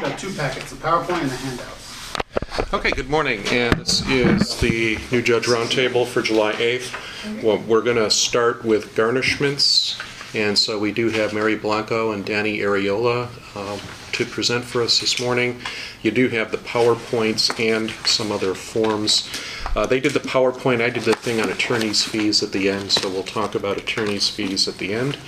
Got 0.00 0.18
two 0.18 0.32
packets, 0.32 0.70
the 0.70 0.76
PowerPoint 0.76 1.22
and 1.22 1.30
the 1.30 1.36
handouts. 1.36 2.74
Okay, 2.74 2.90
good 2.90 3.08
morning, 3.08 3.40
and 3.50 3.74
this 3.78 4.06
is 4.08 4.58
the 4.60 4.98
new 5.12 5.22
judge 5.22 5.46
roundtable 5.46 6.06
for 6.06 6.20
July 6.20 6.52
8th. 6.54 7.42
Well, 7.42 7.58
we're 7.58 7.80
going 7.82 7.96
to 7.96 8.10
start 8.10 8.64
with 8.64 8.94
garnishments, 8.96 9.96
and 10.34 10.58
so 10.58 10.78
we 10.78 10.90
do 10.92 11.10
have 11.10 11.32
Mary 11.32 11.54
Blanco 11.54 12.10
and 12.12 12.24
Danny 12.24 12.58
Ariola 12.58 13.28
um, 13.56 13.78
to 14.12 14.24
present 14.24 14.64
for 14.64 14.82
us 14.82 14.98
this 15.00 15.20
morning. 15.20 15.60
You 16.02 16.10
do 16.10 16.28
have 16.28 16.50
the 16.50 16.58
PowerPoints 16.58 17.58
and 17.60 17.90
some 18.06 18.32
other 18.32 18.54
forms. 18.54 19.28
Uh, 19.76 19.86
They 19.86 20.00
did 20.00 20.12
the 20.12 20.20
PowerPoint, 20.20 20.80
I 20.82 20.90
did 20.90 21.04
the 21.04 21.14
thing 21.14 21.40
on 21.40 21.50
attorney's 21.50 22.02
fees 22.04 22.42
at 22.42 22.50
the 22.52 22.68
end, 22.68 22.90
so 22.90 23.08
we'll 23.08 23.22
talk 23.22 23.54
about 23.54 23.76
attorney's 23.78 24.28
fees 24.28 24.66
at 24.66 24.78
the 24.78 24.92
end. 24.92 25.18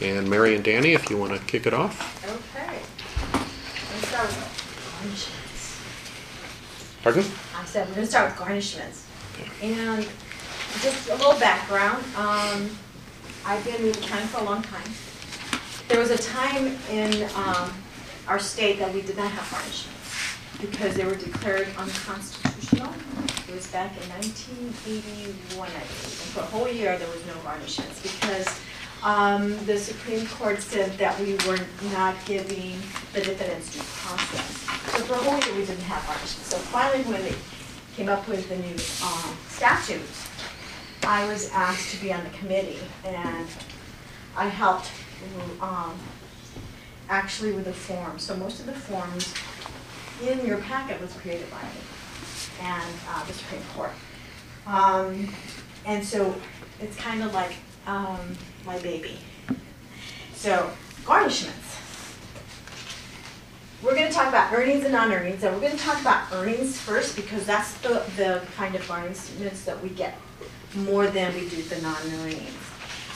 And 0.00 0.28
Mary 0.28 0.54
and 0.54 0.64
Danny, 0.64 0.92
if 0.94 1.08
you 1.10 1.16
want 1.16 1.32
to 1.32 1.38
kick 1.46 1.64
it 1.66 1.72
off. 1.72 2.22
Okay. 2.24 2.80
Let's 3.92 4.08
start 4.08 4.26
with 4.28 4.95
garnishments. 5.06 5.80
Pardon? 7.02 7.24
I 7.56 7.64
said 7.64 7.88
we're 7.88 7.94
gonna 7.94 8.06
start 8.06 8.30
with 8.30 8.46
garnishments. 8.46 9.02
And 9.62 10.06
just 10.80 11.08
a 11.08 11.14
little 11.14 11.38
background, 11.38 12.04
um, 12.16 12.70
I've 13.44 13.64
been 13.64 13.76
in 13.76 13.92
the 13.92 13.98
county 13.98 14.26
for 14.26 14.40
a 14.40 14.44
long 14.44 14.62
time. 14.62 14.90
There 15.88 16.00
was 16.00 16.10
a 16.10 16.18
time 16.18 16.76
in, 16.90 17.28
um, 17.36 17.70
our 18.26 18.38
state 18.40 18.78
that 18.80 18.92
we 18.92 19.02
did 19.02 19.16
not 19.16 19.30
have 19.30 19.44
garnishments 19.44 20.60
because 20.60 20.96
they 20.96 21.04
were 21.04 21.14
declared 21.14 21.68
unconstitutional. 21.78 22.92
It 23.48 23.54
was 23.54 23.68
back 23.68 23.92
in 24.02 24.08
nineteen 24.08 24.74
eighty-one, 24.86 25.68
I 25.68 25.72
believe, 25.72 26.20
and 26.22 26.30
for 26.34 26.40
a 26.40 26.46
whole 26.46 26.68
year, 26.68 26.98
there 26.98 27.08
was 27.08 27.24
no 27.26 27.34
garnishments 27.44 28.02
because, 28.02 28.48
um, 29.04 29.56
the 29.66 29.78
Supreme 29.78 30.26
Court 30.26 30.60
said 30.60 30.98
that 30.98 31.18
we 31.20 31.36
were 31.46 31.60
not 31.92 32.16
giving 32.24 32.76
the 33.12 33.20
defendants 33.20 33.72
due 33.72 33.82
process. 34.02 34.55
So 34.96 35.02
for 35.02 35.12
a 35.12 35.18
whole 35.18 35.38
year, 35.46 35.60
we 35.60 35.66
didn't 35.66 35.84
have 35.84 36.02
garnishments. 36.04 36.48
So 36.52 36.56
finally, 36.56 37.04
when 37.04 37.22
they 37.22 37.34
came 37.94 38.08
up 38.08 38.26
with 38.26 38.48
the 38.48 38.56
new, 38.56 38.72
um, 39.06 39.36
statutes, 39.46 40.26
I 41.02 41.28
was 41.28 41.50
asked 41.50 41.90
to 41.94 42.00
be 42.00 42.14
on 42.14 42.24
the 42.24 42.30
committee 42.30 42.78
and 43.04 43.46
I 44.34 44.48
helped, 44.48 44.90
um, 45.60 45.98
actually 47.10 47.52
with 47.52 47.66
the 47.66 47.74
forms. 47.74 48.22
So 48.22 48.36
most 48.38 48.60
of 48.60 48.64
the 48.64 48.72
forms 48.72 49.34
in 50.26 50.46
your 50.46 50.58
packet 50.62 50.98
was 51.02 51.12
created 51.12 51.50
by 51.50 51.60
me 51.60 52.62
and, 52.62 52.94
uh, 53.10 53.22
the 53.26 53.34
Supreme 53.34 53.62
Court. 53.74 53.92
Um, 54.66 55.28
and 55.84 56.02
so 56.02 56.34
it's 56.80 56.96
kind 56.96 57.22
of 57.22 57.34
like, 57.34 57.52
um, 57.86 58.34
my 58.64 58.78
baby. 58.78 59.18
So 60.32 60.70
garnishments. 61.04 61.65
We're 63.82 63.94
gonna 63.94 64.10
talk 64.10 64.28
about 64.28 64.52
earnings 64.52 64.84
and 64.84 64.92
non-earnings, 64.92 65.42
and 65.44 65.54
we're 65.54 65.68
gonna 65.68 65.78
talk 65.78 66.00
about 66.00 66.32
earnings 66.32 66.80
first 66.80 67.14
because 67.14 67.44
that's 67.44 67.74
the, 67.78 68.02
the 68.16 68.42
kind 68.56 68.74
of 68.74 68.82
garnishments 68.88 69.64
that 69.66 69.80
we 69.82 69.90
get 69.90 70.18
more 70.74 71.06
than 71.06 71.34
we 71.34 71.48
do 71.48 71.62
the 71.62 71.80
non-earnings. 71.82 72.54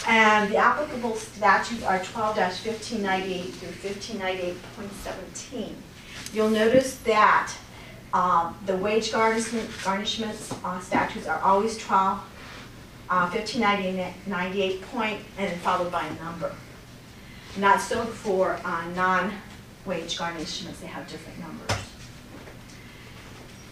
And 0.07 0.51
the 0.51 0.57
applicable 0.57 1.17
statutes 1.17 1.83
are 1.83 1.99
12-1598 2.01 3.45
through 3.53 3.69
fifteen 3.69 4.19
ninety-eight 4.19 4.57
point 4.77 4.93
seventeen. 5.03 5.77
You'll 6.33 6.51
notice 6.51 6.97
that, 6.99 7.53
um, 8.15 8.57
the 8.67 8.77
wage 8.77 9.13
garnishment, 9.13 9.69
garnishments, 9.83 10.53
uh, 10.65 10.81
statutes 10.81 11.27
are 11.27 11.41
always 11.41 11.77
twelve, 11.79 12.21
uh, 13.11 13.29
fifteen 13.31 13.61
ninety-eight 13.63 14.83
point, 14.83 15.21
and 15.39 15.51
then 15.51 15.59
followed 15.61 15.91
by 15.93 16.07
a 16.07 16.15
number. 16.23 16.55
Not 17.59 17.81
so 17.81 18.05
for, 18.05 18.59
uh, 18.65 18.85
non-wage 19.87 20.19
garnishments, 20.19 20.81
they 20.81 20.87
have 20.87 21.09
different 21.09 21.39
numbers. 21.41 21.77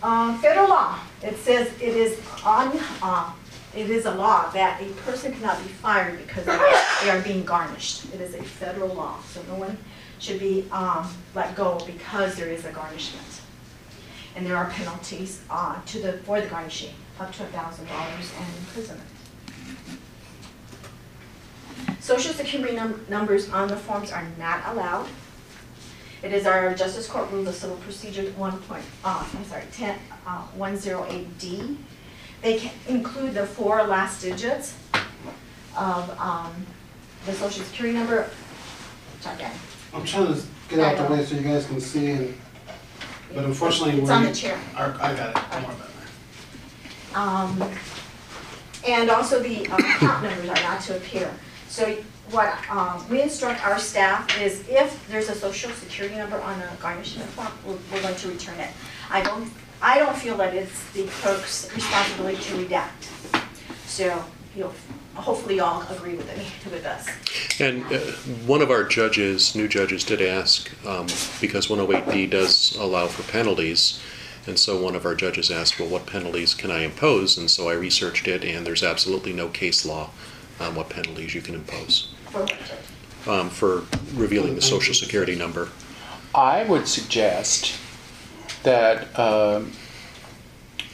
Uh, 0.03 0.39
federal 0.39 0.69
law, 0.69 0.99
it 1.23 1.37
says 1.39 1.69
it 1.81 1.97
is 1.97 2.21
on, 2.45 2.79
uh, 3.03 3.33
it 3.75 3.91
is 3.91 4.07
a 4.07 4.15
law 4.15 4.49
that 4.51 4.81
a 4.81 4.87
person 5.03 5.33
cannot 5.33 5.59
be 5.63 5.69
fired 5.69 6.19
because 6.19 6.45
they 6.47 7.11
are 7.11 7.21
being 7.23 7.45
garnished. 7.45 8.05
It 8.15 8.21
is 8.21 8.35
a 8.35 8.43
federal 8.43 8.95
law, 8.95 9.19
so 9.29 9.43
no 9.49 9.57
one 9.57 9.77
should 10.21 10.39
be, 10.39 10.67
um, 10.71 11.09
let 11.35 11.55
go 11.57 11.79
because 11.85 12.37
there 12.37 12.49
is 12.49 12.65
a 12.65 12.71
garnishment. 12.73 13.27
And 14.37 14.47
there 14.47 14.57
are 14.57 14.71
penalties, 14.71 15.43
uh, 15.51 15.81
to 15.87 16.01
the, 16.01 16.13
for 16.19 16.41
the 16.41 16.47
garnishing, 16.47 16.95
up 17.19 17.33
to 17.33 17.43
a 17.43 17.47
thousand 17.47 17.87
dollars 17.89 18.31
and 18.39 18.47
imprisonment. 18.61 19.09
Social 21.99 22.33
security 22.33 22.77
num- 22.77 23.05
numbers 23.09 23.51
on 23.51 23.67
the 23.67 23.77
forms 23.77 24.13
are 24.13 24.25
not 24.39 24.63
allowed. 24.67 25.09
It 26.23 26.33
is 26.33 26.47
our 26.47 26.75
Justice 26.75 27.07
Court 27.07 27.31
Rules 27.31 27.47
of 27.49 27.55
Civil 27.55 27.77
Procedure 27.77 28.23
one 28.33 28.59
point, 28.63 28.83
uh, 29.05 29.25
I'm 29.37 29.45
sorry, 29.45 29.63
ten, 29.73 29.99
uh, 30.27 30.41
one 30.57 30.77
zero 30.77 31.07
eight 31.09 31.39
D. 31.39 31.79
They 32.43 32.59
can 32.59 32.73
include 32.89 33.35
the 33.35 33.47
four 33.47 33.83
last 33.85 34.21
digits 34.23 34.75
of, 35.77 36.19
um, 36.19 36.67
the 37.27 37.33
social 37.33 37.63
security 37.65 37.97
number. 37.97 38.29
Again. 39.35 39.53
I'm 39.93 40.05
trying 40.05 40.33
to 40.35 40.43
get 40.69 40.79
out 40.79 40.97
the 41.09 41.13
way 41.13 41.25
so 41.25 41.35
you 41.35 41.43
guys 41.43 41.67
can 41.67 41.81
see, 41.81 42.11
and- 42.13 42.41
but 43.35 43.45
unfortunately, 43.45 43.97
we're 43.97 44.03
It's 44.03 44.11
on 44.11 44.25
the 44.25 44.33
chair. 44.35 44.59
our- 44.77 44.95
I 45.01 45.15
got 45.15 45.31
it, 45.37 45.43
don't 45.53 45.65
worry 45.65 45.75
about 45.75 45.89
it. 47.11 47.17
Um, 47.17 47.71
and 48.87 49.11
also 49.11 49.41
the 49.43 49.67
uh, 49.69 49.77
account 49.77 50.23
numbers 50.23 50.49
are 50.49 50.63
not 50.63 50.81
to 50.83 50.97
appear. 50.97 51.31
So 51.69 51.97
what, 52.31 52.59
um, 52.71 53.09
we 53.09 53.23
instruct 53.23 53.65
our 53.65 53.79
staff 53.79 54.41
is 54.41 54.67
if 54.69 55.07
there's 55.09 55.29
a 55.29 55.35
social 55.35 55.71
security 55.73 56.17
number 56.17 56.41
on 56.41 56.61
a 56.61 56.77
garnishment 56.81 57.29
form, 57.31 57.49
we're, 57.67 57.79
we're 57.93 58.03
going 58.03 58.17
to 58.17 58.29
return 58.29 58.59
it. 58.61 58.71
I 59.11 59.23
don't, 59.23 59.51
I 59.81 59.99
don't 59.99 60.17
feel 60.17 60.37
that 60.39 60.55
it's 60.55 60.91
the 60.93 61.07
clerk's 61.07 61.73
responsibility 61.75 62.37
to 62.37 62.55
redact. 62.55 63.47
So 63.87 64.23
you'll, 64.55 64.75
hopefully 65.15 65.59
all 65.61 65.83
agree 65.91 66.15
with 66.15 66.27
me, 66.37 66.47
with 66.71 66.85
us. 66.85 67.09
And 67.61 67.85
uh, 67.93 67.99
one 68.47 68.61
of 68.61 68.71
our 68.71 68.85
judges, 68.85 69.55
new 69.55 69.67
judges, 69.67 70.05
did 70.05 70.21
ask, 70.21 70.71
um, 70.87 71.07
because 71.41 71.69
108D 71.69 72.31
does 72.31 72.77
allow 72.77 73.07
for 73.07 73.31
penalties, 73.33 74.01
and 74.47 74.59
so 74.59 74.81
one 74.81 74.95
of 74.95 75.05
our 75.05 75.15
judges 75.15 75.51
asked, 75.51 75.79
well, 75.81 75.89
what 75.89 76.07
penalties 76.07 76.55
can 76.55 76.71
I 76.71 76.81
impose? 76.81 77.37
And 77.37 77.51
so 77.51 77.69
I 77.69 77.75
researched 77.75 78.29
it, 78.29 78.45
and 78.45 78.67
there's 78.67 78.83
absolutely 78.83 79.33
no 79.33 79.49
case 79.49 79.85
law 79.85 80.11
on 80.61 80.75
what 80.75 80.89
penalties 80.89 81.35
you 81.35 81.41
can 81.41 81.55
impose 81.55 82.15
For 82.31 82.41
what, 82.41 83.29
um, 83.41 83.51
for 83.51 83.85
revealing 84.15 84.55
the 84.55 84.63
social 84.63 84.95
security 84.95 85.35
number. 85.35 85.69
I 86.35 86.65
would 86.65 86.87
suggest 86.89 87.75
that 88.63 89.19
um, 89.19 89.73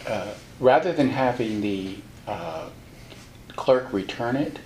uh, 0.07 0.35
rather 0.61 0.93
than 0.93 1.09
having 1.11 1.61
the 1.61 1.97
uh, 2.27 2.69
clerk 3.57 3.93
return 3.93 4.37
it, 4.37 4.59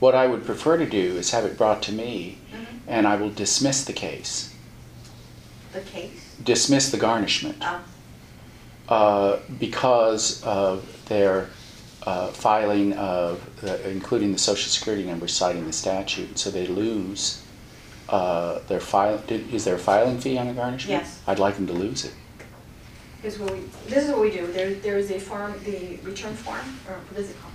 what 0.00 0.14
I 0.14 0.26
would 0.26 0.44
prefer 0.44 0.76
to 0.76 0.86
do 0.86 1.16
is 1.16 1.30
have 1.30 1.44
it 1.44 1.56
brought 1.56 1.82
to 1.84 1.92
me 1.92 2.38
Mhm. 2.52 2.66
and 2.86 3.06
I 3.06 3.16
will 3.16 3.30
dismiss 3.30 3.84
the 3.84 3.92
case, 3.92 4.52
The 5.72 5.80
case? 5.80 6.34
dismiss 6.42 6.90
the 6.90 6.98
garnishment 6.98 7.62
Um, 7.64 7.82
uh, 8.88 9.36
because 9.58 10.42
of 10.42 10.84
their 11.08 11.48
uh, 12.06 12.28
filing 12.28 12.92
of, 12.94 13.44
the- 13.60 13.90
including 13.90 14.32
the 14.32 14.38
social 14.38 14.70
security 14.70 15.04
number 15.04 15.26
citing 15.28 15.66
the 15.66 15.72
statute, 15.72 16.38
so 16.38 16.50
they 16.50 16.66
lose 16.66 17.42
uh, 18.08 18.60
their 18.68 18.80
file, 18.80 19.18
did- 19.26 19.52
is 19.52 19.64
there 19.64 19.74
a 19.74 19.78
filing 19.78 20.18
fee 20.20 20.38
on 20.38 20.46
the 20.46 20.52
garnishment? 20.54 21.02
Yes. 21.02 21.20
I'd 21.26 21.38
like 21.40 21.56
them 21.56 21.66
to 21.66 21.72
lose 21.72 22.04
it. 22.04 22.14
Here's 23.22 23.38
what 23.38 23.52
we, 23.52 23.60
this 23.88 24.04
is 24.04 24.10
what 24.10 24.20
we 24.20 24.30
do. 24.30 24.46
There, 24.52 24.74
there 24.74 24.98
is 24.98 25.10
a 25.10 25.18
form, 25.18 25.54
the 25.64 25.96
return 26.04 26.34
form, 26.34 26.60
or 26.88 26.94
what 27.10 27.20
is 27.20 27.30
it 27.30 27.36
called? 27.40 27.52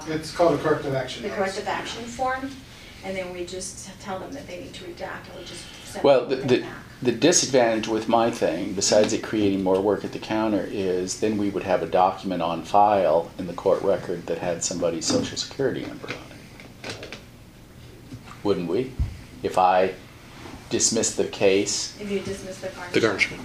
Steve? 0.00 0.16
It's 0.16 0.34
called 0.34 0.58
a 0.58 0.62
corrective 0.62 0.94
action. 0.94 1.22
the 1.22 1.28
notice. 1.28 1.38
corrective 1.54 1.68
action 1.68 2.02
form, 2.04 2.50
and 3.04 3.16
then 3.16 3.32
we 3.32 3.44
just 3.46 3.88
tell 4.00 4.18
them 4.18 4.32
that 4.32 4.48
they 4.48 4.60
need 4.64 4.74
to 4.74 4.84
redact, 4.84 5.28
and 5.30 5.38
we 5.38 5.44
just 5.44 5.64
send 5.84 6.02
Well, 6.02 6.26
the, 6.26 6.40
it 6.40 6.48
the, 6.48 6.60
back. 6.62 6.76
The 7.02 7.12
disadvantage 7.12 7.88
with 7.88 8.08
my 8.08 8.30
thing, 8.30 8.74
besides 8.74 9.12
it 9.12 9.24
creating 9.24 9.62
more 9.64 9.80
work 9.80 10.04
at 10.04 10.12
the 10.12 10.20
counter, 10.20 10.68
is 10.70 11.18
then 11.18 11.36
we 11.36 11.50
would 11.50 11.64
have 11.64 11.82
a 11.82 11.86
document 11.86 12.40
on 12.42 12.62
file 12.62 13.30
in 13.38 13.48
the 13.48 13.52
court 13.52 13.82
record 13.82 14.26
that 14.26 14.38
had 14.38 14.62
somebody's 14.62 15.04
social 15.04 15.36
security 15.36 15.84
number 15.84 16.06
on 16.06 16.14
it. 16.84 17.16
Wouldn't 18.44 18.68
we? 18.68 18.92
If 19.42 19.58
I 19.58 19.94
dismissed 20.70 21.16
the 21.16 21.24
case, 21.24 21.98
If 22.00 22.08
you 22.10 22.20
dismiss 22.20 22.58
the 22.58 22.68
garnishment. 22.68 22.94
The 22.94 23.00
garnishment. 23.00 23.42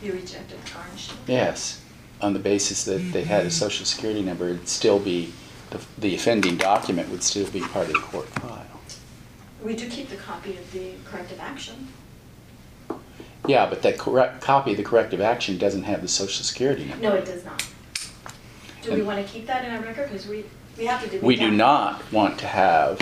You 0.00 0.12
rejected 0.12 0.62
the 0.64 0.70
garnishment. 0.72 1.20
yes, 1.26 1.82
on 2.22 2.34
the 2.34 2.38
basis 2.38 2.84
that 2.84 2.98
they 3.12 3.24
had 3.24 3.46
a 3.46 3.50
social 3.50 3.84
security 3.84 4.22
number, 4.22 4.48
it'd 4.48 4.68
still 4.68 5.00
be, 5.00 5.32
the, 5.70 5.80
the 5.98 6.14
offending 6.14 6.56
document 6.56 7.08
would 7.10 7.24
still 7.24 7.50
be 7.50 7.60
part 7.60 7.88
of 7.88 7.94
the 7.94 7.98
court 7.98 8.28
file. 8.28 8.64
We 9.62 9.74
do 9.74 9.88
keep 9.88 10.08
the 10.08 10.16
copy 10.16 10.56
of 10.56 10.70
the 10.72 10.92
corrective 11.04 11.40
action. 11.40 11.88
Yeah, 13.48 13.66
but 13.68 13.82
that 13.82 13.98
correct, 13.98 14.40
copy 14.40 14.72
of 14.72 14.76
the 14.76 14.82
corrective 14.82 15.20
action 15.20 15.58
doesn't 15.58 15.84
have 15.84 16.02
the 16.02 16.08
social 16.08 16.44
security 16.44 16.84
number. 16.84 17.02
No, 17.02 17.14
it 17.14 17.24
does 17.24 17.44
not. 17.44 17.66
Do 18.82 18.90
we 18.92 18.98
And- 18.98 19.06
want 19.06 19.24
to 19.26 19.32
keep 19.32 19.46
that 19.46 19.64
in 19.64 19.72
our 19.72 19.80
record? 19.80 20.10
Because 20.10 20.26
we, 20.26 20.44
we 20.78 20.84
have 20.86 21.02
to 21.04 21.08
do. 21.10 21.20
We 21.24 21.36
do 21.36 21.50
redact. 21.50 21.56
not 21.56 22.12
want 22.12 22.38
to 22.40 22.46
have, 22.46 23.00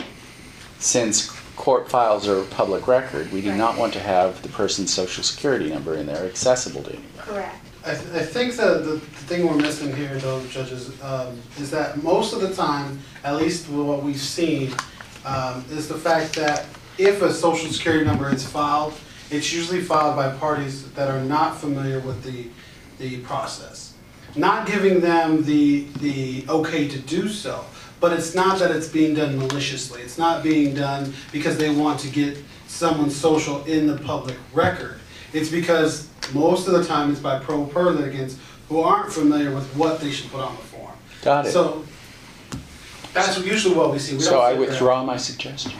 since 0.78 1.30
court 1.56 1.88
files 1.88 2.26
are 2.28 2.42
public 2.44 2.86
record, 2.88 3.30
we 3.32 3.40
do 3.40 3.50
Right. 3.50 3.58
not 3.58 3.78
want 3.78 3.92
to 3.94 4.00
have 4.00 4.42
the 4.42 4.48
person's 4.48 4.92
social 4.92 5.22
security 5.22 5.68
number 5.70 5.94
in 5.94 6.06
there 6.06 6.24
accessible 6.24 6.82
to 6.84 6.90
anybody. 6.90 7.08
Correct. 7.18 7.56
I, 7.86 7.94
th- 7.94 8.14
I 8.14 8.22
think 8.24 8.56
the, 8.56 8.78
the 8.78 8.92
the 9.24 9.26
thing 9.28 9.46
we're 9.46 9.56
missing 9.56 9.94
here, 9.94 10.16
though, 10.18 10.44
judges, 10.46 10.90
um, 11.02 11.38
is 11.58 11.70
that 11.70 12.02
most 12.02 12.32
of 12.32 12.40
the 12.40 12.52
time, 12.54 12.98
at 13.24 13.36
least 13.36 13.68
what 13.68 14.02
we've 14.02 14.16
seen, 14.20 14.72
um, 15.26 15.64
is 15.70 15.86
the 15.88 15.94
fact 15.96 16.34
that 16.36 16.64
if 16.98 17.20
a 17.22 17.32
social 17.32 17.70
security 17.70 18.04
number 18.04 18.32
is 18.32 18.46
filed, 18.46 18.94
it's 19.34 19.52
usually 19.52 19.80
filed 19.80 20.16
by 20.16 20.30
parties 20.36 20.88
that 20.92 21.10
are 21.10 21.20
not 21.22 21.58
familiar 21.58 22.00
with 22.00 22.22
the, 22.22 22.46
the 22.98 23.18
process. 23.22 23.94
Not 24.36 24.66
giving 24.66 25.00
them 25.00 25.44
the, 25.44 25.86
the 26.00 26.44
okay 26.48 26.88
to 26.88 26.98
do 26.98 27.28
so, 27.28 27.64
but 28.00 28.12
it's 28.12 28.34
not 28.34 28.58
that 28.58 28.70
it's 28.70 28.88
being 28.88 29.14
done 29.14 29.38
maliciously. 29.38 30.02
It's 30.02 30.18
not 30.18 30.42
being 30.42 30.74
done 30.74 31.12
because 31.32 31.56
they 31.56 31.74
want 31.74 32.00
to 32.00 32.08
get 32.08 32.38
someone's 32.66 33.14
social 33.14 33.64
in 33.64 33.86
the 33.86 33.96
public 33.98 34.36
record. 34.52 34.98
It's 35.32 35.50
because 35.50 36.08
most 36.32 36.66
of 36.68 36.74
the 36.74 36.84
time 36.84 37.10
it's 37.10 37.20
by 37.20 37.38
pro 37.38 37.64
per 37.66 37.90
litigants 37.90 38.38
who 38.68 38.80
aren't 38.80 39.12
familiar 39.12 39.54
with 39.54 39.66
what 39.76 40.00
they 40.00 40.10
should 40.10 40.30
put 40.30 40.40
on 40.40 40.54
the 40.56 40.62
form. 40.62 40.92
Got 41.22 41.46
it. 41.46 41.52
So 41.52 41.84
that's 43.12 43.38
usually 43.44 43.74
what 43.74 43.92
we 43.92 43.98
see. 43.98 44.16
We 44.16 44.22
So 44.22 44.40
I 44.40 44.52
see 44.52 44.58
that. 44.58 44.68
withdraw 44.68 45.04
my 45.04 45.16
suggestion. 45.16 45.72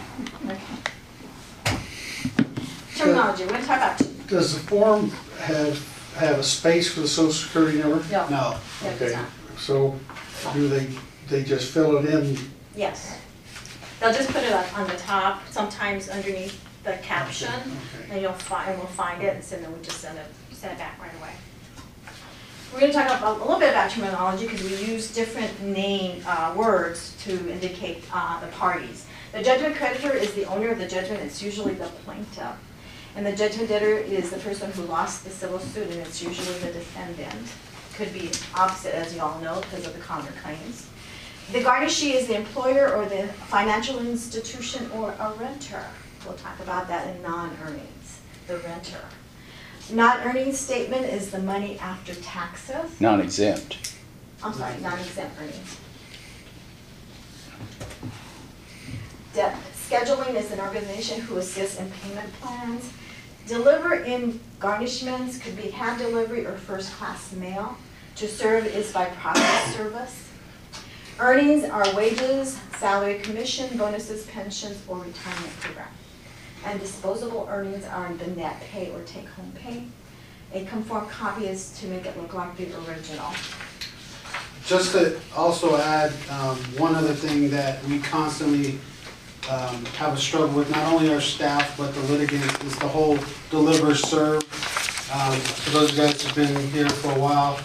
Terminology, 3.05 3.45
talk 3.67 3.77
about, 3.77 4.03
Does 4.29 4.55
the 4.55 4.61
form 4.61 5.11
have, 5.41 6.15
have 6.17 6.39
a 6.39 6.43
space 6.43 6.93
for 6.93 7.01
the 7.01 7.09
social 7.09 7.33
security 7.33 7.79
number? 7.79 8.03
no, 8.11 8.29
no, 8.29 8.31
No, 8.31 8.56
it's 8.89 9.03
Okay, 9.03 9.12
not. 9.15 9.27
so 9.59 9.99
do 10.55 10.69
they, 10.69 10.89
they 11.29 11.45
just 11.45 11.71
fill 11.73 11.99
it 11.99 12.06
in? 12.06 12.39
Yes. 12.75 13.19
They'll 14.01 14.12
just 14.15 14.31
put 14.31 14.43
it 14.43 14.53
up 14.53 14.77
on 14.79 14.87
the 14.89 14.97
top, 14.97 15.43
sometimes 15.51 16.09
underneath 16.09 16.59
the 16.83 16.95
caption, 17.03 17.53
Okay. 17.53 18.11
and 18.12 18.23
you'll 18.23 18.33
find, 18.33 18.71
and 18.71 18.79
we'll 18.79 18.87
find 18.89 19.23
it, 19.23 19.35
and 19.53 19.65
then 19.65 19.73
we 19.73 19.83
just 19.83 19.99
send 20.01 20.19
it, 20.19 20.27
send 20.53 20.73
it 20.73 20.79
back 20.79 20.99
right 21.01 21.12
away. 21.21 21.33
We're 22.73 22.81
gonna 22.81 22.93
talk 22.93 23.06
about, 23.06 23.37
a 23.37 23.41
little 23.43 23.59
bit 23.61 23.71
about 23.71 23.91
terminology, 23.91 24.47
because 24.49 24.62
we 24.62 24.77
use 24.93 25.15
different 25.15 25.62
name, 25.62 26.23
uh, 26.27 26.55
words 26.56 27.15
to 27.25 27.51
indicate, 27.53 28.03
uh, 28.12 28.41
the 28.41 28.47
parties. 28.49 29.05
The 29.33 29.43
judgment 29.43 29.77
creditor 29.77 30.12
is 30.15 30.33
the 30.33 30.45
owner 30.47 30.71
of 30.71 30.79
the 30.79 30.87
judgment, 30.89 31.21
it's 31.23 31.43
usually 31.43 31.75
the 31.75 31.87
plaintiff. 32.05 32.56
And 33.16 33.25
the 33.25 33.32
judgment 33.32 33.69
debtor 33.69 33.99
is 33.99 34.31
the 34.31 34.38
person 34.38 34.72
who 34.72 34.82
lost 34.82 35.25
the 35.25 35.31
civil 35.31 35.58
suit, 35.61 35.88
and 35.88 36.00
it's 36.00 36.22
usually 36.22 36.58
the 36.58 36.72
defendant. 36.72 37.49
Could 37.94 38.12
be 38.12 38.31
opposite, 38.56 38.94
as 38.94 39.14
you 39.14 39.20
all 39.20 39.38
know, 39.40 39.61
because 39.61 39.87
of 39.87 39.94
the 39.94 40.00
counterclaims. 40.00 40.87
The 41.52 41.61
garnishee 41.61 42.14
is 42.14 42.26
the 42.26 42.34
employer 42.34 42.93
or 42.93 43.06
the 43.06 43.28
financial 43.46 44.00
institution 44.00 44.90
or 44.93 45.11
a 45.20 45.32
renter. 45.38 45.84
We'll 46.25 46.34
talk 46.37 46.58
about 46.61 46.88
that 46.88 47.14
in 47.14 47.22
non-earnings, 47.22 48.20
the 48.49 48.56
renter. 48.58 49.05
Not 49.93 50.25
earnings 50.25 50.58
statement 50.58 51.05
is 51.05 51.31
the 51.31 51.38
money 51.38 51.78
after 51.78 52.14
taxes. 52.14 53.00
Non-exempt. 53.00 53.94
I'm 54.43 54.55
sorry, 54.55 54.81
non-exempt 54.81 55.38
earnings. 55.40 55.78
Debt 59.34 59.56
scheduling 59.88 60.34
is 60.34 60.50
an 60.50 60.60
organization 60.60 61.20
who 61.20 61.37
assists 61.37 61.78
in 61.78 61.90
payment 61.90 62.32
plans. 62.40 62.90
Deliver 63.46 63.94
in 63.94 64.41
garnishments 64.58 65.41
could 65.41 65.56
be 65.56 65.70
hand 65.70 65.99
delivery 65.99 66.46
or 66.46 66.56
first-class 66.56 67.32
mail. 67.32 67.76
To 68.17 68.29
serve 68.29 68.67
is 68.67 68.93
by 68.93 69.06
process 69.06 69.75
service. 69.75 70.29
Earnings 71.19 71.64
are 71.64 71.85
wages, 71.94 72.58
salary, 72.79 73.19
commission, 73.19 73.76
bonuses, 73.76 74.26
pensions, 74.26 74.82
or 74.88 74.96
retirement 74.99 75.61
program. 75.61 75.88
And 76.64 76.81
disposable 76.81 77.46
earnings 77.50 77.85
are 77.85 78.12
the 78.14 78.29
net 78.29 78.61
pay 78.62 78.91
or 78.93 79.00
take-home 79.02 79.52
pay. 79.55 79.85
A 80.55 80.64
conform 80.64 81.06
copy 81.08 81.46
is 81.46 81.79
to 81.81 81.87
make 81.88 82.06
it 82.06 82.17
look 82.17 82.32
like 82.32 82.56
the 82.56 82.67
original. 82.88 83.32
Just 84.64 84.93
to 84.93 85.20
also 85.37 85.76
add, 85.76 86.12
um, 86.31 86.56
one 86.79 86.94
other 86.94 87.12
thing 87.12 87.50
that 87.50 87.85
we 87.85 87.99
constantly, 87.99 88.79
um, 89.50 89.85
have 89.96 90.14
a 90.14 90.17
struggle 90.17 90.56
with, 90.56 90.70
not 90.70 90.93
only 90.93 91.12
our 91.12 91.20
staff, 91.20 91.76
but 91.76 91.94
the 91.94 92.00
litigants, 92.02 92.64
is 92.64 92.76
the 92.79 92.88
whole 92.88 93.19
deliver, 93.50 93.94
serve. 93.94 94.43
Um, 95.12 95.38
for 95.38 95.70
those 95.70 95.91
of 95.91 95.96
you 95.96 96.02
guys 96.02 96.23
who've 96.23 96.35
been 96.35 96.69
here 96.70 96.88
for 96.88 97.12
a 97.12 97.19
while, 97.19 97.61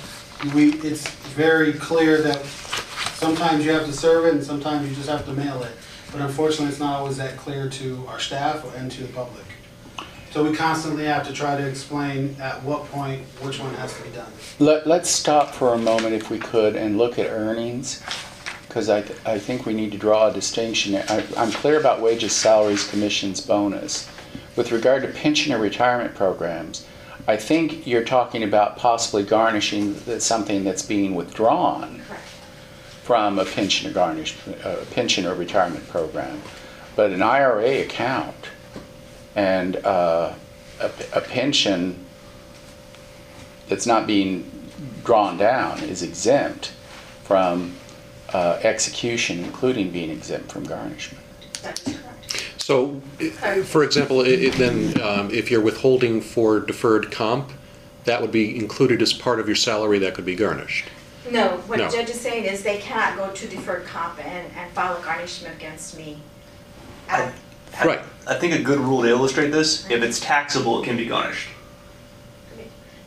we, 0.53 0.73
it's 0.81 1.09
very 1.35 1.73
clear 1.73 2.21
that 2.21 2.45
sometimes 3.15 3.65
you 3.65 3.71
have 3.71 3.85
to 3.85 3.93
serve 3.93 4.25
it 4.25 4.33
and 4.33 4.43
sometimes 4.43 4.89
you 4.89 4.95
just 4.95 5.09
have 5.09 5.25
to 5.25 5.33
mail 5.33 5.63
it. 5.63 5.71
But 6.11 6.21
unfortunately, 6.21 6.67
it's 6.67 6.79
not 6.79 6.99
always 6.99 7.17
that 7.17 7.37
clear 7.37 7.69
to 7.69 8.05
our 8.07 8.19
staff 8.19 8.65
and 8.75 8.91
to 8.91 9.03
the 9.03 9.13
public. 9.13 9.45
So 10.31 10.43
we 10.43 10.55
constantly 10.55 11.05
have 11.05 11.25
to 11.27 11.33
try 11.33 11.57
to 11.57 11.67
explain 11.67 12.35
at 12.39 12.61
what 12.63 12.85
point, 12.91 13.23
which 13.41 13.59
one 13.59 13.73
has 13.75 13.97
to 13.97 14.03
be 14.03 14.09
done. 14.09 14.31
Let, 14.59 14.85
let's 14.85 15.09
stop 15.09 15.55
for 15.55 15.73
a 15.73 15.77
moment 15.77 16.13
if 16.13 16.29
we 16.29 16.37
could 16.37 16.75
and 16.75 16.97
look 16.97 17.17
at 17.17 17.27
earnings, 17.27 18.03
because 18.69 18.87
I, 18.87 19.01
th- 19.01 19.19
I 19.25 19.39
think 19.39 19.65
we 19.65 19.73
need 19.73 19.91
to 19.93 19.97
draw 19.97 20.27
a 20.27 20.33
distinction. 20.33 20.95
I, 20.95 21.25
I'm 21.35 21.51
clear 21.51 21.79
about 21.79 22.01
wages, 22.01 22.33
salaries, 22.33 22.87
commissions, 22.87 23.41
bonus. 23.41 24.07
With 24.55 24.71
regard 24.71 25.01
to 25.01 25.07
pension 25.07 25.51
or 25.51 25.57
retirement 25.57 26.13
programs, 26.13 26.85
I 27.27 27.35
think 27.35 27.87
you're 27.87 28.05
talking 28.05 28.43
about 28.43 28.77
possibly 28.77 29.23
garnishing 29.23 29.95
that 30.01 30.21
something 30.21 30.63
that's 30.63 30.83
being 30.83 31.15
withdrawn 31.15 32.03
from 33.01 33.39
a 33.39 33.45
pension 33.45 33.89
or 33.89 33.93
garnish, 33.93 34.37
a 34.63 34.85
pension 34.91 35.25
or 35.25 35.33
retirement 35.33 35.87
program. 35.89 36.39
But 36.95 37.09
an 37.09 37.23
IRA 37.23 37.81
account 37.81 38.49
and 39.35 39.77
uh, 39.77 40.33
a, 40.79 40.91
a 41.13 41.21
pension 41.21 42.05
that's 43.67 43.87
not 43.87 44.05
being 44.05 44.69
drawn 45.03 45.37
down 45.37 45.79
is 45.79 46.03
exempt 46.03 46.71
from 47.23 47.73
uh, 48.33 48.59
execution, 48.63 49.43
including 49.43 49.89
being 49.91 50.09
exempt 50.09 50.51
from 50.51 50.63
garnishment. 50.65 51.23
That 51.63 51.79
is 51.87 51.95
correct. 51.97 52.43
So, 52.57 53.01
i- 53.19 53.61
for 53.63 53.83
example, 53.83 54.21
i- 54.21 54.25
i- 54.25 54.49
then, 54.49 54.99
um, 55.01 55.29
if 55.31 55.49
you're 55.49 55.61
withholding 55.61 56.21
for 56.21 56.59
deferred 56.59 57.11
comp, 57.11 57.51
that 58.05 58.21
would 58.21 58.31
be 58.31 58.55
included 58.55 59.01
as 59.01 59.13
part 59.13 59.39
of 59.39 59.47
your 59.47 59.55
salary 59.55 59.99
that 59.99 60.13
could 60.13 60.25
be 60.25 60.35
garnished. 60.35 60.85
No, 61.29 61.57
what 61.67 61.77
the 61.79 61.87
judge 61.97 62.09
is 62.09 62.19
saying 62.19 62.45
is 62.45 62.63
they 62.63 62.77
cannot 62.77 63.17
go 63.17 63.29
to 63.33 63.47
deferred 63.47 63.85
comp 63.85 64.17
and, 64.25 64.47
and 64.57 64.71
file 64.73 64.97
a 64.99 65.03
garnishment 65.03 65.55
against 65.55 65.97
me. 65.97 66.17
I- 67.09 67.31
Right. 67.83 67.99
I 68.25 68.35
think 68.35 68.53
a 68.53 68.59
good 68.59 68.79
rule 68.79 69.03
to 69.03 69.09
illustrate 69.09 69.51
this, 69.51 69.85
if 69.89 70.01
it's 70.01 70.19
taxable, 70.19 70.81
it 70.81 70.85
can 70.85 70.97
be 70.97 71.05
garnished. 71.05 71.47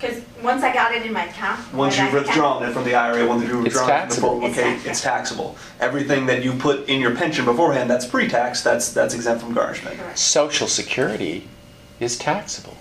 Because 0.02 0.20
once 0.42 0.64
I 0.64 0.72
got 0.74 0.92
it 0.92 1.06
in 1.06 1.12
my 1.12 1.26
account. 1.26 1.60
Once 1.72 1.96
when 1.96 2.06
you've 2.06 2.14
I- 2.16 2.18
withdrawn 2.18 2.64
it 2.64 2.72
from 2.72 2.82
the 2.82 2.96
IRA, 2.96 3.24
once 3.24 3.42
you've 3.44 3.64
It's 3.64 3.76
withdrawn 3.76 3.88
it 3.88 4.12
from 4.12 4.40
the 4.40 4.40
taxable. 4.40 4.40
401k, 4.40 4.74
It's 4.78 4.86
it's 4.86 5.00
taxable. 5.00 5.56
Everything 5.78 6.26
that 6.26 6.42
you 6.42 6.54
put 6.54 6.88
in 6.88 7.00
your 7.00 7.14
pension 7.14 7.44
beforehand, 7.44 7.88
that's 7.88 8.04
pre-tax, 8.04 8.62
that's, 8.62 8.92
that's 8.92 9.14
exempt 9.14 9.44
from 9.44 9.54
garnishment. 9.54 9.96
Correct. 9.98 10.18
Social 10.18 10.66
Security 10.66 11.46
is 12.00 12.18
taxable. 12.18 12.76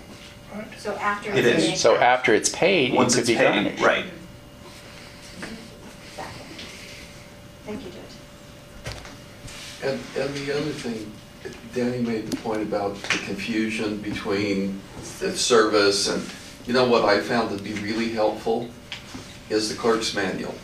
So 0.80 0.94
after. 0.96 1.30
It 1.32 1.46
it's 1.46 1.48
in 1.48 1.56
is. 1.58 1.72
the 1.74 1.78
So 1.78 1.92
account. 1.92 2.04
after 2.06 2.34
it's 2.34 2.50
paid, 2.50 2.92
it 2.94 2.96
Once 2.96 3.14
could 3.14 3.20
it's 3.22 3.30
be 3.30 3.36
paid, 3.36 3.54
garnished. 3.54 3.84
right. 3.84 4.06
Exactly. 6.10 6.46
Thank 7.68 7.86
you, 7.86 7.92
Judge. 7.92 8.96
And, 9.84 10.00
and 10.18 10.34
the 10.36 10.52
other 10.58 10.72
thing, 10.72 11.12
Danny 11.76 12.00
made 12.02 12.32
the 12.32 12.38
point 12.38 12.64
about 12.64 12.96
the 12.96 13.18
confusion 13.20 13.98
between 13.98 14.82
the 15.20 15.38
service 15.38 16.08
and, 16.10 16.24
you 16.66 16.74
know 16.74 16.86
what 16.86 17.06
I 17.06 17.20
found 17.20 17.56
to 17.58 17.64
be 17.64 17.74
really 17.74 18.10
helpful 18.10 18.70
is 19.50 19.70
the 19.70 19.76
clerk's 19.76 20.14
manual. 20.16 20.56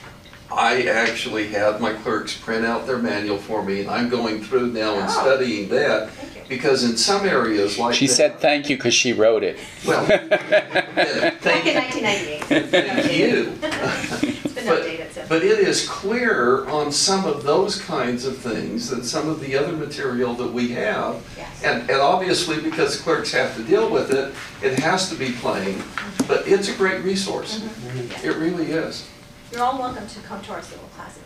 I 0.51 0.83
actually 0.87 1.47
had 1.47 1.81
my 1.81 1.91
clerks 1.93 2.35
print 2.37 2.65
out 2.65 2.87
their 2.87 2.97
manual 2.99 3.37
for 3.37 3.63
me 3.63 3.81
and 3.81 3.89
I'm 3.89 4.07
going 4.09 4.41
through 4.43 4.67
now 4.67 4.95
and 4.95 5.09
Oh. 5.09 5.21
studying 5.21 5.67
that 5.69 6.09
because 6.47 6.83
in 6.85 6.95
some 6.95 7.25
areas 7.27 7.77
like. 7.77 7.93
She 7.95 8.07
that- 8.07 8.13
said 8.13 8.39
thank 8.39 8.69
you 8.69 8.77
because 8.77 8.93
she 8.93 9.11
wrote 9.11 9.43
it. 9.43 9.59
Well, 9.85 10.05
yeah, 10.09 11.31
Back 11.43 11.65
in 11.65 11.75
nineteen 11.75 12.03
ninety-eight. 12.03 12.43
thank 12.69 13.13
you. 13.13 14.33
It's 14.67 14.85
been 14.85 14.97
But- 14.97 15.23
updated. 15.25 15.29
But 15.29 15.43
it 15.43 15.59
is 15.59 15.87
clearer 15.87 16.67
on 16.69 16.91
some 16.91 17.25
of 17.25 17.43
those 17.43 17.81
kinds 17.81 18.25
of 18.25 18.37
things 18.37 18.89
than 18.89 19.03
some 19.03 19.29
of 19.29 19.39
the 19.39 19.57
other 19.57 19.73
material 19.73 20.33
that 20.35 20.51
we 20.51 20.69
have. 20.69 21.21
Yes. 21.37 21.63
And, 21.63 21.89
and 21.89 21.99
obviously, 22.01 22.61
because 22.61 23.01
clerks 23.01 23.31
have 23.31 23.55
to 23.55 23.63
deal 23.63 23.89
with 23.89 24.11
it, 24.11 24.33
it 24.61 24.79
has 24.79 25.09
to 25.09 25.15
be 25.15 25.31
plain, 25.31 25.75
mm-hmm. 25.75 26.27
but 26.27 26.47
it's 26.47 26.69
a 26.69 26.73
great 26.73 27.03
resource. 27.03 27.59
Mm-hmm. 27.59 27.99
Mm-hmm. 27.99 28.27
It 28.27 28.35
really 28.37 28.71
is. 28.71 29.07
You're 29.51 29.63
all 29.63 29.77
welcome 29.79 30.07
to 30.07 30.19
come 30.21 30.41
to 30.43 30.51
our 30.53 30.61
civil 30.61 30.87
classes. 30.95 31.23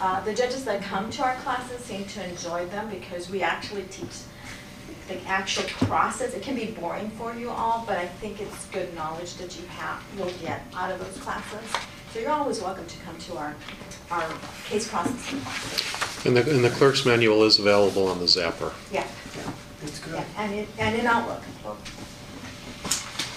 Uh, 0.00 0.20
The 0.20 0.34
judges 0.34 0.64
that 0.64 0.82
come 0.82 1.10
to 1.10 1.22
our 1.22 1.36
classes 1.36 1.84
seem 1.84 2.04
to 2.06 2.28
enjoy 2.28 2.66
them 2.66 2.88
because 2.90 3.30
we 3.30 3.42
actually 3.42 3.84
teach 3.84 4.12
the 5.08 5.22
actual 5.26 5.64
process. 5.86 6.34
It 6.34 6.42
can 6.42 6.56
be 6.56 6.66
boring 6.66 7.10
for 7.10 7.34
you 7.34 7.50
all, 7.50 7.84
but 7.86 7.96
I 7.96 8.06
think 8.06 8.40
it's 8.40 8.66
good 8.66 8.92
knowledge 8.94 9.34
that 9.34 9.58
you 9.58 9.66
have, 9.68 10.02
you'll 10.16 10.30
get 10.42 10.62
out 10.74 10.90
of 10.90 10.98
those 10.98 11.22
classes. 11.22 11.60
So 12.16 12.22
you're 12.22 12.30
always 12.30 12.62
welcome 12.62 12.86
to 12.86 12.98
come 13.00 13.18
to 13.18 13.36
our, 13.36 13.54
our 14.10 14.26
case 14.70 14.88
processing 14.88 15.38
classes. 15.42 16.24
And 16.24 16.34
the, 16.34 16.50
and 16.50 16.64
the 16.64 16.70
clerk's 16.70 17.04
manual 17.04 17.44
is 17.44 17.58
available 17.58 18.08
on 18.08 18.20
the 18.20 18.24
Zapper. 18.24 18.72
Yeah. 18.90 19.06
It's 19.82 19.98
good. 19.98 20.14
Yeah, 20.14 20.24
and 20.38 20.54
in, 20.54 20.66
and 20.78 20.96
in 20.98 21.06
Outlook. 21.06 21.42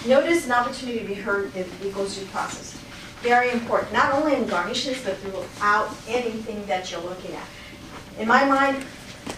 Notice 0.06 0.46
an 0.46 0.52
opportunity 0.52 1.00
to 1.00 1.04
be 1.04 1.12
heard 1.12 1.54
if 1.54 1.84
equals 1.84 2.16
due 2.16 2.24
process. 2.28 2.74
Very 3.20 3.50
important, 3.50 3.92
not 3.92 4.14
only 4.14 4.34
in 4.34 4.46
garnishes, 4.46 5.04
but 5.04 5.18
throughout 5.18 5.94
anything 6.08 6.64
that 6.64 6.90
you're 6.90 7.02
looking 7.02 7.34
at. 7.34 7.46
In 8.18 8.26
my 8.26 8.46
mind, 8.46 8.82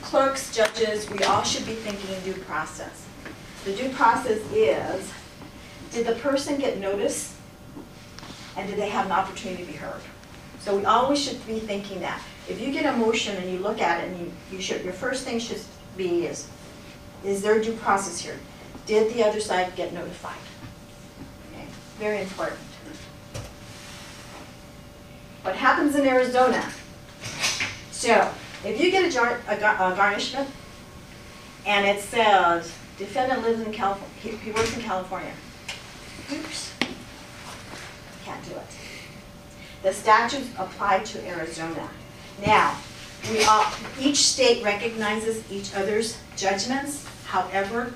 clerks, 0.03 0.55
judges, 0.55 1.11
we 1.11 1.19
all 1.25 1.43
should 1.43 1.67
be 1.67 1.75
thinking 1.75 2.15
due 2.23 2.41
process. 2.43 3.09
The 3.65 3.73
due 3.73 3.89
process 3.89 4.39
is, 4.53 5.13
did 5.91 6.07
the 6.07 6.15
person 6.21 6.59
get 6.59 6.79
notice? 6.79 7.37
And 8.57 8.69
did 8.69 8.79
they 8.79 8.89
have 8.89 9.07
an 9.07 9.13
opportunity 9.13 9.65
to 9.65 9.73
be 9.73 9.77
heard? 9.77 10.01
So 10.61 10.77
we 10.77 10.85
always 10.85 11.23
should 11.23 11.45
be 11.47 11.59
thinking 11.59 12.01
that. 12.01 12.23
If 12.49 12.61
you 12.61 12.73
get 12.73 12.87
a 12.87 12.97
motion 12.97 13.37
and 13.37 13.51
you 13.51 13.59
look 13.59 13.81
at 13.81 14.03
it 14.03 14.09
and 14.09 14.21
you, 14.21 14.33
you 14.53 14.61
should, 14.61 14.85
your 14.85 14.93
first 14.93 15.25
thing 15.25 15.39
should 15.39 15.61
be 15.97 16.27
is, 16.27 16.49
is 17.25 17.43
there 17.43 17.61
due 17.61 17.75
process 17.77 18.21
here? 18.21 18.39
Did 18.87 19.13
the 19.15 19.25
other 19.25 19.41
side 19.41 19.75
get 19.77 19.93
notified? 19.93 20.37
Okay, 21.53 21.67
Very 21.99 22.21
important. 22.21 22.61
What 25.43 25.57
happens 25.57 25.97
in 25.97 26.07
Arizona? 26.07 26.65
So, 27.91 28.31
if 28.65 28.81
you 28.81 28.91
get 28.91 29.05
a 29.05 29.11
jar, 29.11 29.41
a 29.49 29.55
a 29.55 29.97
garnishment, 29.97 30.49
and 31.67 31.87
it 31.87 32.01
says 32.01 32.73
defendant 32.99 33.43
lives 33.43 33.61
in 33.61 33.73
California, 33.73 34.17
he, 34.21 34.31
he 34.31 34.53
works 34.53 34.77
in 34.77 34.83
California. 34.83 35.33
Oops. 36.33 36.72
Can't 38.33 38.45
do 38.49 38.53
it. 38.53 38.67
The 39.83 39.93
statutes 39.93 40.49
apply 40.59 41.01
to 41.01 41.27
Arizona. 41.27 41.89
Now, 42.45 42.77
we 43.31 43.45
all, 43.45 43.67
each 44.01 44.19
state 44.19 44.65
recognizes 44.65 45.45
each 45.51 45.75
other's 45.75 46.19
judgments. 46.37 47.07
However, 47.27 47.93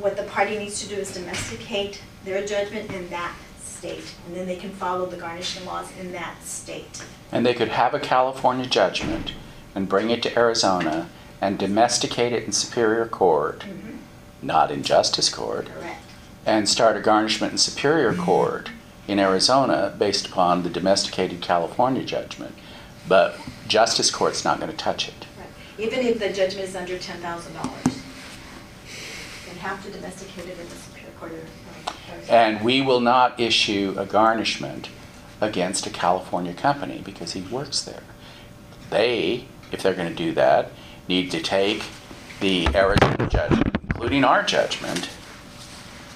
what 0.00 0.16
the 0.16 0.24
party 0.24 0.58
needs 0.58 0.80
to 0.82 0.88
do 0.88 0.96
is 0.96 1.12
domesticate 1.12 2.02
their 2.24 2.44
judgment 2.46 2.92
in 2.92 3.08
that 3.10 3.34
state, 3.60 4.12
and 4.26 4.36
then 4.36 4.46
they 4.46 4.56
can 4.56 4.70
follow 4.70 5.06
the 5.06 5.16
garnishment 5.16 5.66
laws 5.66 5.88
in 6.00 6.12
that 6.12 6.42
state. 6.42 7.02
And 7.30 7.46
they 7.46 7.54
could 7.54 7.68
have 7.68 7.94
a 7.94 8.00
California 8.00 8.66
judgment 8.66 9.32
and 9.74 9.88
bring 9.88 10.10
it 10.10 10.22
to 10.24 10.38
Arizona 10.38 11.08
and 11.40 11.58
domesticate 11.58 12.32
it 12.32 12.44
in 12.44 12.52
Superior 12.52 13.06
Court, 13.06 13.60
mm-hmm. 13.60 13.98
not 14.42 14.70
in 14.72 14.82
Justice 14.82 15.28
Court, 15.28 15.66
Correct. 15.66 16.02
and 16.44 16.68
start 16.68 16.96
a 16.96 17.00
garnishment 17.00 17.52
in 17.52 17.58
Superior 17.58 18.14
Court 18.14 18.70
in 19.08 19.18
Arizona 19.18 19.94
based 19.98 20.26
upon 20.26 20.62
the 20.62 20.70
domesticated 20.70 21.40
California 21.40 22.04
judgment. 22.04 22.54
But 23.08 23.36
Justice 23.66 24.10
Court's 24.10 24.44
not 24.44 24.60
going 24.60 24.70
to 24.70 24.76
touch 24.76 25.08
it. 25.08 25.26
Right. 25.38 25.48
Even 25.78 26.00
if 26.00 26.18
the 26.18 26.28
judgment 26.28 26.68
is 26.68 26.76
under 26.76 26.98
ten 26.98 27.20
thousand 27.20 27.54
dollars. 27.54 28.02
They 29.46 29.58
have 29.58 29.82
to 29.84 29.90
domesticate 29.90 30.44
it 30.44 30.58
in 30.58 30.68
the 30.68 30.74
Superior 30.74 31.12
Court 31.18 31.32
of 31.32 31.38
Arizona. 32.12 32.38
And 32.38 32.64
we 32.64 32.82
will 32.82 33.00
not 33.00 33.40
issue 33.40 33.94
a 33.96 34.04
garnishment 34.04 34.90
against 35.40 35.86
a 35.86 35.90
California 35.90 36.52
company 36.52 37.00
because 37.04 37.32
he 37.32 37.40
works 37.40 37.80
there. 37.82 38.02
They, 38.90 39.46
if 39.72 39.82
they're 39.82 39.94
going 39.94 40.08
to 40.08 40.14
do 40.14 40.32
that, 40.34 40.70
need 41.08 41.30
to 41.30 41.40
take 41.40 41.84
the 42.40 42.68
Arizona 42.74 43.26
judgment, 43.28 43.76
including 43.84 44.24
our 44.24 44.42
judgment, 44.42 45.08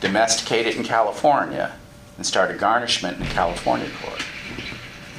domesticate 0.01 0.67
it 0.67 0.77
in 0.77 0.85
California, 0.85 1.73
and 2.23 2.27
start 2.29 2.53
a 2.53 2.55
garnishment 2.55 3.19
in 3.19 3.25
the 3.27 3.35
California 3.35 3.89
court. 4.01 4.25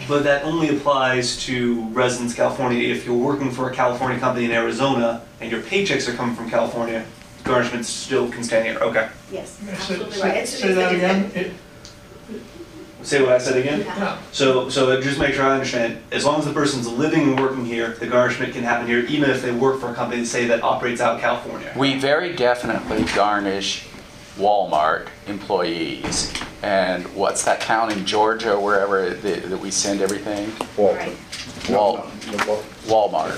But 0.07 0.23
that 0.23 0.45
only 0.45 0.69
applies 0.69 1.35
to 1.45 1.83
residents 1.89 2.31
of 2.31 2.37
California. 2.37 2.79
If 2.87 3.05
you're 3.05 3.17
working 3.17 3.51
for 3.51 3.69
a 3.69 3.73
California 3.75 4.17
company 4.21 4.45
in 4.45 4.51
Arizona 4.51 5.21
and 5.41 5.51
your 5.51 5.59
paychecks 5.63 6.07
are 6.07 6.13
coming 6.15 6.33
from 6.33 6.49
California, 6.49 7.03
garnishments 7.43 7.85
still 7.87 8.29
can 8.31 8.41
stand 8.41 8.65
here. 8.67 8.77
Okay. 8.79 9.09
Yes, 9.33 9.49
Say- 9.59 9.71
absolutely 9.73 10.11
say- 10.13 10.21
right. 10.21 10.29
It's- 10.31 10.49
Say 10.57 10.67
it's 10.69 10.75
that 10.77 10.93
a- 10.93 10.95
again? 10.95 11.31
It- 11.35 11.51
Say 13.01 13.21
what 13.21 13.33
I 13.33 13.37
said 13.37 13.57
again? 13.57 13.81
Yeah. 13.81 13.97
Yeah. 13.97 14.17
So, 14.31 14.69
so 14.69 15.01
just 15.01 15.19
make 15.19 15.33
sure 15.33 15.43
I 15.43 15.51
understand, 15.51 15.97
as 16.13 16.23
long 16.23 16.39
as 16.39 16.45
the 16.45 16.53
person's 16.53 16.87
living 16.87 17.23
and 17.23 17.37
working 17.37 17.65
here, 17.65 17.97
the 17.99 18.07
garnishment 18.07 18.53
can 18.53 18.63
happen 18.63 18.87
here, 18.87 18.99
even 18.99 19.29
if 19.29 19.41
they 19.41 19.51
work 19.51 19.81
for 19.81 19.89
a 19.89 19.93
company, 19.93 20.23
say, 20.23 20.45
that 20.47 20.63
operates 20.63 21.01
out 21.01 21.15
of 21.15 21.19
California. 21.21 21.69
We 21.75 21.99
very 21.99 22.33
definitely 22.33 23.03
garnish 23.13 23.87
Walmart 24.37 25.07
employees. 25.27 26.33
And 26.61 27.05
what's 27.15 27.43
that 27.43 27.59
town 27.61 27.91
in 27.91 28.05
Georgia, 28.05 28.59
wherever 28.59 29.09
that 29.09 29.49
that 29.49 29.57
we 29.59 29.69
send 29.69 30.01
everything? 30.01 30.51
Right. 30.77 31.15
Wal, 31.69 31.97
Walmart, 32.87 33.35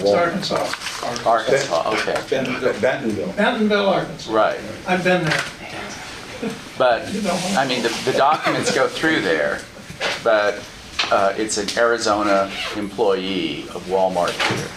It's 0.00 0.10
Arkansas. 0.10 1.28
Arkansas, 1.28 1.92
okay, 1.94 2.14
Bentonville. 2.28 3.32
Bentonville, 3.32 3.88
Arkansas. 3.88 4.32
right. 4.32 4.60
I've 4.86 5.02
been 5.02 5.24
there. 5.24 5.40
But, 6.78 7.02
I 7.56 7.66
mean, 7.66 7.82
the, 7.82 7.88
the 8.04 8.16
documents 8.16 8.74
go 8.74 8.88
through 8.88 9.20
there, 9.20 9.60
but 10.24 10.62
uh, 11.10 11.34
it's 11.36 11.58
an 11.58 11.68
Arizona 11.78 12.50
employee 12.76 13.64
of 13.70 13.84
Walmart 13.86 14.30
here. 14.56 14.68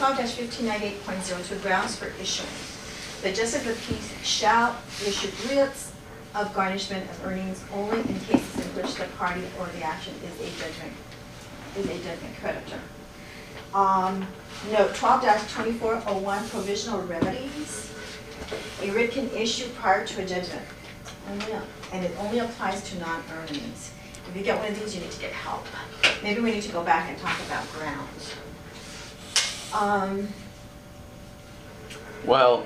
Twelve 0.00 0.16
fifteen 0.30 0.64
ninety-eight 0.64 1.04
point 1.04 1.22
zero 1.22 1.38
two 1.42 1.56
grounds 1.56 1.94
for 1.94 2.06
issuing. 2.18 2.48
The 3.20 3.36
justice 3.38 3.56
of 3.56 3.64
the 3.66 3.74
peace 3.74 4.10
shall 4.26 4.74
issue 5.06 5.28
writs 5.46 5.92
of 6.34 6.54
garnishment 6.54 7.04
of 7.10 7.26
earnings 7.26 7.62
only 7.74 7.98
in 7.98 8.18
cases 8.20 8.64
in 8.64 8.74
which 8.74 8.94
the 8.94 9.04
party 9.18 9.42
or 9.58 9.66
the 9.76 9.82
action 9.82 10.14
is 10.24 10.40
a 10.40 10.58
judgment, 10.58 10.92
is 11.76 11.84
a 11.84 11.98
judgment 12.02 12.34
creditor. 12.40 12.80
Um, 13.74 14.26
note 14.72 14.94
twelve 14.94 15.22
twenty-four 15.50 16.02
oh 16.06 16.16
one 16.16 16.48
provisional 16.48 17.02
remedies. 17.02 17.92
A 18.80 18.90
writ 18.92 19.10
can 19.10 19.28
issue 19.32 19.68
prior 19.74 20.06
to 20.06 20.22
a 20.22 20.26
judgment, 20.26 20.64
and 21.92 22.06
it 22.06 22.16
only 22.20 22.38
applies 22.38 22.82
to 22.88 22.98
non-earnings. 23.00 23.92
If 24.30 24.34
you 24.34 24.42
get 24.44 24.58
one 24.58 24.68
of 24.68 24.80
these, 24.80 24.94
you 24.94 25.02
need 25.02 25.10
to 25.10 25.20
get 25.20 25.32
help. 25.32 25.66
Maybe 26.22 26.40
we 26.40 26.52
need 26.52 26.62
to 26.62 26.72
go 26.72 26.82
back 26.82 27.10
and 27.10 27.18
talk 27.18 27.38
about 27.46 27.70
grounds. 27.74 28.32
Um, 29.74 30.28
Well, 32.24 32.64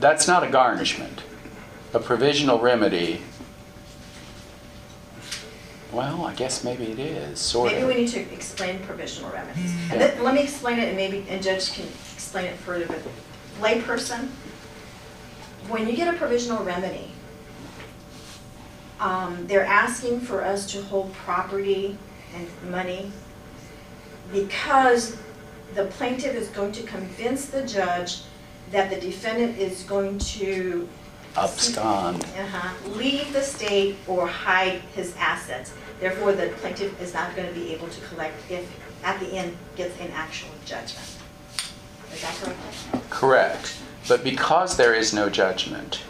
that's 0.00 0.26
not 0.26 0.42
a 0.42 0.48
garnishment. 0.48 1.22
A 1.94 1.98
provisional 1.98 2.58
remedy, 2.58 3.22
well, 5.92 6.24
I 6.26 6.34
guess 6.34 6.64
maybe 6.64 6.84
it 6.84 6.98
is, 6.98 7.38
sort 7.38 7.72
Maybe 7.72 7.84
we 7.84 7.92
of. 7.92 7.96
need 7.98 8.08
to 8.08 8.20
explain 8.32 8.80
provisional 8.80 9.30
remedies. 9.32 9.72
And 9.90 10.00
then, 10.00 10.22
let 10.22 10.34
me 10.34 10.42
explain 10.42 10.78
it, 10.78 10.88
and 10.88 10.96
maybe, 10.96 11.24
and 11.30 11.42
Judge 11.42 11.72
can 11.72 11.86
explain 12.14 12.44
it 12.46 12.56
further, 12.56 12.86
but 12.86 12.98
layperson, 13.60 14.28
when 15.68 15.88
you 15.88 15.96
get 15.96 16.12
a 16.12 16.16
provisional 16.18 16.62
remedy, 16.62 17.10
um, 19.00 19.46
they're 19.46 19.64
asking 19.64 20.20
for 20.20 20.44
us 20.44 20.70
to 20.72 20.82
hold 20.82 21.12
property 21.14 21.96
and 22.34 22.48
money 22.70 23.10
because 24.32 25.16
the 25.74 25.84
plaintiff 25.86 26.34
is 26.34 26.48
going 26.48 26.72
to 26.72 26.82
convince 26.82 27.46
the 27.46 27.66
judge 27.66 28.22
that 28.70 28.90
the 28.90 29.00
defendant 29.00 29.58
is 29.58 29.82
going 29.84 30.18
to 30.18 30.88
Abscond. 31.36 32.24
uh-huh, 32.24 32.90
leave 32.90 33.32
the 33.32 33.42
state 33.42 33.96
or 34.06 34.26
hide 34.26 34.80
his 34.94 35.14
assets. 35.16 35.72
Therefore, 36.00 36.32
the 36.32 36.48
plaintiff 36.56 37.00
is 37.00 37.14
not 37.14 37.34
going 37.36 37.48
to 37.48 37.54
be 37.54 37.72
able 37.72 37.88
to 37.88 38.00
collect 38.06 38.34
if, 38.50 38.68
at 39.04 39.20
the 39.20 39.32
end, 39.32 39.56
gets 39.76 39.98
an 40.00 40.10
actual 40.12 40.50
judgment. 40.64 41.06
Is 42.12 42.22
that 42.22 42.34
correct? 42.34 43.10
Correct. 43.10 43.78
But 44.08 44.24
because 44.24 44.76
there 44.76 44.94
is 44.94 45.12
no 45.12 45.28
judgment, 45.28 46.00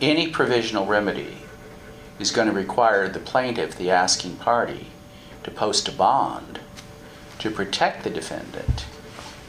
any 0.00 0.28
provisional 0.28 0.86
remedy 0.86 1.38
is 2.18 2.30
going 2.30 2.48
to 2.48 2.54
require 2.54 3.08
the 3.08 3.18
plaintiff, 3.18 3.76
the 3.76 3.90
asking 3.90 4.36
party, 4.36 4.86
to 5.42 5.50
post 5.50 5.88
a 5.88 5.92
bond 5.92 6.60
to 7.38 7.50
protect 7.50 8.04
the 8.04 8.10
defendant 8.10 8.86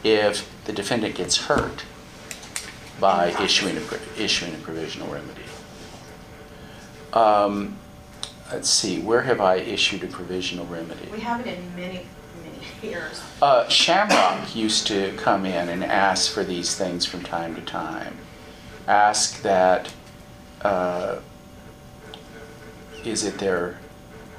if 0.03 0.49
the 0.65 0.73
defendant 0.73 1.15
gets 1.15 1.37
hurt 1.37 1.83
by 2.99 3.29
issuing 3.41 3.77
a, 3.77 4.21
issuing 4.21 4.53
a 4.53 4.57
provisional 4.57 5.07
remedy. 5.11 5.43
Um, 7.13 7.77
Let's 8.51 8.69
see, 8.69 8.99
where 8.99 9.21
have 9.21 9.41
I 9.41 9.55
issued 9.55 10.03
a 10.03 10.07
provisional 10.07 10.65
remedy? 10.65 11.07
We 11.11 11.19
have 11.19 11.45
it 11.45 11.59
in 11.59 11.75
many, 11.75 12.07
many 12.43 12.65
years. 12.89 13.21
Uh, 13.41 13.67
Shamrock 13.69 14.55
used 14.55 14.87
to 14.87 15.13
come 15.17 15.45
in 15.45 15.69
and 15.69 15.83
ask 15.83 16.31
for 16.31 16.43
these 16.43 16.75
things 16.75 17.05
from 17.05 17.21
time 17.21 17.53
to 17.55 17.61
time. 17.61 18.17
Ask 18.87 19.43
that, 19.43 19.93
uh, 20.61 21.19
is 23.05 23.23
it 23.23 23.37
their 23.37 23.77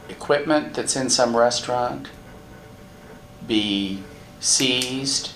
equipment 0.09 0.75
that's 0.75 0.97
in 0.97 1.09
some 1.09 1.37
restaurant 1.37 2.09
be 3.47 4.02
seized 4.40 5.32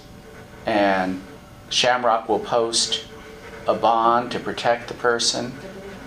and 0.66 1.22
Shamrock 1.70 2.28
will 2.28 2.38
post 2.38 3.04
a 3.66 3.74
bond 3.74 4.30
to 4.32 4.40
protect 4.40 4.88
the 4.88 4.94
person 4.94 5.52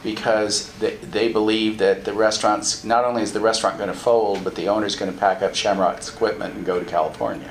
because 0.03 0.71
they, 0.73 0.95
they 0.97 1.31
believe 1.31 1.79
that 1.79 2.05
the 2.05 2.13
restaurants, 2.13 2.83
not 2.83 3.03
only 3.03 3.21
is 3.21 3.33
the 3.33 3.39
restaurant 3.39 3.77
gonna 3.77 3.93
fold, 3.93 4.43
but 4.43 4.55
the 4.55 4.67
owner's 4.67 4.95
gonna 4.95 5.11
pack 5.11 5.41
up 5.41 5.55
Shamrock's 5.55 6.09
equipment 6.09 6.55
and 6.55 6.65
go 6.65 6.79
to 6.79 6.85
California. 6.85 7.49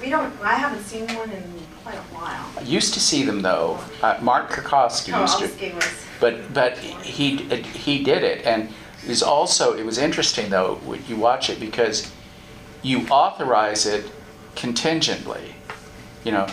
We 0.00 0.10
don't, 0.10 0.32
I 0.42 0.54
haven't 0.54 0.84
seen 0.84 1.06
one 1.16 1.30
in 1.30 1.42
quite 1.82 1.96
a 1.96 2.14
while. 2.14 2.48
I 2.56 2.62
used 2.62 2.94
to 2.94 3.00
see 3.00 3.24
them 3.24 3.42
though, 3.42 3.80
uh, 4.02 4.18
Mark 4.22 4.50
Kirkowski 4.50 5.18
used 5.18 5.38
to. 5.38 5.74
Was, 5.74 6.06
But, 6.20 6.54
but 6.54 6.78
he, 6.78 7.36
he 7.36 8.04
did 8.04 8.22
it, 8.22 8.46
and 8.46 8.68
it 9.02 9.08
was 9.08 9.22
also, 9.22 9.74
it 9.74 9.84
was 9.84 9.98
interesting 9.98 10.50
though, 10.50 10.80
you 11.08 11.16
watch 11.16 11.50
it, 11.50 11.58
because 11.58 12.12
you 12.82 13.06
authorize 13.08 13.86
it 13.86 14.10
contingently. 14.56 15.54
You 16.24 16.32
know, 16.32 16.46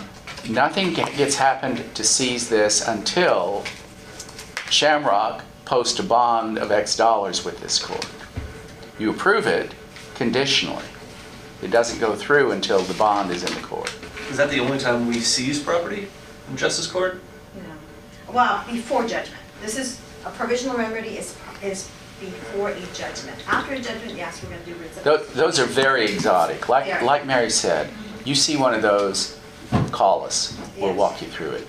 nothing 0.48 0.92
gets 0.92 1.36
happened 1.36 1.94
to 1.94 2.04
seize 2.04 2.48
this 2.48 2.86
until 2.86 3.64
Shamrock 4.70 5.44
posts 5.64 5.98
a 5.98 6.02
bond 6.02 6.58
of 6.58 6.70
X 6.70 6.96
dollars 6.96 7.44
with 7.44 7.60
this 7.60 7.78
court. 7.78 8.06
You 8.98 9.10
approve 9.10 9.46
it 9.46 9.74
conditionally. 10.14 10.84
It 11.62 11.70
doesn't 11.70 11.98
go 11.98 12.14
through 12.14 12.52
until 12.52 12.80
the 12.80 12.94
bond 12.94 13.30
is 13.30 13.42
in 13.42 13.54
the 13.54 13.66
court. 13.66 13.94
Is 14.30 14.36
that 14.36 14.50
the 14.50 14.60
only 14.60 14.78
time 14.78 15.06
we 15.06 15.20
seize 15.20 15.62
property 15.62 16.08
in 16.48 16.56
justice 16.56 16.86
court? 16.86 17.20
you 17.56 17.62
know, 17.62 18.32
well, 18.32 18.64
before 18.70 19.06
judgment. 19.06 19.40
This 19.60 19.78
is, 19.78 20.00
a 20.24 20.30
provisional 20.30 20.76
remedy 20.76 21.16
is, 21.18 21.36
is 21.62 21.90
before 22.20 22.70
a 22.70 22.80
judgment. 22.94 23.36
After 23.48 23.74
a 23.74 23.78
judgment, 23.80 24.16
yes, 24.16 24.42
we're 24.42 24.50
gonna 24.50 24.64
do 24.64 24.74
writs 24.74 24.96
of. 24.98 25.04
Tho- 25.04 25.24
Those 25.34 25.58
are 25.58 25.66
very 25.66 26.04
exotic. 26.04 26.68
Like, 26.68 26.86
Yeah. 26.86 27.04
like 27.04 27.26
Mary 27.26 27.50
said, 27.50 27.90
you 28.24 28.34
see 28.34 28.56
one 28.56 28.74
of 28.74 28.82
those, 28.82 29.36
call 29.92 30.24
us. 30.24 30.54
We'll 30.76 30.88
Yes. 30.90 30.98
walk 30.98 31.22
you 31.22 31.28
through 31.28 31.50
it. 31.52 31.66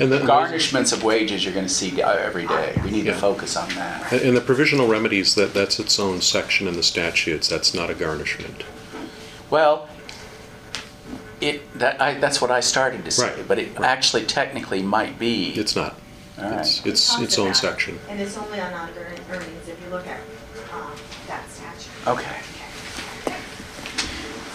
And 0.00 0.10
then- 0.10 0.26
Garnishments 0.26 0.92
of 0.92 1.04
wages 1.04 1.44
you're 1.44 1.54
gonna 1.54 1.68
see 1.68 2.02
uh, 2.02 2.10
every 2.12 2.46
day. 2.46 2.72
We 2.84 2.90
need 2.90 3.04
to 3.04 3.14
focus 3.14 3.56
on 3.56 3.68
that. 3.70 4.12
And 4.12 4.36
the 4.36 4.40
provisional 4.40 4.88
remedies, 4.88 5.34
that, 5.36 5.54
that's 5.54 5.78
its 5.78 6.00
own 6.00 6.20
section 6.22 6.66
in 6.66 6.74
the 6.74 6.82
statutes, 6.82 7.48
that's 7.48 7.72
not 7.74 7.90
a 7.90 7.94
garnishment. 7.94 8.64
Well, 9.50 9.88
it, 11.40 11.78
that, 11.78 12.00
I, 12.00 12.14
that's 12.14 12.40
what 12.40 12.50
I 12.50 12.60
started 12.60 13.04
to 13.04 13.10
say, 13.10 13.28
Right, 13.34 13.48
but 13.48 13.58
it 13.58 13.78
right. 13.78 13.88
actually 13.88 14.24
technically 14.24 14.82
might 14.82 15.18
be. 15.18 15.50
It's 15.54 15.76
not. 15.76 15.96
All 16.40 16.50
right. 16.50 16.60
It's, 16.60 16.84
it's 16.86 17.20
its 17.20 17.38
own 17.38 17.46
about 17.46 17.56
section. 17.56 17.98
And 18.08 18.20
it's 18.20 18.36
only 18.36 18.60
on 18.60 18.72
unearned 18.72 19.20
earnings 19.30 19.68
if 19.68 19.80
you 19.82 19.90
look 19.90 20.06
at, 20.06 20.20
um, 20.72 20.92
that 21.26 21.48
statute. 21.48 21.90
Okay. 22.06 22.36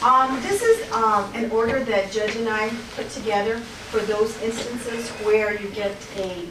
Um, 0.04 0.42
this 0.42 0.62
is, 0.62 0.92
um, 0.92 1.32
an 1.34 1.50
order 1.51 1.84
that 1.84 2.12
Judge 2.12 2.36
and 2.36 2.48
I 2.48 2.70
put 2.96 3.10
together 3.10 3.58
for 3.58 4.00
those 4.01 4.39
instances 4.42 5.10
where 5.25 5.60
you 5.60 5.70
get 5.70 5.96
a 6.18 6.48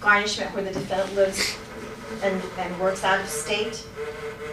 garnishment 0.00 0.54
where 0.54 0.62
the 0.62 0.72
defendant 0.72 1.14
lives 1.14 1.56
and, 2.22 2.40
and 2.58 2.80
works 2.80 3.02
out 3.02 3.20
of 3.20 3.28
state. 3.28 3.84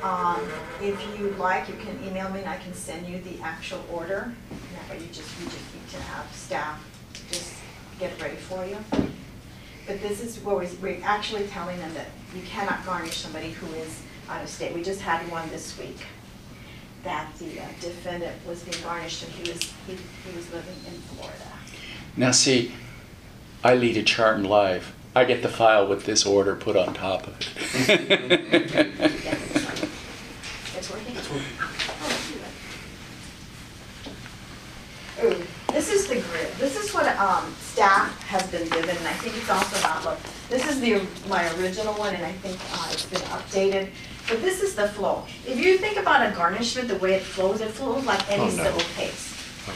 Um, 0.02 0.42
if 0.82 1.00
you 1.18 1.30
like, 1.40 1.68
you 1.70 1.76
can 1.76 2.04
email 2.04 2.30
me 2.30 2.40
and 2.40 2.50
I 2.50 2.58
can 2.58 2.74
send 2.74 3.08
you 3.08 3.22
the 3.22 3.40
actual 3.42 3.84
order. 3.92 4.34
And 4.50 4.60
That 4.76 4.90
way 4.90 5.04
you 5.04 5.08
just, 5.14 5.40
you 5.40 5.46
just 5.46 5.74
need 5.74 5.88
to 5.90 6.02
have 6.02 6.34
staff 6.34 6.84
just 7.32 7.54
get 8.00 8.12
it 8.12 8.22
ready 8.22 8.36
for 8.36 8.66
you. 8.66 8.78
But 9.86 10.02
this 10.02 10.22
is 10.22 10.40
where 10.44 10.56
we, 10.56 10.68
we're 10.82 11.04
actually 11.04 11.46
telling 11.48 11.78
them 11.80 11.94
that 11.94 12.08
you 12.36 12.42
cannot 12.44 12.86
garnish 12.86 13.18
somebody 13.18 13.52
who 13.52 13.68
is 13.76 14.02
out 14.30 14.42
of 14.42 14.50
state. 14.50 14.74
We 14.74 14.82
just 14.82 15.02
had 15.02 15.30
one 15.30 15.50
this 15.50 15.78
week 15.78 15.98
that 17.04 17.28
the 17.38 17.60
uh, 17.60 17.66
defendant 17.82 18.34
was 18.48 18.64
being 18.64 18.82
garnished 18.82 19.24
and 19.24 19.32
he 19.34 19.52
was, 19.52 19.62
he, 19.86 19.96
he 19.96 20.38
was 20.38 20.52
living 20.54 20.76
in 20.88 20.94
Florida. 21.02 21.38
Now, 22.16 22.32
see, 22.32 22.72
I 23.64 23.76
lead 23.76 23.98
a 23.98 24.04
charmed 24.04 24.46
life. 24.46 24.96
I 25.16 25.26
get 25.26 25.42
the 25.42 25.50
file 25.50 25.88
with 25.88 26.06
this 26.06 26.26
order 26.26 26.56
put 26.56 26.76
on 26.76 26.94
top 26.94 27.28
of 27.28 27.40
it. 27.40 27.50
Yeah, 27.88 29.36
It's 30.78 30.90
working? 30.90 31.16
Oh, 35.22 35.28
Ooh, 35.28 35.46
This 35.74 35.92
is 35.92 36.08
the 36.08 36.16
grid, 36.30 36.52
this 36.60 36.78
is 36.78 36.94
what, 36.94 37.08
um, 37.18 37.52
staff 37.60 38.22
has 38.28 38.44
been 38.52 38.70
given, 38.70 38.96
and 38.96 39.08
I 39.08 39.14
think 39.14 39.36
it's 39.36 39.50
also 39.50 39.82
not, 39.82 40.06
look, 40.06 40.20
this 40.48 40.68
is 40.70 40.80
the, 40.80 41.02
my 41.28 41.44
original 41.58 41.96
one, 41.96 42.14
and 42.14 42.24
I 42.24 42.32
think, 42.32 42.60
uh, 42.74 42.90
it's 42.92 43.08
been 43.08 43.22
updated. 43.22 43.90
But 44.30 44.42
this 44.42 44.62
is 44.62 44.76
the 44.76 44.88
flow. 44.90 45.26
If 45.48 45.58
you 45.60 45.80
think 45.80 45.98
about 45.98 46.32
a 46.32 46.36
garnishment, 46.36 46.88
the 46.90 46.98
way 46.98 47.16
it 47.16 47.24
flows, 47.24 47.60
it 47.60 47.72
flows 47.72 48.06
like 48.06 48.22
Oh, 48.30 48.34
any 48.34 48.56
no. 48.56 48.64
civil 48.64 48.82
case. 48.96 49.34
Oh. 49.68 49.72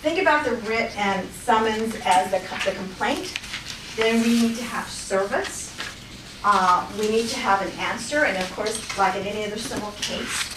Think 0.00 0.20
about 0.22 0.46
the 0.46 0.52
writ 0.66 0.96
and 0.96 1.28
summons 1.28 1.94
as 2.06 2.30
the, 2.30 2.38
the 2.64 2.74
complaint, 2.74 3.34
then 3.96 4.22
we 4.22 4.40
need 4.48 4.56
to 4.56 4.64
have 4.64 4.88
service. 4.88 5.76
Uh, 6.44 6.88
we 6.98 7.08
need 7.10 7.28
to 7.28 7.38
have 7.38 7.60
an 7.60 7.70
answer, 7.78 8.24
and 8.24 8.38
of 8.38 8.50
course, 8.56 8.96
like 8.96 9.16
in 9.16 9.26
any 9.26 9.44
other 9.44 9.58
civil 9.58 9.92
case, 10.00 10.48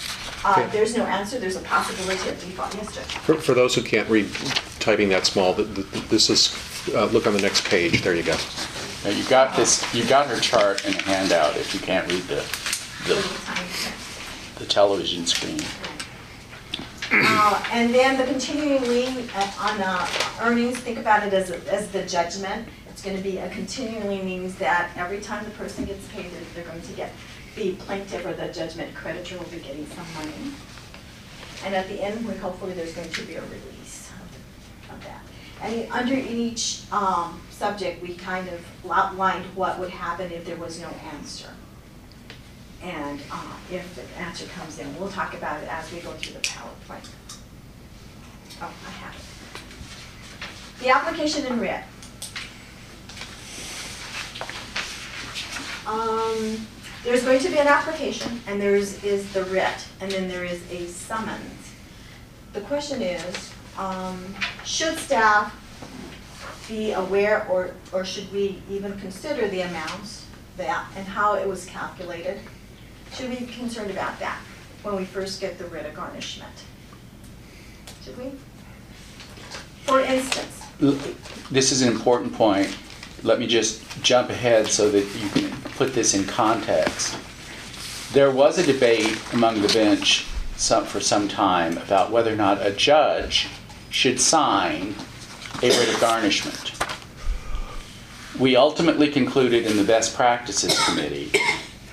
uh, 0.45 0.53
Okay. 0.57 0.67
there's 0.71 0.95
no 0.95 1.03
answer, 1.05 1.37
there's 1.37 1.57
a 1.57 1.61
possibility 1.61 2.29
of 2.29 2.39
default. 2.39 2.73
Yes, 2.75 2.95
For, 3.25 3.35
for 3.35 3.53
those 3.53 3.75
who 3.75 3.83
can't 3.83 4.09
read 4.09 4.25
typing 4.85 5.09
that 5.09 5.25
small, 5.25 5.55
th- 5.55 5.67
th- 5.73 5.87
this 6.09 6.29
is, 6.29 6.53
uh, 6.93 7.05
look 7.05 7.25
on 7.25 7.33
the 7.33 7.41
next 7.41 7.65
page, 7.67 8.03
there 8.03 8.13
you 8.15 8.21
go. 8.21 8.37
Now, 9.03 9.09
you 9.09 9.23
got 9.25 9.55
this, 9.57 9.81
you 9.95 10.05
got 10.05 10.27
her 10.27 10.39
chart 10.39 10.85
in 10.85 10.93
a 10.93 11.01
handout 11.01 11.57
if 11.57 11.73
you 11.73 11.79
can't 11.79 12.07
read 12.07 12.21
the, 12.27 12.45
the, 13.07 14.59
the 14.59 14.65
television 14.67 15.25
screen. 15.25 15.59
Uh, 17.11 17.63
And 17.71 17.93
then 17.93 18.17
the 18.17 18.25
continuing 18.25 18.83
lien 18.83 19.27
uh, 19.35 19.51
on 19.59 19.81
uh, 19.81 20.07
earnings, 20.41 20.77
think 20.77 20.99
about 20.99 21.25
it 21.25 21.33
as, 21.33 21.49
as 21.49 21.89
the 21.91 22.03
judgment. 22.03 22.67
It's 22.89 23.01
gonna 23.01 23.21
be 23.21 23.37
a 23.39 23.49
continuing 23.49 24.07
lien 24.07 24.25
means 24.25 24.55
that 24.55 24.91
every 24.97 25.19
time 25.19 25.43
the 25.45 25.51
person 25.51 25.85
gets 25.85 26.07
paid, 26.09 26.25
they're- 26.25 26.41
they're 26.53 26.63
going 26.71 26.81
to 26.83 26.93
get, 26.93 27.11
the 27.55 27.71
plaintiff 27.73 28.23
or 28.25 28.33
the 28.33 28.47
judgment 28.53 28.93
creditor 28.95 29.37
will 29.37 29.45
be 29.45 29.57
getting 29.57 29.87
some 29.87 30.05
money. 30.15 30.53
And 31.65 31.73
at 31.73 31.87
the 31.89 32.01
end, 32.03 32.27
we 32.27 32.35
hopefully 32.35 32.73
there's 32.73 32.93
going 32.93 33.09
to 33.11 33.21
be 33.23 33.35
a 33.35 33.41
release 33.41 33.74
of- 34.95 35.03
that. 35.03 35.21
And 35.61 35.91
under 35.91 36.13
in 36.13 36.27
each 36.27 36.81
um, 36.91 37.41
subject, 37.49 38.01
we 38.01 38.15
kind 38.15 38.47
of 38.49 38.65
outlined 38.91 39.45
what 39.55 39.79
would 39.79 39.89
happen 39.89 40.31
if 40.31 40.45
there 40.45 40.57
was 40.57 40.79
no 40.81 40.89
answer. 41.13 41.49
And 42.83 43.19
uh, 43.31 43.53
if 43.71 43.95
the 43.95 44.03
answer 44.21 44.45
comes 44.47 44.77
in, 44.79 44.99
we'll 44.99 45.09
talk 45.09 45.33
about 45.33 45.63
it 45.63 45.69
as 45.71 45.91
we 45.91 46.01
go 46.01 46.11
through 46.11 46.33
the 46.33 46.39
PowerPoint. 46.39 47.09
Oh, 48.61 48.71
I 48.85 48.89
have 48.89 49.15
it. 49.15 50.81
The 50.83 50.89
application 50.89 51.45
in 51.45 51.59
red. 51.59 51.83
Um, 55.87 56.67
There's 57.03 57.23
going 57.23 57.39
to 57.39 57.49
be 57.49 57.57
an 57.59 57.67
application, 57.67 58.41
and 58.47 58.59
there's, 58.59 59.03
is 59.03 59.31
the 59.31 59.43
writ, 59.45 59.87
and 60.01 60.11
then 60.11 60.27
there 60.27 60.43
is 60.43 60.61
a 60.71 60.87
summons. 60.87 61.71
The 62.53 62.61
question 62.61 63.01
is, 63.01 63.53
um, 63.77 64.35
should 64.63 64.97
staff 64.97 65.53
be 66.67 66.93
aware, 66.93 67.47
or, 67.49 67.71
or 67.91 68.05
should 68.05 68.31
we 68.31 68.61
even 68.69 68.97
consider 68.99 69.47
the 69.47 69.61
amounts, 69.61 70.25
that, 70.57 70.87
and 70.95 71.05
how 71.05 71.35
it 71.35 71.47
was 71.47 71.65
calculated? 71.65 72.39
Should 73.13 73.29
we 73.29 73.45
be 73.45 73.53
concerned 73.53 73.91
about 73.91 74.19
that 74.19 74.39
when 74.83 74.95
we 74.95 75.05
first 75.05 75.41
get 75.41 75.57
the 75.57 75.65
writ 75.65 75.85
of 75.85 75.93
garnishment? 75.93 76.51
Should 78.03 78.17
we? 78.17 78.31
For 79.83 79.99
instance, 79.99 80.61
This 81.51 81.71
is 81.71 81.81
an 81.81 81.91
important 81.91 82.33
point. 82.33 82.75
Let 83.23 83.39
me 83.39 83.47
just 83.47 84.03
jump 84.03 84.29
ahead 84.29 84.67
so 84.67 84.89
that 84.89 85.05
you 85.15 85.29
can 85.29 85.51
put 85.77 85.93
this 85.93 86.13
in 86.13 86.25
context. 86.25 87.17
There 88.13 88.31
was 88.31 88.57
a 88.57 88.65
debate 88.65 89.17
among 89.33 89.61
the 89.61 89.67
bench 89.69 90.25
some, 90.55 90.85
for 90.85 90.99
some 90.99 91.27
time 91.27 91.77
about 91.77 92.11
whether 92.11 92.31
or 92.31 92.35
not 92.35 92.65
a 92.65 92.71
judge 92.71 93.47
should 93.95 94.19
sign 94.19 94.93
a 95.63 95.69
writ 95.69 95.87
of 95.87 96.01
garnishment. 96.01 96.73
We 98.37 98.57
ultimately 98.57 99.09
concluded 99.09 99.65
in 99.65 99.77
the 99.77 99.85
Best 99.85 100.17
Practices 100.17 100.77
Committee, 100.83 101.31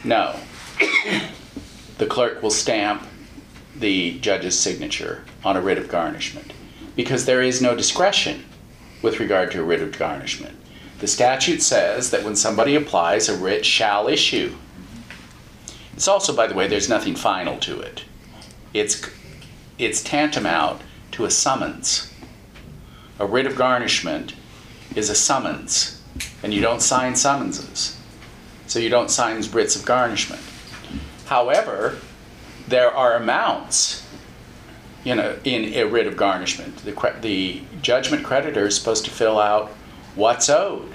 no. 0.02 0.34
The 1.98 2.06
clerk 2.06 2.42
will 2.42 2.50
stamp 2.50 3.06
the 3.76 4.18
judge's 4.18 4.58
signature 4.58 5.24
on 5.44 5.56
a 5.56 5.60
writ 5.60 5.78
of 5.78 5.88
garnishment 5.88 6.52
because 6.96 7.24
there 7.24 7.40
is 7.40 7.62
no 7.62 7.76
discretion 7.76 8.46
with 9.00 9.20
regard 9.20 9.52
to 9.52 9.60
a 9.60 9.64
writ 9.64 9.80
of 9.80 9.96
garnishment. 9.96 10.56
The 10.98 11.06
statute 11.06 11.62
says 11.62 12.10
that 12.10 12.24
when 12.24 12.34
somebody 12.34 12.74
applies, 12.74 13.28
a 13.28 13.36
writ 13.36 13.64
shall 13.64 14.08
issue. 14.08 14.56
It's 15.94 16.08
also, 16.08 16.34
by 16.34 16.48
the 16.48 16.54
way, 16.54 16.66
there's 16.66 16.88
nothing 16.88 17.14
final 17.14 17.60
to 17.60 17.80
it. 17.80 18.06
It's, 18.74 19.08
it's 19.78 20.02
tantamount 20.02 20.82
to 21.12 21.24
a 21.24 21.30
summons. 21.30 22.12
A 23.18 23.26
writ 23.26 23.46
of 23.46 23.56
garnishment 23.56 24.34
is 24.94 25.08
a 25.08 25.14
summons, 25.14 26.02
and 26.42 26.52
you 26.52 26.60
don't 26.60 26.82
sign 26.82 27.14
summonses. 27.16 27.98
So 28.66 28.78
you 28.78 28.88
don't 28.88 29.10
sign 29.10 29.42
writs 29.52 29.76
of 29.76 29.84
garnishment. 29.84 30.42
However, 31.26 31.98
there 32.68 32.90
are 32.90 33.14
amounts 33.14 34.06
you 35.04 35.14
know, 35.14 35.36
in 35.44 35.74
a 35.74 35.84
writ 35.84 36.06
of 36.06 36.16
garnishment. 36.16 36.76
The, 36.78 37.14
the 37.20 37.62
judgment 37.82 38.24
creditor 38.24 38.66
is 38.66 38.76
supposed 38.76 39.04
to 39.04 39.10
fill 39.10 39.38
out 39.38 39.70
what's 40.14 40.48
owed. 40.48 40.94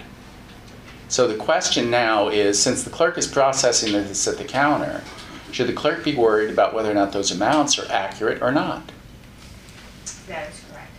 So 1.10 1.27
the 1.27 1.36
question 1.36 1.89
now 1.89 2.30
is, 2.30 2.62
since 2.62 2.84
the 2.84 2.89
clerk 2.89 3.17
is 3.17 3.27
processing 3.27 3.93
this 3.93 4.27
at 4.27 4.38
the 4.38 4.43
counter, 4.43 5.03
should 5.51 5.67
the 5.67 5.73
clerk 5.73 6.03
be 6.03 6.15
worried 6.15 6.49
about 6.49 6.73
whether 6.73 6.91
or 6.91 6.93
not 6.93 7.13
those 7.13 7.32
amounts 7.32 7.80
are 7.80 7.89
accurate 7.91 8.41
or 8.41 8.51
not? 8.51 8.91
That 10.28 10.50
is 10.52 10.62
correct. 10.70 10.92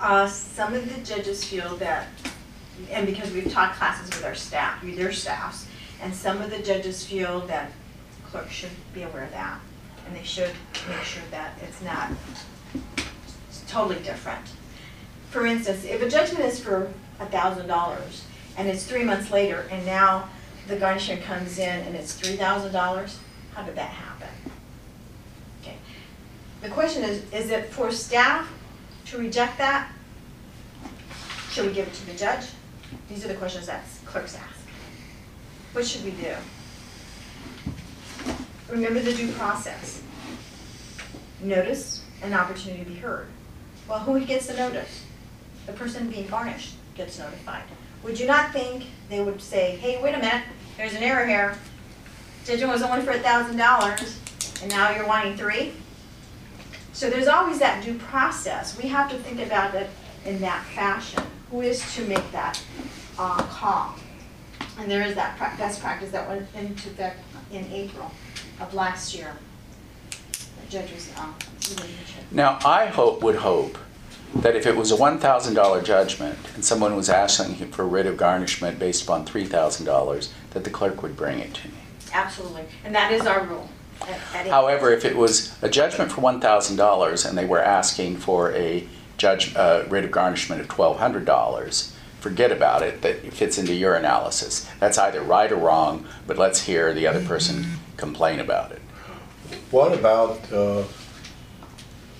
Uh, 0.00 0.26
some 0.26 0.74
of 0.74 0.92
the 0.92 1.00
judges 1.02 1.44
feel 1.44 1.76
that, 1.76 2.08
and 2.90 3.06
because 3.06 3.30
we've 3.32 3.52
taught 3.52 3.74
classes 3.74 4.08
with 4.08 4.24
our 4.24 4.34
staff, 4.34 4.82
with 4.82 4.96
their 4.96 5.12
staffs, 5.12 5.66
and 6.02 6.14
some 6.14 6.42
of 6.42 6.50
the 6.50 6.58
judges 6.58 7.04
feel 7.04 7.40
that 7.46 7.70
clerks 8.26 8.52
should 8.52 8.70
be 8.94 9.02
aware 9.02 9.24
of 9.24 9.30
that, 9.30 9.60
and 10.06 10.16
they 10.16 10.22
should 10.22 10.50
make 10.88 11.02
sure 11.02 11.22
that 11.30 11.52
it's 11.62 11.80
not 11.82 12.10
totally 13.68 14.02
different. 14.02 14.44
For 15.30 15.46
instance, 15.46 15.84
if 15.84 16.02
a 16.02 16.08
judgment 16.08 16.44
is 16.44 16.60
for 16.60 16.92
a 17.20 17.26
thousand 17.26 17.68
dollars, 17.68 18.24
and 18.56 18.68
it's 18.68 18.84
three 18.84 19.04
months 19.04 19.30
later, 19.30 19.66
and 19.70 19.86
now 19.86 20.28
the 20.66 20.76
garnishment 20.76 21.22
comes 21.22 21.58
in 21.58 21.80
and 21.80 21.94
it's 21.94 22.14
three 22.14 22.36
thousand 22.36 22.72
dollars, 22.72 23.18
how 23.54 23.62
did 23.62 23.76
that 23.76 23.90
happen? 23.90 24.28
Okay. 25.62 25.76
The 26.60 26.68
question 26.68 27.02
is, 27.02 27.30
is 27.32 27.50
it 27.50 27.70
for 27.70 27.90
staff 27.90 28.48
to 29.12 29.18
reject 29.18 29.58
that? 29.58 29.92
Should 31.50 31.66
we 31.66 31.72
give 31.74 31.86
it 31.86 31.92
to 31.94 32.06
the 32.06 32.14
judge? 32.14 32.46
These 33.10 33.24
are 33.24 33.28
the 33.28 33.34
questions 33.34 33.66
that 33.66 33.84
clerks 34.06 34.34
ask. 34.34 34.66
What 35.72 35.86
should 35.86 36.02
we 36.04 36.12
do? 36.12 36.34
Remember 38.70 39.00
the 39.00 39.12
due 39.12 39.30
process. 39.32 40.02
Notice 41.42 42.02
and 42.22 42.34
opportunity 42.34 42.84
to 42.84 42.90
be 42.90 42.96
heard. 42.96 43.26
Well, 43.86 43.98
who 43.98 44.18
gets 44.24 44.46
the 44.46 44.54
notice? 44.54 45.04
The 45.66 45.72
person 45.72 46.08
being 46.08 46.26
garnished 46.26 46.76
gets 46.94 47.18
notified. 47.18 47.64
Would 48.04 48.18
you 48.18 48.26
not 48.26 48.52
think 48.52 48.86
they 49.10 49.22
would 49.22 49.42
say, 49.42 49.76
hey, 49.76 50.02
wait 50.02 50.14
a 50.14 50.18
minute, 50.18 50.44
there's 50.78 50.94
an 50.94 51.02
error 51.02 51.26
here. 51.26 51.58
Judgment 52.46 52.72
was 52.72 52.82
only 52.82 53.04
for 53.04 53.10
a 53.10 53.18
thousand 53.18 53.58
dollars, 53.58 54.18
and 54.62 54.70
now 54.70 54.90
you're 54.90 55.06
wanting 55.06 55.36
three? 55.36 55.74
So 56.92 57.08
there's 57.08 57.28
always 57.28 57.58
that 57.58 57.82
due 57.82 57.98
process. 57.98 58.76
We 58.80 58.88
have 58.88 59.10
to 59.10 59.16
think 59.18 59.40
about 59.40 59.74
it 59.74 59.88
in 60.24 60.40
that 60.40 60.64
fashion. 60.66 61.22
Who 61.50 61.62
is 61.62 61.94
to 61.94 62.04
make 62.06 62.30
that 62.32 62.62
uh, 63.18 63.42
call? 63.42 63.94
And 64.78 64.90
there 64.90 65.02
is 65.02 65.14
that 65.14 65.38
best 65.58 65.80
practice 65.80 66.10
that 66.12 66.28
went 66.28 66.46
into 66.54 66.88
effect 66.90 67.20
in 67.50 67.64
April 67.72 68.10
of 68.60 68.72
last 68.74 69.14
year. 69.14 69.34
The 70.30 70.70
judge 70.70 70.92
was, 70.92 71.10
uh. 71.16 71.28
Now, 72.30 72.58
I 72.64 72.86
hope, 72.86 73.22
would 73.22 73.36
hope 73.36 73.78
that 74.36 74.56
if 74.56 74.66
it 74.66 74.76
was 74.76 74.90
a 74.90 74.96
$1,000 74.96 75.84
judgment 75.84 76.38
and 76.54 76.64
someone 76.64 76.96
was 76.96 77.08
asking 77.08 77.54
for 77.70 77.82
a 77.82 77.86
writ 77.86 78.06
of 78.06 78.16
garnishment 78.16 78.78
based 78.78 79.04
upon 79.04 79.26
$3,000, 79.26 80.28
that 80.50 80.64
the 80.64 80.70
clerk 80.70 81.02
would 81.02 81.16
bring 81.16 81.38
it 81.38 81.54
to 81.54 81.68
me. 81.68 81.74
Absolutely, 82.12 82.64
and 82.84 82.94
that 82.94 83.12
is 83.12 83.26
our 83.26 83.44
rule. 83.44 83.68
At- 84.08 84.46
at 84.46 84.46
However, 84.48 84.90
if 84.92 85.04
it 85.04 85.16
was 85.16 85.52
a 85.62 85.68
judgment 85.68 86.10
for 86.12 86.20
$1,000 86.20 87.24
and 87.24 87.36
they 87.36 87.44
were 87.44 87.62
asking 87.62 88.18
for 88.18 88.52
a 88.52 88.86
judge, 89.16 89.54
uh, 89.56 89.82
rate 89.88 90.04
of 90.04 90.10
garnishment 90.10 90.60
of 90.60 90.68
$1,200, 90.68 91.92
forget 92.20 92.52
about 92.52 92.82
it, 92.82 93.02
that 93.02 93.32
fits 93.32 93.58
into 93.58 93.74
your 93.74 93.94
analysis. 93.94 94.66
That's 94.80 94.98
either 94.98 95.20
right 95.20 95.50
or 95.50 95.56
wrong, 95.56 96.06
but 96.26 96.38
let's 96.38 96.62
hear 96.62 96.92
the 96.92 97.06
other 97.06 97.20
person 97.20 97.78
complain 97.96 98.40
about 98.40 98.72
it. 98.72 98.80
What 99.70 99.92
about 99.92 100.40
uh, 100.52 100.82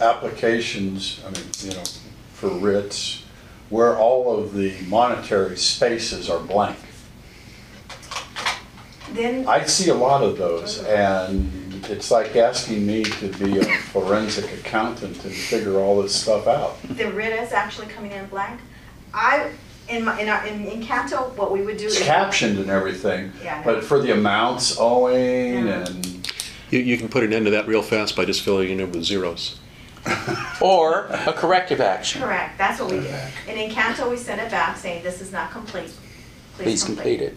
applications, 0.01 1.21
I 1.27 1.31
mean, 1.31 1.45
you 1.61 1.71
know, 1.73 1.83
for 2.35 2.49
writs, 2.49 3.23
where 3.71 3.97
all 3.97 4.38
of 4.38 4.55
the 4.55 4.75
monetary 4.88 5.57
spaces 5.57 6.29
are 6.29 6.38
blank? 6.38 6.77
Then, 9.12 9.47
I 9.47 9.64
see 9.64 9.90
a 9.90 9.95
lot 9.95 10.23
of 10.23 10.38
those, 10.38 10.83
and 10.85 11.62
it's 11.90 12.11
like 12.11 12.37
asking 12.37 12.87
me 12.87 13.05
to 13.05 13.29
be 13.29 13.59
a 13.59 13.64
forensic 13.64 14.45
accountant 14.61 15.23
and 15.25 15.33
figure 15.35 15.79
all 15.79 16.01
this 16.03 16.14
stuff 16.14 16.47
out. 16.47 16.77
the 16.97 17.11
writ 17.12 17.33
is 17.42 17.53
actually 17.53 17.87
coming 17.88 18.12
in 18.12 18.27
blank. 18.27 18.61
I, 19.14 19.51
in 19.88 20.05
my, 20.05 20.21
in 20.21 20.29
our, 20.29 20.47
in, 20.47 20.64
in 20.64 20.83
Encanto, 20.83 21.35
what 21.37 21.51
we 21.53 21.62
would 21.62 21.77
do 21.77 21.87
is. 21.87 21.97
It's 21.97 22.05
captioned 22.05 22.59
and 22.59 22.71
everything, 22.71 23.33
Yeah, 23.42 23.57
I 23.57 23.59
know. 23.64 23.75
but 23.75 23.85
for 23.85 24.01
the 24.01 24.12
amounts 24.12 24.77
owing 24.79 25.66
Yeah. 25.66 25.85
and, 25.87 26.33
You, 26.71 26.79
you 26.81 26.97
can 26.97 27.09
put 27.09 27.25
an 27.25 27.33
end 27.33 27.45
to 27.47 27.51
that 27.53 27.66
real 27.66 27.83
fast 27.83 28.16
by 28.16 28.25
just 28.25 28.42
filling 28.42 28.71
it 28.71 28.81
in 28.81 28.90
with 28.92 29.05
zeros. 29.05 29.59
Or 30.61 31.07
a 31.07 31.33
corrective 31.33 31.81
action. 31.81 32.23
Correct, 32.23 32.57
that's 32.59 32.81
what 32.81 32.90
we 32.90 33.01
do. 33.01 33.07
And 33.49 33.59
in 33.59 33.71
Encanto, 33.71 34.11
we 34.11 34.16
send 34.16 34.40
it 34.40 34.51
back 34.51 34.77
saying, 34.77 35.03
this 35.03 35.21
is 35.21 35.31
not 35.33 35.51
complete. 35.51 35.92
Please 36.57 36.85
complete 36.85 37.21
it. 37.21 37.37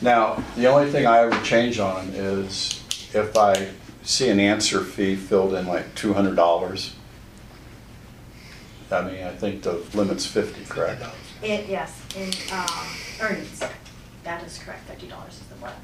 now, 0.00 0.42
the 0.56 0.66
only 0.66 0.90
thing 0.90 1.06
I 1.06 1.24
would 1.26 1.42
change 1.44 1.78
on 1.78 2.08
is 2.10 2.77
if 3.14 3.36
I 3.36 3.68
see 4.02 4.28
an 4.28 4.40
answer 4.40 4.80
fee 4.80 5.16
filled 5.16 5.54
in 5.54 5.66
like 5.66 5.94
two 5.94 6.14
hundred 6.14 6.36
dollars. 6.36 6.94
I 8.90 9.02
mean, 9.02 9.22
I 9.22 9.34
think 9.34 9.62
the 9.62 9.74
limit's 9.94 10.26
fifty, 10.26 10.64
correct? 10.64 11.02
In, 11.42 11.68
yes, 11.68 12.02
in, 12.16 12.30
um, 12.52 12.66
earnings. 13.20 13.62
That 14.24 14.42
is 14.44 14.58
correct, 14.58 14.88
fifty 14.88 15.06
dollars 15.06 15.34
is 15.34 15.46
the 15.46 15.54
limit. 15.56 15.76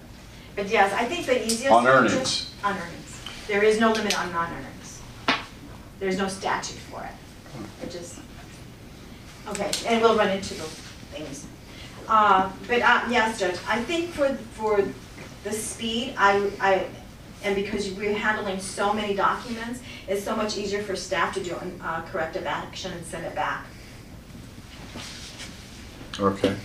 But 0.57 0.69
yes, 0.69 0.93
I 0.93 1.05
think 1.05 1.27
the 1.27 1.45
easiest. 1.45 1.71
On 1.71 1.85
to- 1.85 1.91
earnings. 1.91 2.51
On 2.65 2.77
earnings. 2.77 3.21
There 3.47 3.63
is 3.63 3.79
no 3.79 3.93
limit 3.93 4.19
on 4.19 4.33
non-earnings. 4.33 5.03
There's 6.01 6.17
no 6.17 6.29
statute 6.29 6.79
for 6.79 7.05
it. 7.05 7.11
It 7.83 7.91
just, 7.91 8.19
okay, 9.49 9.71
and 9.87 10.01
we'll 10.01 10.17
run 10.17 10.31
into 10.31 10.55
those 10.55 10.81
things. 11.13 11.47
Uh, 12.09 12.51
but, 12.67 12.81
uh, 12.81 13.03
yes, 13.11 13.39
Judge, 13.39 13.57
I 13.69 13.83
think 13.83 14.11
for, 14.11 14.35
for 14.55 14.83
the 15.45 15.53
speed, 15.53 16.15
I, 16.17 16.51
I, 16.59 16.87
and 17.45 17.55
because 17.55 17.91
we're 17.93 18.15
handling 18.15 18.59
so 18.59 18.93
many 18.93 19.15
documents, 19.15 19.81
it's 20.09 20.25
so 20.25 20.35
much 20.35 20.57
easier 20.59 20.83
for 20.83 20.97
staff 20.97 21.35
to 21.35 21.43
do, 21.43 21.57
uh, 21.83 22.03
corrective 22.03 22.47
action 22.47 22.93
and 22.93 23.05
send 23.05 23.25
it 23.25 23.35
back. 23.35 23.67
Okay. 26.19 26.57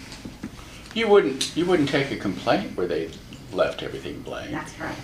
You 0.94 1.08
wouldn't, 1.08 1.56
you 1.56 1.66
wouldn't 1.66 1.90
take 1.90 2.12
a 2.12 2.18
complaint 2.18 2.76
where 2.76 2.88
they 2.88 3.12
left 3.52 3.84
everything 3.84 4.22
blank. 4.22 4.52
That's 4.52 4.74
correct. 4.74 5.00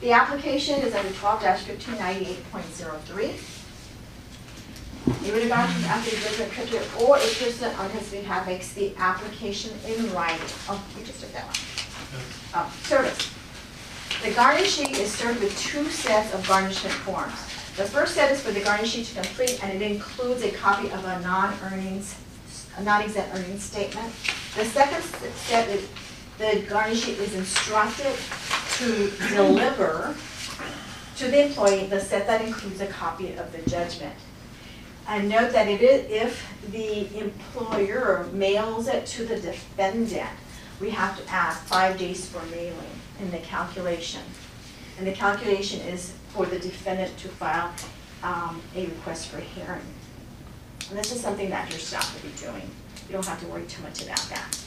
The 0.00 0.12
application 0.12 0.80
is 0.80 0.94
under 0.94 1.12
twelve 1.14 1.42
fifteen 1.42 1.98
ninety-eight 1.98 2.48
point 2.52 2.66
zero 2.66 3.00
three. 3.06 3.34
The 5.26 5.32
writ 5.32 5.44
of 5.44 5.48
garnishment 5.48 5.90
after 5.90 6.14
the 6.14 6.22
judgment 6.22 6.52
creditor 6.52 6.84
or 7.00 7.16
a 7.16 7.28
person 7.42 7.74
on 7.76 7.90
his 7.90 8.08
behalf 8.10 8.46
makes 8.46 8.72
the 8.74 8.94
application 8.96 9.72
in 9.86 10.12
writing. 10.12 10.46
Oh, 10.68 10.84
you 10.98 11.04
just 11.04 11.20
did 11.20 11.32
that 11.32 11.46
one. 11.46 11.56
Oh, 12.54 12.72
service. 12.82 13.34
The 14.22 14.30
garnishee 14.30 14.98
is 14.98 15.12
served 15.12 15.40
with 15.40 15.56
two 15.56 15.88
sets 15.90 16.34
of 16.34 16.46
garnishment 16.48 16.92
forms. 16.96 17.34
The 17.76 17.84
first 17.84 18.14
set 18.14 18.32
is 18.32 18.40
for 18.40 18.50
the 18.50 18.60
garnishee 18.60 19.08
to 19.08 19.14
complete, 19.14 19.62
and 19.62 19.80
it 19.80 19.92
includes 19.92 20.42
a 20.42 20.50
copy 20.50 20.90
of 20.90 21.04
a 21.04 21.20
non-earnings, 21.20 22.16
a 22.76 22.82
non-exempt 22.82 23.32
earnings 23.32 23.62
statement. 23.62 24.12
The 24.56 24.64
second 24.64 25.04
set 25.04 25.68
is, 25.68 25.88
the 26.36 26.64
garnishee 26.66 27.16
is 27.16 27.32
instructed 27.36 28.12
to 28.78 29.12
deliver 29.28 30.16
to 31.16 31.28
the 31.28 31.46
employee 31.46 31.86
the 31.86 32.00
set 32.00 32.26
that 32.26 32.42
includes 32.42 32.80
a 32.80 32.88
copy 32.88 33.34
of 33.34 33.52
the 33.52 33.70
judgment. 33.70 34.16
And 35.06 35.28
note 35.28 35.52
that 35.52 35.68
it 35.68 35.80
is, 35.80 36.10
if 36.10 36.72
the 36.72 37.20
employer 37.20 38.26
mails 38.32 38.88
it 38.88 39.06
to 39.06 39.24
the 39.24 39.38
defendant, 39.38 40.28
we 40.80 40.90
have 40.90 41.16
to 41.24 41.32
add 41.32 41.54
five 41.54 41.96
days 41.98 42.28
for 42.28 42.44
mailing 42.46 42.98
in 43.20 43.30
the 43.30 43.38
calculation. 43.38 44.22
And 44.98 45.06
the 45.06 45.12
calculation 45.12 45.80
is 45.80 46.12
for 46.30 46.46
the 46.46 46.58
defendant 46.58 47.16
to 47.18 47.28
file 47.28 47.70
um, 48.22 48.62
a 48.74 48.86
request 48.86 49.28
for 49.28 49.38
hearing. 49.38 49.82
And 50.90 50.98
this 50.98 51.12
is 51.12 51.20
something 51.20 51.50
that 51.50 51.68
your 51.70 51.78
staff 51.78 52.14
will 52.14 52.22
be 52.30 52.36
doing. 52.36 52.68
You 53.08 53.12
don't 53.12 53.26
have 53.26 53.40
to 53.40 53.46
worry 53.46 53.64
too 53.66 53.82
much 53.82 54.02
about 54.02 54.26
that. 54.30 54.58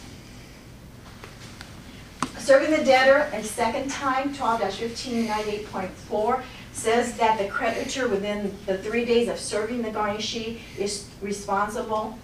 Serving 2.38 2.72
the 2.72 2.84
debtor 2.84 3.30
a 3.36 3.44
second 3.44 3.92
time, 3.92 4.34
12-1598.4, 4.34 6.42
says 6.74 7.16
that 7.18 7.38
the 7.38 7.48
creditor 7.48 8.08
within 8.08 8.58
the 8.66 8.80
three 8.80 9.06
days 9.06 9.28
of 9.28 9.40
serving 9.40 9.84
the 9.84 9.90
garnishee 9.90 10.60
is 10.78 11.08
responsible 11.22 12.18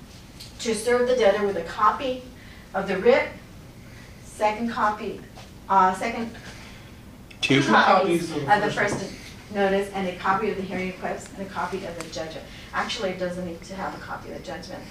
to 0.60 0.74
serve 0.74 1.08
the 1.08 1.16
debtor 1.16 1.46
with 1.46 1.58
a 1.58 1.64
copy 1.64 2.24
of 2.74 2.88
the 2.88 2.98
writ, 2.98 3.30
second 4.24 4.72
copy, 4.72 5.22
uh, 5.70 5.94
second 5.94 6.36
Two 7.42 7.62
two 7.62 7.68
copies 7.70 8.32
copies 8.32 8.48
of 8.50 8.62
the 8.64 8.72
first 8.72 9.14
notice 9.54 9.90
and 9.94 10.08
a 10.08 10.16
copy 10.18 10.50
of 10.50 10.58
the 10.58 10.64
hearing 10.64 10.88
request 10.88 11.30
and 11.38 11.48
a 11.48 11.50
copy 11.50 11.86
of 11.86 11.98
the 12.00 12.10
judgment. 12.10 12.46
Actually, 12.74 13.12
it 13.12 13.20
doesn't 13.20 13.46
need 13.46 13.62
to 13.64 13.76
have 13.76 13.96
a 13.96 14.00
copy 14.00 14.32
of 14.32 14.38
the 14.38 14.44
judgment 14.44 14.84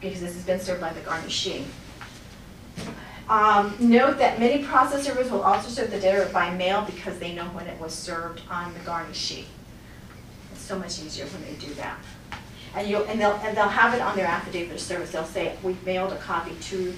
because 0.00 0.20
this 0.20 0.34
has 0.34 0.44
been 0.44 0.60
served 0.60 0.80
by 0.80 0.92
the 0.92 1.00
garnishee. 1.00 1.64
Um, 3.28 3.74
note 3.80 4.18
that 4.18 4.38
many 4.38 4.62
process 4.64 5.04
servers 5.04 5.30
will 5.30 5.42
also 5.42 5.68
serve 5.68 5.90
the 5.90 5.98
debtor 5.98 6.30
by 6.32 6.54
mail 6.54 6.84
because 6.86 7.18
they 7.18 7.34
know 7.34 7.46
when 7.46 7.66
it 7.66 7.78
was 7.80 7.92
served 7.92 8.40
on 8.48 8.72
the 8.72 8.80
garnishee. 8.80 9.44
It's 10.52 10.60
so 10.60 10.78
much 10.78 11.00
easier 11.00 11.26
when 11.26 11.42
they 11.42 11.54
do 11.58 11.74
that. 11.74 11.98
And 12.74 12.88
you, 12.88 12.98
and 13.04 13.20
they'll, 13.20 13.32
and 13.42 13.56
they'll 13.56 13.68
have 13.68 13.94
it 13.94 14.00
on 14.00 14.16
their 14.16 14.26
affidavit 14.26 14.74
of 14.74 14.80
service, 14.80 15.10
they'll 15.10 15.24
say, 15.24 15.56
we 15.62 15.76
mailed 15.84 16.12
a 16.12 16.18
copy 16.18 16.54
to, 16.54 16.94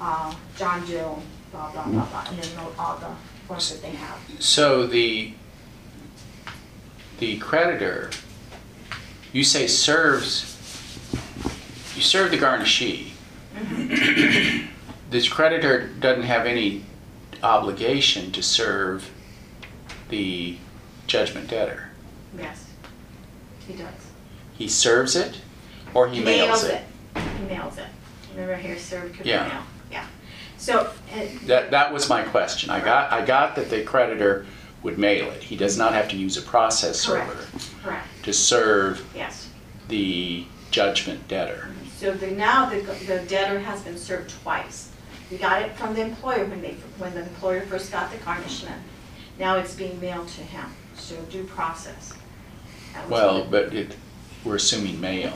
uh, 0.00 0.34
John 0.56 0.84
Joe, 0.86 1.22
blah, 1.50 1.70
blah, 1.72 1.84
blah, 1.84 2.04
blah, 2.06 2.24
and 2.28 2.38
then 2.38 2.56
note 2.56 2.74
all 2.78 2.96
the 2.96 3.08
forms 3.46 3.70
that 3.72 3.82
they 3.82 3.96
have. 3.96 4.18
So 4.38 4.86
the, 4.86 5.32
the 7.18 7.38
creditor, 7.38 8.10
you 9.32 9.44
say 9.44 9.66
serves, 9.66 10.42
you 11.94 12.02
serve 12.02 12.30
the 12.30 12.38
garnishee. 12.38 13.10
Mm-hmm. 13.56 14.66
This 15.10 15.28
creditor 15.28 15.88
doesn't 16.00 16.24
have 16.24 16.46
any 16.46 16.84
obligation 17.42 18.30
to 18.32 18.42
serve 18.42 19.10
the 20.10 20.56
judgment 21.06 21.48
debtor. 21.48 21.88
Yes, 22.36 22.66
he 23.66 23.74
does. 23.74 23.94
He 24.54 24.68
serves 24.68 25.16
it 25.16 25.40
or 25.94 26.08
he 26.08 26.20
mails 26.20 26.64
it? 26.64 26.82
He 27.16 27.44
mails 27.44 27.78
it. 27.78 27.86
Remember 28.32 28.56
here, 28.56 28.78
served 28.78 29.14
could 29.14 29.24
be 29.24 29.30
Yeah. 29.30 29.48
mail. 29.48 29.62
So, 30.58 30.80
uh, 31.14 31.26
That, 31.46 31.70
that 31.70 31.92
was 31.92 32.08
my 32.08 32.22
question. 32.22 32.68
I 32.68 32.80
got, 32.80 33.12
I 33.12 33.24
got 33.24 33.54
that 33.56 33.70
the 33.70 33.82
creditor 33.84 34.44
would 34.82 34.98
mail 34.98 35.30
it. 35.30 35.42
He 35.42 35.56
does 35.56 35.78
not 35.78 35.92
have 35.92 36.08
to 36.08 36.16
use 36.16 36.36
a 36.36 36.42
process 36.42 37.06
Correct. 37.06 37.30
server 37.30 37.58
correct, 37.82 38.06
to 38.24 38.32
serve 38.32 39.04
yes. 39.14 39.48
the 39.88 40.44
judgment 40.70 41.26
debtor. 41.28 41.68
So 41.96 42.12
the, 42.12 42.28
now 42.28 42.70
the 42.70 42.80
the 42.80 43.24
debtor 43.26 43.58
has 43.58 43.82
been 43.82 43.98
served 43.98 44.30
twice. 44.42 44.92
We 45.30 45.36
got 45.36 45.62
it 45.62 45.72
from 45.76 45.94
the 45.94 46.02
employer 46.02 46.44
when 46.44 46.62
they, 46.62 46.74
when 46.98 47.12
the 47.14 47.22
employer 47.22 47.62
first 47.62 47.90
got 47.90 48.10
the 48.12 48.18
garnishment. 48.18 48.80
Now 49.38 49.56
it's 49.56 49.74
being 49.74 50.00
mailed 50.00 50.28
to 50.28 50.42
him, 50.42 50.66
so 50.96 51.16
due 51.30 51.44
process. 51.44 52.14
That 52.94 53.04
was 53.04 53.10
Well, 53.10 53.44
but 53.50 53.74
it, 53.74 53.96
we're 54.44 54.56
assuming 54.56 55.00
mail. 55.00 55.32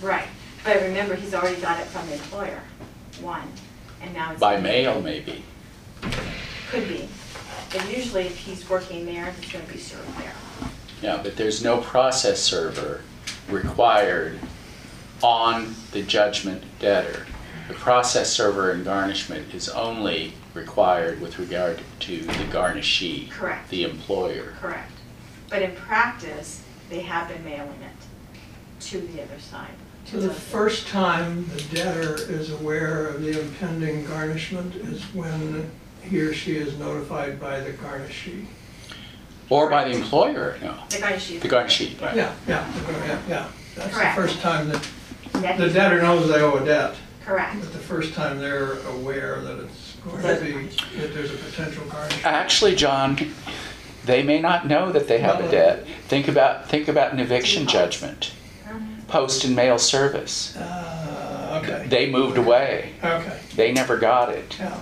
Right, 0.00 0.28
but 0.64 0.80
remember, 0.82 1.14
he's 1.14 1.34
already 1.34 1.60
got 1.60 1.80
it 1.80 1.86
from 1.86 2.06
the 2.06 2.14
employer, 2.14 2.60
one, 3.20 3.42
and 4.02 4.12
now 4.14 4.32
it's. 4.32 4.40
By 4.40 4.60
mail, 4.60 5.00
maybe. 5.00 5.44
Could 6.70 6.88
be, 6.88 7.08
but 7.72 7.88
usually 7.94 8.24
if 8.26 8.36
he's 8.36 8.68
working 8.68 9.06
there, 9.06 9.34
it's 9.38 9.52
gonna 9.52 9.64
be 9.64 9.78
served 9.78 10.18
there. 10.18 10.34
Yeah, 11.02 11.20
but 11.22 11.36
there's 11.36 11.62
no 11.62 11.78
process 11.78 12.40
server 12.40 13.02
required 13.48 14.38
on 15.22 15.74
the 15.92 16.02
judgment 16.02 16.62
debtor. 16.78 17.26
The 17.68 17.74
process 17.74 18.32
server 18.32 18.70
and 18.70 18.84
garnishment 18.84 19.54
is 19.54 19.68
only 19.68 20.34
required 20.54 21.20
with 21.20 21.38
regard 21.38 21.80
to 22.00 22.20
the 22.20 22.44
garnishee. 22.44 23.30
Correct. 23.30 23.68
The 23.68 23.84
employer. 23.84 24.54
Correct. 24.60 24.92
But 25.50 25.62
in 25.62 25.74
practice, 25.74 26.62
they 26.90 27.00
have 27.00 27.28
been 27.28 27.44
mailing 27.44 27.80
it 27.82 28.84
to 28.86 29.00
the 29.00 29.22
other 29.22 29.38
side. 29.38 29.74
To 30.10 30.20
So 30.20 30.26
the 30.26 30.34
first 30.34 30.88
time 30.88 31.48
the 31.54 31.62
debtor 31.76 32.14
is 32.16 32.50
aware 32.52 33.06
of 33.06 33.22
the 33.22 33.40
impending 33.40 34.04
garnishment 34.06 34.74
is 34.76 35.02
when 35.14 35.70
he 36.02 36.20
or 36.20 36.32
she 36.32 36.56
is 36.56 36.78
notified 36.78 37.40
by 37.40 37.60
the 37.60 37.72
garnishee. 37.72 38.46
Or 39.50 39.70
by 39.70 39.84
the 39.84 39.96
employer, 39.96 40.56
no. 40.62 40.74
The 40.90 40.96
garnishee. 40.96 41.40
The 41.40 41.48
garnishee, 41.48 42.00
right. 42.00 42.16
Yeah, 42.16 42.34
yeah, 42.46 42.70
yeah, 43.06 43.18
yeah. 43.28 43.48
That's 43.74 43.88
the 43.88 43.94
Correct. 43.94 44.16
first 44.16 44.40
time 44.40 44.68
that, 44.68 44.88
That- 45.32 45.58
the 45.58 45.68
debtor 45.70 46.02
knows 46.02 46.28
they 46.28 46.40
owe 46.40 46.56
a 46.56 46.64
debt, 46.64 46.94
Correct. 47.24 47.60
but 47.60 47.72
the 47.72 47.78
first 47.78 48.14
time 48.14 48.38
they're 48.40 48.78
aware 48.88 49.40
that 49.40 49.58
it's 49.60 49.96
going 50.04 50.22
to 50.22 50.44
be, 50.44 50.98
that 51.00 51.14
there's 51.14 51.32
a 51.32 51.36
potential 51.36 51.84
garnishment. 51.86 52.26
Actually, 52.26 52.74
John, 52.74 53.16
they 54.04 54.22
may 54.22 54.40
not 54.40 54.66
know 54.66 54.90
that 54.92 55.06
they 55.08 55.18
have 55.18 55.40
a 55.40 55.50
debt. 55.50 55.86
Think 56.08 56.28
about, 56.28 56.68
think 56.68 56.88
about 56.88 57.12
an 57.12 57.20
eviction 57.20 57.66
judgment. 57.66 58.32
Post 59.08 59.44
and 59.44 59.56
mail 59.56 59.78
service. 59.78 60.56
Uh, 60.56 61.60
okay, 61.62 61.86
They 61.88 62.10
moved 62.10 62.38
away. 62.38 62.92
okay, 63.02 63.38
They 63.56 63.72
never 63.72 63.96
got 63.96 64.28
it. 64.30 64.56
yeah, 64.58 64.78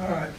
all 0.00 0.08
right. 0.08 0.30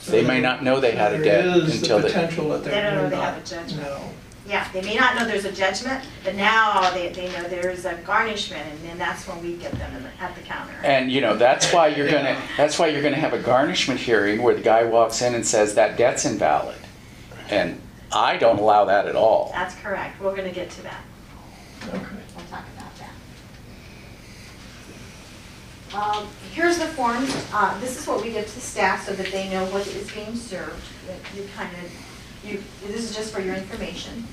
So 0.00 0.12
They 0.12 0.22
may 0.22 0.34
there- 0.34 0.42
not 0.42 0.62
know 0.62 0.80
they 0.80 0.92
had 0.92 1.12
a 1.14 1.18
debt 1.22 1.44
There 1.44 1.56
is 1.56 1.80
until 1.80 1.96
the 1.98 2.04
they. 2.04 2.08
potential 2.12 2.48
that 2.50 2.64
They 2.64 2.70
they 2.70 2.82
don't 2.82 2.94
know 2.94 3.02
may 3.04 3.08
they 3.10 3.16
have 3.16 3.34
a 3.34 3.36
not 3.38 3.44
judgment. 3.46 3.82
know. 3.82 4.00
Yeah, 4.46 4.68
they 4.74 4.82
may 4.82 4.96
not 4.96 5.16
know 5.16 5.24
there's 5.26 5.46
a 5.46 5.52
judgment, 5.52 6.04
but 6.22 6.34
now 6.34 6.90
they, 6.92 7.08
they 7.08 7.28
know 7.32 7.44
there's 7.48 7.86
a 7.86 7.94
garnishment, 7.94 8.62
and 8.70 8.78
then 8.90 8.98
that's 8.98 9.26
when 9.26 9.42
we 9.42 9.54
get 9.56 9.72
them 9.78 9.96
in 9.96 10.02
the- 10.02 10.10
at 10.22 10.34
the 10.34 10.42
counter. 10.42 10.74
And, 10.82 11.10
you 11.10 11.22
know, 11.22 11.34
that's 11.34 11.72
why 11.72 11.88
you're 11.88 12.10
gonna, 12.10 12.36
that's 12.58 12.78
why 12.78 12.88
you're 12.88 13.00
gonna 13.02 13.16
have 13.16 13.32
a 13.32 13.38
garnishment 13.38 13.98
hearing 14.00 14.42
where 14.42 14.54
the 14.54 14.60
guy 14.60 14.84
walks 14.84 15.22
in 15.22 15.34
and 15.34 15.46
says 15.46 15.74
that 15.76 15.96
debt's 15.96 16.26
invalid. 16.26 16.76
And 17.48 17.80
I 18.12 18.36
don't 18.36 18.58
allow 18.58 18.84
that 18.84 19.06
at 19.06 19.16
all. 19.16 19.50
That's 19.54 19.74
correct, 19.76 20.20
we're 20.20 20.36
gonna 20.36 20.52
get 20.52 20.68
to 20.72 20.82
that. 20.82 21.02
Okay. 21.88 21.98
We'll 22.36 22.46
talk 22.46 22.64
about 22.76 22.92
that. 22.98 23.14
Um, 25.94 26.28
Here's 26.52 26.78
the 26.78 26.86
forms, 26.86 27.34
uh, 27.52 27.78
this 27.80 27.98
is 27.98 28.06
what 28.06 28.22
we 28.22 28.30
give 28.30 28.46
to 28.46 28.54
the 28.54 28.60
staff 28.60 29.06
so 29.06 29.12
that 29.12 29.26
they 29.32 29.50
know 29.50 29.64
what 29.66 29.86
is 29.86 30.10
being 30.12 30.36
served. 30.36 30.82
That 31.06 31.18
You 31.36 31.48
kind 31.56 31.70
of, 31.76 32.48
you, 32.48 32.62
this 32.86 33.10
is 33.10 33.16
just 33.16 33.32
for 33.34 33.40
your 33.40 33.54
information. 33.54 34.26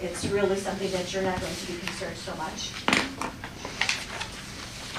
It's 0.00 0.26
really 0.26 0.56
something 0.56 0.90
that 0.92 1.12
you're 1.12 1.22
not 1.24 1.40
going 1.40 1.52
to 1.52 1.66
be 1.66 1.78
concerned 1.78 2.16
so 2.16 2.34
much. 2.36 2.70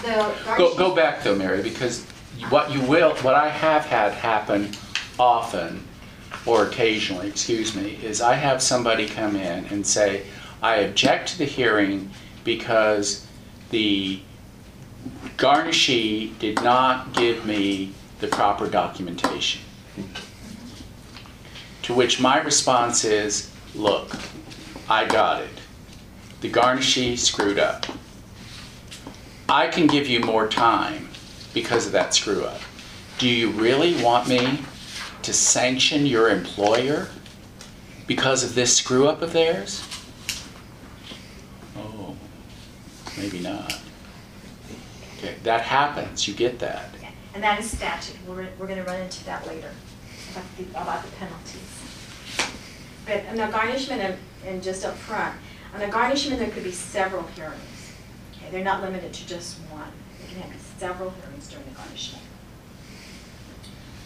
The 0.03 0.55
Go, 0.57 0.75
go 0.75 0.95
back 0.95 1.23
though, 1.23 1.35
Mary, 1.35 1.61
because 1.61 2.05
what 2.49 2.71
you 2.71 2.81
will, 2.81 3.15
what 3.17 3.35
I 3.35 3.49
have 3.49 3.85
had 3.85 4.13
happen 4.13 4.71
often, 5.19 5.87
or 6.45 6.65
occasionally, 6.65 7.27
excuse 7.29 7.75
me, 7.75 7.99
is 8.03 8.19
I 8.21 8.33
have 8.33 8.61
somebody 8.61 9.07
come 9.07 9.35
in 9.35 9.65
and 9.65 9.85
say, 9.85 10.23
I 10.61 10.77
object 10.77 11.29
to 11.29 11.37
the 11.37 11.45
hearing 11.45 12.11
because 12.43 13.25
the 13.69 14.19
garnishee 15.37 16.37
did 16.39 16.61
not 16.63 17.13
give 17.13 17.45
me 17.45 17.93
the 18.19 18.27
proper 18.27 18.67
documentation. 18.67 19.61
To 21.83 21.93
which 21.93 22.19
my 22.19 22.39
response 22.39 23.03
is, 23.03 23.51
look, 23.73 24.15
I 24.87 25.05
got 25.05 25.41
it. 25.41 25.49
The 26.41 26.51
garnishee 26.51 27.17
screwed 27.17 27.59
up. 27.59 27.85
I 29.49 29.67
can 29.67 29.87
give 29.87 30.07
you 30.07 30.19
more 30.19 30.47
time 30.47 31.09
because 31.53 31.85
of 31.85 31.91
that 31.91 32.13
screw 32.13 32.43
up. 32.43 32.61
Do 33.17 33.27
you 33.27 33.49
really 33.51 34.01
want 34.01 34.27
me 34.27 34.59
to 35.23 35.33
sanction 35.33 36.05
your 36.05 36.29
employer 36.29 37.09
because 38.07 38.43
of 38.43 38.55
this 38.55 38.75
screw 38.75 39.07
up 39.07 39.21
of 39.21 39.33
theirs? 39.33 39.83
Oh, 41.77 42.15
maybe 43.21 43.39
not. 43.39 43.79
Okay, 45.17 45.35
that 45.43 45.61
happens, 45.61 46.27
you 46.27 46.33
get 46.33 46.59
that. 46.59 46.89
And 47.33 47.43
that 47.43 47.59
is 47.59 47.69
statute, 47.69 48.15
we're, 48.27 48.47
we're 48.59 48.67
gonna 48.67 48.83
run 48.83 48.99
into 48.99 49.23
that 49.25 49.45
later, 49.47 49.71
about 50.31 50.43
the, 50.57 50.63
about 50.71 51.03
the 51.03 51.11
penalties. 51.11 51.79
But 53.05 53.25
on 53.27 53.39
a 53.39 53.51
garnishment, 53.51 54.01
and, 54.01 54.17
and 54.45 54.63
just 54.63 54.83
up 54.83 54.95
front, 54.95 55.35
on 55.73 55.81
a 55.81 55.89
garnishment, 55.89 56.39
there 56.39 56.49
could 56.49 56.63
be 56.63 56.71
several 56.71 57.23
hearings. 57.27 57.93
Okay, 58.35 58.51
they're 58.51 58.63
not 58.63 58.81
limited 58.81 59.13
to 59.13 59.27
just 59.27 59.59
one, 59.71 59.91
there 60.19 60.27
can 60.29 60.51
have 60.51 60.61
several 60.77 61.11
hearings 61.11 61.47
during 61.47 61.65
the 61.65 61.75
garnishment. 61.75 62.23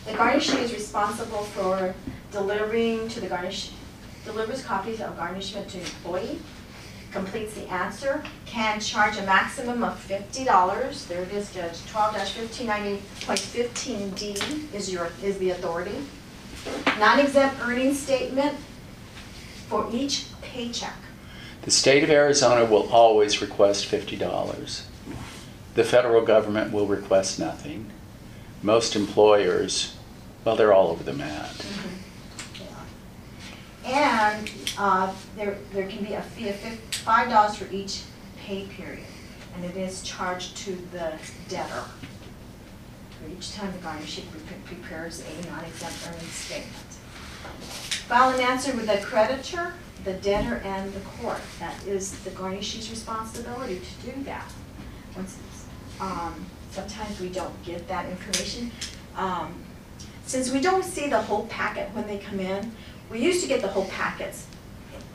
The 0.05 0.11
garnishee 0.11 0.61
is 0.61 0.73
responsible 0.73 1.43
for 1.43 1.95
delivering 2.31 3.07
to 3.09 3.21
the 3.21 3.27
garnish, 3.27 3.71
delivers 4.23 4.63
copies 4.63 5.01
of 5.01 5.17
garnishment 5.17 5.69
to 5.69 5.79
employee, 5.79 6.39
completes 7.15 7.53
the 7.53 7.65
answer, 7.71 8.21
can 8.45 8.79
charge 8.79 9.17
a 9.17 9.21
maximum 9.23 9.83
of 9.83 9.97
fifty 9.97 10.43
dollars. 10.43 11.05
There 11.05 11.23
it 11.23 11.31
is, 11.31 11.51
Judge, 11.53 11.83
twelve 11.87 12.15
fifteen 12.27 12.67
ninety 12.67 13.01
point 13.21 13.39
fifteen 13.39 14.09
D 14.11 14.35
is 14.73 14.91
your, 14.91 15.09
is 15.23 15.37
the 15.37 15.51
authority. 15.51 15.95
Non-exempt 16.99 17.61
earnings 17.61 17.99
statement 17.99 18.55
for 19.67 19.87
each 19.91 20.25
paycheck. 20.41 20.97
The 21.61 21.71
state 21.71 22.03
of 22.03 22.09
Arizona 22.09 22.65
will 22.65 22.89
always 22.91 23.41
request 23.41 23.85
fifty 23.85 24.17
dollars. 24.17 24.85
The 25.75 25.85
federal 25.85 26.23
government 26.23 26.73
will 26.73 26.85
request 26.85 27.39
nothing. 27.39 27.91
Most 28.61 28.95
employers, 28.95 29.95
well, 30.43 30.55
they're 30.55 30.73
all 30.73 30.89
over 30.89 31.03
the 31.03 31.13
map. 31.13 31.49
Mm-hmm. 31.49 31.94
And 33.85 34.51
uh, 34.79 35.13
there, 35.37 35.57
there 35.71 35.87
can 35.87 36.03
be 36.03 36.13
a 36.13 36.21
fee 36.21 36.49
of 36.49 36.55
five 36.55 37.29
dollars 37.29 37.55
for 37.55 37.71
each 37.71 38.01
pay 38.39 38.63
period, 38.65 39.05
and 39.55 39.63
it 39.63 39.77
is 39.77 40.01
charged 40.01 40.57
to 40.57 40.75
the 40.91 41.13
debtor. 41.47 41.83
For 43.11 43.31
each 43.31 43.53
time 43.53 43.71
the 43.71 43.77
pre- 43.79 44.75
prepares 44.75 45.21
a 45.21 45.47
non-exempt 45.49 45.95
earnings 46.07 46.31
statement. 46.31 46.73
File 48.07 48.29
an 48.35 48.41
answer 48.41 48.75
with 48.75 48.87
the 48.87 48.97
creditor, 49.05 49.73
the 50.03 50.13
debtor, 50.13 50.61
and 50.65 50.91
the 50.93 50.99
court. 51.01 51.39
That 51.59 51.75
is 51.85 52.19
the 52.23 52.31
garnishee's 52.31 52.89
responsibility 52.89 53.79
to 53.79 54.11
do 54.11 54.23
that. 54.23 54.51
Once, 55.15 55.37
um, 55.99 56.45
sometimes 56.71 57.19
we 57.19 57.29
don't 57.29 57.63
get 57.63 57.87
that 57.87 58.09
information. 58.09 58.71
Um, 59.15 59.53
Since 60.25 60.51
we 60.51 60.59
don't 60.59 60.83
see 60.83 61.07
the 61.07 61.21
whole 61.21 61.45
packet 61.47 61.87
when 61.93 62.07
they 62.07 62.17
come 62.17 62.39
in, 62.39 62.71
we 63.09 63.19
used 63.19 63.41
to 63.41 63.47
get 63.47 63.61
the 63.61 63.67
whole 63.67 63.85
packets 63.87 64.47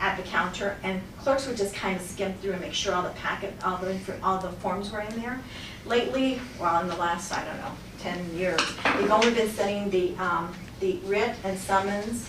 at 0.01 0.17
the 0.17 0.23
counter, 0.23 0.77
and 0.83 1.01
clerks 1.19 1.47
would 1.47 1.57
just 1.59 1.75
kind 1.75 1.95
of 1.97 2.03
skim 2.03 2.33
through 2.35 2.53
and 2.53 2.61
make 2.63 2.73
sure 2.73 2.95
all 2.95 3.03
the 3.03 3.11
packet, 3.11 3.53
all 3.63 3.77
the, 3.77 3.99
all 4.23 4.39
the 4.39 4.49
forms 4.53 4.91
were 4.91 5.01
in 5.01 5.21
there. 5.21 5.39
Lately, 5.85 6.41
well, 6.59 6.81
in 6.81 6.89
the 6.89 6.97
last, 6.97 7.33
I 7.33 7.45
don't 7.45 7.59
know, 7.59 7.73
ten 7.99 8.35
years, 8.35 8.61
we've 8.99 9.11
only 9.11 9.33
been 9.33 9.49
sending 9.51 9.91
the, 9.91 10.17
um, 10.23 10.55
the 10.81 10.99
writ 11.05 11.35
and 11.45 11.59
summons, 11.59 12.29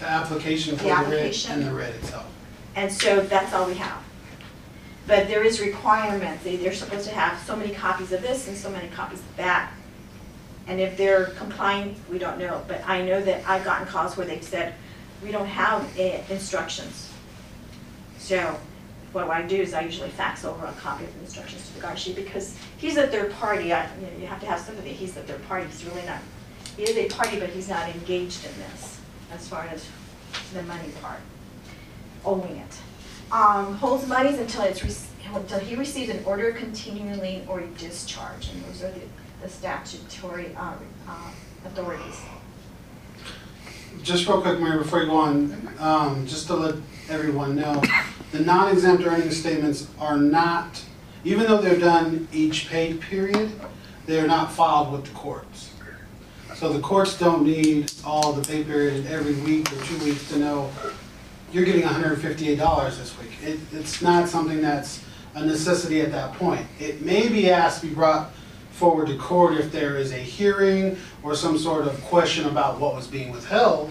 The 0.00 0.08
application 0.08 0.76
for 0.78 0.84
The 0.84 1.04
the 1.04 1.10
writ 1.10 1.50
and 1.50 1.66
the 1.66 1.72
writ 1.74 1.94
itself. 1.96 2.26
and 2.74 2.90
so 2.90 3.20
that's 3.20 3.52
all 3.52 3.66
we 3.66 3.74
have. 3.74 4.02
But 5.06 5.28
there 5.28 5.44
is 5.44 5.60
requirements, 5.60 6.42
they, 6.42 6.56
they're 6.56 6.72
supposed 6.72 7.06
to 7.08 7.14
have 7.14 7.38
so 7.46 7.54
many 7.54 7.74
copies 7.74 8.12
of 8.12 8.22
this 8.22 8.48
and 8.48 8.56
so 8.56 8.70
many 8.70 8.88
copies 8.88 9.18
of 9.18 9.36
that. 9.36 9.70
And 10.66 10.80
if 10.80 10.96
they're 10.96 11.26
complying, 11.26 11.94
we 12.10 12.18
don't 12.18 12.38
know, 12.38 12.62
but 12.66 12.82
I 12.88 13.02
know 13.02 13.20
that 13.20 13.46
I've 13.46 13.64
gotten 13.64 13.86
calls 13.86 14.16
where 14.16 14.26
they've 14.26 14.42
said, 14.42 14.74
we 15.24 15.32
don't 15.32 15.46
have 15.46 15.98
eh, 15.98 16.20
instructions. 16.28 17.10
So 18.18 18.56
what 19.12 19.30
I 19.30 19.42
do 19.42 19.56
is 19.56 19.72
I 19.72 19.80
usually 19.80 20.10
fax 20.10 20.44
over 20.44 20.66
a 20.66 20.72
copy 20.72 21.04
of 21.04 21.14
the 21.14 21.20
instructions 21.20 21.66
to 21.68 21.74
the 21.74 21.86
garnishee 21.86 22.14
because 22.14 22.56
he's 22.76 22.96
a 22.96 23.06
third 23.06 23.32
party, 23.32 23.72
I, 23.72 23.86
you 23.96 24.02
know, 24.02 24.12
you 24.20 24.26
have 24.26 24.40
to 24.40 24.46
have 24.46 24.60
sympathy, 24.60 24.92
he's 24.92 25.14
the 25.14 25.22
third 25.22 25.46
party, 25.48 25.66
he's 25.66 25.84
really 25.84 26.04
not, 26.04 26.18
he 26.76 26.82
is 26.82 26.96
a 26.96 27.08
party, 27.14 27.40
but 27.40 27.48
he's 27.50 27.68
not 27.68 27.88
engaged 27.88 28.44
in 28.44 28.52
this 28.58 29.00
as 29.32 29.48
far 29.48 29.62
as 29.72 29.88
the 30.52 30.62
money 30.64 30.90
part, 31.00 31.20
owing 32.24 32.56
it. 32.56 32.78
Um, 33.32 33.74
holds 33.76 34.06
monies 34.06 34.38
until 34.38 34.62
it's, 34.62 35.08
until 35.32 35.58
he 35.58 35.74
receives 35.76 36.10
an 36.10 36.22
order 36.24 36.52
lien 36.52 37.44
or 37.48 37.60
discharge, 37.78 38.50
and 38.50 38.64
those 38.64 38.82
are 38.82 38.90
the, 38.90 39.00
the 39.42 39.48
statutory, 39.48 40.54
uh, 40.56 40.74
uh, 41.08 41.30
authorities. 41.64 42.20
Just 44.02 44.28
real 44.28 44.40
quick, 44.40 44.60
Mary, 44.60 44.78
before 44.78 45.00
you 45.00 45.06
go 45.06 45.16
on, 45.16 45.68
um, 45.78 46.26
just 46.26 46.46
to 46.48 46.54
let 46.54 46.74
everyone 47.08 47.56
know, 47.56 47.82
the 48.32 48.40
non-exempt 48.40 49.04
earnings 49.04 49.38
statements 49.38 49.88
are 49.98 50.16
not, 50.16 50.82
even 51.24 51.46
though 51.46 51.60
they're 51.60 51.78
done 51.78 52.28
each 52.32 52.68
pay 52.68 52.94
period, 52.94 53.50
they 54.06 54.20
are 54.20 54.26
not 54.26 54.52
filed 54.52 54.92
with 54.92 55.04
the 55.04 55.10
courts. 55.12 55.70
So 56.54 56.72
the 56.72 56.80
courts 56.80 57.18
don't 57.18 57.44
need 57.44 57.92
all 58.04 58.32
the 58.32 58.46
pay 58.46 58.62
period 58.62 59.06
every 59.06 59.34
week 59.34 59.72
or 59.72 59.82
two 59.84 60.04
weeks 60.04 60.28
to 60.28 60.38
know, 60.38 60.70
you're 61.50 61.64
getting 61.64 61.82
hundred 61.82 62.12
and 62.12 62.22
fifty-eight 62.22 62.58
dollars 62.58 62.98
this 62.98 63.18
week. 63.18 63.30
It, 63.42 63.58
it's 63.72 64.02
not 64.02 64.28
something 64.28 64.60
that's 64.60 65.02
a 65.34 65.44
necessity 65.44 66.00
at 66.00 66.12
that 66.12 66.34
point. 66.34 66.66
It 66.78 67.02
may 67.02 67.28
be 67.28 67.50
asked 67.50 67.80
to 67.80 67.88
be 67.88 67.94
brought 67.94 68.32
forward 68.74 69.06
to 69.06 69.16
court 69.16 69.54
if 69.54 69.70
there 69.70 69.96
is 69.96 70.12
a 70.12 70.18
hearing 70.18 70.96
or 71.22 71.34
some 71.34 71.56
sort 71.56 71.86
of 71.86 72.00
question 72.02 72.46
about 72.46 72.80
what 72.80 72.94
was 72.94 73.06
being 73.06 73.30
withheld. 73.30 73.88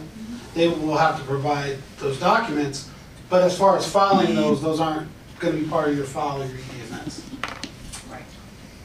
They 0.53 0.67
will 0.67 0.97
have 0.97 1.17
to 1.19 1.23
provide 1.25 1.77
those 1.99 2.19
documents, 2.19 2.89
but 3.29 3.41
as 3.43 3.57
far 3.57 3.77
as 3.77 3.89
filing 3.89 4.35
those, 4.35 4.61
those 4.61 4.79
aren't 4.79 5.07
gonna 5.39 5.55
be 5.55 5.65
part 5.65 5.89
of 5.89 5.95
your 5.95 6.05
file 6.05 6.41
or 6.41 6.45
your 6.45 6.57
EMS. 6.57 7.23
Right. 8.11 8.21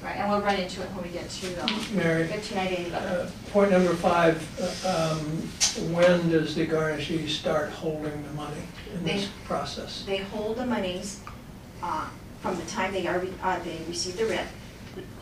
Right, 0.03 0.17
and 0.17 0.31
we'll 0.31 0.41
run 0.41 0.55
into 0.57 0.83
it 0.83 0.89
when 0.93 1.03
we 1.05 1.11
get 1.11 1.29
to, 1.29 1.65
um, 1.65 1.85
Mary, 1.95 2.27
fifteen 2.29 2.57
ninety-eight. 2.59 2.95
uh, 2.95 3.27
point 3.53 3.71
number 3.73 3.93
five, 3.95 4.41
uh, 4.87 5.17
um, 5.19 5.93
when 5.93 6.31
does 6.31 6.55
the 6.55 6.67
garnishee 6.67 7.29
start 7.29 7.71
holding 7.71 8.23
the 8.23 8.33
money 8.35 8.63
in 8.95 9.05
this 9.05 9.29
process? 9.45 10.05
They 10.07 10.19
hold 10.19 10.57
the 10.59 10.67
monies, 10.67 11.21
uh, 11.83 12.07
from 12.41 12.57
the 12.57 12.65
time 12.67 12.93
they 12.93 13.07
are, 13.09 13.21
uh, 13.43 13.59
they 13.65 13.79
receive 13.89 14.17
the 14.17 14.25
writ, 14.27 14.47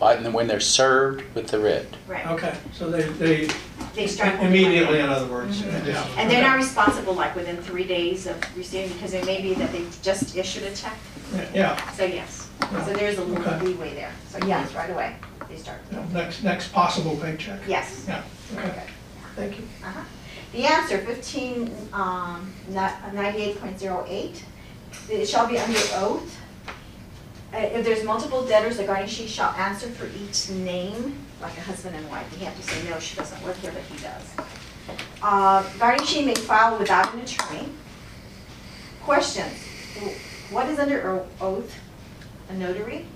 And 0.01 0.25
then 0.25 0.33
when 0.33 0.47
they're 0.47 0.61
served 0.61 1.25
with 1.35 1.49
the 1.49 1.59
writ. 1.59 1.87
right? 2.07 2.27
Okay, 2.29 2.55
so 2.73 2.91
they, 2.91 3.03
they, 3.03 3.49
They 3.95 4.07
start 4.07 4.41
immediately, 4.41 5.01
in 5.01 5.09
other 5.09 5.27
words. 5.27 5.63
Yeah. 5.63 6.07
And 6.19 6.31
they're 6.31 6.43
not 6.43 6.57
responsible 6.57 7.15
like 7.15 7.35
within 7.35 7.57
three 7.59 7.85
days 7.85 8.27
of 8.27 8.37
receiving, 8.57 8.93
because 8.93 9.13
it 9.15 9.25
may 9.27 9.41
be 9.41 9.55
that 9.55 9.73
they've 9.73 9.99
just 10.03 10.37
issued 10.37 10.65
a 10.65 10.75
check, 10.75 10.97
Yeah, 11.55 11.77
so 11.93 12.05
yes. 12.05 12.49
So 12.85 12.93
there's 12.93 13.19
a 13.19 13.25
little 13.25 13.45
Okay. 13.55 13.65
leeway 13.67 13.95
there, 13.95 14.13
so 14.29 14.39
yes, 14.47 14.75
right 14.75 14.91
away, 14.91 15.15
they 15.49 15.57
start. 15.57 15.79
yeah, 15.93 16.05
next, 16.13 16.43
next 16.43 16.73
possible 16.73 17.17
paycheck. 17.17 17.61
Yes. 17.69 18.05
Yeah, 18.09 18.23
Very 18.51 18.69
okay, 18.69 18.87
thank 19.37 19.59
you. 19.59 19.65
Uh-huh. 19.85 20.01
The 20.53 20.65
answer, 20.65 20.99
fifteen, 20.99 21.71
um, 21.93 22.51
ninety-eight 22.71 23.61
point 23.61 23.79
zero 23.79 24.05
eight, 24.09 24.43
it 25.11 25.27
shall 25.29 25.47
be 25.47 25.59
under 25.59 25.79
oath. 25.95 26.39
Uh, 27.55 27.59
if 27.59 27.85
there's 27.85 28.05
multiple 28.05 28.45
debtors, 28.45 28.77
the 28.77 28.85
garnishee 28.85 29.29
shall 29.29 29.51
answer 29.53 29.89
for 29.89 30.07
each 30.19 30.51
name, 30.51 31.17
like 31.41 31.57
a 31.57 31.61
husband 31.61 31.95
and 31.97 32.09
wife. 32.11 32.27
You 32.39 32.45
have 32.47 32.57
to 32.57 32.63
say, 32.63 32.89
no, 32.91 32.99
she 32.99 33.17
doesn't 33.17 33.43
work 33.43 33.57
here, 33.57 33.73
but 33.73 33.83
he 33.83 34.03
does. 34.03 34.47
Uh, 35.23 35.63
garnishee 35.79 36.25
may 36.25 36.35
file 36.35 36.79
without 36.79 37.15
an 37.15 37.21
attorney. 37.21 37.69
Questions, 39.03 39.57
what 40.51 40.69
is 40.69 40.79
under 40.79 41.25
oath? 41.41 41.75
A 42.49 42.55
notary? 42.55 43.07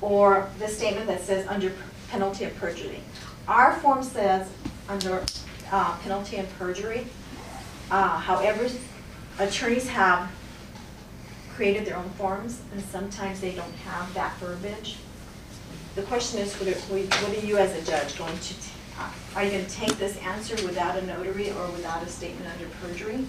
Or 0.00 0.48
the 0.58 0.68
statement 0.68 1.06
that 1.06 1.20
says 1.22 1.46
under 1.48 1.72
penalty 2.08 2.44
of 2.44 2.56
perjury? 2.56 3.00
Our 3.48 3.74
form 3.74 4.02
says 4.02 4.48
under 4.88 5.24
uh, 5.70 5.96
penalty 5.98 6.36
of 6.38 6.58
perjury. 6.58 7.06
Uh, 7.90 8.18
However, 8.18 8.68
attorneys 9.38 9.88
have 9.88 10.30
created 11.54 11.84
their 11.84 11.96
own 11.96 12.10
forms, 12.10 12.60
and 12.72 12.82
sometimes 12.82 13.40
they 13.40 13.52
don't 13.52 13.72
have 13.86 14.12
that 14.14 14.36
verbiage. 14.38 14.96
The 15.94 16.02
question 16.02 16.40
is, 16.40 16.54
what 16.54 16.68
are 16.68 16.78
what 16.98 17.36
are 17.36 17.46
you 17.46 17.56
as 17.58 17.72
a 17.76 17.90
judge 17.90 18.18
going 18.18 18.36
to, 18.36 18.54
uh, 18.98 19.10
are 19.36 19.44
you 19.44 19.50
going 19.52 19.64
to 19.64 19.70
take 19.70 19.96
this 19.98 20.16
answer 20.18 20.54
without 20.66 20.98
a 20.98 21.06
notary 21.06 21.50
or 21.52 21.66
without 21.68 22.02
a 22.02 22.08
statement 22.08 22.50
under 22.52 22.68
perjury? 22.82 23.24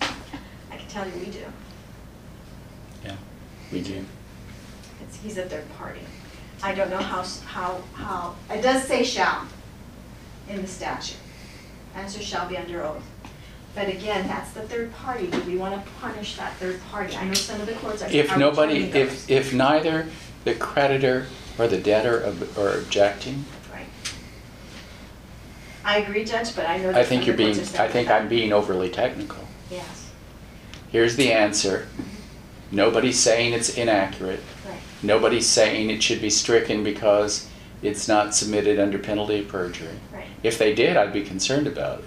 I 0.00 0.76
can 0.76 0.88
tell 0.88 1.06
you 1.06 1.14
we 1.14 1.26
do. 1.26 1.44
Yeah, 3.04 3.16
we 3.70 3.82
do. 3.82 4.04
It's, 5.02 5.16
he's 5.18 5.38
a 5.38 5.44
third 5.44 5.64
party. 5.76 6.00
I 6.62 6.74
don't 6.74 6.90
know 6.90 6.98
how, 6.98 7.22
how, 7.46 7.82
how, 7.94 8.36
it 8.50 8.62
does 8.62 8.84
say 8.84 9.04
shall 9.04 9.46
in 10.48 10.62
the 10.62 10.68
statute. 10.68 11.16
Answer 11.94 12.22
shall 12.22 12.48
be 12.48 12.56
under 12.56 12.82
oath. 12.82 13.04
But 13.74 13.88
again, 13.88 14.26
that's 14.28 14.52
the 14.52 14.62
third 14.62 14.92
party. 14.96 15.28
Do 15.28 15.40
we 15.42 15.56
want 15.56 15.74
to 15.82 15.90
punish 15.92 16.36
that 16.36 16.54
third 16.56 16.80
party? 16.90 17.16
I 17.16 17.24
know 17.24 17.32
some 17.34 17.60
of 17.60 17.66
the 17.66 17.72
courts 17.74 18.02
are. 18.02 18.10
If 18.10 18.36
nobody, 18.36 18.84
if, 18.92 19.30
if 19.30 19.54
neither 19.54 20.06
the 20.44 20.54
creditor 20.54 21.26
or 21.58 21.66
the 21.68 21.78
debtor 21.78 22.24
ob- 22.26 22.58
are 22.58 22.76
objecting, 22.78 23.44
Right. 23.72 23.86
I 25.84 25.98
agree, 26.00 26.24
Judge, 26.24 26.54
but 26.54 26.66
I 26.68 26.78
know. 26.78 26.90
I 26.90 26.92
that 26.92 27.06
think 27.06 27.22
some 27.22 27.26
you're 27.28 27.32
of 27.34 27.38
the 27.38 27.44
being, 27.44 27.56
courts 27.56 27.70
are 27.70 27.74
I 27.74 27.76
saying 27.78 27.92
think 27.92 28.08
that. 28.08 28.20
I'm 28.22 28.28
being 28.28 28.52
overly 28.52 28.90
technical. 28.90 29.44
Yes, 29.70 30.10
Here's 30.90 31.16
the 31.16 31.32
answer. 31.32 31.88
Mm-hmm. 31.96 32.76
Nobody's 32.76 33.18
saying 33.18 33.54
it's 33.54 33.76
inaccurate. 33.76 34.40
right. 34.68 34.76
Nobody's 35.02 35.46
saying 35.46 35.88
it 35.90 36.02
should 36.02 36.20
be 36.20 36.28
stricken 36.30 36.84
because 36.84 37.48
it's 37.82 38.06
not 38.06 38.34
submitted 38.34 38.78
under 38.78 38.98
penalty 38.98 39.40
of 39.40 39.48
perjury. 39.48 39.88
Right. 40.12 40.26
If 40.42 40.58
they 40.58 40.74
did, 40.74 40.96
I'd 40.98 41.12
be 41.12 41.22
concerned 41.22 41.66
about 41.66 42.00
it. 42.00 42.04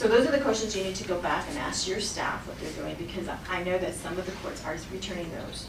Right. 0.00 0.10
So 0.10 0.16
those 0.16 0.26
are 0.26 0.30
the 0.30 0.42
questions 0.42 0.76
you 0.76 0.84
need 0.84 0.96
to 0.96 1.08
go 1.08 1.20
back 1.20 1.46
and 1.48 1.58
ask 1.58 1.86
your 1.86 2.00
staff 2.00 2.46
what 2.46 2.58
they're 2.60 2.72
doing, 2.72 2.96
because 2.98 3.28
I- 3.28 3.58
I 3.58 3.62
know 3.62 3.78
that 3.78 3.94
some 3.94 4.18
of 4.18 4.24
the 4.24 4.32
courts 4.32 4.62
are 4.64 4.76
returning 4.92 5.30
those. 5.32 5.66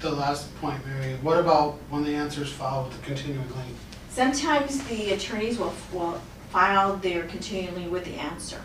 The 0.00 0.10
last 0.10 0.54
point, 0.60 0.86
Mary, 0.86 1.16
what 1.22 1.38
about 1.38 1.78
when 1.90 2.04
the 2.04 2.14
answer 2.14 2.42
is 2.42 2.50
filed 2.50 2.88
with 2.88 3.00
the 3.00 3.06
continuing 3.06 3.48
lien? 3.56 3.74
Sometimes 4.10 4.84
the 4.84 5.12
attorneys 5.12 5.58
will, 5.58 5.74
will 5.92 6.20
file 6.52 6.96
their 6.96 7.24
continually 7.24 7.88
with 7.88 8.04
the 8.04 8.14
answer. 8.14 8.60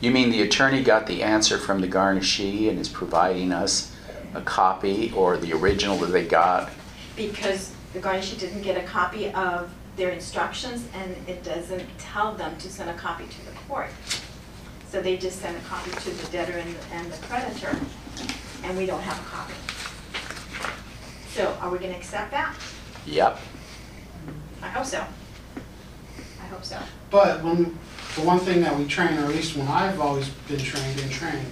You 0.00 0.10
mean 0.10 0.30
the 0.30 0.42
attorney 0.42 0.82
got 0.82 1.06
the 1.06 1.22
answer 1.22 1.58
from 1.58 1.80
the 1.80 1.88
garnishee 1.88 2.68
and 2.68 2.78
is 2.78 2.88
providing 2.88 3.52
us 3.52 3.90
a 4.34 4.40
copy 4.40 5.12
or 5.14 5.36
the 5.36 5.52
original 5.52 5.96
that 5.98 6.12
they 6.12 6.24
got? 6.24 6.70
Because 7.16 7.70
the 7.92 8.00
garnishee 8.00 8.38
didn't 8.38 8.62
get 8.62 8.76
a 8.76 8.82
copy 8.82 9.30
of 9.32 9.70
their 9.96 10.10
instructions, 10.10 10.86
and 10.94 11.16
it 11.28 11.42
doesn't 11.44 11.86
tell 11.98 12.34
them 12.34 12.56
to 12.58 12.70
send 12.70 12.90
a 12.90 12.94
copy 12.94 13.24
to 13.26 13.44
the 13.46 13.52
court. 13.68 13.90
So 14.90 15.00
they 15.00 15.16
just 15.16 15.40
send 15.40 15.56
a 15.56 15.60
copy 15.60 15.90
to 15.90 16.10
the 16.10 16.26
debtor 16.32 16.52
and, 16.52 16.74
and 16.92 17.12
the 17.12 17.26
creditor, 17.26 17.76
and 18.64 18.76
we 18.76 18.86
don't 18.86 19.00
have 19.02 19.18
a 19.18 19.28
copy. 19.28 19.54
So 21.34 21.56
are 21.60 21.70
we 21.70 21.78
gonna 21.78 21.94
accept 21.96 22.30
that? 22.30 22.54
Yep. 23.06 23.38
I 24.62 24.68
hope 24.68 24.86
so. 24.86 25.04
I 26.40 26.46
hope 26.46 26.64
so. 26.64 26.78
But 27.10 27.42
when, 27.42 27.76
the 28.16 28.22
one 28.22 28.38
thing 28.38 28.60
that 28.62 28.76
we 28.76 28.86
train, 28.86 29.18
or 29.18 29.24
at 29.24 29.28
least 29.30 29.56
when 29.56 29.66
I've 29.68 30.00
always 30.00 30.28
been 30.48 30.58
trained 30.60 31.00
and 31.00 31.10
trained, 31.10 31.46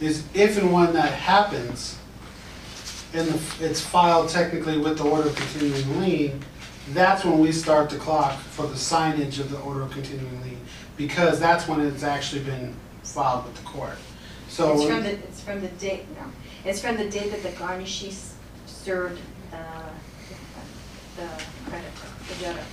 is 0.00 0.24
if 0.34 0.56
and 0.58 0.72
when 0.72 0.92
that 0.94 1.12
happens, 1.12 1.98
and 3.12 3.28
the- 3.28 3.66
it's 3.66 3.80
filed 3.80 4.28
technically 4.28 4.78
with 4.78 4.98
the 4.98 5.04
order 5.04 5.28
of 5.28 5.36
continuing 5.36 6.00
lien, 6.00 6.44
that's 6.94 7.24
when 7.24 7.38
we 7.38 7.52
start 7.52 7.90
the 7.90 7.96
clock 7.98 8.38
for 8.38 8.66
the 8.66 8.74
signage 8.74 9.38
of 9.40 9.50
the 9.50 9.58
order 9.60 9.82
of 9.82 9.90
continuing 9.92 10.42
lien, 10.42 10.58
because 10.96 11.38
that's 11.40 11.68
when 11.68 11.80
it's 11.80 12.02
actually 12.02 12.42
been 12.42 12.74
filed 13.02 13.44
with 13.44 13.54
the 13.56 13.62
court. 13.62 13.98
So. 14.48 14.74
It's 14.74 14.84
from 14.84 15.02
the, 15.02 15.10
it's 15.12 15.40
from 15.40 15.60
the 15.60 15.68
date, 15.68 16.04
no, 16.16 16.24
it's 16.64 16.80
from 16.80 16.96
the 16.96 17.08
date 17.08 17.30
that 17.30 17.42
the 17.42 17.50
garnishee 17.50 18.08
s- 18.08 18.34
served 18.66 19.20
uh, 19.52 19.56
the, 21.16 21.22
the 21.22 21.28
creditor, 21.70 21.90
the 22.28 22.44
debtor. 22.44 22.64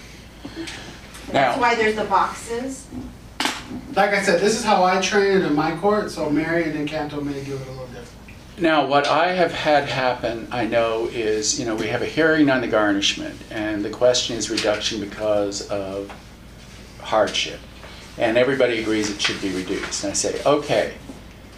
That's 1.31 1.33
Now- 1.57 1.59
why 1.61 1.75
there's 1.75 1.95
the 1.95 2.05
boxes. 2.05 2.87
Like 3.95 4.11
I 4.11 4.21
said, 4.21 4.39
this 4.41 4.57
is 4.59 4.63
how 4.63 4.83
I 4.83 5.01
train 5.01 5.37
it 5.37 5.43
in 5.43 5.55
my 5.55 5.75
court, 5.77 6.11
so 6.11 6.29
Mary 6.29 6.69
and 6.69 6.87
Encanto 6.87 7.23
may 7.23 7.33
give 7.43 7.59
it 7.59 7.67
a 7.67 7.71
little 7.71 7.87
different. 7.87 8.04
Now, 8.57 8.85
what 8.85 9.05
I 9.07 9.33
have 9.33 9.51
had 9.51 9.89
happen, 9.89 10.47
I 10.49 10.65
know, 10.65 11.09
is, 11.11 11.59
you 11.59 11.65
know, 11.65 11.75
we 11.75 11.87
have 11.87 12.01
a 12.01 12.05
hearing 12.05 12.49
on 12.49 12.61
the 12.61 12.69
garnishment, 12.69 13.37
and 13.51 13.83
the 13.83 13.89
question 13.89 14.37
is 14.37 14.49
reduction 14.49 15.01
because 15.01 15.67
of 15.69 16.09
hardship. 17.01 17.59
And 18.17 18.37
everybody 18.37 18.79
agrees 18.79 19.09
it 19.09 19.21
should 19.21 19.41
be 19.41 19.53
reduced. 19.53 20.05
And 20.05 20.11
I 20.11 20.13
say, 20.13 20.41
okay, 20.45 20.93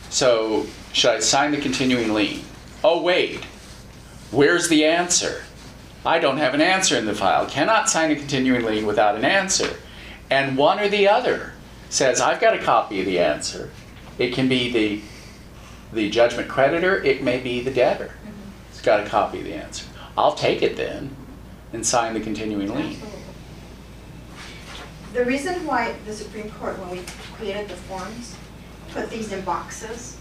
so 0.09 0.65
should 0.91 1.11
I 1.11 1.19
sign 1.19 1.51
the 1.51 1.61
continuing 1.61 2.15
lien? 2.15 2.41
Oh, 2.83 2.99
wait, 3.03 3.45
where's 4.31 4.67
the 4.67 4.85
answer? 4.85 5.43
I 6.03 6.17
don't 6.17 6.37
have 6.37 6.55
an 6.55 6.61
answer 6.61 6.97
in 6.97 7.05
the 7.05 7.13
file. 7.13 7.45
Cannot 7.45 7.89
sign 7.89 8.09
a 8.09 8.15
continuing 8.15 8.65
lien 8.65 8.87
without 8.87 9.15
an 9.15 9.25
answer. 9.25 9.75
And 10.31 10.57
one 10.57 10.79
or 10.79 10.89
the 10.89 11.07
other 11.07 11.53
says, 11.89 12.21
I've 12.21 12.41
got 12.41 12.55
a 12.55 12.63
copy 12.63 13.01
of 13.01 13.05
the 13.05 13.19
answer. 13.19 13.69
It 14.17 14.33
can 14.33 14.49
be 14.49 14.71
the 14.71 15.01
the 15.93 16.09
judgment 16.09 16.49
creditor, 16.49 17.01
it 17.03 17.23
may 17.23 17.39
be 17.39 17.61
the 17.61 17.71
debtor. 17.71 18.11
It's 18.69 18.81
got 18.81 18.97
to 18.97 19.09
copy 19.09 19.39
of 19.39 19.45
the 19.45 19.53
answer. 19.53 19.85
I'll 20.17 20.35
take 20.35 20.61
it 20.61 20.75
then 20.75 21.15
and 21.73 21.85
sign 21.85 22.13
the 22.13 22.19
continuing 22.19 22.73
lien. 22.73 22.97
The 25.13 25.23
reason 25.25 25.65
why 25.65 25.95
the 26.05 26.13
Supreme 26.13 26.49
Court, 26.51 26.77
when 26.79 26.89
we 26.89 27.03
created 27.33 27.69
the 27.69 27.75
forms, 27.75 28.35
put 28.89 29.09
these 29.09 29.31
in 29.31 29.41
boxes, 29.41 30.17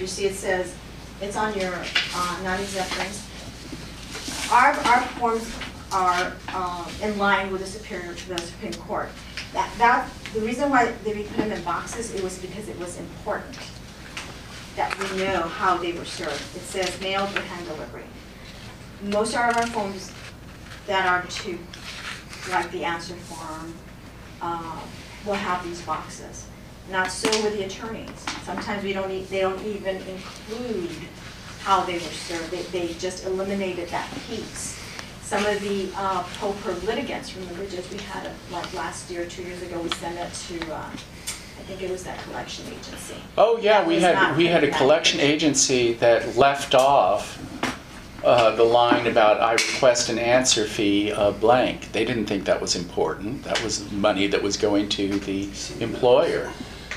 you 0.00 0.06
see 0.06 0.26
it 0.26 0.34
says, 0.34 0.74
it's 1.20 1.36
on 1.36 1.58
your 1.58 1.72
uh, 2.14 2.40
non-exempt 2.42 2.92
things. 2.94 4.50
Our, 4.52 4.72
our 4.72 5.00
forms 5.18 5.50
are 5.92 6.32
um, 6.54 6.86
in 7.02 7.16
line 7.18 7.50
with 7.50 7.62
the 7.62 7.66
Superior, 7.66 8.12
the 8.12 8.38
Supreme 8.38 8.74
Court. 8.74 9.08
That, 9.52 9.72
that, 9.78 10.10
the 10.34 10.40
reason 10.40 10.68
why 10.68 10.92
they 11.04 11.22
put 11.22 11.36
them 11.36 11.52
in 11.52 11.62
boxes, 11.62 12.14
it 12.14 12.22
was 12.22 12.38
because 12.38 12.68
it 12.68 12.78
was 12.78 12.98
important 12.98 13.56
that 14.76 14.96
we 14.98 15.18
know 15.18 15.42
how 15.42 15.76
they 15.76 15.92
were 15.92 16.04
served. 16.04 16.40
It 16.56 16.62
says 16.62 17.00
mailed 17.00 17.34
or 17.36 17.40
hand 17.42 17.66
delivery. 17.66 18.04
Most 19.02 19.34
of 19.34 19.40
our 19.40 19.66
forms 19.68 20.12
that 20.86 21.06
are 21.06 21.26
to, 21.28 21.58
like 22.50 22.70
the 22.70 22.84
answer 22.84 23.14
form, 23.14 23.74
uh, 24.40 24.78
will 25.24 25.34
have 25.34 25.64
these 25.64 25.80
boxes. 25.82 26.46
Not 26.90 27.10
so 27.10 27.28
with 27.42 27.54
the 27.58 27.64
attorneys. 27.64 28.24
Sometimes 28.44 28.84
we 28.84 28.92
don't, 28.92 29.10
e- 29.10 29.24
they 29.24 29.40
don't 29.40 29.60
even 29.66 29.96
include 29.96 30.90
how 31.62 31.80
they 31.84 31.94
were 31.94 31.98
served. 32.00 32.50
They, 32.52 32.62
they 32.62 32.92
just 32.94 33.26
eliminated 33.26 33.88
that 33.88 34.08
piece. 34.28 34.80
Some 35.22 35.44
of 35.44 35.60
the 35.62 35.90
uh, 35.96 36.22
pro 36.38 36.72
litigants, 36.84 37.34
remember 37.34 37.66
just 37.66 37.90
we 37.90 37.98
had, 37.98 38.26
a- 38.26 38.52
like 38.52 38.72
last 38.74 39.10
year, 39.10 39.26
two 39.26 39.42
years 39.42 39.60
ago, 39.62 39.80
we 39.80 39.90
sent 39.90 40.16
it 40.16 40.32
to, 40.60 40.72
uh, 40.74 40.90
think 41.66 41.82
it 41.82 41.90
was 41.90 42.04
that 42.04 42.18
collection 42.20 42.64
agency. 42.68 43.16
Oh, 43.36 43.58
yeah, 43.58 43.84
we 43.86 43.98
had, 44.00 44.14
not 44.14 44.36
we 44.36 44.46
had 44.46 44.62
a 44.62 44.70
collection 44.70 45.18
agency 45.18 45.94
that 45.94 46.36
left 46.36 46.76
off 46.76 47.42
uh, 48.24 48.54
the 48.54 48.62
line 48.62 49.08
about 49.08 49.40
I 49.40 49.52
request 49.52 50.08
an 50.08 50.18
answer 50.18 50.64
fee 50.64 51.10
of 51.10 51.40
blank. 51.40 51.90
They 51.90 52.04
didn't 52.04 52.26
think 52.26 52.44
that 52.44 52.60
was 52.60 52.76
important. 52.76 53.42
That 53.42 53.62
was 53.64 53.90
money 53.90 54.28
that 54.28 54.40
was 54.40 54.56
going 54.56 54.88
to 54.90 55.18
the 55.18 55.48
employer. 55.80 56.52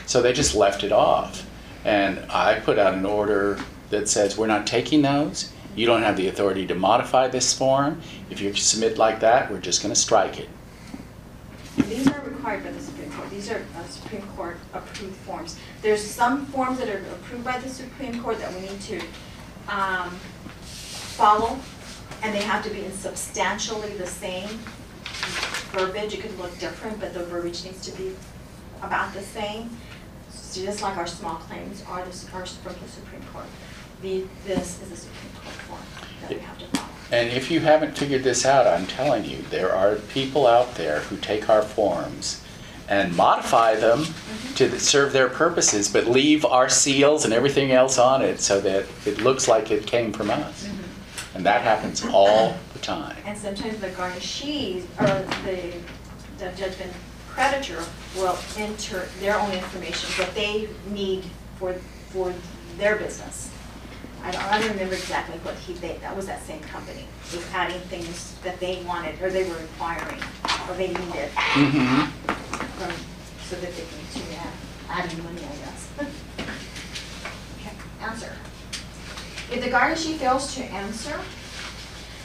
So 0.06 0.22
they 0.22 0.34
just 0.34 0.54
left 0.54 0.84
it 0.84 0.92
off. 0.92 1.48
And 1.84 2.20
I 2.30 2.60
put 2.60 2.78
out 2.78 2.94
an 2.94 3.06
order 3.06 3.60
that 3.90 4.08
says, 4.08 4.38
we're 4.38 4.48
not 4.48 4.68
taking 4.68 5.02
those. 5.02 5.52
You 5.76 5.88
don't 5.88 6.04
have 6.04 6.16
the 6.16 6.28
authority 6.28 6.68
to 6.68 6.76
modify 6.76 7.28
this 7.28 7.54
form. 7.54 8.02
If 8.30 8.40
you 8.40 8.54
submit 8.54 8.98
like 8.98 9.20
that, 9.22 9.52
we're 9.52 9.62
just 9.62 9.82
gonna 9.82 9.96
strike 9.96 10.40
it. 10.40 10.50
These 11.78 12.08
are 12.08 12.22
required 12.22 12.64
by 12.64 12.72
the 12.72 12.82
Court. 13.20 13.30
These 13.32 13.52
are 13.52 13.66
uh, 13.78 13.84
Supreme 13.86 14.22
Court 14.36 14.58
approved 14.74 15.16
forms. 15.18 15.58
There's 15.82 16.04
some 16.04 16.46
forms 16.48 16.80
that 16.80 16.90
are 16.90 17.00
approved 17.14 17.44
by 17.44 17.58
the 17.60 17.70
Supreme 17.70 18.22
Court 18.22 18.40
that 18.40 18.54
we 18.54 18.62
need 18.62 18.82
to 18.82 19.02
um, 19.68 20.10
follow, 20.62 21.58
and 22.24 22.34
they 22.34 22.42
have 22.42 22.64
to 22.64 22.70
be 22.70 22.84
in 22.86 22.92
substantially 22.94 23.90
the 23.98 24.08
same 24.08 24.50
verbiage. 25.72 26.14
It 26.14 26.22
could 26.22 26.38
look 26.40 26.58
different, 26.60 27.00
but 27.00 27.14
the 27.14 27.24
verbiage 27.26 27.64
needs 27.64 27.82
to 27.90 27.98
be 27.98 28.16
about 28.82 29.14
the 29.14 29.22
same. 29.22 29.70
So 30.32 30.64
Just 30.64 30.82
like 30.82 30.98
our 30.98 31.08
small 31.08 31.36
claims 31.36 31.84
are 31.88 32.04
the- 32.04 32.28
are 32.34 32.46
from 32.46 32.74
the 32.82 32.90
Supreme 32.90 33.24
Court. 33.34 33.46
The- 34.02 34.26
This 34.48 34.82
is 34.82 34.92
a 34.92 34.98
Supreme 34.98 35.34
Court 35.44 35.56
form 35.68 35.82
that 36.22 36.30
we 36.30 36.40
have 36.40 36.58
to 36.58 36.66
follow. 36.68 36.88
And 37.12 37.30
if 37.30 37.52
you 37.52 37.60
haven't 37.60 37.98
figured 37.98 38.24
this 38.24 38.46
out, 38.46 38.66
I'm 38.68 38.86
telling 38.88 39.26
you, 39.26 39.44
there 39.50 39.74
are 39.76 39.96
people 39.96 40.48
out 40.48 40.76
there 40.76 41.02
who 41.02 41.18
take 41.18 41.50
our 41.50 41.64
forms 41.64 42.42
and 42.90 43.16
modify 43.16 43.76
them 43.76 44.00
mm-hmm. 44.00 44.54
to 44.56 44.80
serve 44.80 45.14
their 45.14 45.30
purposes, 45.30 45.88
but 45.88 46.08
leave 46.08 46.44
our 46.44 46.68
seals 46.68 47.24
and 47.24 47.34
everything 47.34 47.72
else 47.72 47.98
on 48.00 48.22
it 48.22 48.40
so 48.40 48.60
that 48.60 48.86
it 49.06 49.22
looks 49.22 49.48
like 49.48 49.72
it 49.72 49.86
came 49.86 50.12
from 50.12 50.30
us. 50.32 50.66
Mm-hmm. 50.66 51.38
And 51.38 51.46
that 51.46 51.62
happens 51.62 52.04
all 52.06 52.58
the 52.74 52.80
time. 52.80 53.16
And 53.26 53.38
sometimes 53.38 53.80
the 53.80 53.90
garnishees, 53.90 54.84
or 55.00 55.06
the, 55.46 55.74
the 56.40 56.52
judgment 56.58 56.92
creditor 57.30 57.84
will 58.16 58.38
enter 58.58 59.08
their 59.20 59.40
own 59.40 59.52
information, 59.52 60.10
what 60.22 60.34
they 60.34 60.68
need 60.90 61.24
for, 61.58 61.74
for 62.10 62.34
their 62.78 62.96
business. 62.98 63.52
I 64.24 64.32
don't, 64.32 64.44
I 64.44 64.60
don't 64.60 64.72
remember 64.72 64.96
exactly 64.96 65.38
what 65.40 65.56
he, 65.56 65.74
they, 65.74 65.98
that 65.98 66.16
was 66.16 66.26
that 66.26 66.42
same 66.44 66.60
company, 66.62 67.06
was 67.36 67.46
adding 67.54 67.80
things 67.82 68.34
that 68.44 68.60
they 68.60 68.82
wanted, 68.84 69.22
or 69.22 69.30
they 69.30 69.44
were 69.48 69.56
requiring, 69.58 70.20
or 70.68 70.76
they 70.76 70.88
needed, 70.88 71.30
Mhm. 71.36 72.08
from, 72.78 72.92
so 73.50 73.56
that 73.58 73.76
they 73.76 73.84
can 73.84 74.00
continue 74.14 74.38
add- 74.40 75.04
adding 75.06 75.24
money, 75.24 75.42
I 75.44 75.56
guess. 75.66 75.88
Okay, 77.60 77.74
answer. 78.02 78.34
If 79.52 79.64
the 79.64 79.70
garnishee 79.70 80.18
fails 80.18 80.54
to 80.56 80.64
answer, 80.64 81.20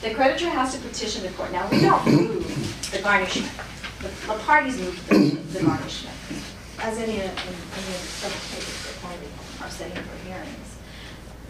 the 0.01 0.13
creditor 0.13 0.49
has 0.49 0.73
to 0.73 0.79
petition 0.79 1.23
the 1.23 1.29
court. 1.29 1.51
Now, 1.51 1.67
we 1.69 1.81
don't 1.81 2.05
move 2.05 2.91
the 2.91 3.01
garnishment. 3.01 3.51
The 4.01 4.09
the 4.27 4.39
parties 4.43 4.77
move 4.77 5.07
the 5.07 5.17
the 5.59 5.63
garnishment, 5.65 6.15
as 6.79 6.97
any, 6.97 7.13
in, 7.15 7.21
in 7.21 7.29
the 7.29 7.97
civil 8.21 8.39
cases 8.51 9.01
that 9.01 9.19
we 9.19 9.27
are 9.65 9.69
setting 9.71 10.03
for 10.03 10.27
hearings. 10.27 10.74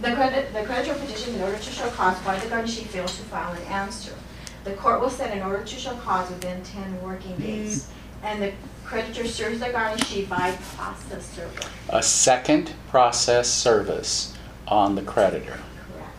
The 0.02 0.14
credit, 0.14 0.54
the 0.54 0.64
creditor 0.64 0.94
petitions 0.94 1.36
in 1.36 1.42
order 1.42 1.58
to 1.58 1.72
show 1.72 1.90
cause 1.90 2.18
why 2.18 2.38
the 2.38 2.48
garnishee 2.48 2.86
fails 2.86 3.16
to 3.18 3.24
file 3.24 3.54
an 3.54 3.62
answer. 3.64 4.14
The 4.66 4.74
court 4.74 5.00
will 5.00 5.10
set 5.10 5.32
an 5.36 5.42
order 5.44 5.64
to 5.64 5.76
show 5.76 5.96
cause 5.98 6.30
within 6.30 6.62
ten 6.64 7.02
working 7.02 7.36
days. 7.38 7.90
And 8.24 8.42
the 8.42 8.52
creditor 8.84 9.28
serves 9.28 9.60
the 9.60 9.68
garnishee 9.68 10.28
by 10.28 10.58
process 10.76 11.26
server. 11.28 11.70
A 11.90 12.04
second 12.04 12.74
process 12.90 13.50
service 13.50 14.34
on 14.68 14.96
the 14.96 15.02
creditor. 15.02 15.60
Correct. 15.94 16.18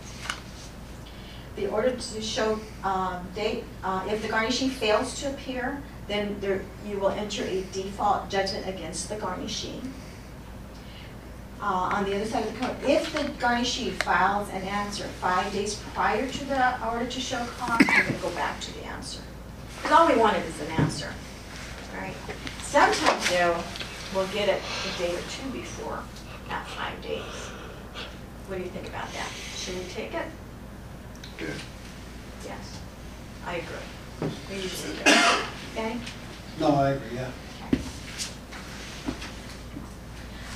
The 1.56 1.66
order 1.68 1.90
to 1.90 2.22
show 2.22 2.60
um, 2.84 3.26
date, 3.34 3.64
uh, 3.82 4.06
if 4.08 4.22
the 4.22 4.28
garnishee 4.28 4.70
fails 4.70 5.20
to 5.20 5.30
appear, 5.30 5.82
then 6.06 6.36
there, 6.40 6.62
you 6.86 6.98
will 6.98 7.10
enter 7.10 7.42
a 7.44 7.64
default 7.72 8.30
judgment 8.30 8.68
against 8.68 9.08
the 9.08 9.16
garnishee. 9.16 9.80
Uh, 11.60 11.64
On 11.94 12.04
the 12.04 12.14
other 12.14 12.26
side 12.26 12.46
of 12.46 12.52
the 12.52 12.60
coin, 12.60 12.76
if 12.86 13.12
the 13.12 13.20
garnishee 13.44 13.90
files 14.02 14.48
an 14.50 14.62
answer 14.62 15.04
five 15.04 15.50
days 15.52 15.80
prior 15.94 16.28
to 16.28 16.44
the 16.44 16.86
order 16.86 17.06
to 17.06 17.20
show 17.20 17.44
cause, 17.58 17.80
you're 17.80 18.04
gonna 18.04 18.18
go 18.18 18.30
back 18.30 18.60
to 18.60 18.72
the 18.74 18.84
answer. 18.84 19.20
Because 19.82 19.98
all 19.98 20.06
we 20.06 20.16
wanted 20.16 20.44
is 20.44 20.60
an 20.60 20.70
answer, 20.72 21.12
right? 21.96 22.14
Sometimes 22.62 23.30
though, 23.30 23.56
we'll 24.14 24.26
get 24.28 24.48
it 24.50 24.60
a 24.60 24.98
day 24.98 25.14
or 25.14 25.20
two 25.30 25.48
before, 25.50 26.00
not 26.50 26.68
five 26.68 27.00
days. 27.02 27.22
What 28.48 28.58
do 28.58 28.62
you 28.62 28.70
think 28.70 28.88
about 28.88 29.10
that? 29.14 29.28
Should 29.56 29.76
we 29.78 29.84
take 29.90 30.12
it? 30.14 30.26
Good. 31.38 31.54
Yes, 32.44 32.78
I 33.46 33.56
agree. 33.56 34.30
We 34.50 34.56
usually 34.62 34.94
do. 34.96 35.12
Okay? 35.72 35.96
No, 36.60 36.74
I 36.74 36.90
agree, 36.90 37.16
yeah. 37.16 37.30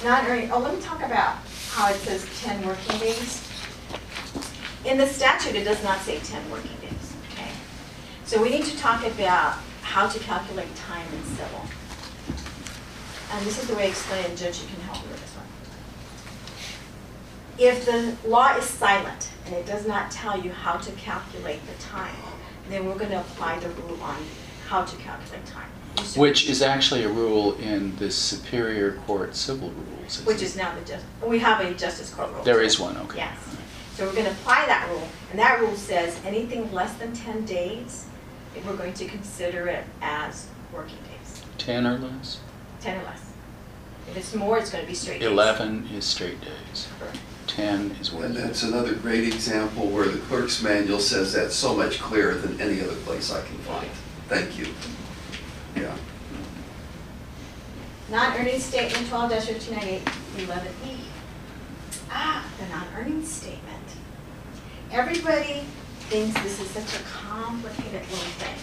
Not 0.02 0.24
earning, 0.28 0.50
oh, 0.50 0.60
let 0.60 0.74
me 0.74 0.80
talk 0.80 1.02
about 1.02 1.36
how 1.68 1.90
it 1.90 1.96
says 1.96 2.26
ten 2.40 2.66
working 2.66 2.98
days. 2.98 3.46
In 4.86 4.96
the 4.96 5.06
statute, 5.06 5.54
it 5.54 5.64
does 5.64 5.82
not 5.84 6.00
say 6.00 6.18
ten 6.20 6.50
working 6.50 6.76
days, 6.80 7.14
okay? 7.30 7.50
So 8.24 8.40
we 8.42 8.48
need 8.48 8.64
to 8.64 8.78
talk 8.78 9.04
about 9.06 9.58
how 9.82 10.08
to 10.08 10.18
calculate 10.20 10.74
time 10.74 11.06
in 11.12 11.24
civil. 11.36 11.66
And 13.32 13.46
this 13.46 13.62
is 13.62 13.68
the 13.68 13.74
way 13.74 13.84
I 13.84 13.88
explain 13.88 14.24
it, 14.24 14.36
Judge, 14.38 14.62
you 14.62 14.68
can 14.68 14.80
help 14.80 15.04
me 15.04 15.12
with 15.12 15.20
this 15.20 15.34
one. 15.36 15.46
If 17.58 17.84
the 17.84 18.16
law 18.26 18.56
is 18.56 18.64
silent 18.64 19.30
and 19.44 19.54
it 19.54 19.66
does 19.66 19.86
not 19.86 20.10
tell 20.10 20.40
you 20.40 20.50
how 20.50 20.78
to 20.78 20.92
calculate 20.92 21.60
the 21.66 21.82
time, 21.82 22.16
then 22.70 22.86
we're 22.86 22.96
gonna 22.96 23.20
apply 23.20 23.58
the 23.58 23.68
rule 23.68 24.02
on 24.02 24.16
how 24.66 24.84
to 24.84 24.96
calculate 24.96 25.44
time. 25.44 25.68
Which 26.16 26.48
is 26.48 26.62
actually 26.62 27.04
a 27.04 27.08
rule 27.08 27.54
in 27.56 27.94
the 27.96 28.10
Superior 28.10 28.92
Court 29.06 29.34
civil 29.36 29.70
rules. 29.70 30.24
Which 30.24 30.38
it? 30.38 30.42
is 30.42 30.56
now 30.56 30.74
the 30.74 30.84
just, 30.84 31.04
we 31.24 31.38
have 31.38 31.60
a 31.60 31.74
justice 31.74 32.12
court 32.12 32.32
rule. 32.32 32.42
There 32.42 32.60
is 32.62 32.80
one, 32.80 32.96
okay. 32.98 33.18
Yes. 33.18 33.38
So 33.94 34.06
we're 34.06 34.14
gonna 34.14 34.30
apply 34.30 34.66
that 34.66 34.88
rule, 34.90 35.06
and 35.30 35.38
that 35.38 35.60
rule 35.60 35.76
says 35.76 36.18
anything 36.24 36.72
less 36.72 36.94
than 36.94 37.12
ten 37.12 37.44
days, 37.44 38.06
we're 38.66 38.76
going 38.76 38.94
to 38.94 39.06
consider 39.06 39.68
it 39.68 39.84
as 40.00 40.46
working 40.72 40.96
days. 40.98 41.42
Ten 41.58 41.86
or 41.86 41.98
less? 41.98 42.40
ten 42.80 43.00
or 43.00 43.04
less. 43.04 43.32
If 44.08 44.16
it's 44.16 44.34
more, 44.34 44.58
it's 44.58 44.70
gonna 44.70 44.86
be 44.86 44.94
straight 44.94 45.20
days. 45.20 45.28
Eleven 45.28 45.88
is 45.94 46.04
straight 46.04 46.40
days. 46.40 46.88
Ten 47.46 47.90
is 48.00 48.12
And 48.12 48.36
that's 48.36 48.62
another 48.62 48.94
great 48.94 49.24
example 49.24 49.88
where 49.88 50.06
the 50.06 50.18
clerk's 50.18 50.62
manual 50.62 51.00
says 51.00 51.32
that 51.32 51.52
so 51.52 51.74
much 51.74 51.98
clearer 51.98 52.34
than 52.34 52.60
any 52.60 52.80
other 52.80 52.94
place 52.96 53.32
I 53.32 53.42
can 53.42 53.58
find. 53.58 53.90
Thank 54.28 54.56
you. 54.58 54.66
Yeah. 55.76 55.96
Non-earning 58.10 58.58
statement 58.58 59.08
twelve 59.08 59.32
fifteen 59.32 59.76
ninety-eight, 59.76 60.08
eleven 60.38 60.72
E. 60.86 60.96
Ah, 62.10 62.44
the 62.58 62.66
non-earning 62.68 63.24
statement. 63.24 63.84
Everybody 64.90 65.64
thinks 66.10 66.34
this 66.42 66.60
is 66.60 66.68
such 66.70 67.00
a 67.00 67.04
complicated 67.04 68.02
little 68.10 68.32
thing. 68.42 68.58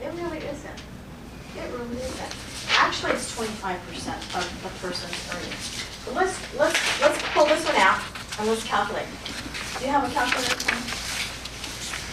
It 0.00 0.12
really 0.14 0.38
isn't. 0.38 0.82
It 1.56 1.70
really 1.72 1.96
isn't. 2.00 2.34
Actually, 2.78 3.12
it's 3.12 3.34
twenty-five 3.34 3.78
percent 3.88 4.22
of 4.34 4.62
the 4.62 4.70
person's 4.80 5.34
earnings. 5.34 5.84
So 6.04 6.12
let's, 6.14 6.38
let's, 6.56 7.00
let's 7.02 7.22
pull 7.34 7.44
this 7.44 7.64
one 7.66 7.76
out 7.76 8.00
and 8.38 8.48
let's 8.48 8.64
calculate. 8.64 9.06
Do 9.78 9.84
you 9.84 9.90
have 9.90 10.10
a 10.10 10.14
calculator? 10.14 10.56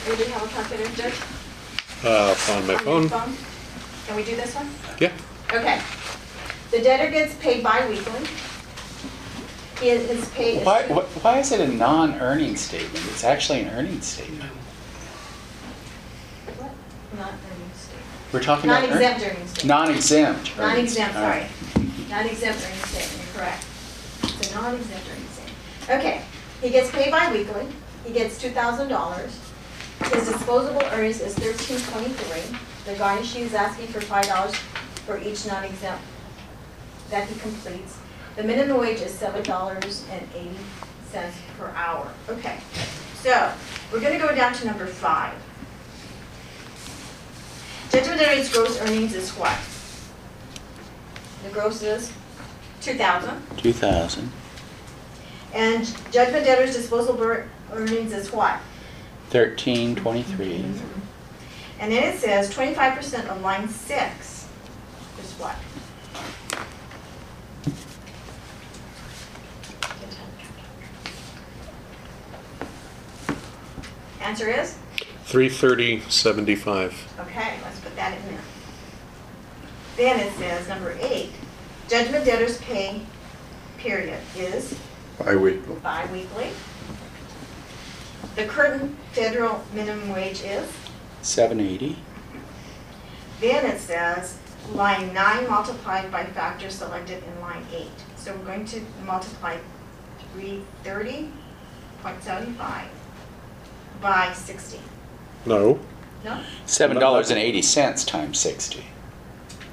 Anybody 0.08 0.30
have 0.32 0.44
a 0.44 0.48
calculator, 0.48 0.96
Judge? 0.96 1.16
Uh, 2.06 2.36
on 2.52 2.68
my 2.68 2.76
On 2.76 3.02
your 3.02 3.10
phone? 3.10 3.34
Can 4.06 4.16
we 4.16 4.24
do 4.24 4.36
this 4.36 4.54
one? 4.54 4.70
Yeah. 5.00 5.12
Okay. 5.52 5.82
The 6.72 6.82
debtor 6.84 7.10
gets 7.12 7.34
paid 7.36 7.64
bi-weekly. 7.64 8.28
He- 9.82 9.90
His 9.90 10.30
pay 10.30 10.58
is. 10.60 10.66
Why, 10.66 10.84
wh- 10.84 11.24
why 11.26 11.40
is 11.40 11.52
it 11.52 11.60
a 11.62 11.68
non-earning 11.68 12.56
statement? 12.58 13.04
It's 13.08 13.24
actually 13.24 13.62
an 13.62 13.70
earning 13.70 14.02
statement. 14.02 14.52
What? 16.58 16.72
Not 17.18 17.30
earning 17.34 17.72
statement. 17.76 18.06
We're 18.32 18.44
talking 18.44 18.70
about. 18.70 18.84
Non-exempt 18.84 19.22
earning 19.26 19.48
statement. 19.48 19.66
Non-exempt. 19.66 20.40
earnings. 20.40 20.58
Non-exempt, 20.60 21.16
All 21.16 21.22
sorry. 21.24 21.40
right. 21.42 22.10
Non-exempt 22.10 22.64
earning 22.66 22.86
statement, 22.86 23.26
you're 23.26 23.42
correct. 23.42 23.66
It's 24.24 24.52
a 24.52 24.56
non-exempt 24.56 25.06
earning 25.12 25.30
statement. 25.30 26.00
Okay, 26.00 26.22
he 26.62 26.70
gets 26.70 26.92
paid 26.92 27.10
bi-weekly. 27.12 27.66
He 28.06 28.14
gets 28.14 28.38
two 28.40 28.52
thousand 28.52 28.90
dollars. 28.90 29.40
His 30.04 30.28
disposable 30.28 30.84
earnings 30.92 31.22
is 31.22 31.34
thirteen 31.36 31.80
twenty-three. 31.92 32.58
The 32.86 32.94
garnishee 33.00 33.42
is 33.42 33.54
asking 33.54 33.88
for 33.88 34.02
five 34.02 34.26
dollars 34.28 34.56
for 35.06 35.18
each 35.20 35.46
non-exempt 35.48 36.04
that 37.10 37.28
he 37.28 37.40
completes. 37.40 37.98
The 38.36 38.44
minimum 38.44 38.80
wage 38.80 39.02
is 39.02 39.12
seven 39.14 39.44
dollars 39.44 40.06
and 40.12 40.28
eighty 40.36 40.58
cents 41.10 41.36
per 41.58 41.70
hour. 41.76 42.12
Okay, 42.30 42.58
so 43.22 43.52
we're 43.92 44.02
gonna 44.02 44.20
go 44.20 44.34
down 44.36 44.54
to 44.54 44.66
number 44.68 44.86
five. 44.86 45.34
Judgment 47.92 48.20
debtor's 48.20 48.52
gross 48.52 48.80
earnings 48.82 49.14
is 49.16 49.32
what? 49.32 49.58
The 51.44 51.50
gross 51.50 51.82
is 51.82 52.12
two 52.82 52.96
thousand, 52.96 53.42
Two 53.58 53.72
thousand. 53.74 54.30
and 55.54 55.86
judgment 56.12 56.46
debtor's 56.46 56.76
disposable 56.76 57.38
earnings 57.72 58.12
is 58.14 58.32
what? 58.32 58.60
Thirteen 59.30 59.96
twenty-three. 59.96 60.64
And 61.80 61.92
then 61.92 62.14
it 62.14 62.20
says 62.20 62.54
twenty-five 62.54 62.96
percent 62.96 63.28
of 63.28 63.42
line 63.42 63.68
six 63.68 64.48
is 65.20 65.32
what? 65.34 65.56
Answer 74.22 74.50
is? 74.50 74.78
Three 75.26 75.50
thirty 75.50 76.02
seventy-five. 76.02 77.14
Okay, 77.20 77.54
let's 77.64 77.80
put 77.80 77.96
that 77.96 78.18
in 78.18 78.26
there. 78.28 78.42
Then 79.98 80.20
it 80.20 80.34
says, 80.34 80.68
number 80.68 80.96
eight, 81.00 81.32
judgment 81.88 82.26
debtor's 82.26 82.58
pay 82.60 83.02
period 83.78 84.20
is 84.36 84.78
Bi-weekly. 85.20 85.76
bi-weekly. 85.76 86.50
The 88.36 88.46
current 88.46 88.98
federal 89.14 89.64
minimum 89.74 90.10
wage 90.14 90.42
is, 90.42 90.70
Seven 91.22 91.60
eighty. 91.60 91.98
then 93.42 93.66
it 93.66 93.80
says, 93.80 94.38
line 94.74 95.14
nine 95.14 95.48
multiplied 95.50 96.12
by 96.12 96.26
factor 96.26 96.70
selected 96.70 97.24
in 97.24 97.42
line 97.42 97.66
eight. 97.74 97.90
So 98.18 98.36
we're 98.36 98.46
going 98.46 98.66
to 98.66 98.82
multiply 99.06 99.58
three 100.34 100.62
thirty 100.84 101.30
point 102.02 102.22
seventy-five 102.24 102.88
by 104.02 104.34
sixty. 104.34 104.80
No, 105.46 105.80
No? 106.24 106.44
Seven 106.66 106.98
dollars 107.00 107.30
and 107.30 107.40
eighty 107.40 107.62
cents 107.62 108.04
times 108.04 108.38
sixty. 108.40 108.84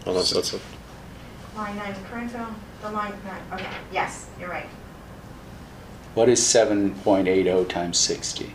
unless 0.06 0.30
that's 0.30 0.52
a, 0.54 0.60
Line 1.56 1.76
nine, 1.76 1.94
current 2.10 2.30
federal, 2.30 2.54
the 2.80 2.90
line 2.90 3.12
nine, 3.26 3.42
okay, 3.60 3.68
yes, 3.92 4.26
you're 4.40 4.48
right. 4.48 4.68
What 6.14 6.28
is 6.28 6.44
seven 6.44 6.94
point 6.96 7.26
eight 7.28 7.46
oh 7.48 7.64
times 7.64 7.98
sixty? 7.98 8.52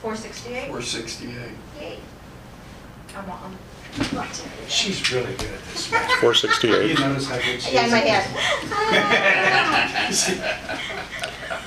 Four 0.00 0.16
sixty-eight? 0.16 0.68
Four 0.68 0.82
sixty-eight. 0.82 1.52
Yay. 1.80 1.98
I'm 3.16 3.30
on. 3.30 3.56
She's 4.68 5.12
really 5.12 5.34
good 5.34 5.50
at 5.52 5.64
this 5.70 5.90
math. 5.92 6.10
four 6.20 6.30
You 6.30 6.34
sixty-eight, 6.34 6.98
notice 6.98 7.28
how 7.28 7.36
good 7.36 7.44
she 7.60 7.68
is? 7.68 7.72
Yeah, 7.74 7.84
in 7.84 7.90
my 7.90 7.98
head. 7.98 8.24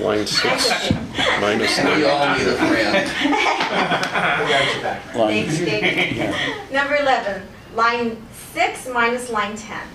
line 0.00 0.26
six, 0.26 0.90
minus 1.40 1.78
We 1.78 2.04
all 2.04 2.36
need 2.36 2.48
a 2.48 2.56
friend. 2.56 3.08
We 3.22 4.50
got 4.50 4.72
your 4.74 4.82
back. 4.82 5.14
Line- 5.14 5.28
Thanks, 5.46 5.58
David. 5.64 6.16
Yeah. 6.16 6.64
Number 6.72 6.96
eleven, 6.96 7.42
line 7.76 8.20
six 8.52 8.88
minus 8.92 9.30
line 9.30 9.56
ten. 9.56 9.86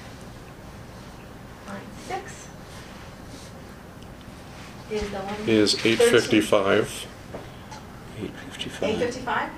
Line 1.68 1.82
six 2.07 2.41
is 4.94 5.10
the 5.10 5.18
one. 5.20 5.50
Is 5.50 5.86
eight 5.86 6.00
fifty-five. 6.00 7.08
Eight 8.20 8.24
Eight 8.24 8.32
fifty-five. 8.52 8.98
fifty-five? 8.98 9.50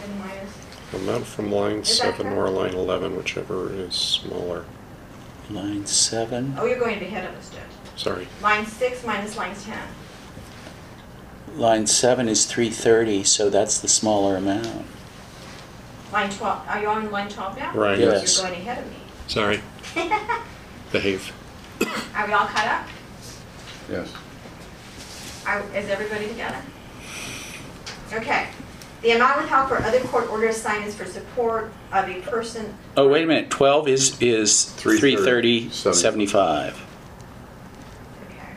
Then 0.00 0.18
minus, 0.18 0.56
Amount 0.94 1.26
from 1.26 1.52
line 1.52 1.78
Is 1.80 1.98
that 2.00 2.16
seven 2.16 2.32
or 2.32 2.50
line 2.50 2.74
eleven, 2.74 3.16
whichever 3.16 3.72
is 3.72 3.94
smaller. 3.94 4.64
Line 5.50 5.86
seven. 5.86 6.54
oh, 6.58 6.64
you're 6.66 6.78
going 6.78 7.00
ahead 7.02 7.28
of 7.28 7.36
us, 7.36 7.50
Judge. 7.50 7.60
Sorry. 7.96 8.28
Line 8.42 8.64
six 8.66 9.04
minus 9.04 9.36
line 9.36 9.54
ten. 9.54 9.82
Line 11.56 11.86
seven 11.86 12.28
is 12.28 12.46
three 12.46 12.70
thirty, 12.70 13.24
so 13.24 13.50
that's 13.50 13.78
the 13.78 13.88
smaller 13.88 14.36
amount. 14.36 14.86
Line 16.12 16.30
twelve, 16.30 16.66
are 16.68 16.80
you 16.80 16.88
on 16.88 17.10
line 17.10 17.28
twelve 17.28 17.56
now? 17.56 17.72
Right. 17.72 17.98
Yes. 17.98 18.38
You're 18.38 18.48
going 18.48 18.60
ahead 18.60 18.78
of 18.78 18.90
me. 18.90 18.96
Sorry. 19.26 19.60
Behave. 20.92 21.32
Are 22.16 22.26
we 22.26 22.32
all 22.32 22.46
caught 22.46 22.66
up? 22.66 22.86
Yes. 23.90 24.12
Are, 25.46 25.62
is 25.74 25.88
everybody 25.88 26.28
together? 26.28 26.62
Okay. 28.12 28.48
The 29.02 29.12
amount 29.12 29.40
withheld 29.40 29.68
for 29.68 29.78
other 29.78 30.00
court 30.00 30.28
order 30.30 30.48
assignments 30.48 30.94
for 30.94 31.06
support 31.06 31.72
of 31.92 32.08
a 32.08 32.20
person. 32.20 32.74
Oh, 32.96 33.08
wait 33.08 33.24
a 33.24 33.26
minute, 33.26 33.50
twelve 33.50 33.88
is, 33.88 34.20
is 34.20 34.64
three 34.64 34.98
330, 34.98 35.68
thirty, 35.70 35.94
seventy-five. 35.94 36.86
Okay. 38.28 38.52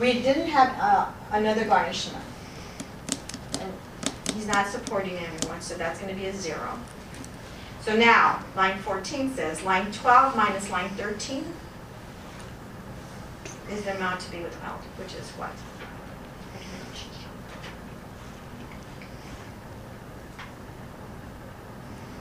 We 0.00 0.14
didn't 0.20 0.48
have, 0.48 0.76
uh, 0.80 1.10
another 1.30 1.64
garnishment. 1.64 2.24
And 3.60 3.72
he's 4.34 4.48
not 4.48 4.66
supporting 4.66 5.16
anyone, 5.16 5.60
so 5.60 5.76
that's 5.76 6.00
gonna 6.00 6.14
be 6.14 6.26
a 6.26 6.34
zero. 6.34 6.78
So 7.82 7.96
now, 7.96 8.44
line 8.56 8.78
fourteen 8.80 9.32
says, 9.34 9.62
line 9.62 9.92
twelve 9.92 10.34
minus 10.36 10.68
line 10.70 10.90
thirteen 10.90 11.44
is 13.72 13.82
the 13.82 13.96
amount 13.96 14.20
to 14.20 14.30
be 14.30 14.38
withheld, 14.40 14.80
which 14.98 15.14
is 15.14 15.28
what? 15.38 15.50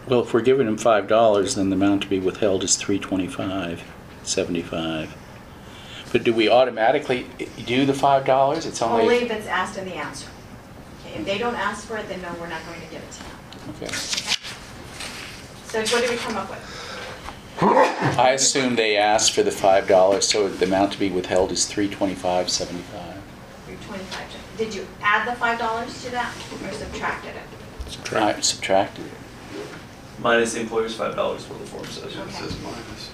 Well, 0.08 0.22
if 0.22 0.34
we're 0.34 0.41
giving 0.41 0.68
him 0.68 0.78
five 0.78 1.08
dollars, 1.08 1.56
then 1.56 1.70
the 1.70 1.76
amount 1.76 2.04
to 2.04 2.10
be 2.10 2.20
withheld 2.20 2.64
is 2.64 2.76
three 2.76 2.97
twenty-five, 3.00 3.84
seventy-five. 4.24 5.16
But 6.12 6.24
do 6.24 6.34
we 6.34 6.50
automatically 6.50 7.28
do 7.66 7.86
the 7.86 7.93
five 7.93 8.26
dollars? 8.26 8.66
It's 8.66 8.82
Only 8.82 9.04
only, 9.04 9.16
if 9.18 9.32
it's 9.32 9.45
asked 9.47 9.78
in 9.78 9.86
the 9.86 9.93
answer. 9.95 10.28
Okay, 11.06 11.20
if 11.20 11.26
they 11.26 11.38
don't 11.38 11.56
ask 11.56 11.86
for 11.88 11.97
it, 11.97 12.08
then 12.10 12.22
no, 12.22 12.34
we're 12.39 12.47
not 12.47 12.66
going 12.66 12.82
to 12.82 12.88
give 12.88 13.02
it 13.04 13.12
to 13.12 13.24
them. 13.24 13.36
okay. 13.76 13.93
So 15.68 15.82
what 15.95 16.04
do 16.04 16.10
we 16.10 16.18
come 16.18 16.36
up 16.36 16.50
with? 16.50 16.79
I 17.62 18.32
assume 18.36 18.76
they 18.76 18.95
asked 18.95 19.34
for 19.34 19.43
the 19.43 19.51
five 19.51 19.88
dollars, 19.88 20.26
so 20.28 20.47
the 20.47 20.66
amount 20.66 20.93
to 20.93 20.99
be 20.99 21.10
withheld 21.10 21.51
is 21.51 21.66
three 21.66 21.89
twenty-five, 21.89 22.49
seventy-five. 22.49 23.22
Your 23.68 23.78
twenty-five, 23.80 24.28
did 24.57 24.74
you 24.74 24.88
add 25.01 25.28
the 25.28 25.36
five 25.38 25.60
dollars 25.60 26.01
to 26.03 26.12
that 26.12 26.34
or 26.64 26.72
subtracted 26.72 27.36
it? 27.36 27.91
Subtract. 27.91 28.38
I 28.38 28.41
subtracted 28.41 29.05
it. 29.05 29.12
Minus 30.20 30.53
the 30.53 30.62
employer's 30.62 30.95
five 30.95 31.16
dollars, 31.16 31.45
for 31.45 31.55
the 31.55 31.66
form 31.66 31.86
says. 31.86 32.16
It 32.16 32.32
says 32.32 32.57
minus. 32.62 33.12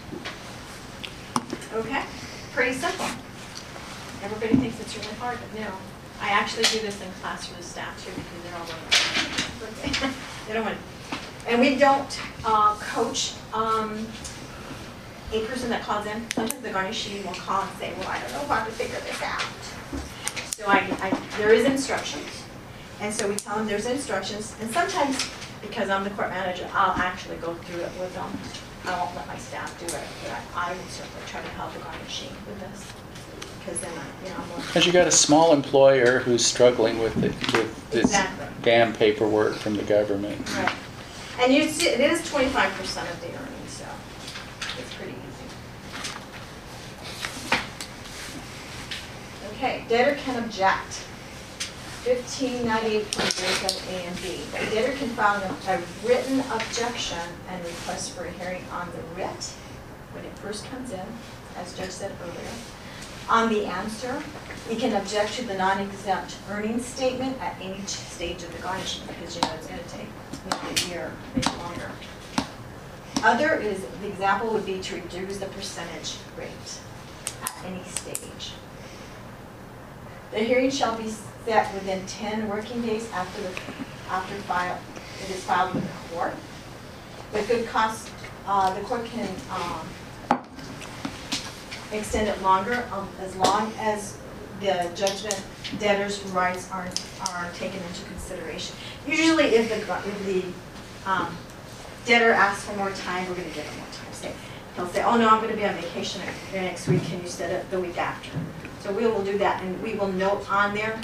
Okay, 1.74 2.04
pretty 2.54 2.74
simple. 2.74 3.08
Everybody 4.24 4.56
thinks 4.58 4.80
it's 4.80 4.96
really 4.96 5.14
hard, 5.16 5.40
but 5.40 5.60
no. 5.60 5.72
I 6.22 6.30
actually 6.30 6.64
do 6.64 6.80
this 6.80 7.02
in 7.02 7.12
class 7.22 7.48
for 7.48 7.58
the 7.58 7.64
staff 7.64 8.04
too, 8.04 8.12
because 8.12 8.44
they're 8.44 8.56
all 8.60 8.66
going, 8.66 10.14
they 10.48 10.54
don't 10.54 10.66
want, 10.66 10.78
and 11.48 11.60
we 11.62 11.76
don't, 11.76 12.20
uh, 12.46 12.76
coach, 12.76 13.34
um, 13.54 14.08
a 15.34 15.46
person 15.46 15.70
that 15.70 15.82
calls 15.84 16.06
in. 16.06 16.22
Sometimes 16.32 16.62
the 16.62 16.70
garnishee 16.70 17.26
will 17.26 17.34
call 17.34 17.64
and 17.64 17.72
say, 17.80 17.94
well, 18.00 18.08
I 18.10 18.20
don't 18.22 18.32
know 18.34 18.46
how 18.54 18.64
to 18.66 18.72
figure 18.72 19.00
this 19.02 19.22
out. 19.22 19.42
So 20.56 20.66
I, 20.68 20.78
I, 21.02 21.38
there 21.38 21.54
is 21.54 21.66
instructions, 21.66 22.44
and 23.02 23.14
so 23.14 23.28
we 23.28 23.36
tell 23.36 23.58
them 23.58 23.68
there's 23.68 23.86
instructions, 23.86 24.56
and 24.62 24.72
sometimes, 24.72 25.30
because 25.62 25.90
I'm 25.90 26.04
the 26.06 26.10
court 26.12 26.30
manager, 26.30 26.70
I'll 26.74 26.96
actually 26.96 27.36
go 27.38 27.54
through 27.56 27.82
it 27.82 27.92
with 28.00 28.14
them. 28.16 28.32
I 28.86 28.98
won't 28.98 29.14
let 29.16 29.28
my 29.28 29.38
staff 29.38 29.78
do 29.80 29.86
it, 29.86 30.02
but 30.24 30.32
I 30.56 30.70
I 30.70 30.72
will 30.72 30.80
certainly 30.88 31.22
try 31.28 31.42
to 31.42 31.48
help 31.50 31.74
the 31.74 31.80
garnishee 31.80 32.30
with 32.48 32.60
this, 32.62 32.86
because 33.60 33.80
then, 33.82 33.92
I- 33.92 34.26
you 34.26 34.30
know, 34.32 34.42
I'm 34.42 34.48
more. 34.50 34.58
Because 34.60 34.86
you 34.86 34.94
got 34.94 35.08
a 35.08 35.12
small 35.12 35.52
employer 35.54 36.20
who's 36.20 36.46
struggling 36.46 37.00
with 37.00 37.18
it, 37.22 37.34
with 37.52 37.90
this 37.92 38.06
Exactly. 38.06 38.46
damn 38.62 38.94
paperwork 38.94 39.56
from 39.56 39.76
the 39.76 39.84
government. 39.84 40.40
Right. 40.56 40.72
And 41.42 41.54
you 41.54 41.68
see, 41.68 41.90
it 41.90 42.00
is 42.00 42.26
twenty-five 42.30 42.72
percent 42.76 43.10
of 43.10 43.20
the 43.20 43.28
earnings, 43.28 43.72
so 43.72 43.86
it's 44.80 44.94
pretty 44.94 45.12
easy. 45.12 45.22
Okay, 49.56 49.86
debtor 49.88 50.16
can 50.16 50.44
object. 50.44 51.06
Fifteen 52.04 52.66
ninety-eight 52.68 53.10
point 53.12 53.32
zero 53.32 53.50
seven 53.52 53.96
A 53.96 54.06
and 54.06 54.16
B. 54.22 54.42
The 54.52 54.76
debtor 54.76 54.98
can 54.98 55.08
file 55.12 55.42
a 55.42 55.82
written 56.06 56.42
objection 56.52 57.18
and 57.50 57.64
request 57.64 58.12
for 58.12 58.26
a 58.26 58.32
hearing 58.32 58.66
on 58.74 58.90
the 58.92 59.02
writ 59.16 59.54
when 60.12 60.26
it 60.26 60.38
first 60.40 60.66
comes 60.66 60.92
in, 60.92 61.06
as 61.56 61.74
Judge 61.78 61.92
said 61.92 62.12
earlier. 62.22 62.52
On 63.30 63.48
the 63.48 63.66
answer, 63.66 64.22
he 64.70 64.76
can 64.76 64.94
object 65.02 65.34
to 65.36 65.46
the 65.46 65.56
non-exempt 65.56 66.36
earnings 66.52 66.86
statement 66.86 67.42
at 67.42 67.56
any 67.62 67.80
stage 67.86 68.44
of 68.44 68.54
the 68.56 68.62
garnishment, 68.62 69.10
because 69.18 69.36
you 69.36 69.42
know 69.42 69.54
it's 69.56 69.68
gonna 69.68 69.82
take 69.88 70.08
maybe 70.52 70.82
a 70.82 70.90
year, 70.90 71.12
maybe 71.34 71.48
longer. 71.58 71.92
Other 73.24 73.56
is, 73.56 73.84
the 74.02 74.08
example 74.10 74.52
would 74.54 74.66
be 74.66 74.80
to 74.82 74.96
reduce 74.96 75.38
the 75.38 75.48
percentage 75.48 76.18
rate 76.38 76.80
at 77.42 77.66
any 77.66 77.84
stage. 77.84 78.52
The 80.36 80.42
hearing 80.42 80.70
shall 80.70 80.98
be 80.98 81.10
set 81.46 81.74
within 81.74 82.06
ten 82.08 82.50
working 82.50 82.82
days 82.82 83.10
after 83.14 83.42
the, 83.42 83.52
after 84.10 84.36
file, 84.42 84.78
it 85.24 85.30
is 85.30 85.42
filed 85.46 85.74
with 85.74 85.86
the 85.86 86.14
court. 86.14 86.34
With 87.32 87.48
good 87.48 87.66
cause, 87.70 88.10
uh, 88.46 88.74
the 88.74 88.82
court 88.82 89.06
can, 89.06 89.30
um, 89.50 90.44
extend 91.94 92.28
it 92.28 92.42
longer, 92.42 92.86
um, 92.92 93.08
as 93.22 93.34
long 93.38 93.72
as 93.80 94.18
the 94.60 94.92
judgment 94.94 95.42
debtor's 95.80 96.22
rights 96.34 96.70
are, 96.70 96.90
are 97.30 97.50
taken 97.54 97.80
into 97.88 98.04
consideration. 98.04 98.76
Usually 99.08 99.46
if 99.56 99.70
the, 99.70 99.78
if 99.78 100.26
the, 100.26 101.10
um, 101.10 101.34
debtor 102.06 102.34
asks 102.34 102.66
for 102.66 102.76
more 102.76 102.92
time, 102.92 103.26
we're 103.30 103.36
gonna 103.36 103.48
give 103.48 103.64
him 103.64 103.78
more 103.78 103.88
time. 103.88 104.12
Say, 104.12 104.34
he'll 104.76 104.88
say, 104.88 105.02
oh 105.02 105.16
no, 105.16 105.30
I'm 105.30 105.40
gonna 105.40 105.56
be 105.56 105.64
on 105.64 105.76
vacation 105.76 106.22
next 106.52 106.90
week, 106.90 107.04
can 107.04 107.22
you 107.22 107.30
set 107.30 107.52
it 107.52 107.72
the 107.72 107.80
week 107.80 107.98
after? 107.98 108.32
So 108.86 108.92
we 108.92 109.08
will 109.08 109.24
do 109.24 109.40
that, 109.40 109.64
and 109.64 109.82
we 109.82 109.96
will 109.96 110.12
note 110.12 110.48
on 110.48 110.76
there 110.76 111.02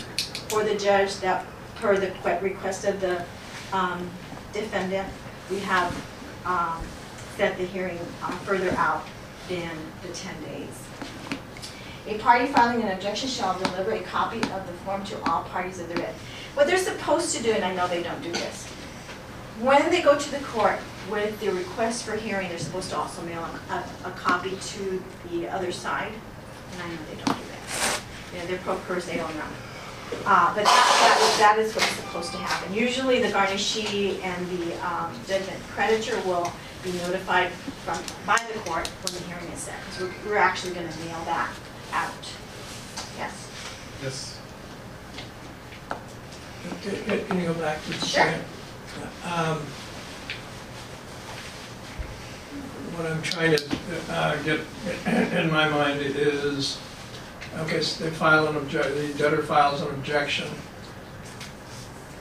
for 0.49 0.63
the 0.63 0.75
judge 0.75 1.15
that 1.21 1.43
per 1.77 1.97
the 1.97 2.13
request 2.39 2.85
of 2.85 3.01
the, 3.01 3.25
um, 3.73 4.07
defendant, 4.53 5.07
we 5.49 5.57
have, 5.61 5.91
um, 6.45 6.79
set 7.37 7.57
the 7.57 7.65
hearing 7.65 7.97
uh, 8.21 8.29
further 8.45 8.69
out 8.77 9.03
than 9.49 9.71
the 10.03 10.09
ten 10.09 10.35
days. 10.43 10.67
A 12.05 12.19
party 12.19 12.45
filing 12.45 12.83
an 12.83 12.89
objection 12.91 13.27
shall 13.27 13.57
deliver 13.57 13.93
a 13.93 14.01
copy 14.03 14.37
of 14.51 14.67
the 14.67 14.73
form 14.85 15.03
to 15.05 15.19
all 15.23 15.41
parties 15.45 15.79
of 15.79 15.89
the 15.89 15.95
writ. 15.95 16.13
What 16.53 16.67
they're 16.67 16.77
supposed 16.77 17.35
to 17.35 17.41
do, 17.41 17.51
and 17.51 17.65
I 17.65 17.73
know 17.73 17.87
they 17.87 18.03
don't 18.03 18.21
do 18.21 18.31
this, 18.31 18.67
when 19.59 19.89
they 19.89 20.03
go 20.03 20.15
to 20.19 20.29
the 20.31 20.43
court 20.45 20.77
with 21.09 21.39
the 21.39 21.49
request 21.49 22.03
for 22.03 22.15
hearing, 22.15 22.47
they're 22.49 22.59
supposed 22.59 22.91
to 22.91 22.97
also 22.97 23.23
mail 23.23 23.43
a, 23.71 23.73
a- 23.73 24.09
a 24.09 24.11
copy 24.11 24.51
to 24.55 25.03
the 25.31 25.47
other 25.47 25.71
side, 25.71 26.11
and 26.73 26.83
I 26.83 26.87
know 26.89 26.97
they 27.09 27.15
don't 27.15 27.37
do 27.39 27.43
that. 27.49 27.60
You 28.33 28.39
know, 28.39 28.45
they're 28.47 28.57
pro 28.59 28.75
per 28.77 28.99
se, 28.99 29.17
don't 29.17 29.35
know. 29.35 29.43
Uh, 30.25 30.53
but 30.53 30.65
that, 30.65 31.37
that, 31.39 31.55
that 31.57 31.59
is 31.59 31.73
what's 31.75 31.85
supposed 31.87 32.31
to 32.33 32.37
happen. 32.37 32.73
Usually 32.73 33.21
the 33.21 33.29
garnishee 33.29 34.21
and 34.23 34.47
the, 34.49 34.75
um, 34.85 35.11
judgment 35.27 35.59
creditor 35.69 36.19
will 36.27 36.51
be 36.83 36.91
notified 36.93 37.49
from, 37.85 37.97
by 38.25 38.37
the 38.51 38.59
court 38.59 38.87
when 39.03 39.13
the 39.13 39.19
hearing 39.27 39.47
is 39.53 39.59
set, 39.59 39.75
because 39.85 40.09
we're, 40.25 40.31
we're 40.31 40.37
actually 40.37 40.73
gonna 40.73 40.87
mail 41.05 41.23
that 41.25 41.53
out. 41.93 42.11
Yes? 43.17 43.47
Yes. 44.03 44.37
Can- 46.83 47.03
Can 47.05 47.25
can 47.27 47.39
you 47.39 47.47
go 47.47 47.53
back 47.55 47.81
to 47.85 47.89
the 47.91 48.05
Sure. 48.05 48.33
Um, 49.25 49.59
What 52.97 53.05
I'm 53.09 53.21
trying 53.21 53.55
to 53.55 53.63
uh, 54.09 54.35
get 54.43 54.59
in 55.33 55.49
my 55.51 55.69
mind 55.69 56.01
is, 56.01 56.77
okay, 57.59 57.81
so 57.81 58.03
they 58.03 58.09
file 58.11 58.47
an 58.47 58.55
objection, 58.57 58.95
the 58.95 59.13
debtor 59.17 59.43
files 59.43 59.81
an 59.81 59.89
objection. 59.89 60.47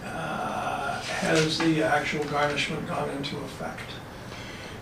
Uh, 0.05 1.01
Has 1.01 1.59
the 1.59 1.83
actual 1.83 2.25
garnishment 2.25 2.87
gone 2.89 3.09
into 3.11 3.37
effect? 3.39 3.81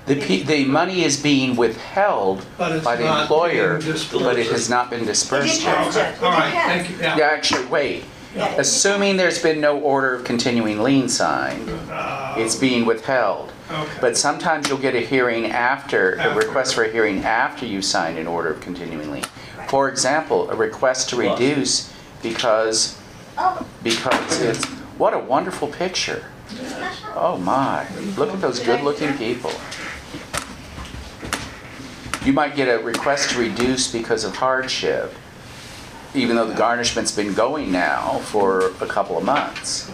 The, 0.06 0.16
pe- 0.16 0.42
the 0.42 0.64
money 0.64 1.04
is 1.04 1.22
being 1.22 1.54
withheld 1.54 2.46
But 2.56 2.72
it's 2.76 2.84
by 2.84 2.96
the 2.96 3.04
not 3.04 3.22
employer, 3.22 3.78
being 3.78 3.92
dispersed. 3.92 4.24
but 4.24 4.38
it 4.38 4.46
has 4.50 4.70
not 4.70 4.88
been 4.88 5.02
It 5.02 5.06
dispersed 5.06 5.62
yet. 5.62 5.92
Judge, 5.92 6.16
it 6.16 6.22
All 6.22 6.30
right, 6.30 6.50
thank 6.52 6.88
you, 6.90 6.96
Yeah, 6.96 7.16
yeah. 7.18 7.24
actually, 7.26 7.66
wait. 7.66 8.04
Yeah, 8.34 8.54
Assuming 8.58 9.16
there's 9.18 9.42
been 9.42 9.60
no 9.60 9.78
order 9.80 10.14
of 10.14 10.24
continuing 10.24 10.82
lien 10.82 11.08
signed, 11.08 11.68
Uh, 11.90 12.34
it's 12.38 12.54
being 12.56 12.86
withheld. 12.86 13.52
Okay. 13.70 13.90
But 14.00 14.16
sometimes 14.16 14.68
you'll 14.68 14.78
get 14.78 14.94
a 14.94 15.00
hearing 15.00 15.50
after, 15.50 16.14
a 16.14 16.22
After. 16.22 16.38
request 16.40 16.74
for 16.74 16.84
a 16.84 16.90
hearing 16.90 17.22
after 17.24 17.66
you 17.66 17.82
sign 17.82 18.16
an 18.16 18.26
order 18.26 18.50
of 18.50 18.60
continuing 18.62 19.10
lien. 19.12 19.24
Right. 19.68 19.70
For 19.70 19.88
example, 19.90 20.50
a 20.50 20.56
request 20.56 21.10
to 21.10 21.16
reduce 21.16 21.92
because, 22.22 22.98
because 23.82 24.40
it's, 24.40 24.64
what 24.96 25.12
a 25.12 25.18
wonderful 25.18 25.68
picture. 25.68 26.24
Oh 27.14 27.36
my, 27.36 27.86
look 28.16 28.30
at 28.32 28.40
those 28.40 28.60
good-looking 28.60 29.18
people. 29.18 29.52
You 32.24 32.32
might 32.32 32.56
get 32.56 32.68
a 32.68 32.82
request 32.82 33.30
to 33.30 33.38
reduce 33.38 33.92
because 33.92 34.24
of 34.24 34.34
hardship, 34.36 35.12
even 36.14 36.36
though 36.36 36.46
the 36.46 36.54
garnishment's 36.54 37.14
been 37.14 37.34
going 37.34 37.70
now 37.70 38.20
for 38.20 38.70
a 38.80 38.86
couple 38.86 39.18
of 39.18 39.24
months. 39.24 39.92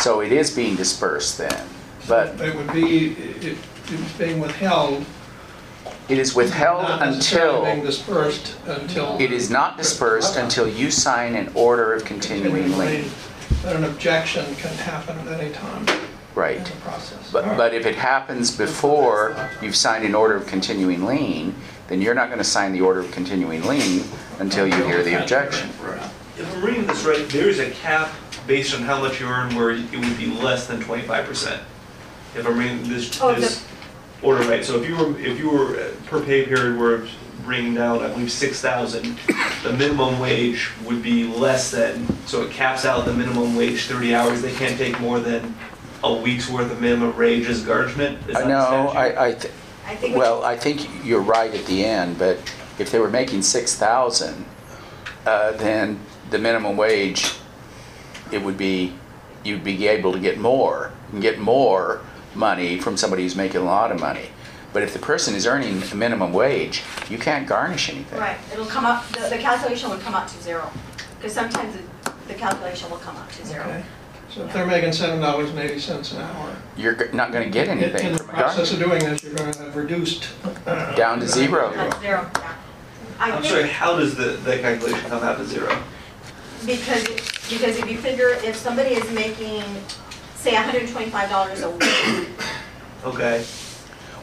So 0.00 0.20
it 0.20 0.32
is 0.32 0.50
being 0.54 0.76
dispersed 0.76 1.38
then. 1.38 1.66
But 2.06 2.38
It 2.40 2.54
would 2.54 2.72
be, 2.74 3.12
it, 3.12 3.56
it's 3.88 4.12
being 4.18 4.38
withheld. 4.38 5.04
It 6.10 6.18
is 6.18 6.34
withheld 6.34 6.82
Not 6.82 7.00
necessarily 7.00 7.60
being 7.62 7.70
until, 7.78 7.86
dispersed 7.86 8.56
until. 8.66 9.16
it 9.20 9.30
is 9.30 9.48
not 9.48 9.76
dispersed 9.76 10.36
until 10.36 10.68
you 10.68 10.90
sign 10.90 11.36
an 11.36 11.50
order 11.54 11.92
of 11.94 12.04
continuing 12.04 12.76
lien. 12.76 13.08
But 13.62 13.76
an 13.76 13.84
objection 13.84 14.44
can 14.56 14.74
happen 14.74 15.16
at 15.28 15.40
any 15.40 15.52
time 15.52 15.88
in 15.88 16.00
Right. 16.34 16.64
the 16.64 16.72
process. 16.78 17.30
But, 17.32 17.56
but 17.56 17.74
if 17.74 17.86
it 17.86 17.94
happens 17.94 18.56
before 18.56 19.36
you've 19.62 19.76
signed 19.76 20.04
an 20.04 20.14
order 20.14 20.34
of 20.34 20.46
continuing 20.46 21.04
lien, 21.04 21.54
then 21.88 22.00
you're 22.00 22.14
not 22.14 22.28
gonna 22.30 22.44
sign 22.44 22.72
the 22.72 22.80
order 22.80 23.00
of 23.00 23.10
continuing 23.12 23.62
lien 23.64 24.04
until 24.40 24.66
you 24.66 24.74
hear 24.84 25.02
the 25.04 25.20
objection. 25.20 25.70
If 26.38 26.52
I'm 26.56 26.64
reading 26.64 26.86
this 26.86 27.04
right, 27.04 27.28
there 27.28 27.48
is 27.48 27.58
a 27.60 27.70
cap 27.70 28.10
based 28.46 28.74
on 28.74 28.82
how 28.82 29.00
much 29.00 29.20
you 29.20 29.26
earn 29.26 29.54
where 29.54 29.70
it 29.70 29.90
would 29.92 30.16
be 30.16 30.26
less 30.26 30.66
than 30.66 30.80
twenty-five 30.80 31.26
percent. 31.26 31.60
If 32.34 32.46
I'm 32.46 32.58
reading 32.58 32.88
this, 32.88 33.20
Oh, 33.20 33.34
this 33.34 33.64
order 34.22 34.42
right, 34.48 34.64
so 34.64 34.80
if 34.80 34.88
you 34.88 34.96
were, 34.96 35.18
if 35.18 35.38
you 35.38 35.50
were 35.50 35.76
uh, 35.80 35.90
per 36.06 36.22
pay 36.22 36.44
period 36.44 36.78
were 36.78 37.06
bringing 37.44 37.74
down, 37.74 38.00
I 38.02 38.08
believe, 38.08 38.30
six 38.30 38.60
thousand, 38.60 39.18
the 39.62 39.72
minimum 39.72 40.18
wage 40.18 40.70
would 40.84 41.02
be 41.02 41.24
less 41.24 41.70
than, 41.70 42.06
so 42.26 42.42
it 42.42 42.50
caps 42.52 42.84
out 42.84 43.04
the 43.06 43.12
minimum 43.14 43.56
wage 43.56 43.86
thirty 43.86 44.14
hours, 44.14 44.42
they 44.42 44.52
can't 44.52 44.76
take 44.78 45.00
more 45.00 45.20
than 45.20 45.54
a 46.04 46.12
week's 46.12 46.48
worth 46.48 46.70
of 46.70 46.80
minimum 46.80 47.16
wage 47.16 47.46
as 47.46 47.62
garnishment? 47.64 48.18
Is 48.28 48.34
that 48.34 48.44
the 48.44 48.48
No, 48.48 48.90
statute? 48.92 48.98
I, 48.98 49.26
I, 49.28 49.32
th- 49.32 49.54
I 49.86 49.96
think. 49.96 50.16
well, 50.16 50.42
I 50.44 50.56
think 50.56 50.88
you're 51.04 51.20
right 51.20 51.52
at 51.52 51.66
the 51.66 51.84
end, 51.84 52.18
but 52.18 52.38
if 52.78 52.90
they 52.90 52.98
were 52.98 53.10
making 53.10 53.42
six 53.42 53.74
thousand, 53.74 54.44
uh, 55.26 55.52
then 55.52 55.98
the 56.30 56.38
minimum 56.38 56.76
wage, 56.76 57.32
it 58.30 58.42
would 58.42 58.56
be, 58.56 58.94
you'd 59.44 59.64
be 59.64 59.86
able 59.88 60.12
to 60.12 60.18
get 60.20 60.38
more, 60.38 60.92
You 61.06 61.10
can 61.12 61.20
get 61.20 61.38
more 61.38 62.00
money 62.34 62.78
from 62.78 62.96
somebody 62.96 63.22
who's 63.22 63.36
making 63.36 63.60
a 63.60 63.64
lot 63.64 63.90
of 63.92 64.00
money. 64.00 64.26
But 64.72 64.82
if 64.84 64.92
the 64.92 64.98
person 65.00 65.34
is 65.34 65.46
earning 65.46 65.82
a 65.90 65.94
minimum 65.96 66.32
wage, 66.32 66.82
you 67.08 67.18
can't 67.18 67.46
garnish 67.46 67.88
anything. 67.90 68.18
Right, 68.20 68.38
it'll 68.52 68.66
come 68.66 68.84
up, 68.86 69.06
the, 69.08 69.28
the 69.28 69.38
calculation 69.38 69.90
will 69.90 69.98
come 69.98 70.14
up 70.14 70.28
to 70.28 70.40
zero, 70.42 70.70
because 71.16 71.32
sometimes 71.32 71.74
the, 71.76 72.12
the 72.28 72.34
calculation 72.34 72.88
will 72.88 72.98
come 72.98 73.16
up 73.16 73.30
to 73.32 73.44
zero. 73.46 73.64
Okay, 73.64 73.82
so 74.30 74.44
if 74.46 74.52
they're 74.52 74.66
making 74.66 74.92
seven 74.92 75.20
dollars 75.20 75.50
and 75.50 75.58
eighty 75.58 75.80
cents 75.80 76.12
an 76.12 76.20
hour, 76.20 76.56
You're 76.76 76.94
g- 76.94 77.12
not 77.12 77.32
gonna 77.32 77.50
get 77.50 77.66
in 77.66 77.78
in 77.78 77.84
anything 77.84 78.12
the 78.12 78.18
from 78.18 78.30
a 78.30 78.32
process 78.32 78.72
of 78.72 78.78
doing 78.78 79.00
this, 79.00 79.24
you're 79.24 79.34
gonna 79.34 79.56
have 79.56 79.74
reduced. 79.74 80.28
uh, 80.66 80.94
Down 80.94 81.18
to 81.18 81.26
zero. 81.26 81.72
That's 81.74 82.00
zero, 82.00 82.30
yeah. 82.38 82.54
I 83.18 83.32
I'm 83.32 83.44
sorry, 83.44 83.68
how 83.68 83.96
does 83.98 84.14
the, 84.14 84.24
that 84.44 84.60
calculation 84.60 85.00
come 85.10 85.22
out 85.24 85.36
to 85.38 85.44
zero? 85.46 85.82
Because, 86.64 87.04
because 87.50 87.76
if 87.76 87.90
you 87.90 87.98
figure, 87.98 88.28
if 88.44 88.54
somebody 88.54 88.90
is 88.94 89.10
making, 89.10 89.64
say, 90.40 90.54
hundred 90.54 90.82
and 90.82 90.90
twenty-five 90.92 91.28
dollars 91.28 91.62
a 91.62 91.70
week. 91.70 92.28
Okay, 93.04 93.44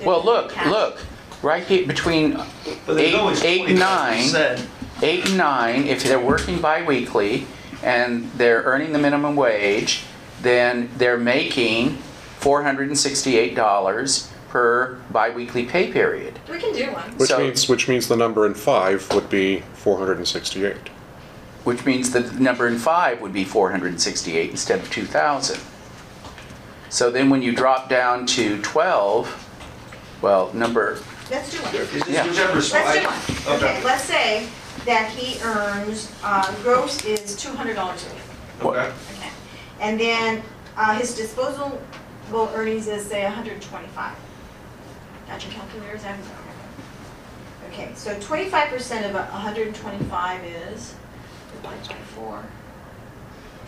Well, 0.06 0.24
look, 0.24 0.52
cash. 0.52 0.68
look, 0.68 1.00
right 1.42 1.64
here, 1.64 1.88
between 1.88 2.34
but 2.86 2.96
there's 2.96 3.00
Eight- 3.10 3.16
always 3.16 3.44
eight, 3.44 3.58
twenty-five 3.64 3.80
nine. 3.80 4.24
percent. 4.24 4.68
eight 5.04 5.26
and 5.28 5.38
nine, 5.38 5.88
if 5.88 6.04
they're 6.04 6.20
working 6.20 6.60
bi-weekly 6.60 7.46
and 7.84 8.32
they're 8.34 8.64
earning 8.64 8.94
the 8.94 9.00
minimum 9.00 9.36
wage, 9.36 10.04
then 10.42 10.90
they're 10.98 11.18
making 11.18 11.98
four 12.40 12.64
hundred 12.64 12.88
and 12.88 12.98
sixty-eight 12.98 13.56
dollars 13.56 14.30
per 14.50 14.98
bi-weekly 15.12 15.66
pay 15.66 15.92
period. 15.92 16.40
We 16.50 16.58
can 16.60 16.74
do 16.74 16.86
one. 16.94 17.04
Which 17.18 17.30
So- 17.30 17.40
means, 17.40 17.68
which 17.70 17.88
means 17.88 18.08
the 18.08 18.16
number 18.16 18.46
in 18.46 18.54
five 18.54 19.12
would 19.14 19.30
be 19.30 19.62
468. 19.74 20.90
Which 21.64 21.86
means 21.86 22.12
the 22.12 22.22
number 22.42 22.66
in 22.68 22.78
five 22.80 23.20
would 23.22 23.34
be 23.34 23.44
four 23.44 23.72
hundred 23.72 23.88
and 23.90 24.02
sixty-eight 24.02 24.52
instead 24.52 24.80
of 24.80 24.90
two 24.92 25.06
thousand. 25.06 25.60
So 26.90 27.12
then 27.12 27.30
when 27.30 27.42
you 27.42 27.54
drop 27.54 27.90
down 27.90 28.26
to 28.28 28.62
twelve, 28.62 29.28
well, 30.22 30.52
number, 30.54 31.00
Let's 31.30 31.52
do 31.52 31.58
one. 31.62 31.76
Is 31.76 31.92
this 31.92 32.08
Yeah. 32.10 32.24
Let's 32.24 32.72
do 32.72 32.78
fine? 32.78 33.04
one. 33.04 33.56
Okay, 33.58 33.84
let's 33.84 34.04
say 34.04 34.48
that 34.86 35.10
he 35.12 35.42
earns, 35.44 36.12
uh, 36.24 36.54
gross 36.64 37.04
is 37.04 37.36
two 37.36 37.50
hundred 37.54 37.76
dollars 37.76 38.06
a 38.06 38.14
week. 38.14 38.24
Okay, 38.64 38.88
Okay. 39.18 39.30
And 39.82 40.00
then, 40.00 40.42
uh, 40.78 40.96
his 40.98 41.16
disposable 41.16 41.80
earnings 42.56 42.88
is, 42.88 43.06
say, 43.06 43.24
hundred 43.24 43.54
and 43.54 43.62
twenty-five. 43.62 44.16
Got 45.28 45.44
your 45.44 45.54
calculators 45.54 46.04
out? 46.06 46.16
Okay, 47.70 47.92
so 47.96 48.18
twenty-five 48.22 48.70
percent 48.70 49.06
of 49.06 49.22
hundred 49.30 49.68
and 49.68 49.76
twenty-five 49.76 50.42
is, 50.46 50.96
divided 51.62 51.90
by 51.90 51.96
four. 52.16 52.44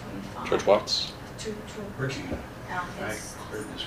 Twenty-five. 0.09 0.49
Judge 0.49 0.65
Watts? 0.65 1.11
Two, 1.37 1.51
two, 1.51 1.83
Working 2.01 2.27
on 2.27 2.33
it. 2.33 2.39
Um, 2.71 2.87
I 3.01 3.11
it's, 3.11 3.33
cleared 3.49 3.65
this 3.73 3.83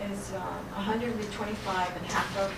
one. 0.00 0.10
is, 0.12 0.32
um, 0.34 0.82
hundred 0.82 1.14
and 1.14 1.32
twenty-five 1.32 1.96
and 1.96 2.06
half 2.06 2.38
of 2.38 2.50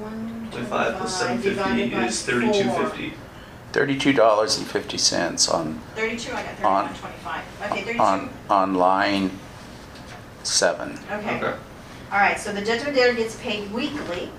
one 0.00 0.48
twenty-five 0.50 0.96
plus 0.96 1.18
seven 1.18 1.40
divided 1.40 1.82
fifty 1.90 1.94
by 1.96 2.06
is 2.06 2.22
thirty-two 2.22 2.70
four. 2.70 2.86
fifty. 2.90 3.14
thirty-two 3.72 4.12
dollars 4.12 4.58
and 4.58 4.66
fifty 4.66 4.98
cents 4.98 5.48
on, 5.48 5.80
Thirty-two, 5.94 6.32
I 6.32 6.42
got 6.42 6.64
On- 6.64 6.88
thirty-one 6.88 6.94
twenty-five. 7.00 7.44
Okay, 7.70 7.82
thirty-two. 7.82 8.02
on, 8.02 8.30
on 8.50 8.74
line 8.74 9.30
seven. 10.42 10.98
Okay. 11.10 11.36
Okay. 11.36 11.54
All 12.12 12.18
right, 12.18 12.38
so 12.38 12.52
the 12.52 12.62
judgment 12.64 12.94
debtor 12.94 13.14
gets 13.14 13.40
paid 13.40 13.70
weekly. 13.72 14.30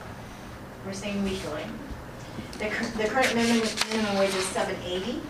We're 0.86 0.94
saying 0.94 1.22
weekly. 1.24 1.64
The, 2.60 2.68
cur- 2.70 2.98
the 2.98 3.10
current 3.10 3.36
minimum, 3.36 3.68
minimum 3.92 4.18
wage 4.18 4.34
is 4.36 4.46
seven 4.46 4.76
eighty. 4.86 5.22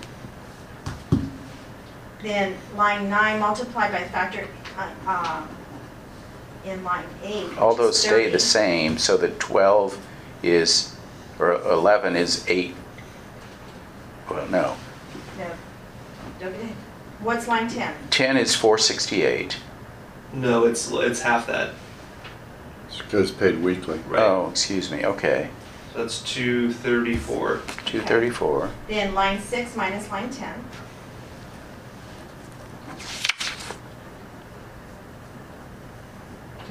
Then 2.21 2.55
line 2.75 3.09
nine, 3.09 3.39
multiplied 3.39 3.91
by 3.91 4.03
factor 4.05 4.47
uh, 4.77 4.89
um, 5.07 5.49
in 6.65 6.83
line 6.83 7.05
eight. 7.23 7.57
All 7.57 7.75
those 7.75 7.99
stay 7.99 8.29
the 8.29 8.39
same, 8.39 8.97
so 8.97 9.17
that 9.17 9.39
12 9.39 9.97
is, 10.43 10.95
or 11.39 11.53
11 11.61 12.15
is 12.15 12.43
eight, 12.47 12.75
well, 14.29 14.47
no. 14.47 14.75
No. 15.37 16.51
What's 17.19 17.47
line 17.47 17.67
10? 17.67 17.93
10 18.09 18.37
is 18.37 18.55
468. 18.55 19.57
No, 20.33 20.65
it's 20.65 20.91
it's 20.91 21.21
half 21.21 21.47
that. 21.47 21.73
Because 22.97 23.31
paid 23.31 23.61
weekly. 23.61 23.99
Right. 24.07 24.21
Oh, 24.21 24.49
excuse 24.49 24.91
me, 24.91 25.05
okay. 25.05 25.49
So 25.93 25.99
that's 25.99 26.21
234. 26.33 27.61
234. 27.85 28.69
Then 28.87 29.13
line 29.13 29.39
six 29.39 29.75
minus 29.75 30.11
line 30.11 30.29
10. 30.29 30.63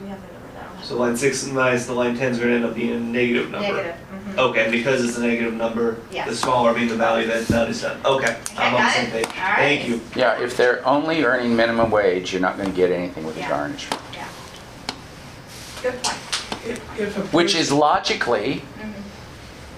We 0.03 0.09
have 0.09 0.21
the 0.21 0.33
number 0.33 0.61
down? 0.61 0.85
So 0.85 0.97
line 0.97 1.17
six 1.17 1.47
minus 1.47 1.87
the 1.87 1.93
line 1.95 2.17
ten 2.17 2.33
is 2.33 2.39
gonna 2.39 2.53
end 2.53 2.65
up 2.65 2.75
being 2.75 2.93
a 2.93 2.99
negative 3.01 3.51
number. 3.51 3.67
Negative. 3.73 3.95
mhm. 4.35 4.39
Okay, 4.39 4.63
and 4.65 4.73
because 4.73 5.05
it's 5.05 5.17
a 5.17 5.21
negative 5.21 5.55
number, 5.55 5.99
Yeah. 6.11 6.27
the 6.29 6.35
smaller 6.37 6.75
being 6.75 6.89
the 6.89 6.97
value, 6.97 7.27
then 7.27 7.45
none 7.51 7.69
is 7.69 7.81
done. 7.83 7.99
Okay, 8.05 8.37
I'm 8.57 8.75
on 8.75 8.81
the 8.81 8.87
got 8.87 8.93
same 8.95 9.07
it. 9.07 9.13
page. 9.13 9.27
All 9.27 9.33
right. 9.45 9.57
Thank 9.57 9.89
you. 9.89 10.01
Yeah, 10.15 10.41
if 10.41 10.57
they're 10.57 10.87
only 10.87 11.25
earning 11.25 11.57
minimum 11.57 11.91
wage, 11.91 12.33
you're 12.33 12.43
not 12.43 12.57
gonna 12.59 12.71
get 12.71 12.91
anything 12.91 13.25
with 13.25 13.37
a 13.37 13.41
Yeah. 13.41 13.49
garnishment. 13.49 14.03
Yeah. 14.13 14.25
Good 15.83 16.03
point. 16.03 16.19
If 16.67 16.81
if 17.01 17.17
a 17.17 17.21
Which 17.37 17.55
is 17.55 17.71
logically 17.73 18.63
Mhm. 18.81 18.93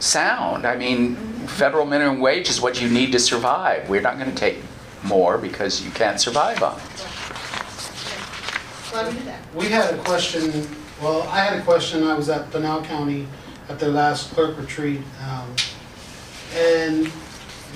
sound. 0.02 0.66
I 0.66 0.76
mean, 0.76 1.16
federal 1.46 1.84
minimum 1.86 2.20
wage 2.20 2.48
is 2.48 2.60
what 2.60 2.80
you 2.80 2.88
need 2.88 3.12
to 3.12 3.18
survive. 3.18 3.88
We're 3.88 4.00
not 4.00 4.18
gonna 4.18 4.32
take 4.32 4.62
more 5.02 5.38
because 5.38 5.82
you 5.82 5.90
can't 5.90 6.20
survive 6.20 6.62
on 6.62 6.76
it. 6.76 7.06
Why 8.90 9.02
do 9.04 9.10
we 9.10 9.18
do 9.18 9.24
that? 9.26 9.54
We 9.54 9.66
had 9.66 9.94
a 9.94 9.98
question, 9.98 10.66
well, 11.02 11.22
I 11.28 11.40
had 11.40 11.58
a 11.58 11.62
question, 11.62 12.04
I 12.04 12.14
was 12.14 12.28
at 12.28 12.50
Pinal 12.50 12.82
County 12.82 13.26
at 13.68 13.78
their 13.78 13.90
last 13.90 14.32
clerk 14.32 14.56
retreat. 14.58 15.02
um, 15.28 15.54
And 16.56 17.06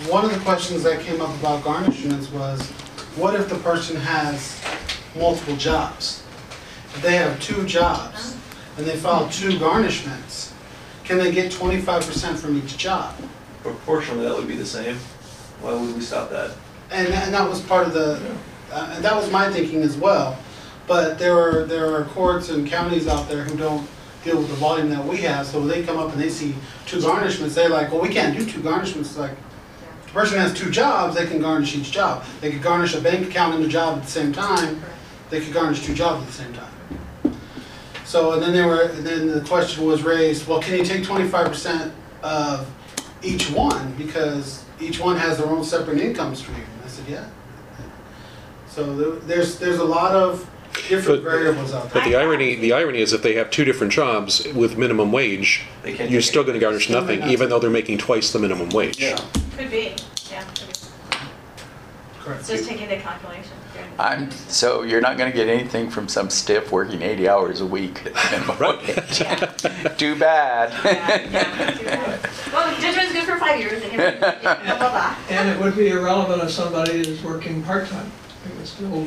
one 0.09 0.25
of 0.25 0.33
the 0.33 0.41
questions 0.41 0.83
that 0.85 1.01
came 1.01 1.21
up 1.21 1.35
about 1.39 1.63
garnishments 1.63 2.33
was, 2.33 2.63
what 3.17 3.35
if 3.35 3.49
the 3.51 3.59
person 3.59 3.97
has 3.97 4.59
multiple 5.15 5.57
jobs? 5.57 6.23
If 6.95 7.03
they 7.03 7.17
have 7.17 7.39
two 7.41 7.65
jobs 7.67 8.37
and 8.79 8.87
they 8.87 8.97
file 8.97 9.29
two 9.29 9.59
garnishments, 9.59 10.53
can 11.05 11.19
they 11.19 11.31
get 11.33 11.53
twenty-five 11.53 12.07
percent 12.07 12.39
from 12.39 12.57
each 12.57 12.79
job? 12.79 13.15
Proportionally, 13.63 14.25
that 14.27 14.35
would 14.35 14.49
be 14.49 14.57
the 14.57 14.65
same. 14.65 14.97
Why 15.61 15.75
would 15.75 15.95
we 15.95 16.01
stop 16.01 16.31
that? 16.31 16.53
And, 16.91 17.09
and 17.09 17.35
that 17.35 17.47
was 17.49 17.61
part 17.61 17.87
of 17.87 17.93
the, 17.93 18.19
uh, 18.73 18.93
and 18.95 19.05
that 19.05 19.15
was 19.15 19.31
my 19.31 19.51
thinking 19.53 19.83
as 19.83 19.97
well. 19.97 20.39
But 20.87 21.18
there 21.18 21.39
are, 21.39 21.64
there 21.64 21.95
are 21.95 22.05
courts 22.05 22.49
and 22.49 22.66
counties 22.66 23.07
out 23.07 23.28
there 23.28 23.45
who 23.45 23.57
don't 23.57 23.89
deal 24.24 24.39
with 24.39 24.49
the 24.49 24.57
volume 24.57 24.91
that 24.91 25.05
we 25.05 25.16
have, 25.18 25.47
so 25.47 25.61
they 25.66 25.83
come 25.83 25.99
up 25.99 26.12
and 26.12 26.20
they 26.20 26.28
see 26.28 26.55
two 26.87 26.99
garnishments, 26.99 27.55
they're 27.55 27.68
like, 27.68 27.91
well, 27.91 28.01
we 28.01 28.09
can't 28.09 28.37
do 28.37 28.45
two 28.45 28.61
garnishments, 28.61 29.16
like, 29.16 29.37
the 30.05 30.12
person 30.12 30.39
has 30.39 30.53
two 30.53 30.70
jobs, 30.70 31.16
they 31.16 31.26
can 31.26 31.41
garnish 31.41 31.74
each 31.74 31.91
job. 31.91 32.24
They 32.41 32.53
could 32.53 32.62
garnish 32.62 32.95
a 32.95 33.01
bank 33.01 33.26
account 33.26 33.55
and 33.55 33.64
a 33.64 33.68
job 33.68 33.99
at 33.99 34.05
the 34.05 34.11
same 34.11 34.33
time, 34.33 34.83
they 35.30 35.41
could 35.41 35.53
garnish 35.53 35.85
two 35.85 35.95
jobs 35.95 36.20
at 36.22 36.26
the 36.26 36.33
same 36.35 36.53
time. 36.53 37.37
So, 38.05 38.33
and 38.33 38.43
then 38.43 38.53
there 38.53 38.66
were, 38.66 38.83
and 38.83 39.07
then 39.07 39.28
the 39.28 39.41
question 39.41 39.87
was 39.87 40.03
raised, 40.03 40.47
well, 40.47 40.61
can 40.61 40.76
you 40.76 40.85
take 40.85 41.03
twenty-five 41.03 41.47
percent 41.47 41.95
of 42.22 42.70
each 43.22 43.51
one? 43.51 43.95
Because 43.95 44.64
each 44.78 45.01
one 45.01 45.16
has 45.16 45.39
their 45.39 45.47
own 45.47 45.64
separate 45.64 45.99
income 45.99 46.35
stream. 46.35 46.66
I 46.85 46.89
said, 46.89 47.09
yeah. 47.09 47.26
So 48.68 49.14
there's, 49.20 49.59
there's 49.59 49.78
a 49.78 49.85
lot 49.85 50.12
of 50.12 50.47
different 50.89 51.23
But- 51.25 51.31
variables 51.31 51.73
out 51.75 51.85
But 51.93 52.05
there. 52.05 52.05
the 52.05 52.16
irony, 52.16 52.55
the 52.57 52.73
irony 52.73 53.01
is 53.01 53.12
if 53.12 53.23
they 53.23 53.35
have 53.35 53.51
two 53.51 53.64
different 53.64 53.93
jobs 53.93 54.47
with 54.55 54.77
minimum 54.77 55.12
wage, 55.12 55.62
They 55.83 55.93
can't 55.95 56.11
you're 56.11 56.20
take 56.20 56.31
still 56.31 56.43
it. 56.43 56.47
gonna 56.47 56.59
garnish 56.59 56.85
Still 56.85 57.01
may 57.01 57.07
nothing, 57.07 57.20
not 57.20 57.31
even 57.31 57.49
though 57.49 57.59
they're 57.59 57.70
making 57.70 57.99
twice 57.99 58.31
the 58.33 58.39
minimum 58.39 58.68
wage. 58.70 58.99
Yeah, 59.01 59.18
Could 59.57 59.70
be, 59.70 59.95
yeah, 60.31 60.43
could 60.45 60.66
be. 60.68 60.73
correct. 62.23 62.47
Just 62.49 62.68
taking 62.68 62.89
the 62.89 62.97
calculation. 62.97 63.53
I'm, 63.99 64.31
so 64.31 64.83
you're 64.83 65.01
not 65.01 65.18
gonna 65.18 65.33
get 65.33 65.49
anything 65.49 65.91
from 65.91 66.09
some 66.09 66.31
stiff 66.31 66.73
working 66.73 67.03
eighty 67.03 67.29
hours 67.29 67.61
a 67.61 67.66
week 67.66 68.01
at 68.07 68.14
minimum 68.33 68.59
wage. 68.59 69.99
Too 69.99 70.16
bad. 70.16 70.73
Yeah, 70.85 71.27
yeah, 71.31 71.70
too 71.73 71.85
bad. 71.85 72.20
Well, 72.53 72.75
the 72.75 72.81
judgment's 72.81 73.12
good 73.12 73.25
for 73.25 73.39
five 73.39 73.59
years, 73.61 73.83
and, 73.83 73.93
you 73.93 73.99
know, 73.99 74.11
blah, 74.20 74.55
blah, 74.64 74.79
blah. 74.79 75.16
And 75.31 75.49
it 75.51 75.59
would 75.61 75.77
be 75.77 75.89
irrelevant 75.89 76.43
if 76.43 76.51
somebody 76.51 77.01
is 77.01 77.23
working 77.23 77.62
part-time. 77.62 78.11
It 78.47 78.57
would 78.57 78.66
still 78.66 79.07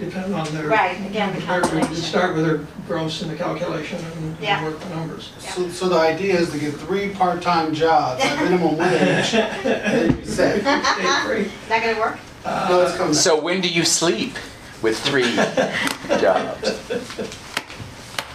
depend 0.00 0.34
on 0.34 0.46
their. 0.54 0.66
Right, 0.66 0.98
again, 1.06 1.32
the 1.34 1.38
their- 1.40 1.60
calculation. 1.60 1.90
You 1.90 1.96
start 2.00 2.34
with 2.34 2.44
their 2.44 2.60
gross 2.88 3.22
in 3.22 3.28
the 3.28 3.36
calculation 3.36 3.98
and 4.04 4.36
Yeah. 4.40 4.58
and 4.58 4.66
work 4.66 4.80
the 4.80 4.88
numbers. 4.90 5.30
So, 5.38 5.68
so 5.68 5.88
the 5.88 5.98
idea 5.98 6.38
is 6.38 6.50
to 6.50 6.58
get 6.58 6.74
three 6.74 7.10
part-time 7.10 7.72
jobs 7.74 8.22
at 8.24 8.42
minimum 8.42 8.76
wage, 8.78 9.34
and 9.34 10.16
you're 10.16 10.24
set. 10.24 10.60
Stay 10.62 11.26
free. 11.26 11.52
That 11.68 11.82
gonna 11.84 11.98
work? 12.00 12.18
Uh, 12.44 12.66
no, 12.70 12.80
it's 12.82 12.96
coming. 12.96 13.14
So 13.14 13.40
when 13.40 13.60
do 13.60 13.68
you 13.68 13.84
sleep 13.84 14.34
with 14.82 14.98
three 14.98 15.34
jobs? 16.20 16.80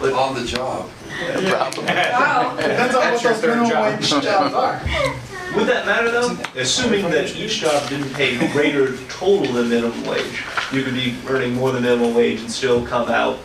On 0.00 0.34
the 0.34 0.44
job. 0.44 0.88
Probably. 1.08 1.84
Oh, 1.88 2.56
Depends 2.60 2.94
on 2.94 3.00
what 3.00 3.20
That's 3.20 3.22
your 3.22 3.32
those 3.32 3.42
minimum 3.42 3.70
job. 3.70 3.98
wage 3.98 4.08
jobs 4.10 4.54
are. 4.54 4.80
Would 5.56 5.66
that 5.68 5.86
matter 5.86 6.10
though? 6.10 6.36
Assuming 6.60 7.10
that 7.10 7.34
each 7.34 7.60
job 7.60 7.88
didn't 7.88 8.12
pay 8.14 8.36
greater 8.52 8.96
total 9.08 9.52
than 9.54 9.68
minimum 9.70 10.04
wage, 10.04 10.44
you 10.72 10.82
could 10.82 10.94
be 10.94 11.16
earning 11.28 11.54
more 11.54 11.72
than 11.72 11.82
minimum 11.82 12.14
wage 12.14 12.40
and 12.40 12.50
still 12.50 12.86
come 12.86 13.08
out 13.08 13.38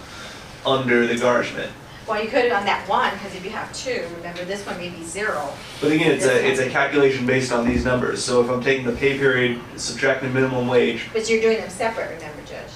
under 0.66 1.08
the 1.08 1.18
garnishment. 1.18 1.72
well, 2.08 2.22
you 2.22 2.30
could 2.30 2.44
have 2.46 2.60
on 2.60 2.66
that 2.66 2.88
one, 2.90 3.14
because 3.14 3.34
if 3.36 3.44
you 3.46 3.50
have 3.52 3.72
two, 3.74 4.06
remember, 4.18 4.44
this 4.46 4.66
one 4.66 4.78
may 4.78 4.90
be 4.90 5.04
zero. 5.04 5.50
But 5.80 5.92
again, 5.94 6.12
it's 6.12 6.26
a, 6.26 6.48
it's 6.48 6.60
a 6.60 6.70
calculation 6.70 7.26
based 7.26 7.52
on 7.54 7.66
these 7.66 7.86
numbers. 7.86 8.24
So 8.24 8.44
if 8.44 8.50
I'm 8.50 8.62
taking 8.62 8.86
the 8.86 8.92
pay 8.92 9.18
period, 9.18 9.60
subtracting 9.78 10.34
minimum 10.34 10.68
wage, 10.68 11.10
But 11.14 11.30
you're 11.30 11.42
doing 11.42 11.58
them 11.60 11.70
separate, 11.70 12.12
remember, 12.16 12.42
Judge? 12.44 12.70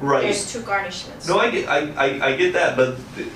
right? 0.00 0.22
There's 0.22 0.50
two 0.52 0.60
garnishments. 0.60 1.28
No, 1.28 1.38
I 1.38 1.50
get, 1.50 1.68
I, 1.68 1.78
I, 1.92 2.26
I 2.28 2.36
get 2.36 2.52
that, 2.54 2.76
but, 2.76 2.98
th- 3.16 3.28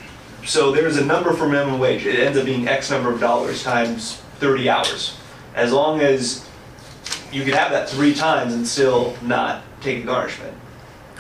so 0.45 0.73
there's 0.73 0.97
a 0.99 1.05
number 1.05 1.33
for 1.33 1.49
minimum 1.49 1.79
wage, 1.79 2.05
it 2.05 2.19
ends 2.19 2.37
up 2.37 2.45
being 2.45 2.67
X 2.69 2.91
number 2.91 3.11
of 3.13 3.21
dollars 3.21 3.63
times 3.63 4.17
thirty 4.41 4.69
hours. 4.69 5.17
As 5.55 5.73
long 5.73 6.01
as 6.01 6.45
you 7.33 7.45
could 7.45 7.55
have 7.55 7.71
that 7.73 7.89
three 7.89 8.15
times 8.15 8.55
and 8.55 8.67
still 8.67 9.17
not 9.23 9.63
take 9.81 10.03
a 10.03 10.07
garnishment. 10.07 10.55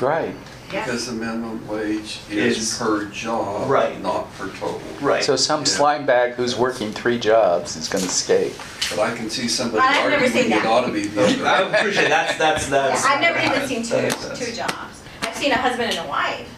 Right. 0.01 0.35
Yes. 0.73 0.87
Because 0.87 1.07
the 1.07 1.13
minimum 1.13 1.67
wage 1.69 2.19
Is- 2.31 2.59
is 2.73 2.79
per 2.79 3.05
job, 3.07 3.71
Right. 3.71 4.01
not 4.03 4.37
per 4.37 4.49
total. 4.49 4.81
Right. 5.01 5.23
So 5.23 5.37
some 5.37 5.61
Yeah. 5.61 5.67
slime 5.67 6.07
bag 6.07 6.33
who's 6.35 6.57
working 6.57 6.93
three 6.93 7.19
jobs 7.19 7.77
is 7.77 7.89
gonna 7.89 8.07
escape. 8.07 8.57
But 8.91 8.99
I 9.01 9.15
can 9.15 9.31
see 9.31 9.47
somebody 9.47 9.83
I've 9.87 10.11
never 10.11 10.27
seen 10.29 10.53
arguing 10.53 10.59
it 10.59 10.63
that. 10.63 10.67
ought 10.69 10.87
to 10.87 10.93
be 10.93 11.07
the 11.07 11.23
I 11.47 11.63
other. 11.63 11.77
appreciate 11.77 12.09
that's 12.09 12.37
that's 12.39 12.65
Yeah, 12.65 12.71
that's. 12.71 13.05
I've 13.05 13.21
never 13.21 13.39
even 13.39 13.69
seen 13.69 13.83
two, 13.85 14.03
makes 14.03 14.17
sense. 14.17 14.39
two 14.39 14.53
jobs. 14.53 15.01
I've 15.23 15.37
seen 15.37 15.53
a 15.53 15.57
husband 15.57 15.91
and 15.97 16.07
a 16.07 16.09
wife. 16.09 16.49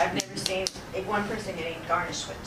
I've 0.00 0.14
never 0.14 0.36
seen 0.36 0.66
a 0.94 1.00
one 1.02 1.24
person 1.28 1.54
getting 1.56 1.76
garnished 1.86 2.26
garnishment 2.28 2.40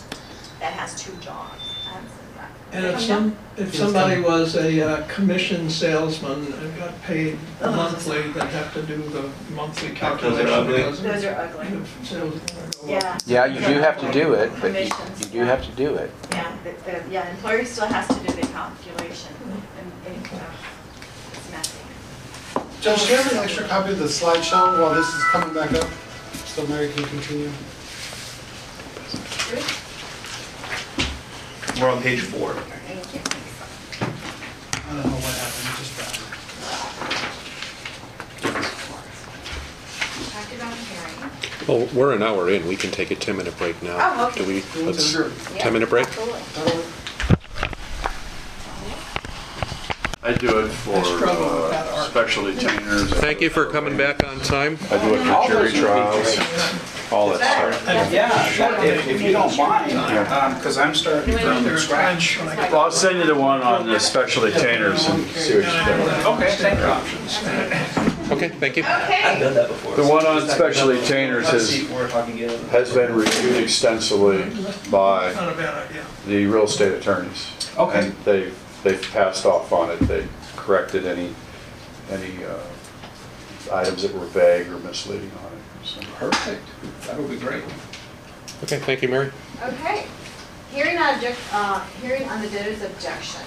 that 0.59 0.73
has 0.73 0.99
two 0.99 1.11
jobs. 1.21 1.61
I 1.85 1.93
haven't 1.93 2.09
seen 2.09 2.33
that. 2.37 2.49
And 2.73 2.85
if 2.85 2.99
some, 2.99 3.35
if 3.55 3.73
somebody 3.73 4.19
was 4.21 4.55
a 4.57 4.81
uh, 4.81 5.07
commission 5.07 5.69
salesman 5.69 6.51
and 6.51 6.77
got 6.77 7.01
paid 7.03 7.39
Oh. 7.61 7.71
monthly, 7.71 8.21
they'd 8.33 8.43
have 8.43 8.73
to 8.73 8.81
do 8.83 8.97
the 9.09 9.29
monthly 9.55 9.87
Those 9.89 9.95
are 9.97 9.99
calculation. 9.99 10.49
ugly. 10.49 10.77
doesn't 10.77 11.05
it? 11.05 11.13
Those 11.13 11.23
are 11.23 11.35
ugly. 11.41 11.67
If 11.77 12.07
sales 12.07 12.35
are 12.35 12.39
gonna 12.39 12.71
go 12.71 12.95
up. 12.95 13.03
Yeah. 13.03 13.17
Yeah, 13.25 13.45
you 13.45 13.59
do 13.73 13.79
have 13.79 13.97
to 14.01 14.11
do 14.11 14.33
it, 14.33 14.51
but 14.59 14.73
you, 14.73 14.89
Commissions, 14.89 15.19
you 15.21 15.39
do 15.39 15.45
have 15.45 15.63
to 15.65 15.71
do 15.71 15.95
it. 15.95 16.11
Yeah, 16.31 16.51
the, 16.63 16.71
the, 16.91 17.03
yeah, 17.09 17.29
employer 17.29 17.63
still 17.65 17.87
has 17.87 18.05
to 18.09 18.15
do 18.15 18.33
the 18.33 18.47
calculation 18.47 19.33
and, 19.45 20.15
and, 20.15 20.25
uh, 20.33 20.39
it's 21.33 21.51
messy. 21.51 21.79
Judge, 22.81 23.05
do 23.05 23.11
you 23.11 23.17
have 23.17 23.31
an 23.31 23.37
extra 23.39 23.67
copy 23.67 23.91
of 23.93 23.99
the 23.99 24.05
slideshow 24.05 24.81
while 24.81 24.93
this 24.93 25.07
is 25.07 25.23
coming 25.31 25.53
back 25.53 25.71
up? 25.73 25.89
So 26.45 26.67
Mary 26.67 26.89
can 26.91 27.05
continue. 27.05 27.49
Good, 29.49 29.63
We're 31.79 31.89
on 31.91 32.01
page 32.01 32.21
four. 32.21 32.51
I 32.51 32.53
don't 34.89 35.05
know 35.05 35.11
what 35.11 35.37
happened, 35.37 35.67
it 35.69 35.77
just 35.77 35.93
died. 35.97 36.17
Talked 40.31 40.53
about 40.55 40.73
hearing. 40.73 41.31
Well, 41.67 41.85
we're 41.93 42.13
an 42.15 42.23
hour 42.23 42.49
in, 42.49 42.65
we 42.67 42.75
can 42.75 42.89
take 42.89 43.11
a 43.11 43.15
10-minute 43.15 43.55
break 43.59 43.79
now. 43.83 43.97
Oh, 43.99 44.27
okay. 44.29 44.41
Do 44.41 44.47
we, 44.47 44.63
let's, 44.85 45.05
Sure. 45.07 45.27
Yeah, 45.27 45.33
10-minute 45.67 45.89
break? 45.89 46.07
absolutely. 46.07 46.41
Totally. 46.55 46.83
I 50.23 50.33
do 50.33 50.57
it 50.59 50.69
for 50.69 50.95
I 50.97 51.03
struggle 51.03 51.61
with 51.61 51.69
that 51.71 51.87
uh, 51.87 51.95
art. 51.95 52.09
special 52.09 52.43
detainers. 52.45 53.13
Thank 53.19 53.39
you 53.39 53.51
for 53.51 53.67
coming 53.67 53.95
back 53.95 54.23
on 54.27 54.39
time. 54.39 54.79
I 54.89 54.97
do 54.97 55.13
it 55.13 55.19
for 55.23 55.47
jury 55.47 55.71
trials, 55.71 56.35
all 57.11 57.29
that 57.29 57.39
stuff. 57.83 58.11
Yeah, 58.11 58.43
sure, 58.47 58.83
if, 58.83 59.07
if 59.07 59.21
you 59.21 59.31
don't 59.31 59.55
mind, 59.57 59.89
because 60.57 60.77
I'm 60.77 60.93
starting 60.93 61.37
from 61.37 61.77
scratch. 61.77 62.39
I 62.39 62.69
Well, 62.71 62.81
I'll 62.81 62.91
send 62.91 63.17
you 63.19 63.25
the 63.25 63.35
one 63.35 63.61
on 63.61 63.87
the 63.87 63.99
special 63.99 64.43
detainers 64.43 65.09
and 65.09 65.25
see 65.27 65.55
what 65.57 65.65
you 65.65 65.71
think. 65.71 66.25
Okay, 66.25 66.55
thank 66.57 66.79
you. 66.79 68.35
Okay, 68.35 68.49
thank 68.49 68.75
you. 68.75 68.83
I've 68.83 69.03
Okay, 69.09 69.39
done 69.39 69.53
that 69.53 69.69
before. 69.69 69.95
The 69.95 70.03
one 70.05 70.25
on 70.25 70.41
Just 70.41 70.55
special 70.55 70.89
like- 70.89 70.99
detainers 70.99 71.43
Let's 71.43 71.53
is- 71.53 71.69
see, 71.87 71.93
We're 71.93 72.09
talking 72.09 72.33
again. 72.35 72.67
Has 72.69 72.93
been 72.93 73.13
reviewed 73.15 73.63
extensively 73.63 74.43
by 74.91 75.31
Not 75.33 75.53
a 75.53 75.55
bad 75.55 75.87
idea. 75.89 76.03
the 76.27 76.45
real 76.45 76.63
estate 76.65 76.91
attorneys. 76.93 77.47
Okay. 77.77 77.99
And 78.07 78.15
they've, 78.25 78.57
they've 78.83 79.01
passed 79.13 79.45
off 79.45 79.71
on 79.71 79.91
it, 79.91 79.99
they 80.01 80.27
corrected 80.57 81.05
any, 81.05 81.33
any 82.11 82.43
uh, 82.43 82.57
items 83.73 84.01
that 84.01 84.13
were 84.13 84.25
vague 84.25 84.67
or 84.67 84.77
misleading 84.79 85.31
on 85.45 85.45
it, 85.45 85.46
so. 85.46 85.46
Perfect, 86.17 86.61
that'll 87.05 87.27
be 87.27 87.37
great. 87.37 87.63
Okay, 88.63 88.79
thank 88.79 89.01
you, 89.01 89.07
Mary. 89.07 89.31
okay. 89.61 90.07
Hearing 90.71 90.97
on 90.97 91.15
object, 91.15 91.37
uh, 91.53 91.83
hearing 92.01 92.27
on 92.27 92.41
the 92.41 92.49
debtor's 92.49 92.81
objection. 92.81 93.41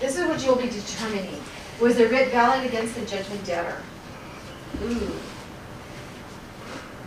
This 0.00 0.16
is 0.16 0.26
what 0.26 0.42
you'll 0.44 0.56
be 0.56 0.68
determining. 0.68 1.40
Was 1.80 1.96
the 1.96 2.08
writ 2.08 2.30
valid 2.30 2.66
against 2.66 2.94
the 2.94 3.04
judgment 3.06 3.44
debtor? 3.44 3.76
Ooh. 4.84 5.12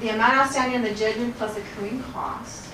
The 0.01 0.09
amount 0.09 0.33
outstanding 0.33 0.77
on 0.77 0.83
the 0.83 0.93
judgment 0.93 1.35
plus 1.37 1.57
accruing 1.57 2.03
costs. 2.03 2.69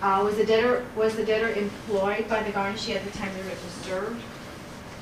Uh, 0.00 0.22
was 0.24 0.36
the 0.36 0.44
debtor, 0.44 0.84
was 0.96 1.14
the 1.16 1.24
debtor 1.24 1.52
employed 1.52 2.28
by 2.28 2.42
the 2.42 2.50
garnishee 2.50 2.94
at 2.94 3.04
the 3.04 3.16
time 3.18 3.32
the 3.36 3.42
writ 3.44 3.58
was 3.64 3.72
served? 3.86 4.22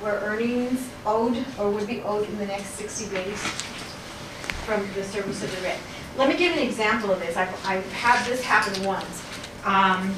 Were 0.03 0.19
earnings 0.25 0.89
owed 1.05 1.45
or 1.59 1.71
would 1.71 1.87
be 1.87 2.01
owed 2.03 2.29
in 2.29 2.39
the 2.39 2.47
next 2.47 2.71
sixty 2.71 3.09
days 3.15 3.39
from 4.65 4.87
the 4.95 5.05
service 5.05 5.43
of 5.43 5.55
the 5.57 5.63
writ? 5.63 5.79
Let 6.17 6.29
me 6.29 6.37
give 6.37 6.53
an 6.53 6.59
example 6.59 7.11
of 7.11 7.21
this. 7.21 7.37
I've, 7.37 7.67
I've 7.67 7.93
had 7.93 8.25
this 8.27 8.43
happen 8.43 8.85
once. 8.85 9.25
Um, 9.65 10.15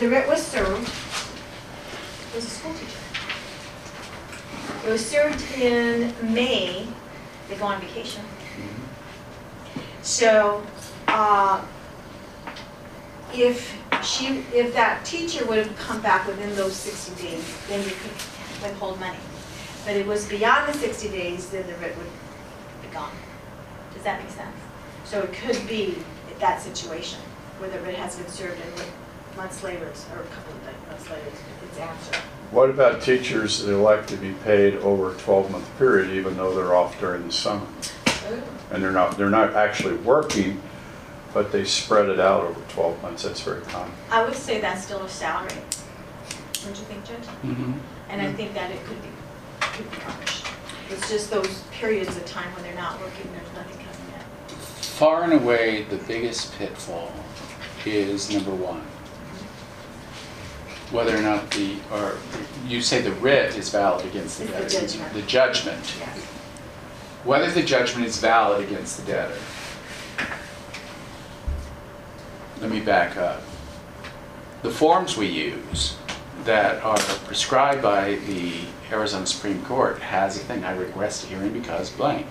the 0.00 0.08
writ 0.08 0.28
was 0.28 0.44
served, 0.44 0.82
it 0.82 2.34
was 2.34 2.44
a 2.44 2.50
school 2.50 2.74
teacher. 2.74 2.98
It 4.86 4.90
was 4.90 5.04
served 5.04 5.42
in 5.52 6.14
May, 6.22 6.86
they 7.48 7.56
go 7.56 7.64
on 7.64 7.80
vacation. 7.80 8.22
So, 10.02 10.64
uh, 11.08 11.64
if 13.34 13.76
she, 14.04 14.44
if 14.54 14.72
that 14.74 15.04
teacher 15.04 15.44
would 15.46 15.58
have 15.58 15.76
come 15.76 16.00
back 16.00 16.26
within 16.26 16.54
those 16.54 16.74
sixty 16.74 17.14
days, 17.22 17.56
then 17.68 17.82
you 17.82 17.90
could 17.90 18.12
withhold 18.62 19.00
money. 19.00 19.18
But 19.84 19.96
it 19.96 20.06
was 20.06 20.28
beyond 20.28 20.72
the 20.72 20.78
sixty 20.78 21.08
days, 21.08 21.48
then 21.50 21.66
the 21.66 21.74
writ 21.74 21.96
would 21.96 22.06
be 22.82 22.88
gone. 22.94 23.10
Does 23.96 24.04
that 24.04 24.22
make 24.22 24.30
sense? 24.30 24.56
So 25.04 25.22
it 25.22 25.32
could 25.32 25.66
be 25.66 25.96
that 26.38 26.60
situation, 26.60 27.18
whether 27.58 27.78
it 27.86 27.94
has 27.96 28.16
been 28.16 28.28
served 28.28 28.60
in 28.60 29.36
months 29.36 29.62
later, 29.62 29.86
or 29.86 30.20
a 30.20 30.26
couple 30.26 30.52
of 30.52 30.88
months 30.88 31.08
later, 31.08 31.22
it's 31.64 31.78
answered. 31.78 32.16
What 32.50 32.68
about 32.68 33.00
teachers 33.00 33.64
that 33.64 33.72
elect 33.72 34.08
to 34.10 34.16
be 34.16 34.32
paid 34.44 34.74
over 34.76 35.12
a 35.12 35.14
12-month 35.14 35.78
period 35.78 36.10
even 36.10 36.36
though 36.36 36.54
they're 36.54 36.74
off 36.74 37.00
during 37.00 37.26
the 37.26 37.32
summer? 37.32 37.66
And 38.70 38.82
they're 38.82 38.92
not, 38.92 39.16
they're 39.16 39.30
not 39.30 39.54
actually 39.54 39.94
working, 39.96 40.60
but 41.32 41.52
they 41.52 41.64
spread 41.64 42.08
it 42.10 42.20
out 42.20 42.44
over 42.44 42.60
12 42.68 43.02
months, 43.02 43.22
that's 43.22 43.40
very 43.40 43.62
common. 43.62 43.92
I 44.10 44.24
would 44.24 44.34
say 44.34 44.60
that's 44.60 44.84
still 44.84 45.02
a 45.02 45.08
salary. 45.08 45.52
Don't 46.64 46.76
you 46.76 46.84
think, 46.84 47.04
Judge? 47.04 47.26
Mhm. 47.44 47.78
And 48.10 48.20
I 48.20 48.32
think 48.32 48.52
that 48.54 48.70
it 48.70 48.84
could 48.84 49.00
be, 49.02 49.08
could 49.60 49.90
be 49.90 49.96
garnished. 49.98 50.46
It's 50.90 51.08
just 51.10 51.30
those 51.30 51.62
periods 51.72 52.16
of 52.16 52.24
time 52.26 52.52
when 52.54 52.62
they're 52.62 52.74
not 52.74 53.00
working, 53.00 53.28
there's 53.32 53.42
nothing 53.42 53.44
coming 53.44 53.44
in. 53.44 53.45
Far 54.96 55.24
and 55.24 55.34
away, 55.34 55.82
the 55.82 55.98
biggest 55.98 56.56
pitfall 56.56 57.12
is 57.84 58.32
number 58.32 58.50
one. 58.50 58.80
Whether 60.90 61.14
or 61.14 61.20
not 61.20 61.50
the, 61.50 61.76
or 61.92 62.16
you 62.66 62.80
say 62.80 63.02
the 63.02 63.12
writ 63.12 63.58
is 63.58 63.68
valid 63.68 64.06
against 64.06 64.38
the 64.38 64.46
debtor. 64.46 64.70
judgment. 64.70 65.12
The 65.12 65.20
judgment. 65.20 65.96
Yes. 65.98 66.24
Whether 67.24 67.50
the 67.50 67.62
judgment 67.62 68.06
is 68.06 68.18
valid 68.18 68.66
against 68.66 68.96
the 68.96 69.12
debtor. 69.12 69.36
Let 72.62 72.70
me 72.70 72.80
back 72.80 73.18
up. 73.18 73.42
The 74.62 74.70
forms 74.70 75.14
we 75.18 75.26
use 75.26 75.96
that 76.44 76.82
are 76.82 76.96
prescribed 77.26 77.82
by 77.82 78.14
the 78.14 78.60
Arizona 78.90 79.26
Supreme 79.26 79.62
Court 79.66 79.98
has 79.98 80.38
a 80.38 80.40
thing, 80.40 80.64
I 80.64 80.74
request 80.74 81.24
a 81.24 81.26
hearing 81.26 81.52
because 81.52 81.90
blank. 81.90 82.28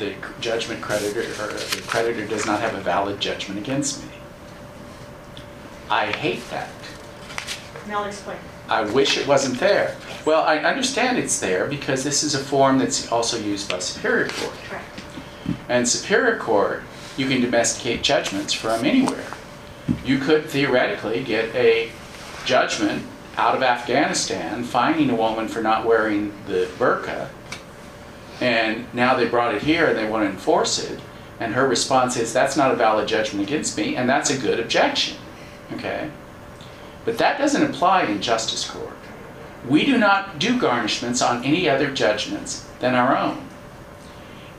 The, 0.00 0.14
judgment 0.40 0.80
creditor, 0.80 1.20
or 1.20 1.48
the 1.48 1.82
creditor 1.86 2.26
does 2.26 2.46
not 2.46 2.60
have 2.60 2.74
a 2.74 2.80
valid 2.80 3.20
judgment 3.20 3.60
against 3.60 4.02
me. 4.02 4.10
I 5.90 6.06
hate 6.06 6.40
that. 6.48 6.70
I'll 7.90 8.04
explain. 8.04 8.38
I 8.70 8.84
wish 8.84 9.18
it 9.18 9.26
wasn't 9.26 9.60
there. 9.60 9.96
Well, 10.24 10.42
I 10.42 10.56
understand 10.60 11.18
it's 11.18 11.38
there 11.38 11.66
because 11.66 12.02
this 12.02 12.22
is 12.22 12.34
a 12.34 12.38
form 12.38 12.78
that's 12.78 13.12
also 13.12 13.36
used 13.36 13.68
by 13.68 13.78
Superior 13.80 14.28
Court. 14.28 14.54
Correct. 14.70 15.02
And 15.68 15.86
Superior 15.86 16.38
Court, 16.38 16.82
you 17.18 17.28
can 17.28 17.42
domesticate 17.42 18.02
judgments 18.02 18.54
from 18.54 18.86
anywhere. 18.86 19.34
You 20.02 20.18
could 20.18 20.46
theoretically 20.46 21.22
get 21.24 21.54
a 21.54 21.90
judgment 22.46 23.04
out 23.36 23.54
of 23.54 23.62
Afghanistan 23.62 24.64
fining 24.64 25.10
a 25.10 25.14
woman 25.14 25.46
for 25.46 25.60
not 25.60 25.84
wearing 25.84 26.32
the 26.46 26.70
burqa. 26.78 27.28
And 28.40 28.92
now 28.94 29.14
they 29.14 29.28
brought 29.28 29.54
it 29.54 29.62
here 29.62 29.86
and 29.86 29.98
they 29.98 30.08
want 30.08 30.24
to 30.24 30.30
enforce 30.30 30.82
it. 30.82 30.98
And 31.38 31.54
her 31.54 31.66
response 31.68 32.16
is, 32.16 32.32
that's 32.32 32.56
not 32.56 32.70
a 32.70 32.76
valid 32.76 33.08
judgment 33.08 33.46
against 33.46 33.76
me, 33.76 33.96
and 33.96 34.08
that's 34.08 34.30
a 34.30 34.38
good 34.38 34.60
objection. 34.60 35.16
Okay? 35.72 36.10
But 37.04 37.18
that 37.18 37.38
doesn't 37.38 37.62
apply 37.62 38.04
in 38.04 38.20
justice 38.20 38.68
court. 38.68 38.92
We 39.68 39.84
do 39.84 39.98
not 39.98 40.38
do 40.38 40.58
garnishments 40.58 41.26
on 41.26 41.44
any 41.44 41.68
other 41.68 41.90
judgments 41.90 42.66
than 42.80 42.94
our 42.94 43.16
own. 43.16 43.46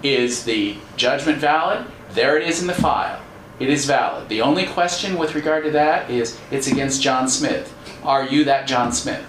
Is 0.03 0.43
the 0.43 0.77
judgment 0.95 1.37
valid? 1.37 1.85
There 2.11 2.37
it 2.37 2.47
is 2.47 2.61
in 2.61 2.67
the 2.67 2.73
file. 2.73 3.21
It 3.59 3.69
is 3.69 3.85
valid. 3.85 4.27
The 4.29 4.41
only 4.41 4.65
question 4.65 5.17
with 5.17 5.35
regard 5.35 5.63
to 5.65 5.71
that 5.71 6.09
is 6.09 6.39
it's 6.49 6.67
against 6.67 7.01
John 7.01 7.27
Smith. 7.27 7.71
Are 8.03 8.25
you 8.25 8.43
that 8.45 8.67
John 8.67 8.91
Smith? 8.91 9.25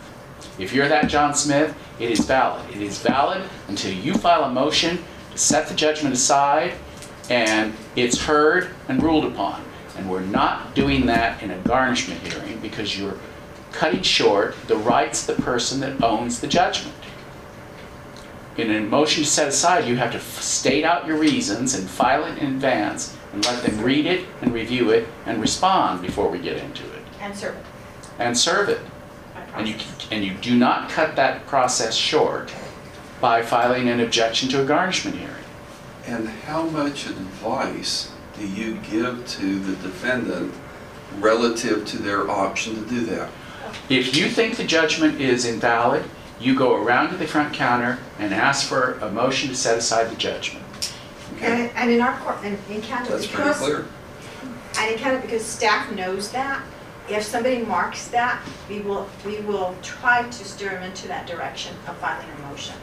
If 0.63 0.73
you're 0.73 0.89
that 0.89 1.09
John 1.09 1.35
Smith, 1.35 1.77
it 1.99 2.09
is 2.09 2.21
valid. 2.21 2.71
It 2.71 2.81
is 2.81 2.99
valid 2.99 3.43
until 3.67 3.93
you 3.93 4.15
file 4.15 4.45
a 4.45 4.51
motion 4.51 5.03
to 5.33 5.39
set 5.39 5.67
the 5.67 5.75
judgment 5.75 6.15
aside 6.15 6.75
and 7.29 7.75
it's 7.97 8.23
heard 8.23 8.71
and 8.89 9.03
ruled 9.03 9.25
upon. 9.25 9.65
And 9.97 10.09
we're 10.09 10.21
not 10.21 10.75
doing 10.77 11.07
that 11.07 11.43
in 11.43 11.51
a 11.51 11.59
garnishment 11.59 12.21
hearing 12.21 12.61
because 12.61 12.97
you're 12.97 13.19
cutting 13.73 14.03
short 14.03 14.55
the 14.69 14.77
rights 14.77 15.29
of 15.29 15.37
the 15.37 15.43
person 15.43 15.81
that 15.81 16.01
owns 16.01 16.41
the 16.41 16.47
judgment. 16.47 16.95
In 18.57 18.71
a 18.71 18.81
motion 18.83 19.25
to 19.25 19.29
set 19.29 19.49
aside, 19.49 19.89
you 19.89 19.97
have 19.97 20.13
to 20.13 20.21
state 20.21 20.85
out 20.85 21.07
your 21.07 21.17
reasons 21.17 21.75
and 21.75 21.91
file 21.91 22.25
it 22.25 22.39
in 22.39 22.55
advance 22.55 23.17
and 23.33 23.45
let 23.47 23.65
them 23.65 23.81
read 23.81 24.07
it 24.07 24.27
and 24.41 24.55
review 24.55 24.91
it 24.91 25.09
and 25.27 25.41
respond 25.41 26.03
before 26.03 26.29
we 26.29 26.39
get 26.39 26.59
into 26.59 26.85
it 26.85 27.03
And 27.21 27.37
serve 27.37 27.57
it 27.57 27.65
and 28.19 28.37
serve 28.37 28.69
it. 28.69 28.81
By 29.53 29.59
And 29.59 29.69
you, 29.69 29.77
and 30.11 30.25
you 30.25 30.35
do 30.35 30.57
not 30.57 30.91
cut 30.91 31.17
that 31.17 31.47
process 31.47 31.95
short 31.95 32.53
by 33.21 33.43
filing 33.43 33.89
an 33.89 34.01
objection 34.01 34.49
to 34.51 34.63
a 34.63 34.65
garnishment 34.65 35.17
hearing. 35.17 35.35
And 36.07 36.29
how 36.29 36.63
much 36.65 37.07
advice 37.07 38.11
do 38.37 38.47
you 38.47 38.75
give 38.91 39.27
to 39.27 39.59
the 39.61 39.77
defendant 39.77 40.53
relative 41.19 41.87
to 41.87 41.99
their 41.99 42.29
option 42.31 42.75
to 42.75 42.89
do 42.89 43.07
that? 43.07 43.31
If 43.89 44.17
you 44.17 44.29
think 44.29 44.57
the 44.57 44.65
judgment 44.65 45.21
is 45.21 45.45
invalid, 45.45 46.05
you 46.41 46.57
go 46.59 46.75
around 46.75 47.11
to 47.11 47.17
the 47.17 47.27
front 47.27 47.55
counter 47.55 47.99
and 48.19 48.35
ask 48.35 48.67
for 48.69 48.95
a 48.95 49.11
motion 49.11 49.49
to 49.51 49.55
set 49.55 49.79
aside 49.79 50.11
the 50.11 50.17
judgment. 50.17 50.65
And, 51.41 51.71
and 51.75 51.91
in 51.91 52.01
our 52.01 52.19
court, 52.19 52.39
and 52.43 52.59
in 52.69 52.81
Encanto, 52.81 53.09
That's 53.09 53.27
pretty 53.27 53.51
clear. 53.53 53.87
and 54.79 54.93
in 54.93 54.99
Encanto, 54.99 55.23
because 55.23 55.45
staff 55.45 55.91
knows 55.93 56.33
that, 56.33 56.63
if 57.09 57.23
somebody 57.25 57.59
marks 57.59 58.09
that, 58.09 58.43
we 58.69 58.81
will, 58.81 59.09
we 59.25 59.41
will 59.41 59.75
try 59.83 60.23
to 60.23 60.45
steer 60.45 60.71
them 60.71 60.83
into 60.85 61.09
that 61.09 61.27
direction 61.27 61.75
of 61.87 61.97
filing 61.99 62.27
a 62.39 62.49
motion. 62.49 62.77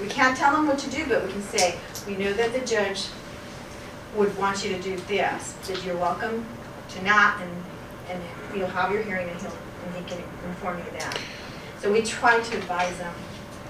We 0.00 0.08
can't 0.08 0.36
tell 0.36 0.52
them 0.52 0.66
what 0.66 0.78
to 0.80 0.90
do, 0.90 1.06
but 1.08 1.24
we 1.24 1.32
can 1.32 1.42
say, 1.42 1.76
we 2.06 2.16
know 2.16 2.32
that 2.32 2.52
the 2.52 2.60
judge 2.66 3.06
would 4.16 4.36
want 4.36 4.64
you 4.64 4.74
to 4.74 4.82
do 4.82 4.96
this, 5.08 5.52
that 5.68 5.84
you're 5.84 5.96
welcome 5.96 6.44
to 6.90 7.04
not, 7.04 7.40
and, 7.40 7.50
and 8.08 8.22
you'll 8.56 8.66
have 8.68 8.92
your 8.92 9.02
hearing 9.02 9.28
and 9.28 9.40
he'll, 9.40 9.52
and 9.86 9.94
he 9.96 10.02
can 10.10 10.22
inform 10.48 10.78
you 10.78 10.84
of 10.84 10.92
that. 10.94 11.18
So 11.80 11.92
we 11.92 12.02
try 12.02 12.40
to 12.40 12.56
advise 12.56 12.96
them 12.98 13.14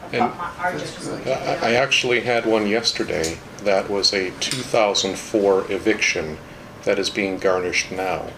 of 0.05 0.15
And- 0.15 0.31
what 0.39 0.59
our 0.59 0.73
judges 0.73 1.07
good. 1.07 1.25
would 1.27 1.29
I 1.29 1.71
I 1.71 1.73
actually 1.75 2.21
had 2.21 2.47
one 2.47 2.67
yesterday 2.67 3.39
that 3.65 3.91
was 3.91 4.13
a 4.13 4.31
2004 4.41 5.71
eviction 5.71 6.39
that 6.85 6.99
is 6.99 7.11
being 7.11 7.39
garnished 7.39 7.93
now. 7.93 8.31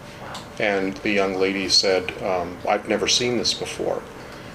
And 0.58 0.94
the 0.98 1.10
young 1.10 1.34
lady 1.34 1.68
said, 1.68 2.12
um, 2.22 2.58
I've 2.68 2.88
never 2.88 3.08
seen 3.08 3.38
this 3.38 3.54
before. 3.54 4.02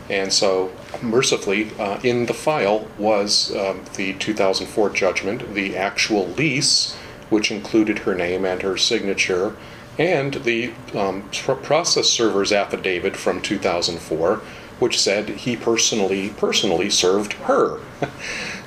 And 0.09 0.31
so 0.31 0.71
mercifully, 1.01 1.71
uh, 1.77 1.99
in 2.03 2.27
the 2.27 2.33
file 2.33 2.87
was 2.97 3.55
um, 3.55 3.83
the 3.95 4.13
2004 4.13 4.89
judgment, 4.91 5.53
the 5.53 5.75
actual 5.75 6.27
lease, 6.27 6.95
which 7.29 7.51
included 7.51 7.99
her 7.99 8.15
name 8.15 8.45
and 8.45 8.61
her 8.61 8.77
signature, 8.77 9.55
and 9.97 10.35
the 10.35 10.71
um, 10.93 11.27
pr- 11.33 11.53
process 11.53 12.09
server's 12.09 12.53
affidavit 12.53 13.17
from 13.17 13.41
2004, 13.41 14.37
which 14.79 14.99
said 14.99 15.29
he 15.29 15.57
personally, 15.57 16.29
personally 16.29 16.89
served 16.89 17.33
her. 17.33 17.79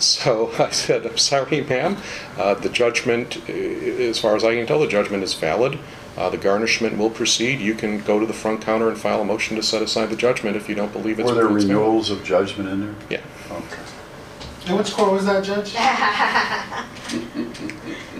So 0.00 0.50
I 0.58 0.70
said, 0.70 1.04
I'm 1.06 1.18
sorry, 1.18 1.60
ma'am, 1.60 1.98
uh, 2.38 2.54
the 2.54 2.70
judgment, 2.70 3.36
uh, 3.46 3.52
as 3.52 4.18
far 4.18 4.34
as 4.34 4.42
I 4.42 4.54
can 4.54 4.66
tell, 4.66 4.80
the 4.80 4.86
judgment 4.86 5.22
is 5.22 5.34
valid. 5.34 5.78
Uh, 6.16 6.28
The 6.30 6.36
garnishment 6.38 6.98
will 6.98 7.11
proceed. 7.11 7.61
You 7.61 7.74
can 7.74 8.00
go 8.02 8.18
to 8.18 8.26
the 8.26 8.32
front 8.32 8.61
counter 8.62 8.88
and 8.88 8.98
file 8.98 9.20
a 9.20 9.24
motion 9.24 9.56
to 9.56 9.62
set 9.62 9.80
aside 9.82 10.11
the 10.11 10.16
judgment 10.16 10.56
if 10.56 10.68
you 10.68 10.74
don't 10.74 10.92
believe 10.92 11.18
it's. 11.18 11.28
Were 11.28 11.34
there 11.34 11.44
it's 11.56 11.64
valid. 11.64 11.68
renewals 11.68 12.11
of 12.11 12.24
judgment 12.24 12.68
in 12.68 12.80
there? 12.80 12.94
Yeah. 13.08 13.20
Okay. 13.56 13.82
And 14.66 14.76
which 14.76 14.92
court 14.92 15.12
was 15.12 15.24
that, 15.26 15.42
Judge? 15.44 15.74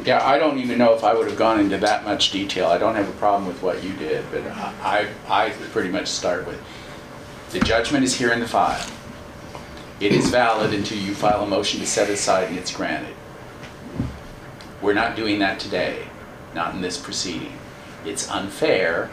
Yeah, 0.05 0.26
I 0.26 0.38
don't 0.38 0.59
even 0.59 0.78
know 0.78 0.95
if 0.95 1.05
I 1.05 1.12
would 1.12 1.28
have 1.28 1.36
gone 1.36 1.61
into 1.61 1.76
that 1.78 2.05
much 2.05 2.30
detail. 2.32 2.68
I 2.68 2.78
don't 2.78 2.95
have 2.95 3.07
a 3.09 3.12
problem 3.12 3.47
with 3.47 3.62
what 3.62 3.84
you 3.84 3.93
did, 3.93 4.24
but 4.32 4.43
I, 4.82 5.07
I 5.28 5.51
pretty 5.72 5.91
much 5.91 6.07
start 6.09 6.47
with, 6.47 6.59
the 7.51 7.61
judgment 7.61 8.03
is 8.03 8.16
here 8.16 8.32
in 8.32 8.41
the 8.41 8.49
file. 8.49 8.82
It 10.01 10.12
is 10.12 10.30
valid 10.30 10.72
until 10.72 10.97
you 10.99 11.14
file 11.14 11.43
a 11.43 11.47
motion 11.47 11.80
to 11.80 11.86
set 11.86 12.09
aside 12.09 12.49
and 12.49 12.57
it's 12.59 12.74
granted. 12.74 13.14
We're 14.80 14.95
not 14.95 15.16
doing 15.16 15.38
that 15.41 15.61
today, 15.61 16.07
not 16.55 16.74
in 16.74 16.80
this 16.80 16.97
proceeding. 16.97 17.53
It's 18.05 18.30
unfair 18.30 19.11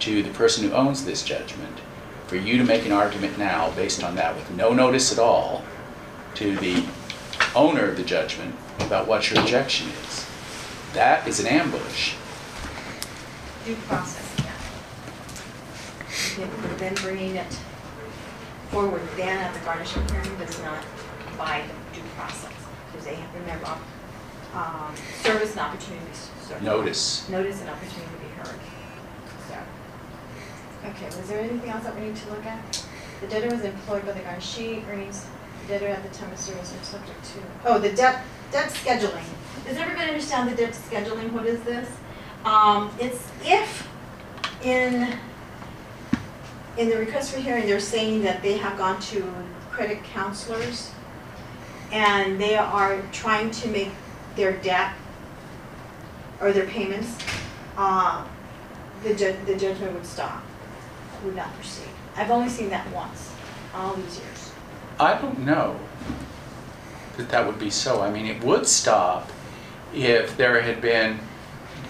to 0.00 0.22
the 0.22 0.30
person 0.30 0.68
who 0.68 0.74
owns 0.74 1.04
this 1.04 1.22
judgment 1.22 1.78
for 2.26 2.36
you 2.36 2.58
to 2.58 2.64
make 2.64 2.84
an 2.84 2.92
argument 2.92 3.38
now 3.38 3.70
based 3.72 4.02
on 4.02 4.14
that 4.16 4.34
with 4.34 4.50
no 4.52 4.72
notice 4.72 5.12
at 5.12 5.18
all 5.18 5.64
to 6.34 6.56
the 6.56 6.84
owner 7.54 7.88
of 7.88 7.96
the 7.96 8.02
judgment 8.02 8.54
about 8.80 9.06
what 9.06 9.30
your 9.30 9.40
objection 9.40 9.88
is. 10.04 10.26
That 10.94 11.26
is 11.26 11.40
an 11.40 11.46
ambush. 11.46 12.14
due 13.64 13.74
process. 13.86 14.32
Okay, 16.34 16.48
Then 16.78 16.94
bringing 16.94 17.36
it 17.36 17.58
forward 18.70 19.02
then 19.16 19.38
at 19.38 19.52
the 19.52 19.60
garnishment 19.60 20.10
hearing, 20.10 20.38
does 20.38 20.58
not 20.62 20.82
by 21.36 21.62
the 21.66 21.96
due 21.96 22.06
process. 22.16 22.52
Because 22.90 23.06
they 23.06 23.14
have, 23.14 23.34
remember, 23.34 23.76
um, 24.54 24.94
service 25.22 25.52
and 25.52 25.60
opportunity 25.60 26.06
serve. 26.52 26.62
Notice. 26.62 27.28
Notice 27.28 27.60
and 27.60 27.70
opportunity 27.70 28.10
to 28.12 28.18
be 28.18 28.32
heard. 28.34 28.60
So, 29.48 29.56
okay, 30.88 31.06
was 31.06 31.28
there 31.28 31.40
anything 31.40 31.70
else 31.70 31.84
that 31.84 31.94
we 31.94 32.06
need 32.06 32.16
to 32.16 32.30
look 32.30 32.44
at? 32.44 32.84
The 33.20 33.26
debtor 33.28 33.54
was 33.54 33.64
employed 33.64 34.04
by 34.04 34.12
the 34.12 34.20
garnishee, 34.20 34.86
earnings, 34.88 35.26
the 35.62 35.68
debtor 35.74 35.88
at 35.88 36.02
the 36.02 36.16
time 36.16 36.32
of 36.32 36.38
service 36.38 36.74
are 36.74 36.84
subject 36.84 37.24
to, 37.24 37.40
oh, 37.66 37.78
the 37.78 37.92
debt, 37.92 38.24
debt 38.50 38.70
scheduling. 38.70 39.24
Does 39.64 39.76
everybody 39.76 40.08
understand 40.08 40.50
the 40.50 40.56
debt 40.56 40.72
scheduling? 40.72 41.32
What 41.32 41.46
is 41.46 41.62
this? 41.62 41.88
Um, 42.44 42.92
it's 42.98 43.28
if 43.44 43.88
in, 44.64 45.16
in 46.76 46.88
the 46.88 46.96
request 46.96 47.32
for 47.32 47.40
hearing, 47.40 47.66
they're 47.66 47.78
saying 47.78 48.22
that 48.22 48.42
they 48.42 48.56
have 48.58 48.76
gone 48.76 49.00
to 49.00 49.32
credit 49.70 50.02
counselors 50.02 50.90
and 51.92 52.40
they 52.40 52.56
are 52.56 53.00
trying 53.12 53.50
to 53.50 53.68
make 53.68 53.90
their 54.34 54.56
debt 54.58 54.94
or 56.42 56.52
their 56.52 56.66
payments, 56.66 57.16
uh, 57.78 58.24
the 59.04 59.14
ju- 59.14 59.36
the 59.46 59.56
judgment 59.56 59.94
would 59.94 60.04
stop, 60.04 60.42
would 61.24 61.36
not 61.36 61.54
proceed. 61.54 61.88
I've 62.16 62.30
only 62.30 62.48
seen 62.48 62.68
that 62.70 62.90
once, 62.92 63.32
all 63.74 63.94
these 63.94 64.18
years. 64.18 64.52
I 65.00 65.14
don't 65.14 65.38
know 65.40 65.76
that 67.16 67.28
that 67.30 67.46
would 67.46 67.58
be 67.58 67.70
so. 67.70 68.02
I 68.02 68.10
mean, 68.10 68.26
it 68.26 68.42
would 68.44 68.66
stop 68.66 69.30
if 69.94 70.36
there 70.36 70.60
had 70.60 70.80
been 70.80 71.20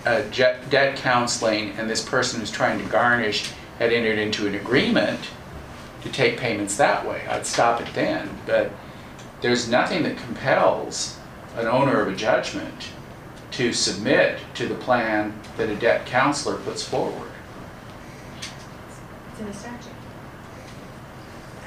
a 0.05 0.23
je- 0.31 0.57
debt 0.69 0.97
counseling 0.97 1.71
and 1.79 1.89
this 1.89 2.07
person 2.07 2.41
who's 2.41 2.51
trying 2.51 2.79
to 2.79 2.85
garnish 2.87 3.51
had 3.79 3.93
entered 3.93 4.19
into 4.19 4.47
an 4.47 4.55
agreement 4.55 5.21
to 6.03 6.11
take 6.11 6.37
payments 6.39 6.77
that 6.77 7.07
way. 7.07 7.23
I'd 7.29 7.47
stop 7.47 7.81
it 7.81 7.89
then, 7.95 8.29
but 8.47 8.71
there's 9.41 9.69
nothing 9.69 10.03
that 10.03 10.17
compels 10.17 11.19
an 11.57 11.67
owner 11.67 12.01
of 12.01 12.09
a 12.13 12.17
judgment 12.17 12.89
to 13.53 13.73
submit 13.73 14.39
to 14.55 14.67
the 14.67 14.75
plan 14.75 15.39
that 15.57 15.69
a 15.69 15.77
debt 15.77 16.07
counselor 16.07 16.57
puts 16.59 16.83
forward. 16.83 17.31
It's 19.31 19.41
in 19.41 19.47
the 19.47 19.53
statute. 19.53 19.93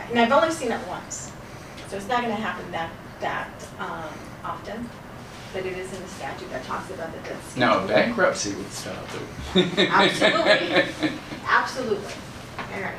And 0.10 0.20
I've 0.20 0.32
only 0.32 0.52
seen 0.52 0.72
it 0.72 0.88
once, 0.88 1.32
so 1.88 1.98
it's 1.98 2.08
not 2.08 2.22
gonna 2.22 2.36
happen 2.36 2.70
that, 2.72 2.92
that, 3.22 3.50
um, 3.80 4.10
often. 4.44 4.90
But 5.54 5.66
it 5.66 5.78
is 5.78 5.94
in 5.94 6.02
the 6.02 6.08
statute 6.10 6.50
that 6.52 6.64
talks 6.66 6.90
about 6.92 7.14
the 7.14 7.20
debt. 7.30 7.38
No, 7.56 7.88
bankruptcy 7.88 8.54
would 8.56 8.72
stop 8.72 8.98
it. 9.56 9.90
Absolutely. 9.90 11.10
Absolutely. 11.48 12.14
All 12.58 12.82
right. 12.82 12.96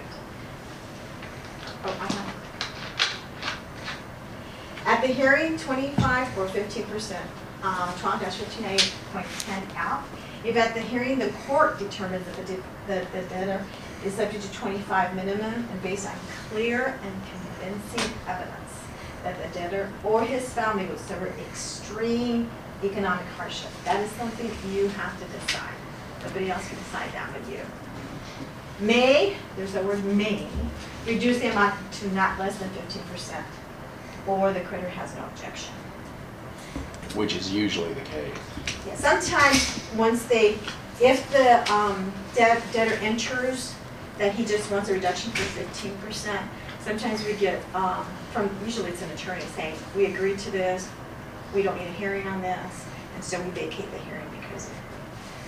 Oh, 1.85 1.97
I 2.01 2.13
have. 2.13 2.35
At 4.87 5.01
the 5.03 5.09
hearing, 5.09 5.59
twenty-five 5.59 6.39
or 6.39 6.49
fifteen 6.49 6.85
percent, 6.85 7.29
um, 7.67 7.93
twelve 7.99 8.23
fifteen 8.23 8.65
A 8.65 8.79
point 9.13 9.27
ten 9.41 9.63
out. 9.77 10.05
If 10.45 10.57
at 10.57 10.75
the 10.75 10.81
hearing, 10.81 11.19
the 11.19 11.31
court 11.47 11.79
determines 11.79 12.25
that 12.27 12.47
the, 12.47 13.07
the 13.13 13.23
debtor 13.29 13.65
is 14.05 14.15
subject 14.15 14.45
to 14.45 14.53
twenty-five 14.53 15.17
minimum 15.17 15.69
and 15.71 15.83
based 15.83 16.07
on 16.07 16.15
clear 16.51 16.99
and 17.03 17.15
convincing 17.33 18.13
evidence 18.29 18.73
that 19.25 19.37
the 19.43 19.59
debtor 19.59 19.93
or 20.05 20.23
his 20.23 20.49
family 20.53 20.87
would 20.87 21.01
suffer 21.01 21.27
extreme 21.51 22.49
economic 22.85 23.27
hardship. 23.37 23.71
That 23.85 23.99
is 24.01 24.11
something 24.13 24.51
you 24.73 24.87
have 24.89 25.19
to 25.19 25.27
decide. 25.39 25.75
Nobody 26.23 26.51
else 26.51 26.69
can 26.69 26.79
decide 26.79 27.13
that 27.13 27.31
but 27.33 27.51
you. 27.51 27.61
May, 28.79 29.37
there's 29.57 29.73
the 29.73 29.83
word 29.83 30.05
may, 30.05 30.47
reduce 31.07 31.39
the 31.39 31.51
amount 31.51 31.75
to 31.95 32.15
not 32.15 32.39
less 32.39 32.59
than 32.59 32.69
fifteen 32.71 33.03
percent, 33.05 33.47
or 34.27 34.53
the 34.53 34.61
creditor 34.61 34.91
has 34.91 35.15
no 35.17 35.25
objection. 35.25 35.75
Which 37.17 37.35
is 37.35 37.51
usually 37.51 37.93
the 37.95 38.03
case. 38.03 38.35
Yeah, 38.87 38.95
Sometimes, 38.95 39.81
once 39.97 40.25
they, 40.25 40.59
if 41.01 41.29
the 41.33 41.73
um, 41.73 42.13
debt- 42.35 42.63
debtor 42.73 42.95
enters 42.97 43.75
that 44.19 44.33
he 44.35 44.45
just 44.45 44.71
wants 44.71 44.91
a 44.91 44.93
reduction 44.93 45.31
for 45.33 45.43
fifteen 45.43 45.97
percent, 45.99 46.41
sometimes 46.81 47.25
we 47.25 47.33
get, 47.35 47.63
um, 47.75 48.05
from, 48.33 48.51
usually 48.65 48.91
it's 48.91 49.01
an 49.03 49.11
attorney 49.13 49.43
saying, 49.55 49.75
we 49.97 50.07
agreed 50.07 50.39
to 50.41 50.51
this, 50.51 50.89
we 51.55 51.63
don't 51.63 51.79
need 51.79 51.87
a 51.89 51.93
hearing 51.93 52.27
on 52.29 52.43
this, 52.43 52.85
and 53.15 53.25
so 53.25 53.41
we 53.43 53.49
vacate 53.51 53.91
the 53.93 53.99
hearing 53.99 54.27
because 54.43 54.71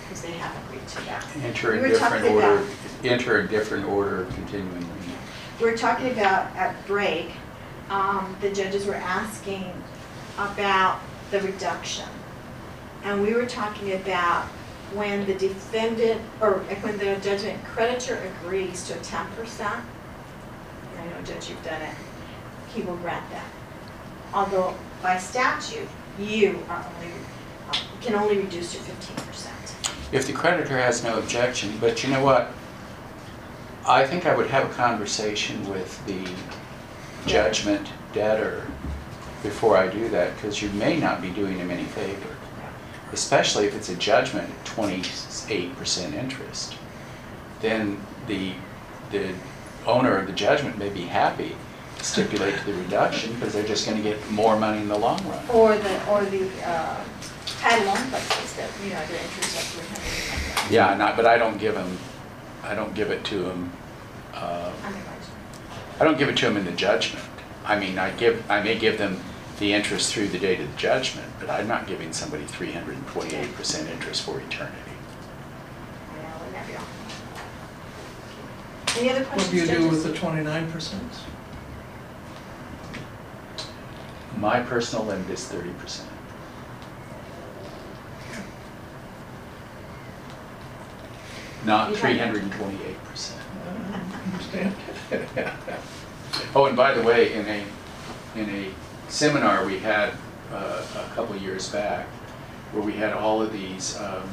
because 0.03 0.21
they 0.23 0.31
have 0.31 0.51
agreed 0.65 0.87
to 0.87 1.05
that. 1.05 1.23
Enter 1.43 1.75
a 1.75 1.81
were 1.81 1.87
different 1.89 2.25
order, 2.25 2.53
about- 2.57 2.67
enter 3.03 3.39
a 3.41 3.47
different 3.47 3.85
order 3.85 4.23
of 4.23 4.33
continuing. 4.33 4.89
We're 5.61 5.77
talking 5.77 6.09
about 6.11 6.47
at 6.55 6.75
break, 6.87 7.29
um, 7.91 8.35
the 8.41 8.49
judges 8.49 8.87
were 8.87 8.95
asking 8.95 9.71
about 10.39 10.99
the 11.31 11.41
reduction. 11.41 12.07
And 13.03 13.21
we 13.21 13.33
were 13.33 13.45
talking 13.45 13.93
about 13.93 14.45
when 14.93 15.25
the 15.25 15.35
defendant, 15.35 16.21
or 16.41 16.59
when 16.81 16.97
the 16.97 17.15
judgment 17.17 17.63
creditor 17.63 18.19
agrees 18.43 18.87
to 18.87 18.93
a 18.93 19.01
ten 19.01 19.25
percent, 19.37 19.83
I 20.97 21.05
know 21.05 21.21
Judge, 21.23 21.49
you've 21.49 21.63
done 21.63 21.81
it, 21.81 21.95
he 22.73 22.81
will 22.81 22.97
grant 22.97 23.29
that. 23.31 23.45
Although 24.33 24.75
by 25.01 25.17
statute, 25.17 25.87
you 26.19 26.63
are 26.67 26.85
only, 26.95 27.13
uh, 27.69 27.77
can 28.01 28.15
only 28.15 28.37
reduce 28.37 28.73
to 28.73 28.79
fifteen 28.79 29.15
percent. 29.25 29.55
If 30.11 30.25
the 30.25 30.33
creditor 30.33 30.77
has 30.77 31.03
no 31.03 31.19
objection, 31.19 31.77
but 31.79 32.03
you 32.03 32.09
know 32.09 32.23
what? 32.23 32.51
I 33.87 34.05
think 34.05 34.25
I 34.25 34.35
would 34.35 34.47
have 34.47 34.69
a 34.69 34.73
conversation 34.73 35.67
with 35.69 36.05
the 36.05 36.27
judgment 37.27 37.87
debtor 38.13 38.67
before 39.43 39.77
I 39.77 39.87
do 39.87 40.09
that, 40.09 40.35
because 40.35 40.61
you 40.61 40.69
may 40.71 40.99
not 40.99 41.21
be 41.21 41.29
doing 41.29 41.57
him 41.57 41.71
any 41.71 41.85
favor. 41.85 42.35
Especially 43.11 43.65
if 43.65 43.75
it's 43.75 43.89
a 43.89 43.95
judgment 43.95 44.49
at 44.49 44.65
twenty-eight 44.65 45.75
percent 45.77 46.13
interest. 46.13 46.75
Then 47.61 47.99
the, 48.27 48.53
the 49.11 49.33
owner 49.85 50.17
of 50.17 50.27
the 50.27 50.33
judgment 50.33 50.77
may 50.77 50.89
be 50.89 51.01
happy 51.01 51.55
to 51.97 52.03
stipulate 52.03 52.57
to 52.59 52.65
the 52.65 52.73
reduction, 52.73 53.33
because 53.33 53.53
they're 53.53 53.67
just 53.67 53.87
gonna 53.87 54.01
get 54.01 54.17
more 54.29 54.57
money 54.57 54.79
in 54.79 54.87
the 54.87 54.97
long 54.97 55.19
run. 55.27 55.43
Or 55.49 55.75
the, 55.75 56.09
or 56.09 56.23
the, 56.25 56.47
uh, 56.65 57.03
pad 57.61 57.85
loan 57.85 58.09
places 58.09 58.53
that, 58.55 58.69
you 58.83 58.91
know, 58.91 59.05
their 59.07 59.21
interest 59.21 59.57
up 59.57 59.63
three 59.63 59.87
hundred. 59.87 60.71
Yeah, 60.71 60.95
not, 60.95 61.15
but 61.17 61.25
I 61.25 61.37
don't 61.37 61.57
give 61.57 61.73
them, 61.73 61.97
I 62.63 62.75
don't 62.75 62.93
give 62.93 63.09
it 63.09 63.25
to 63.25 63.39
them. 63.39 63.71
uh, 64.33 64.71
I 64.83 64.91
mean, 64.91 64.99
like, 64.99 65.99
I 65.99 66.03
don't 66.05 66.17
give 66.17 66.29
it 66.29 66.37
to 66.37 66.45
them 66.45 66.57
in 66.57 66.65
the 66.65 66.71
judgment. 66.73 67.25
I 67.69 67.79
mean, 67.79 67.99
I 67.99 68.09
give, 68.11 68.43
I 68.49 68.63
may 68.63 68.77
give 68.79 68.97
them 68.97 69.21
the 69.59 69.73
interest 69.73 70.11
through 70.11 70.29
the 70.29 70.39
date 70.39 70.59
of 70.59 70.71
the 70.71 70.77
judgment, 70.77 71.27
but 71.39 71.51
I'm 71.51 71.67
not 71.67 71.85
giving 71.85 72.11
somebody 72.11 72.43
three 72.45 72.71
hundred 72.71 72.95
and 72.95 73.05
twenty-eight 73.07 73.53
percent 73.53 73.87
interest 73.89 74.23
for 74.23 74.39
eternity. 74.41 74.75
I 76.11 76.15
know, 76.15 76.29
wouldn't 76.39 76.53
that 76.53 76.67
be 76.67 76.73
awful? 76.75 76.87
Any 78.99 79.09
other 79.11 79.23
questions? 79.23 79.29
What 79.29 79.33
questions, 79.33 79.51
do 79.51 79.57
you 79.57 79.65
do 79.67 79.83
with 79.89 80.03
judges? 80.03 80.03
the 80.03 80.13
twenty-nine 80.17 80.71
percent? 80.71 81.11
My 84.37 84.61
personal 84.61 85.05
limit 85.05 85.29
is 85.29 85.45
thirty 85.47 85.69
percent. 85.73 86.09
Not 91.65 91.89
You 91.89 91.95
have- 91.95 92.01
three 92.01 92.17
hundred 92.17 92.43
and 92.43 92.51
twenty-eight 92.53 93.03
percent. 93.03 93.41
Understand? 94.33 94.73
Oh, 96.55 96.65
and 96.65 96.75
by 96.75 96.93
the 96.93 97.01
way, 97.03 97.33
in 97.33 97.45
a, 97.47 97.63
in 98.35 98.49
a 98.49 98.69
seminar 99.09 99.65
we 99.65 99.79
had 99.79 100.13
uh, 100.51 100.83
a 100.95 101.15
couple 101.15 101.35
years 101.37 101.69
back, 101.69 102.07
where 102.71 102.83
we 102.83 102.93
had 102.93 103.13
all 103.13 103.41
of 103.41 103.51
these 103.51 103.99
um, 103.99 104.29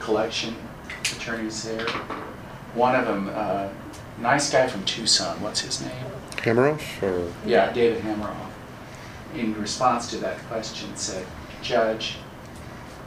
collection 0.00 0.54
attorneys 1.16 1.62
there, 1.64 1.86
one 2.74 2.94
of 2.94 3.06
them, 3.06 3.30
uh, 3.34 3.68
nice 4.18 4.50
guy 4.50 4.66
from 4.66 4.84
Tucson, 4.84 5.40
what's 5.42 5.60
his 5.60 5.80
name? 5.80 6.06
Hamaroff 6.36 7.02
or? 7.02 7.32
Yeah, 7.46 7.72
David 7.72 8.02
Hammeroff. 8.02 8.50
In 9.34 9.54
response 9.60 10.10
to 10.10 10.18
that 10.18 10.38
question 10.48 10.94
said, 10.96 11.24
Judge, 11.62 12.16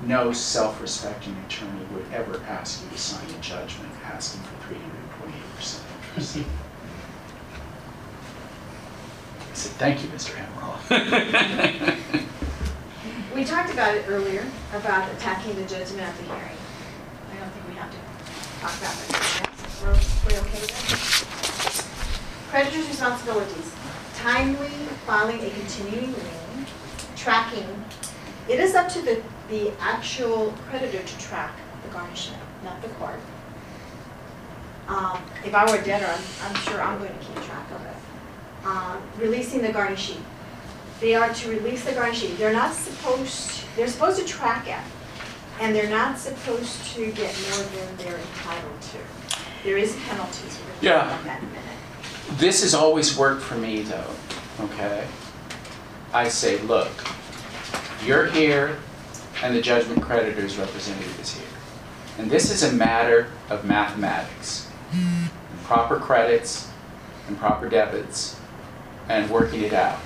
no 0.04 0.32
self-respecting 0.32 1.36
attorney 1.48 1.86
would 1.94 2.06
ever 2.14 2.42
ask 2.48 2.84
you 2.84 2.90
to 2.90 2.98
sign 2.98 3.28
a 3.30 3.42
judgment 3.42 3.92
asking 4.04 4.42
for 4.42 4.68
three 4.68 4.78
hundred 4.78 5.00
and 5.00 5.12
twenty-eight 5.20 5.56
percent 5.56 5.84
interest. 6.10 6.40
Said, 9.56 9.72
thank 9.74 10.04
you, 10.04 10.10
Mr. 10.10 10.34
Hammeroff. 10.36 12.02
We 13.36 13.44
talked 13.44 13.70
about 13.70 13.94
it 13.96 14.06
earlier, 14.08 14.46
about 14.74 15.12
attacking 15.14 15.56
the 15.56 15.64
judgment 15.64 16.04
at 16.04 16.16
the 16.16 16.24
hearing. 16.24 16.58
I 17.30 17.36
don't 17.38 17.50
think 17.52 17.68
we 17.68 17.74
have 17.76 17.92
to 17.92 17.98
talk 18.62 18.72
about 18.80 18.96
it. 19.04 19.12
We're, 19.84 19.92
we 19.92 20.40
okay 20.40 20.62
with 20.62 20.72
that? 20.72 22.50
Creditor's 22.50 22.88
responsibilities, 22.88 23.74
timely 24.16 24.70
filing 25.06 25.42
a 25.42 25.50
continuing 25.50 26.14
lien, 26.14 26.66
tracking. 27.18 27.68
It 28.48 28.62
is 28.62 28.74
up 28.74 28.88
to 28.94 29.02
the, 29.02 29.22
the 29.50 29.74
actual 29.82 30.54
creditor 30.70 31.04
to 31.04 31.18
track 31.20 31.52
the 31.84 31.90
garnishment, 31.90 32.42
not 32.64 32.82
the 32.82 32.88
court. 32.88 33.20
Um, 34.88 35.20
If 35.44 35.54
I 35.54 35.66
were 35.70 35.78
a 35.78 35.84
debtor, 35.84 36.06
I'm, 36.06 36.24
I'm 36.44 36.56
sure 36.62 36.82
I'm 36.82 37.00
going 37.00 37.12
to 37.12 37.20
keep 37.26 37.36
track 37.44 37.70
of 37.72 37.82
it. 37.86 37.95
Uh, 38.66 38.98
Releasing 39.20 39.62
the 39.62 39.68
garnishee. 39.68 40.18
They 41.00 41.14
are 41.14 41.32
to 41.32 41.50
release 41.50 41.86
the 41.86 41.92
garnishee. 41.92 42.36
They're 42.38 42.54
not 42.54 42.74
supposed, 42.74 43.62
they're 43.76 43.88
supposed 43.88 44.20
to 44.20 44.26
track 44.26 44.68
it, 44.68 44.80
and 45.62 45.76
they're 45.76 45.90
not 45.90 46.18
supposed 46.18 46.84
to 46.96 47.12
get 47.12 47.36
more 47.50 47.64
than 47.64 47.98
they're 47.98 48.18
entitled 48.18 48.82
to. 48.82 48.98
There 49.64 49.78
is 49.78 49.96
penalties. 50.08 50.60
Yeah. 50.82 50.92
gonna 50.92 51.02
talk 51.04 51.22
about 51.22 51.26
that 51.26 51.44
minute. 51.44 52.40
This 52.40 52.64
has 52.64 52.74
always 52.74 53.16
worked 53.18 53.44
for 53.44 53.56
me 53.56 53.84
though, 53.84 54.12
okay? 54.62 55.06
I 56.12 56.28
say, 56.28 56.60
look, 56.62 56.90
you're 58.04 58.26
here 58.26 58.78
and 59.44 59.56
the 59.56 59.62
judgment 59.62 60.02
creditor's 60.02 60.58
representative 60.58 61.20
is 61.20 61.34
here. 61.34 61.48
And 62.18 62.32
this 62.32 62.50
is 62.50 62.64
a 62.64 62.72
matter 62.72 63.28
of 63.50 63.66
mathematics. 63.66 64.72
Proper 65.66 66.00
credits 66.00 66.72
and 67.28 67.38
proper 67.38 67.68
debits 67.70 68.40
and 69.10 69.30
working 69.30 69.62
it 69.62 69.74
out. 69.74 70.00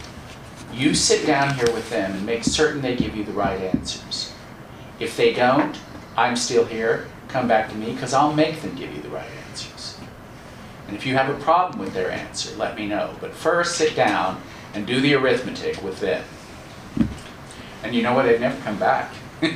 You 0.73 0.93
sit 0.93 1.25
down 1.25 1.55
here 1.55 1.71
with 1.73 1.89
them 1.89 2.11
and 2.11 2.25
make 2.25 2.43
certain 2.43 2.81
they 2.81 2.95
give 2.95 3.15
you 3.15 3.23
the 3.23 3.31
right 3.31 3.59
answers. 3.59 4.33
If 4.99 5.15
they 5.17 5.33
don't, 5.33 5.77
I'm 6.17 6.35
still 6.35 6.65
here, 6.65 7.07
come 7.27 7.47
back 7.47 7.69
to 7.69 7.75
me, 7.75 7.93
because 7.93 8.13
I'll 8.13 8.33
make 8.33 8.61
them 8.61 8.75
give 8.75 8.93
you 8.95 9.01
the 9.01 9.09
right 9.09 9.29
answers. 9.49 9.97
And 10.87 10.95
if 10.95 11.05
you 11.05 11.15
have 11.15 11.29
a 11.29 11.39
problem 11.41 11.79
with 11.79 11.93
their 11.93 12.11
answer, 12.11 12.55
let 12.57 12.75
me 12.75 12.87
know. 12.87 13.15
But 13.21 13.33
first, 13.33 13.75
sit 13.77 13.95
down 13.95 14.41
and 14.73 14.85
do 14.85 14.99
the 15.01 15.13
arithmetic 15.15 15.81
with 15.83 15.99
them. 15.99 16.23
And 17.83 17.95
you 17.95 18.01
know 18.03 18.13
what? 18.13 18.23
They've 18.25 18.39
never 18.39 18.59
come 18.63 18.77
back. 18.77 19.11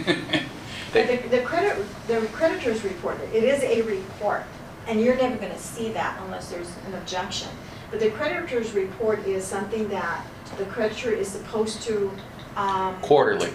They- 0.93 1.17
the, 1.17 1.37
the 1.37 1.41
credit, 1.41 1.83
the 2.07 2.19
creditor's 2.27 2.83
report, 2.83 3.19
it 3.33 3.43
is 3.43 3.63
a 3.63 3.81
report, 3.81 4.43
and 4.85 5.01
you're 5.01 5.15
never 5.15 5.37
gonna 5.37 5.57
see 5.57 5.91
that 5.93 6.21
unless 6.23 6.51
there's 6.51 6.69
an 6.85 6.93
objection. 6.93 7.49
But 7.93 7.99
the 7.99 8.09
creditor's 8.09 8.73
report 8.73 9.23
is 9.27 9.45
something 9.45 9.87
that 9.89 10.25
the 10.57 10.65
creditor 10.65 11.11
is 11.11 11.27
supposed 11.27 11.83
to, 11.83 12.11
um, 12.55 12.99
Quarterly. 13.01 13.51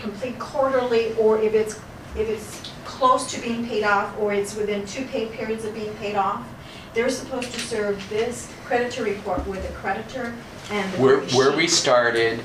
complete 0.00 0.38
quarterly, 0.38 1.14
or 1.14 1.40
if 1.40 1.54
it's, 1.54 1.80
if 2.14 2.28
it's 2.28 2.70
close 2.84 3.32
to 3.32 3.40
being 3.40 3.66
paid 3.66 3.82
off, 3.82 4.14
or 4.18 4.34
it's 4.34 4.54
within 4.54 4.84
two 4.84 5.06
pay 5.06 5.28
periods 5.28 5.64
of 5.64 5.72
being 5.72 5.94
paid 5.94 6.14
off, 6.14 6.46
they're 6.92 7.08
supposed 7.08 7.54
to 7.54 7.58
serve 7.58 8.06
this 8.10 8.52
creditor 8.66 9.02
report 9.02 9.46
with 9.46 9.66
the 9.66 9.72
creditor 9.72 10.34
and 10.70 10.92
the 10.92 10.98
Where, 10.98 11.20
where 11.28 11.56
we 11.56 11.66
started, 11.66 12.40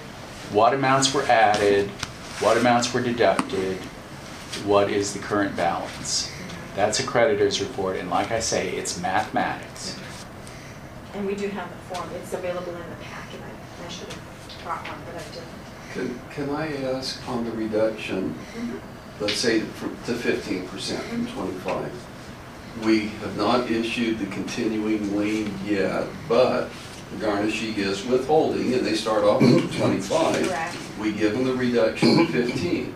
what 0.54 0.74
amounts 0.74 1.14
were 1.14 1.24
added, 1.24 1.90
what 2.40 2.56
amounts 2.56 2.94
were 2.94 3.02
deducted, 3.02 3.76
what 4.64 4.90
is 4.90 5.12
the 5.12 5.20
current 5.20 5.54
balance. 5.58 6.32
That's 6.78 7.02
a 7.02 7.04
creditor's 7.04 7.60
report, 7.60 7.98
and 7.98 8.10
like 8.10 8.32
I 8.32 8.40
say, 8.40 8.70
it's 8.70 9.02
mathematics. 9.02 9.99
And 11.14 11.26
we 11.26 11.36
do 11.36 11.48
have 11.48 11.70
the 11.70 11.96
form, 11.96 12.10
it's 12.16 12.34
available 12.34 12.74
in 12.74 12.90
the 12.90 13.04
packet, 13.04 13.40
I, 13.42 13.86
I 13.86 13.90
should 13.90 14.08
have 14.08 14.64
brought 14.64 14.88
one, 14.88 15.00
but 15.06 15.16
I 15.16 15.26
didn't. 15.34 15.60
Can, 15.94 16.20
can 16.30 16.56
I 16.56 16.96
ask 16.96 17.28
on 17.28 17.46
the 17.46 17.52
reduction, 17.52 18.36
mm-hmm. 18.54 18.78
let's 19.20 19.34
say 19.34 19.62
from- 19.62 19.98
to 20.06 20.14
fifteen 20.14 20.68
percent 20.68 21.04
from 21.04 21.26
mm-hmm. 21.26 21.40
twenty-five? 21.40 21.92
We 22.86 23.08
have 23.08 23.36
not 23.36 23.72
issued 23.72 24.20
the 24.20 24.28
continuing 24.28 25.18
lien 25.18 25.52
yet, 25.66 26.08
but 26.28 26.70
the 27.12 27.26
garnishee 27.26 27.76
is 27.78 28.06
withholding, 28.06 28.74
and 28.76 28.86
they 28.86 28.94
start 28.94 29.24
off 29.24 29.42
with 29.42 29.76
twenty-five. 29.78 30.48
Correct. 30.48 30.78
We 31.00 31.12
give 31.12 31.34
them 31.34 31.46
the 31.46 31.56
reduction 31.56 32.18
to 32.18 32.28
fifteen. 32.28 32.96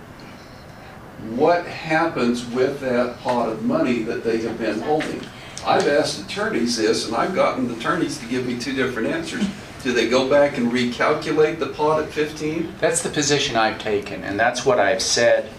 What 1.31 1.65
happens 1.65 2.45
with 2.45 2.79
that 2.81 3.17
pot 3.21 3.49
of 3.49 3.63
money 3.63 4.03
that 4.03 4.23
they 4.23 4.37
have 4.41 4.59
been 4.59 4.81
holding? 4.81 5.21
I've 5.65 5.87
asked 5.87 6.21
attorneys 6.21 6.77
this, 6.77 7.07
and 7.07 7.15
I've 7.15 7.33
gotten 7.33 7.71
attorneys 7.71 8.17
to 8.19 8.25
give 8.25 8.45
me 8.45 8.59
two 8.59 8.73
different 8.73 9.07
answers. 9.07 9.45
Do 9.81 9.93
they 9.93 10.09
go 10.09 10.29
back 10.29 10.57
and 10.57 10.71
recalculate 10.71 11.59
the 11.59 11.67
pot 11.67 12.03
at 12.03 12.09
fifteen? 12.09 12.73
That's 12.79 13.01
the 13.01 13.09
position 13.09 13.55
I've 13.55 13.79
taken, 13.79 14.23
and 14.23 14.39
that's 14.39 14.65
what 14.65 14.79
I've 14.79 15.01
said 15.01 15.49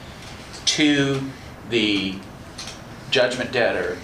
to 0.67 1.21
the 1.71 2.17
judgment 3.11 3.53
debtor 3.53 3.97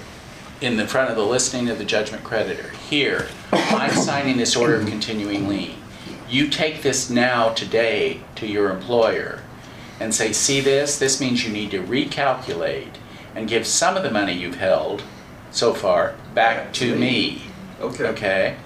in 0.61 0.77
the 0.77 0.87
front 0.87 1.11
of 1.11 1.17
the 1.17 1.25
listing 1.25 1.69
of 1.69 1.79
the 1.79 1.85
judgment 1.85 2.25
creditor. 2.25 2.71
Here, 2.89 3.29
I'm 3.53 3.93
signing 3.93 4.37
this 4.37 4.57
order 4.57 4.77
of 4.77 4.87
continuing 4.87 5.49
lien. 5.49 5.77
You 6.29 6.49
take 6.49 6.83
this 6.83 7.11
now 7.11 7.51
today 7.55 8.21
to 8.37 8.47
your 8.47 8.71
employer, 8.71 9.43
and 9.99 10.15
say, 10.15 10.33
see 10.33 10.61
this, 10.61 10.99
this 10.99 11.21
means 11.21 11.45
you 11.45 11.53
need 11.53 11.71
to 11.73 11.83
recalculate 11.83 12.95
and 13.35 13.49
give 13.49 13.67
some 13.67 13.97
of 13.97 14.03
the 14.03 14.11
money 14.11 14.33
you've 14.33 14.57
held 14.57 15.03
so 15.51 15.75
far 15.75 16.15
back 16.35 16.73
to 16.75 16.95
me. 16.97 17.43
Okay. 17.81 18.05
Okay? 18.05 18.57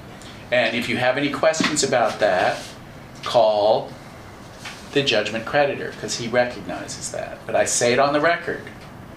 And 0.50 0.76
if 0.76 0.88
you 0.88 0.96
have 0.96 1.16
any 1.16 1.30
questions 1.30 1.82
about 1.82 2.20
that, 2.20 2.62
call 3.24 3.90
the 4.92 5.02
judgment 5.02 5.44
creditor, 5.44 5.90
because 5.90 6.16
he 6.16 6.28
recognizes 6.28 7.10
that. 7.12 7.38
But 7.46 7.56
I 7.56 7.64
say 7.64 7.92
it 7.92 7.98
on 7.98 8.12
the 8.12 8.20
record. 8.20 8.62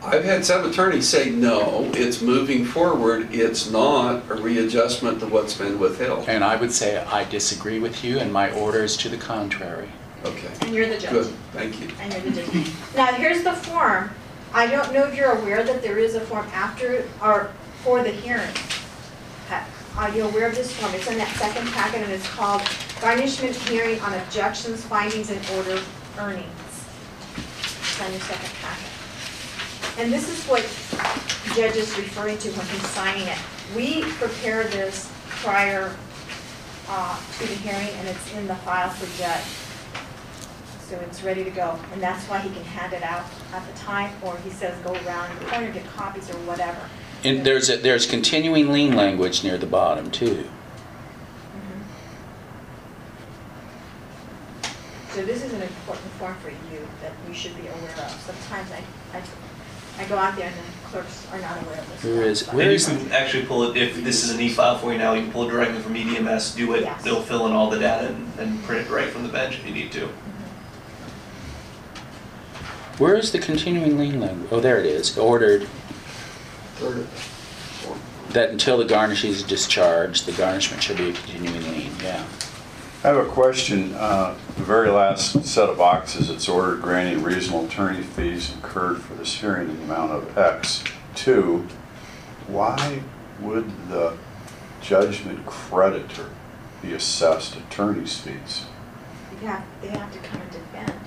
I've 0.03 0.23
had 0.23 0.45
some 0.45 0.67
attorneys 0.69 1.07
say, 1.07 1.29
no, 1.29 1.89
it's 1.93 2.21
moving 2.21 2.65
forward, 2.65 3.33
it's 3.33 3.69
not 3.69 4.23
a 4.29 4.35
readjustment 4.35 5.19
to 5.19 5.27
what's 5.27 5.55
been 5.57 5.79
withheld. 5.79 6.29
And 6.29 6.43
I 6.43 6.55
would 6.55 6.71
say 6.71 6.97
I 6.97 7.23
disagree 7.25 7.79
with 7.79 8.03
you, 8.03 8.19
and 8.19 8.31
my 8.31 8.51
order 8.51 8.83
is 8.83 8.95
to 8.97 9.09
the 9.09 9.17
contrary. 9.17 9.89
Okay, 10.25 10.49
And 10.61 10.73
you're 10.73 10.87
the 10.87 10.97
judge. 10.97 11.11
good, 11.11 11.25
thank 11.51 11.79
you. 11.81 11.89
And 11.99 12.13
you're 12.13 12.31
the 12.31 12.41
judge. 12.41 12.71
Now, 12.95 13.07
here's 13.13 13.43
the 13.43 13.53
form. 13.53 14.11
I 14.53 14.67
don't 14.67 14.93
know 14.93 15.03
if 15.03 15.15
you're 15.15 15.31
aware 15.31 15.63
that 15.63 15.81
there 15.81 15.99
is 15.99 16.15
a 16.15 16.21
form 16.21 16.47
after, 16.53 17.07
or 17.21 17.51
for 17.83 18.03
the 18.03 18.11
hearing. 18.11 18.53
Are 19.97 20.11
you 20.11 20.25
aware 20.25 20.47
of 20.47 20.55
this 20.55 20.71
form? 20.73 20.93
It's 20.93 21.09
in 21.09 21.17
that 21.17 21.35
second 21.37 21.67
packet 21.69 22.03
and 22.03 22.11
it's 22.11 22.27
called 22.29 22.61
garnishment 23.01 23.55
hearing 23.55 23.99
on 24.01 24.13
objections, 24.13 24.85
findings, 24.85 25.31
and 25.31 25.39
order 25.57 25.81
earnings. 26.19 26.85
It's 27.35 28.01
on 28.01 28.11
your 28.11 28.21
second 28.21 28.51
packet. 28.61 28.87
And 29.97 30.13
this 30.13 30.29
is 30.29 30.45
what 30.45 30.61
judge 31.55 31.75
is 31.77 31.97
referring 31.97 32.37
to 32.37 32.49
when 32.51 32.67
he's 32.67 32.87
signing 32.89 33.27
it. 33.27 33.39
We 33.75 34.03
prepared 34.13 34.71
this 34.71 35.11
prior 35.29 35.95
uh, 36.87 37.19
to 37.39 37.47
the 37.47 37.55
hearing 37.55 37.89
and 37.97 38.07
it's 38.07 38.33
in 38.35 38.45
the 38.45 38.55
file 38.57 38.91
for 38.91 39.07
judge. 39.17 39.66
So 40.87 40.95
it's 41.01 41.21
ready 41.21 41.43
to 41.43 41.49
go, 41.49 41.77
and 41.91 42.01
that's 42.01 42.23
why 42.29 42.39
he 42.39 42.49
can 42.49 42.63
hand 42.63 42.93
it 42.93 43.03
out 43.03 43.25
at 43.51 43.67
the 43.67 43.73
time, 43.77 44.09
or 44.23 44.37
he 44.37 44.49
says 44.49 44.73
go 44.85 44.93
around 45.05 45.37
the 45.37 45.45
corner, 45.45 45.69
get 45.69 45.85
copies 45.87 46.29
or 46.29 46.37
whatever. 46.45 46.79
And 47.25 47.45
there's, 47.45 47.69
a- 47.69 47.75
there's 47.75 48.05
continuing 48.05 48.71
lien 48.71 48.95
language 48.95 49.43
near 49.43 49.57
the 49.57 49.65
bottom, 49.65 50.09
too. 50.09 50.45
Mm-hmm. 50.45 51.81
So 55.13 55.25
this 55.25 55.43
is 55.43 55.51
an 55.51 55.61
important 55.61 56.07
form 56.13 56.35
for 56.35 56.51
you 56.51 56.87
that 57.01 57.11
you 57.27 57.33
should 57.33 57.55
be 57.57 57.67
aware 57.67 57.91
of. 58.05 58.11
Sometimes 58.25 58.71
I, 58.71 58.81
I, 59.17 59.21
I 60.01 60.07
go 60.07 60.15
out 60.15 60.37
there 60.37 60.47
and 60.47 60.55
the 60.55 60.87
clerks 60.87 61.27
are 61.33 61.39
not 61.41 61.61
aware 61.63 61.79
of 61.79 61.89
this. 61.89 62.03
Where 62.05 62.23
is- 62.23 62.39
stuff, 62.39 62.53
where 62.55 62.69
you 62.69 62.75
is 62.75 62.85
can 62.85 63.11
actually 63.11 63.45
pull 63.45 63.63
it, 63.63 63.75
if 63.75 64.01
this 64.05 64.23
is 64.23 64.29
an 64.33 64.39
e-file 64.39 64.77
for 64.77 64.93
you 64.93 64.99
now, 64.99 65.11
you 65.15 65.23
can 65.23 65.33
pull 65.33 65.49
it 65.49 65.51
directly 65.51 65.81
from 65.81 65.95
EDMS, 65.95 66.55
do 66.55 66.73
it, 66.75 66.83
Yes. 66.83 67.03
they'll 67.03 67.21
fill 67.21 67.45
in 67.47 67.51
all 67.51 67.69
the 67.69 67.77
data 67.77 68.07
and, 68.07 68.31
and 68.39 68.63
print 68.63 68.87
it 68.87 68.89
right 68.89 69.09
from 69.09 69.23
the 69.23 69.29
bench 69.29 69.55
if 69.57 69.65
you 69.65 69.73
need 69.73 69.91
to. 69.91 70.07
Where 72.97 73.15
is 73.15 73.31
the 73.31 73.39
continuing 73.39 73.97
lien 73.97 74.19
language? 74.19 74.49
Oh, 74.51 74.59
there 74.59 74.79
it 74.79 74.85
is. 74.85 75.17
Ordered 75.17 75.67
Third 76.75 77.07
that 78.31 78.49
until 78.49 78.77
the 78.77 78.85
garnishee 78.85 79.29
is 79.29 79.41
discharged, 79.43 80.25
the 80.25 80.31
garnishment 80.33 80.83
should 80.83 80.97
be 80.97 81.09
a 81.09 81.13
continuing 81.13 81.63
lien, 81.71 81.91
yeah. 82.03 82.25
I 83.03 83.07
have 83.07 83.17
a 83.17 83.25
question. 83.25 83.93
Uh, 83.95 84.35
The 84.57 84.63
very 84.63 84.89
last 84.89 85.43
set 85.45 85.69
of 85.69 85.77
boxes, 85.77 86.29
it's 86.29 86.49
ordered 86.49 86.81
granting 86.81 87.23
reasonable 87.23 87.65
attorney 87.65 88.03
fees 88.03 88.51
incurred 88.53 89.01
for 89.01 89.13
this 89.13 89.35
hearing 89.35 89.69
in 89.69 89.77
the 89.77 89.83
amount 89.83 90.11
of 90.11 90.37
X. 90.37 90.83
Two, 91.15 91.65
why 92.47 93.01
would 93.39 93.69
the 93.89 94.17
judgment 94.81 95.45
creditor 95.45 96.29
be 96.81 96.93
assessed 96.93 97.55
attorney's 97.55 98.17
fees? 98.19 98.65
You 99.41 99.47
have, 99.47 99.63
they 99.81 99.87
have 99.89 100.11
to 100.11 100.19
come 100.19 100.41
and 100.41 100.51
defend. 100.51 101.06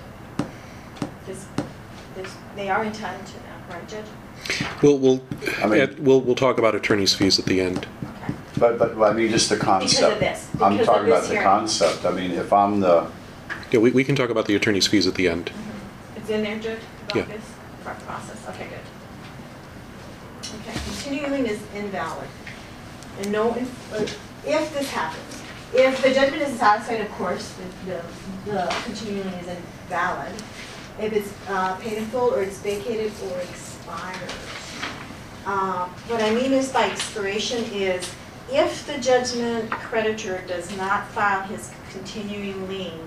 This, 2.54 2.56
this, 2.56 2.64
they 2.64 2.70
are 2.70 2.84
entitled 2.84 3.26
to 3.26 3.32
that, 3.34 3.70
right, 3.70 3.88
Judge? 3.88 4.04
We'll, 4.82 4.98
we'll, 4.98 5.20
I 5.62 5.66
mean- 5.66 5.80
Ed, 5.80 5.98
we'll, 6.00 6.20
we'll 6.20 6.34
talk 6.34 6.58
about 6.58 6.74
attorney's 6.74 7.14
fees 7.14 7.38
at 7.38 7.44
the 7.46 7.60
end. 7.60 7.86
Okay. 8.02 8.34
But, 8.58 8.78
but, 8.78 9.02
I 9.02 9.12
mean, 9.12 9.30
just 9.30 9.48
the 9.48 9.56
concept. 9.56 10.20
this, 10.20 10.48
I'm 10.60 10.72
because 10.72 10.80
of 10.80 10.94
talking 10.94 11.08
about 11.08 11.22
the 11.22 11.28
hearing. 11.30 11.42
concept. 11.44 12.04
I 12.04 12.10
mean, 12.10 12.32
if 12.32 12.52
I'm 12.52 12.80
the, 12.80 13.10
Yeah, 13.70 13.80
we, 13.80 13.90
we 13.90 14.04
can 14.04 14.16
talk 14.16 14.30
about 14.30 14.46
the 14.46 14.54
attorney's 14.54 14.86
fees 14.86 15.06
at 15.06 15.14
the 15.14 15.28
end. 15.28 15.50
It's 16.16 16.28
in 16.28 16.42
there, 16.42 16.58
Judge, 16.58 16.78
Yeah. 17.14 17.22
about 17.22 17.34
this 17.36 17.44
pro- 17.84 17.94
process? 17.94 18.48
Okay, 18.48 18.66
good. 18.68 18.78
Okay, 20.68 20.78
continuing 20.84 21.46
is 21.46 21.60
invalid. 21.74 22.28
And 23.20 23.32
no, 23.32 23.54
if 23.54 23.92
uh, 23.92 23.96
if 24.46 24.72
this 24.72 24.90
happens, 24.90 25.42
if 25.74 26.02
the 26.02 26.12
judgment 26.12 26.42
is 26.42 26.58
satisfied, 26.58 27.00
of 27.02 27.10
course, 27.12 27.54
the, 27.86 27.92
the 28.46 28.50
the 28.50 28.74
continuing 28.84 29.30
lien 29.30 29.40
is 29.40 29.48
invalid. 29.48 30.32
If 31.00 31.12
it's 31.14 31.32
uh, 31.48 31.76
paid 31.76 31.98
in 31.98 32.04
full, 32.06 32.34
or 32.34 32.42
it's 32.42 32.58
vacated, 32.58 33.12
or 33.32 33.40
expires. 33.40 34.32
Uh, 35.46 35.88
What 36.08 36.22
I 36.22 36.30
mean 36.34 36.52
is 36.52 36.70
by 36.70 36.90
expiration 36.90 37.64
is 37.72 38.08
if 38.52 38.86
the 38.86 38.98
judgment 38.98 39.70
creditor 39.70 40.42
does 40.46 40.74
not 40.76 41.08
file 41.08 41.42
his 41.44 41.70
continuing 41.92 42.68
lien, 42.68 43.00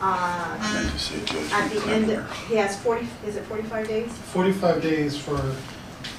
uh, 0.00 0.56
I 0.60 0.72
meant 0.74 0.92
to 0.92 0.98
say 0.98 1.16
at 1.20 1.72
judgment 1.72 1.72
the 1.72 1.92
end, 1.92 2.10
of- 2.10 2.30
he 2.48 2.54
has 2.56 2.76
40, 2.78 3.08
is 3.26 3.34
it 3.36 3.44
45 3.46 3.88
days? 3.88 4.12
Forty-five 4.32 4.80
days 4.80 5.16
for, 5.18 5.40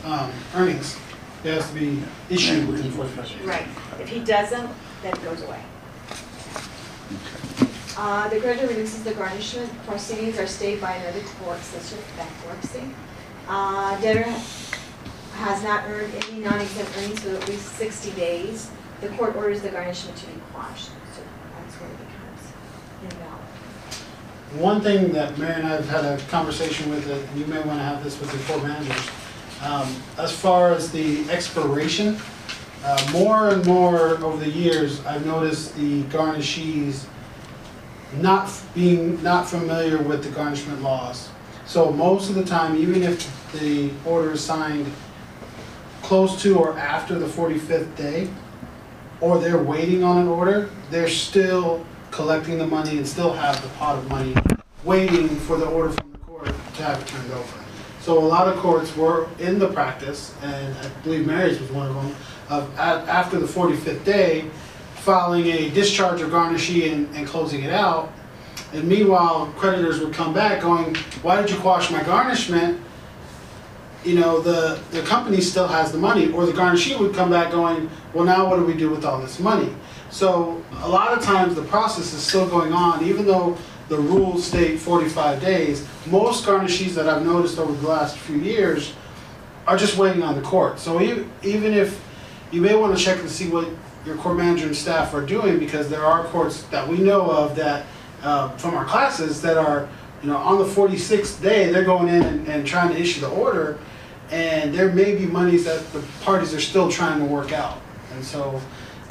um, 0.03 0.31
earnings. 0.55 0.97
It 1.45 1.53
has 1.53 1.69
to 1.69 1.73
be 1.73 2.03
issued 2.29 2.67
within 2.67 2.91
forty-five 2.91 3.25
days. 3.29 3.47
Right. 3.47 3.67
If 4.01 4.09
he 4.09 4.19
doesn't, 4.19 4.69
then 5.01 5.13
it 5.13 5.23
goes 5.23 5.41
away. 5.43 5.61
Uh, 8.01 8.29
The 8.29 8.39
creditor 8.39 8.67
releases 8.67 9.03
the 9.03 9.11
garnishment 9.13 9.69
proceedings 9.85 10.39
are 10.39 10.47
stayed 10.47 10.79
by 10.79 10.93
another 10.93 11.19
court 11.43 11.59
such 11.59 11.99
as 11.99 12.05
bankruptcy. 12.15 12.83
Uh, 13.45 13.99
Debtor 13.99 14.23
has 15.33 15.61
not 15.63 15.83
earned 15.89 16.13
any 16.15 16.39
non-exempt 16.39 16.97
earnings 16.97 17.19
for 17.19 17.31
at 17.35 17.49
least 17.49 17.75
60 17.75 18.11
days. 18.11 18.71
The 19.01 19.09
court 19.09 19.35
orders 19.35 19.63
the 19.63 19.69
garnishment 19.69 20.17
to 20.17 20.27
be 20.27 20.39
quashed, 20.53 20.91
so 21.13 21.21
that's 21.57 21.75
when 21.75 21.91
it 21.91 21.97
becomes 21.97 22.41
invalid. 23.03 24.63
One 24.63 24.79
thing 24.79 25.11
that 25.11 25.37
Mary 25.37 25.55
and 25.55 25.67
I 25.67 25.71
have 25.71 25.89
had 25.89 26.05
a 26.05 26.17
conversation 26.27 26.89
with, 26.89 27.05
and 27.09 27.37
you 27.37 27.47
may 27.47 27.59
want 27.59 27.79
to 27.79 27.83
have 27.83 28.01
this 28.01 28.17
with 28.17 28.31
the 28.31 28.53
court 28.53 28.65
managers, 28.65 29.09
um, 29.61 29.93
as 30.17 30.31
far 30.31 30.71
as 30.71 30.89
the 30.89 31.29
expiration, 31.29 32.17
uh, 32.85 33.09
more 33.11 33.49
and 33.49 33.65
more 33.65 34.23
over 34.23 34.37
the 34.37 34.49
years, 34.49 35.05
I've 35.05 35.25
noticed 35.25 35.75
the 35.75 36.03
garnishees 36.03 37.03
not 38.17 38.51
being, 38.73 39.21
not 39.21 39.47
familiar 39.47 39.97
with 39.97 40.23
the 40.23 40.29
garnishment 40.31 40.81
laws. 40.81 41.29
So 41.65 41.91
most 41.91 42.29
of 42.29 42.35
the 42.35 42.43
time, 42.43 42.75
even 42.75 43.03
if 43.03 43.51
the 43.53 43.91
order 44.05 44.31
is 44.31 44.43
signed 44.43 44.91
close 46.01 46.41
to 46.41 46.57
or 46.57 46.77
after 46.77 47.19
the 47.19 47.27
45th 47.27 47.95
day, 47.95 48.27
or 49.21 49.37
they're 49.37 49.61
waiting 49.61 50.03
on 50.03 50.17
an 50.17 50.27
order, 50.27 50.69
they're 50.89 51.09
still 51.09 51.85
collecting 52.09 52.57
the 52.57 52.65
money 52.65 52.97
and 52.97 53.07
still 53.07 53.33
have 53.33 53.61
the 53.61 53.67
pot 53.69 53.97
of 53.97 54.09
money 54.09 54.33
waiting 54.83 55.27
for 55.27 55.57
the 55.57 55.65
order 55.65 55.91
from 55.93 56.11
the 56.11 56.17
court 56.19 56.45
to 56.45 56.83
have 56.83 57.01
it 57.01 57.07
turned 57.07 57.31
over. 57.33 57.63
So 58.01 58.17
a 58.17 58.25
lot 58.25 58.47
of 58.47 58.55
courts 58.57 58.95
were 58.95 59.27
in 59.39 59.59
the 59.59 59.67
practice, 59.67 60.33
and 60.41 60.75
I 60.77 60.87
believe 61.03 61.27
Mary's 61.27 61.59
was 61.59 61.69
one 61.69 61.87
of 61.87 61.95
them, 61.95 62.15
of 62.49 62.79
after 62.79 63.37
the 63.39 63.45
45th 63.45 64.03
day, 64.05 64.49
filing 65.09 65.47
a 65.47 65.71
discharge 65.71 66.21
of 66.21 66.29
garnishee 66.29 66.93
and, 66.93 67.15
and 67.15 67.25
closing 67.25 67.63
it 67.63 67.73
out. 67.73 68.13
And 68.73 68.87
meanwhile, 68.87 69.47
creditors 69.57 69.99
would 69.99 70.13
come 70.13 70.35
back 70.35 70.61
going, 70.61 70.93
why 71.23 71.41
did 71.41 71.49
you 71.49 71.57
quash 71.57 71.89
my 71.89 72.03
garnishment? 72.03 72.79
you 74.05 74.15
know, 74.15 74.39
the, 74.39 74.79
the 74.91 75.01
company 75.01 75.41
still 75.41 75.67
has 75.67 75.91
the 75.91 75.97
money, 75.97 76.31
or 76.31 76.45
the 76.45 76.53
garnishee 76.53 76.97
would 76.97 77.13
come 77.13 77.29
back 77.29 77.51
going, 77.51 77.89
well, 78.13 78.23
now 78.23 78.49
what 78.49 78.55
do 78.55 78.63
we 78.63 78.73
do 78.73 78.89
with 78.89 79.03
all 79.03 79.19
this 79.19 79.39
money? 79.39 79.73
So 80.09 80.63
a 80.77 80.87
lot 80.87 81.17
of 81.17 81.21
times 81.23 81.55
the 81.55 81.63
process 81.63 82.13
is 82.13 82.21
still 82.21 82.47
going 82.47 82.71
on, 82.71 83.03
even 83.03 83.25
though 83.25 83.57
the 83.89 83.97
rules 83.97 84.45
state 84.45 84.79
45 84.79 85.41
days. 85.41 85.85
Most 86.05 86.45
garnishees 86.45 86.93
that 86.93 87.09
I've 87.09 87.25
noticed 87.25 87.59
over 87.59 87.73
the 87.73 87.87
last 87.87 88.17
few 88.17 88.37
years 88.37 88.93
are 89.67 89.75
just 89.75 89.97
waiting 89.97 90.23
on 90.23 90.35
the 90.35 90.41
court. 90.41 90.79
So 90.79 91.01
even 91.01 91.73
if, 91.73 92.01
you 92.51 92.61
may 92.61 92.75
want 92.75 92.97
to 92.97 93.03
check 93.03 93.19
to 93.19 93.29
see 93.29 93.49
what 93.49 93.67
your 94.05 94.15
court 94.17 94.37
manager 94.37 94.65
and 94.65 94.75
staff 94.75 95.13
are 95.13 95.25
doing, 95.25 95.59
because 95.59 95.89
there 95.89 96.05
are 96.05 96.23
courts 96.25 96.63
that 96.63 96.87
we 96.87 96.97
know 96.97 97.29
of 97.29 97.55
that, 97.55 97.85
uh, 98.23 98.49
from 98.57 98.75
our 98.75 98.85
classes, 98.85 99.41
that 99.41 99.57
are, 99.57 99.87
you 100.21 100.29
know, 100.29 100.37
on 100.37 100.57
the 100.57 100.65
46th 100.65 101.41
day, 101.41 101.71
they're 101.71 101.83
going 101.83 102.07
in 102.07 102.23
and, 102.23 102.47
and 102.47 102.67
trying 102.67 102.89
to 102.89 102.99
issue 102.99 103.21
the 103.21 103.29
order, 103.29 103.77
and 104.31 104.73
there 104.73 104.91
may 104.91 105.15
be 105.15 105.25
monies 105.25 105.65
that 105.65 105.85
the 105.91 106.03
parties 106.21 106.53
are 106.53 106.59
still 106.59 106.89
trying 106.89 107.19
to 107.19 107.25
work 107.25 107.51
out. 107.51 107.81
And 108.13 108.23
so, 108.23 108.61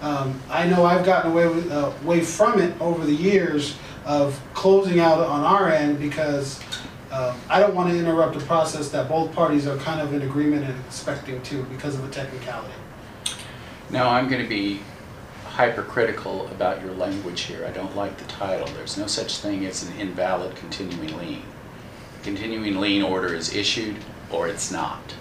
um, 0.01 0.40
I 0.48 0.66
know 0.66 0.85
I've 0.85 1.05
gotten 1.05 1.32
away 1.32 1.48
with, 1.48 1.70
uh, 1.70 1.93
away 2.05 2.20
from 2.20 2.60
it 2.60 2.78
over 2.81 3.05
the 3.05 3.15
years 3.15 3.77
of 4.05 4.40
closing 4.55 5.01
out 5.01 5.19
on 5.19 5.44
our 5.44 5.70
end 5.70 5.98
because, 5.98 6.60
uh, 7.10 7.35
I 7.48 7.60
don't 7.60 7.74
want 7.74 7.90
to 7.90 7.98
interrupt 7.98 8.36
a 8.36 8.40
process 8.40 8.90
that 8.90 9.09
both 9.09 9.32
parties 9.32 9.66
are 9.66 9.77
kind 9.78 10.01
of 10.01 10.12
in 10.12 10.23
agreement 10.23 10.65
and 10.65 10.78
expecting 10.86 11.43
to 11.43 11.62
because 11.65 11.94
of 11.94 12.05
a 12.05 12.10
technicality. 12.10 12.74
Now, 13.90 14.10
I'm 14.10 14.28
going 14.28 14.43
to 14.43 14.48
be 14.48 14.81
hypercritical 15.47 16.47
about 16.48 16.82
your 16.82 16.93
language 16.93 17.43
here. 17.43 17.66
I 17.66 17.70
don't 17.70 17.97
like 17.97 18.16
the 18.19 18.27
title. 18.27 18.66
There's 18.69 18.98
no 18.98 19.06
such 19.06 19.39
thing 19.39 19.65
as 19.66 19.82
an 19.82 19.98
invalid 19.98 20.56
continuing 20.56 21.16
lien. 21.16 21.43
continuing 22.23 22.78
lien 22.78 23.02
order 23.02 23.35
is 23.35 23.55
issued 23.55 23.97
or 24.31 24.48
it's 24.48 24.70
not. 24.70 25.15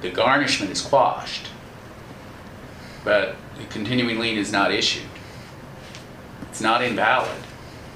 The 0.00 0.10
garnishment 0.10 0.70
is 0.70 0.80
quashed, 0.80 1.48
but 3.04 3.34
the 3.58 3.64
continuing 3.64 4.18
lien 4.18 4.38
is 4.38 4.52
not 4.52 4.72
issued. 4.72 5.08
It's 6.42 6.60
not 6.60 6.82
invalid. 6.82 7.42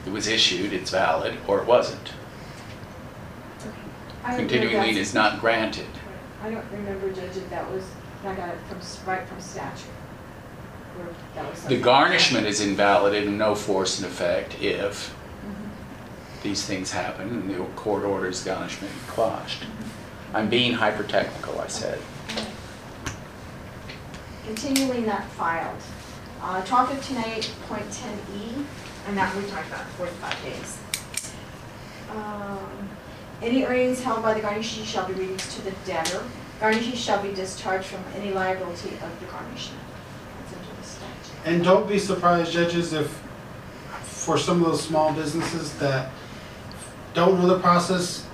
It 0.04 0.10
was 0.10 0.26
issued, 0.26 0.72
it's 0.72 0.90
valid, 0.90 1.36
or 1.46 1.60
it 1.60 1.66
wasn't. 1.66 2.12
I 4.24 4.36
don't 4.36 4.38
know 4.38 4.44
if 4.44 4.50
Continuing 4.50 4.80
lien 4.82 4.96
is 4.96 5.14
not 5.14 5.40
granted. 5.40 5.86
I 6.42 6.50
don't 6.50 6.64
remember, 6.72 7.12
Judge, 7.12 7.36
if 7.36 7.48
that 7.50 7.70
was, 7.70 7.84
I 8.24 8.34
got 8.34 8.48
it 8.50 8.58
from, 8.68 8.78
right 9.10 9.26
from 9.26 9.40
statute. 9.40 9.86
That 11.34 11.44
was 11.44 11.54
The 11.54 11.60
something- 11.62 11.80
garnishment 11.82 12.46
is 12.46 12.60
invalid 12.60 13.14
and 13.14 13.38
no 13.38 13.54
force 13.54 13.98
in 13.98 14.04
effect 14.04 14.60
if 14.60 15.12
Mhm. 15.44 16.42
these 16.42 16.64
things 16.64 16.92
happen 16.92 17.28
and 17.28 17.50
the 17.50 17.64
court 17.74 18.04
orders 18.04 18.44
garnishment 18.44 18.92
be 18.94 19.12
quashed. 19.12 19.64
I'm 20.34 20.48
being 20.48 20.74
hyper-technical, 20.74 21.60
I 21.60 21.66
said. 21.68 21.98
Continually 24.46 25.00
not 25.02 25.24
filed. 25.32 25.78
Uh, 26.42 26.60
twelve 26.64 26.90
fifteen 26.90 27.18
eight 27.24 27.50
point 27.68 27.84
ten 27.92 28.18
E, 28.36 28.64
and 29.06 29.16
that 29.16 29.34
we 29.36 29.42
talked 29.48 29.68
about 29.68 29.86
forty-five 29.96 30.36
days. 30.42 30.78
Um, 32.10 32.88
Any 33.40 33.64
earnings 33.64 34.00
held 34.02 34.22
by 34.22 34.34
the 34.34 34.40
garnishee 34.40 34.84
shall 34.84 35.04
be 35.08 35.14
released 35.14 35.50
to 35.56 35.62
the 35.62 35.72
debtor. 35.84 36.22
Garnishee 36.62 36.94
shall 36.94 37.20
be 37.20 37.32
discharged 37.34 37.86
from 37.86 38.04
any 38.14 38.32
liability 38.32 38.90
of 38.90 39.18
the 39.18 39.26
garnishment. 39.26 39.82
And 41.44 41.64
don't 41.64 41.88
be 41.88 41.98
surprised, 41.98 42.52
judges, 42.52 42.92
if 42.92 43.08
for 44.04 44.38
some 44.38 44.62
of 44.62 44.70
those 44.70 44.80
small 44.80 45.12
businesses 45.12 45.76
that 45.78 46.12
don't 47.14 47.40
know 47.40 47.48
the 47.48 47.58
process, 47.58 48.24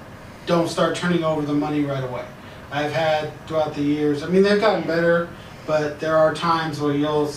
don't 0.45 0.69
start 0.69 0.95
turning 0.95 1.25
over 1.25 1.41
the 1.41 1.55
money 1.55 1.85
right 1.85 2.05
away. 2.05 2.27
I've 2.71 2.93
had 2.93 3.33
throughout 3.47 3.75
the 3.75 3.81
years, 3.81 4.23
I 4.23 4.27
mean, 4.29 4.43
they've 4.43 4.61
gotten 4.61 4.87
better, 4.87 5.31
but 5.67 5.99
there 5.99 6.19
are 6.19 6.35
times 6.35 6.83
where 6.83 6.95
you'll 6.95 7.33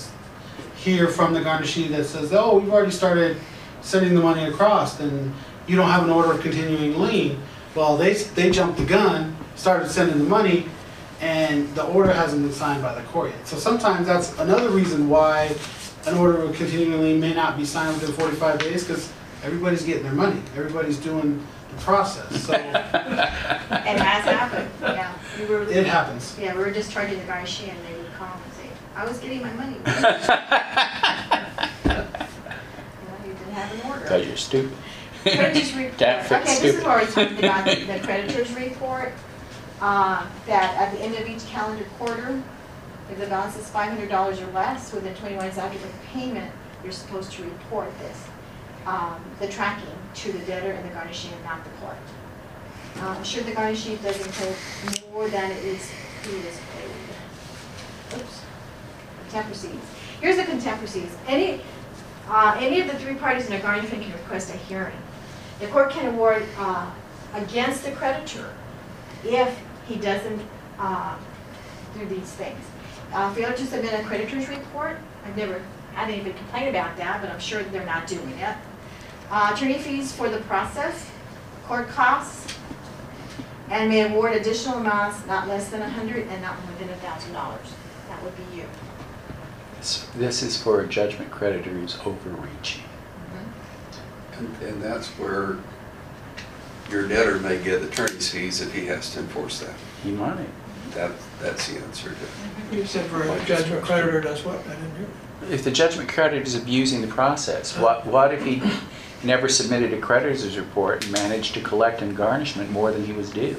hear 0.76 1.08
from 1.08 1.34
the 1.34 1.40
garnishee 1.40 1.88
that 1.92 2.04
says, 2.04 2.34
oh, 2.34 2.60
we've 2.60 2.70
already 2.70 2.92
started 2.92 3.38
sending 3.80 4.14
the 4.14 4.20
money 4.20 4.44
across, 4.44 5.00
and 5.00 5.34
you 5.68 5.78
don't 5.78 5.90
have 5.90 6.04
an 6.04 6.10
order 6.10 6.34
of 6.34 6.42
continuing 6.42 7.00
lien. 7.00 7.42
Well, 7.76 7.96
they, 7.96 8.14
they 8.14 8.52
jumped 8.52 8.78
the 8.78 8.86
gun, 8.86 9.38
started 9.56 9.90
sending 9.90 10.18
the 10.18 10.26
money, 10.26 10.66
and 11.22 11.68
the 11.76 11.84
order 11.86 12.12
hasn't 12.12 12.42
been 12.44 12.52
signed 12.54 12.82
by 12.82 12.94
the 12.96 13.02
court 13.10 13.32
yet. 13.32 13.48
So 13.48 13.58
sometimes 13.58 14.08
that's 14.08 14.38
another 14.40 14.70
reason 14.70 15.08
why 15.10 15.56
an 16.08 16.16
order 16.18 16.42
of 16.42 16.56
continuing 16.56 17.00
lien 17.02 17.20
may 17.20 17.34
not 17.34 17.58
be 17.58 17.66
signed 17.66 17.94
within 18.00 18.14
forty-five 18.16 18.60
days, 18.60 18.84
because 18.84 19.12
everybody's 19.44 19.84
getting 19.84 20.04
their 20.04 20.14
money, 20.14 20.42
everybody's 20.58 20.98
doing 20.98 21.46
the 21.76 21.82
process, 21.84 22.44
so 22.46 22.54
It 22.56 22.62
has 24.00 24.26
happened, 24.26 24.70
yeah. 24.82 25.14
We 25.40 25.46
were, 25.46 25.64
it 25.64 25.86
happens. 25.86 26.36
yeah, 26.40 26.54
we 26.56 26.60
were 26.64 26.72
discharging 26.72 27.18
the 27.20 27.26
garnishee 27.26 27.70
and 27.70 27.78
they 27.86 27.94
would 27.98 28.14
call 28.16 28.28
and 28.44 28.54
say, 28.54 28.68
I 28.96 29.06
was 29.06 29.18
getting 29.20 29.42
my 29.42 29.54
money. 29.54 29.78
You 31.84 31.90
know, 31.90 32.06
you 33.26 33.34
didn't 33.34 33.54
have 33.54 33.72
an 33.74 33.90
order. 33.90 34.02
Because 34.02 34.28
you're 34.28 34.38
stupid. 34.38 34.72
Creditors 35.24 35.74
report, 35.76 35.98
Can't 35.98 36.26
okay, 36.32 36.40
this 36.44 36.52
is 36.52 36.58
stupid. 36.58 36.84
where 36.86 37.00
we 37.00 37.06
talked 37.12 37.40
about 37.40 37.66
the 37.66 37.76
the 37.86 38.00
creditors 38.00 38.52
report, 38.54 39.14
uh, 39.82 40.26
that 40.46 40.76
at 40.78 40.94
the 40.94 41.02
end 41.02 41.16
of 41.16 41.28
each 41.28 41.46
calendar 41.48 41.86
quarter, 41.98 42.42
if 43.10 43.20
the 43.20 43.28
balance 43.28 43.58
is 43.58 43.70
five 43.70 43.90
hundred 43.90 44.10
dollars 44.10 44.40
or 44.40 44.48
less 44.52 44.94
within 44.94 45.14
twenty-one 45.16 45.46
days 45.46 45.58
after 45.58 45.78
the 45.78 45.94
payment, 46.14 46.52
you're 46.84 46.94
supposed 46.94 47.32
to 47.34 47.44
report 47.44 47.90
this, 48.00 48.24
um, 48.86 49.24
the 49.40 49.48
tracking 49.48 49.88
to 50.14 50.32
the 50.32 50.40
debtor 50.40 50.72
and 50.72 50.90
the 50.90 50.94
garnishee 50.96 51.32
and 51.34 51.44
not 51.44 51.64
the 51.64 51.70
court. 51.82 51.98
Um, 53.02 53.24
should 53.24 53.46
the 53.46 53.52
garnishee 53.52 54.02
doesn't 54.02 54.36
hold 54.36 54.56
more 55.14 55.30
than 55.30 55.52
it 55.52 55.64
is, 55.64 55.92
he 56.24 56.36
is 56.38 56.60
paid. 56.76 58.20
Oops. 58.20 58.42
Contempt 59.22 59.50
proceedings. 59.50 59.86
Here's 60.20 60.38
the 60.38 60.44
contempt 60.44 60.80
proceedings. 60.80 61.16
Any, 61.28 61.62
uh, 62.28 62.58
any 62.60 62.82
of 62.82 62.88
the 62.88 63.00
three 63.00 63.16
parties 63.16 63.48
in 63.48 63.54
a 63.54 63.60
garnishment 63.60 64.04
can 64.04 64.12
request 64.12 64.54
a 64.54 64.58
hearing. 64.58 64.98
The 65.60 65.68
court 65.68 65.92
can 65.92 66.14
award 66.14 66.44
uh, 66.58 66.92
against 67.34 67.86
the 67.86 67.92
creditor 67.92 68.54
if 69.24 69.58
he 69.92 70.00
doesn't 70.00 70.42
uh, 70.80 71.18
do 71.98 72.06
these 72.06 72.32
things. 72.32 72.64
Uh, 73.14 73.34
Failure 73.34 73.56
to 73.56 73.66
submit 73.66 73.94
a 74.00 74.04
creditor's 74.04 74.48
report, 74.48 74.98
I've 75.26 75.36
never 75.36 75.62
had 75.94 76.10
anybody 76.10 76.34
complain 76.34 76.70
about 76.70 76.96
that, 76.98 77.22
but 77.22 77.30
I'm 77.30 77.40
sure 77.40 77.62
they're 77.64 77.86
not 77.86 78.08
doing 78.08 78.30
it. 78.40 78.56
Uh, 79.30 79.52
Attorney 79.54 79.78
fees 79.80 80.12
for 80.14 80.30
the 80.30 80.40
process, 80.42 81.10
court 81.68 81.90
costs, 81.90 82.56
and 83.70 83.90
may 83.90 84.10
award 84.10 84.34
additional 84.36 84.78
amounts 84.78 85.26
not 85.28 85.48
less 85.48 85.70
than 85.70 85.82
a 85.82 85.90
hundred 85.90 86.28
and 86.28 86.42
not 86.42 86.56
more 86.66 86.78
than 86.80 86.90
a 86.90 86.96
thousand 86.98 87.34
dollars. 87.34 87.68
That 88.10 88.22
would 88.24 88.36
be 88.36 88.58
you. 88.58 88.66
This- 89.78 90.08
This 90.16 90.42
is 90.42 90.62
for 90.62 90.82
a 90.82 90.88
judgment 90.88 91.32
creditor 91.32 91.70
who's 91.70 91.98
overreaching. 92.06 92.84
And, 94.38 94.56
and 94.64 94.82
that's 94.82 95.08
where 95.20 95.58
your 96.92 97.08
debtor 97.08 97.40
may 97.40 97.62
get 97.64 97.82
attorney's 97.82 98.30
fees 98.30 98.62
if 98.62 98.74
he 98.74 98.86
has 98.88 99.14
to 99.14 99.20
enforce 99.20 99.60
that. 99.60 99.74
He 100.04 100.12
might. 100.12 100.48
That, 100.92 101.12
that's 101.40 101.70
the 101.70 101.80
answer 101.80 102.14
to 102.70 102.76
You 102.76 102.86
said 102.86 103.10
for 103.10 103.24
a 103.24 103.46
judgment 103.46 103.84
creditor 103.84 104.20
does 104.20 104.44
what? 104.44 104.60
I 104.68 104.76
didn't 104.76 104.96
hear. 104.98 105.08
If 105.50 105.64
the 105.64 105.72
judgment 105.72 106.10
creditor 106.10 106.44
is 106.44 106.56
abusing 106.56 107.02
the 107.02 107.08
process, 107.08 107.78
what, 107.78 108.06
what 108.06 108.34
if 108.34 108.44
he 108.44 108.62
never 109.24 109.48
submitted 109.48 109.94
a 109.94 110.00
creditor's 110.00 110.58
report 110.58 111.04
and 111.04 111.14
managed 111.14 111.54
to 111.54 111.62
collect 111.62 112.02
in 112.02 112.14
garnishment 112.14 112.70
more 112.72 112.92
than 112.92 113.06
he 113.06 113.14
was 113.14 113.30
due? 113.32 113.56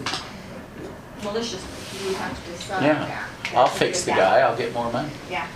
Maliciously, 1.24 2.08
you 2.08 2.14
have 2.16 2.44
to 2.44 2.50
decide 2.50 2.82
that. 2.82 3.08
Yeah, 3.08 3.26
I'll 3.58 3.66
That's 3.66 3.78
fix 3.78 4.00
the 4.02 4.06
that. 4.12 4.18
guy, 4.18 4.38
I'll 4.40 4.56
get 4.56 4.72
more 4.74 4.92
money. 4.92 5.10
Yeah. 5.30 5.48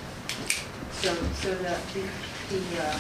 So, 0.93 1.15
so 1.15 1.55
the, 1.55 1.77
the, 1.93 2.57
the 2.57 2.83
uh, 2.83 2.99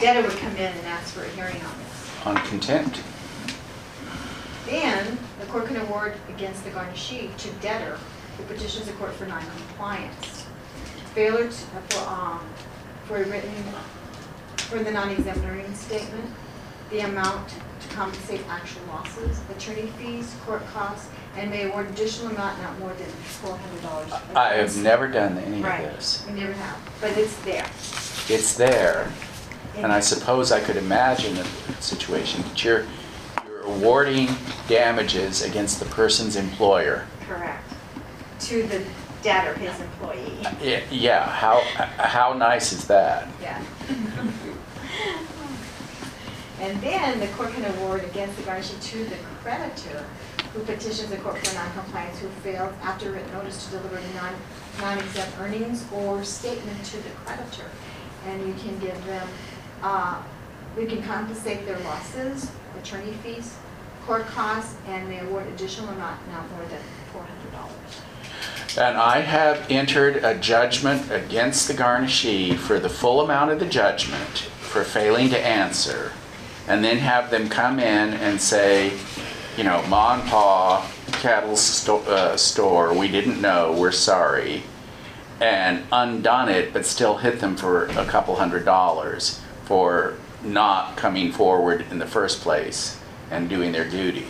debtor 0.00 0.22
would 0.28 0.36
come 0.36 0.52
in 0.52 0.72
and 0.72 0.86
ask 0.86 1.14
for 1.14 1.24
a 1.24 1.28
hearing 1.30 1.62
on 1.62 1.78
this. 1.78 2.26
On 2.26 2.36
contempt. 2.48 3.00
Then, 4.68 5.18
the 5.40 5.46
court 5.46 5.66
can 5.66 5.76
award 5.76 6.14
against 6.28 6.62
the 6.64 6.70
garnishee 6.70 7.34
to 7.38 7.50
debtor 7.62 7.98
who 8.36 8.44
petitions 8.44 8.86
the 8.86 8.92
court 8.92 9.12
for 9.14 9.24
non-compliance. 9.26 10.44
Failure 11.14 11.48
to, 11.48 11.52
for, 11.52 12.08
um, 12.08 12.40
for 13.06 13.16
a 13.16 13.24
written, 13.26 13.50
for 14.58 14.78
the 14.82 14.90
non-exempt 14.90 15.40
earnings 15.46 15.80
statement, 15.80 16.30
the 16.90 17.00
amount 17.00 17.48
to 17.48 17.88
compensate 17.94 18.42
actual 18.48 18.82
losses, 18.88 19.40
attorney 19.56 19.86
fees, 19.98 20.34
court 20.44 20.64
costs, 20.66 21.08
and 21.36 21.50
may 21.50 21.64
award 21.70 21.88
additional 21.88 22.30
amount 22.32 22.60
not 22.60 22.78
more 22.78 22.92
than 22.94 23.06
four 23.06 23.56
hundred 23.56 23.82
dollars. 23.82 24.12
I 24.34 24.54
have 24.54 24.76
never 24.78 25.08
done 25.08 25.38
any 25.38 25.58
of 25.58 25.64
Right. 25.64 25.82
this. 25.82 26.24
We 26.26 26.34
never 26.38 26.52
have, 26.52 26.76
but 27.00 27.16
it's 27.16 27.36
there. 27.40 27.66
It's 28.28 28.54
there, 28.54 29.10
and 29.76 29.92
I 29.92 30.00
suppose 30.00 30.52
I 30.52 30.60
could 30.60 30.76
imagine 30.76 31.36
a 31.38 31.82
situation 31.82 32.42
that 32.42 32.62
you're 32.64 32.84
awarding 33.68 34.28
damages 34.66 35.42
against 35.42 35.78
the 35.78 35.86
person's 35.86 36.36
employer. 36.36 37.06
Correct. 37.26 37.64
To 38.40 38.62
the 38.64 38.82
debtor, 39.22 39.54
his 39.54 39.78
employee. 39.80 40.38
Yeah, 40.62 40.80
Yeah, 40.90 41.28
how, 41.28 41.60
how 41.98 42.32
nice 42.32 42.72
is 42.72 42.86
that? 42.88 43.28
Yeah. 43.42 43.62
And 46.60 46.80
then 46.80 47.20
the 47.20 47.28
court 47.28 47.52
can 47.52 47.64
award 47.76 48.02
against 48.04 48.36
the 48.36 48.42
garnishee 48.42 48.82
to 48.90 49.04
the 49.04 49.16
creditor 49.42 50.04
who 50.52 50.60
petitions 50.60 51.10
the 51.10 51.16
court 51.18 51.38
for 51.46 51.54
noncompliance, 51.54 52.18
who 52.18 52.28
failed 52.42 52.72
after 52.82 53.12
written 53.12 53.32
notice 53.32 53.66
to 53.66 53.70
deliver 53.76 53.96
the 53.96 54.14
non, 54.14 54.34
non-exempt 54.80 55.38
earnings 55.38 55.84
or 55.92 56.24
statement 56.24 56.84
to 56.84 56.96
the 56.96 57.10
creditor. 57.24 57.66
And 58.26 58.46
you 58.46 58.54
can 58.54 58.78
give 58.80 59.04
them, 59.04 59.28
uh, 59.82 60.20
we 60.78 60.86
can 60.86 61.02
compensate 61.02 61.66
their 61.66 61.78
losses, 61.80 62.50
attorney 62.80 63.12
fees, 63.24 63.56
court 64.06 64.24
costs, 64.26 64.76
and 64.86 65.10
they 65.10 65.18
award 65.18 65.46
additional 65.48 65.88
amount 65.88 66.20
not 66.30 66.48
more 66.52 66.64
than 66.68 66.80
four 67.12 67.22
hundred 67.22 67.52
dollars. 67.52 68.78
And 68.78 68.96
I 68.96 69.20
have 69.20 69.66
entered 69.68 70.24
a 70.24 70.38
judgment 70.38 71.10
against 71.10 71.66
the 71.66 71.74
garnishee 71.74 72.56
for 72.56 72.78
the 72.78 72.88
full 72.88 73.20
amount 73.22 73.50
of 73.50 73.58
the 73.58 73.66
judgment 73.66 74.38
for 74.60 74.84
failing 74.84 75.30
to 75.30 75.38
answer, 75.38 76.12
and 76.68 76.84
then 76.84 76.98
have 76.98 77.30
them 77.30 77.48
come 77.48 77.80
in 77.80 78.14
and 78.14 78.40
say, 78.40 78.92
you 79.56 79.64
know, 79.64 79.84
Ma 79.88 80.14
and 80.14 80.28
Pa 80.28 80.88
Cattle 81.12 81.56
sto- 81.56 82.04
uh, 82.04 82.36
Store, 82.36 82.94
we 82.94 83.08
didn't 83.08 83.40
know, 83.40 83.72
we're 83.72 83.90
sorry, 83.90 84.62
and 85.40 85.82
undone 85.90 86.48
it, 86.48 86.72
but 86.72 86.86
still 86.86 87.16
hit 87.16 87.40
them 87.40 87.56
for 87.56 87.86
a 87.86 88.04
couple 88.04 88.36
hundred 88.36 88.64
dollars 88.64 89.40
for 89.64 90.14
not 90.42 90.96
coming 90.96 91.32
forward 91.32 91.84
in 91.90 91.98
the 91.98 92.06
first 92.06 92.40
place 92.40 93.00
and 93.30 93.48
doing 93.48 93.72
their 93.72 93.88
duty 93.88 94.26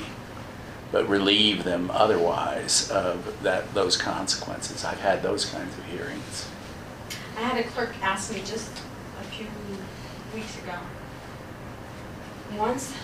but 0.91 1.09
relieve 1.09 1.65
them 1.65 1.91
otherwise 1.93 2.91
of 2.91 3.43
that, 3.43 3.75
those 3.75 3.97
consequences. 3.97 4.85
I've 4.85 5.01
had 5.01 5.23
those 5.23 5.45
kinds 5.45 5.77
of 5.77 5.85
hearings. 5.85 6.49
I 7.37 7.41
had 7.43 7.65
a 7.65 7.69
clerk 7.69 7.91
ask 8.03 8.33
me 8.33 8.41
just 8.41 8.71
a 9.21 9.25
few 9.25 9.47
weeks 10.35 10.59
ago. 10.59 10.75
Once 12.57 12.95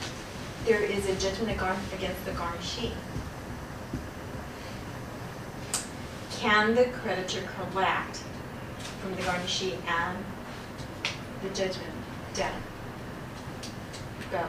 there 0.65 0.81
is 0.81 1.07
a 1.07 1.15
judgment 1.17 1.51
against 1.51 2.25
the 2.25 2.31
garnishee, 2.33 2.93
can 6.33 6.75
the 6.75 6.87
creditor 6.87 7.43
collect 7.71 8.23
from 9.01 9.15
the 9.15 9.23
garnishee 9.23 9.77
and 9.87 10.25
the 11.43 11.51
judgment 11.51 11.93
debt? 12.33 12.55
Go. 14.35 14.45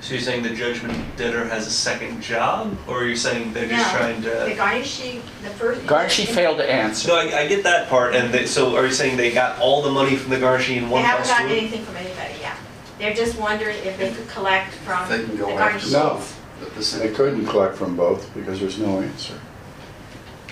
So 0.00 0.14
you're 0.14 0.22
saying 0.22 0.42
the 0.42 0.54
judgment 0.54 1.16
debtor 1.16 1.44
has 1.46 1.66
a 1.66 1.70
second 1.70 2.22
job, 2.22 2.76
or 2.88 3.02
are 3.02 3.06
you 3.06 3.16
saying 3.16 3.52
they're 3.52 3.68
just 3.68 3.92
No, 3.92 3.98
trying 3.98 4.20
The 4.22 4.30
to? 4.30 4.54
garnishee, 4.56 5.20
the 5.42 5.50
first. 5.50 5.82
Garnishee 5.86 6.26
failed 6.26 6.58
to 6.58 6.70
answer. 6.70 7.08
No, 7.08 7.16
I, 7.16 7.40
I 7.40 7.46
get 7.46 7.62
that 7.64 7.88
part, 7.90 8.14
and 8.14 8.32
they, 8.32 8.46
so 8.46 8.74
are 8.76 8.86
you 8.86 8.92
saying 8.92 9.16
they 9.18 9.32
got 9.32 9.58
all 9.60 9.82
the 9.82 9.90
money 9.90 10.16
from 10.16 10.30
the 10.30 10.36
garnishee 10.38 10.76
in 10.76 10.84
They 10.84 10.90
one 10.90 11.02
haven't 11.02 11.26
fell 11.26 11.34
gotten 11.36 11.48
swoop? 11.50 11.58
anything 11.60 11.84
from 11.84 11.96
anybody 11.96 12.34
yet. 12.40 12.56
They're 12.98 13.14
just 13.14 13.38
wondering 13.38 13.76
if 13.84 13.98
they 13.98 14.12
could 14.12 14.28
collect 14.28 14.72
from 14.76 15.08
They 15.10 15.18
the 15.18 15.24
can 15.26 15.36
go 15.36 15.58
after 15.58 15.78
garnishee. 15.86 15.92
No. 15.92 16.22
At 16.66 16.74
the 16.74 16.82
same 16.84 17.00
They 17.08 17.14
couldn't 17.14 17.46
collect 17.46 17.76
from 17.76 17.96
both 17.96 18.32
because 18.34 18.60
there's 18.60 18.78
no 18.78 19.00
answer. 19.00 19.38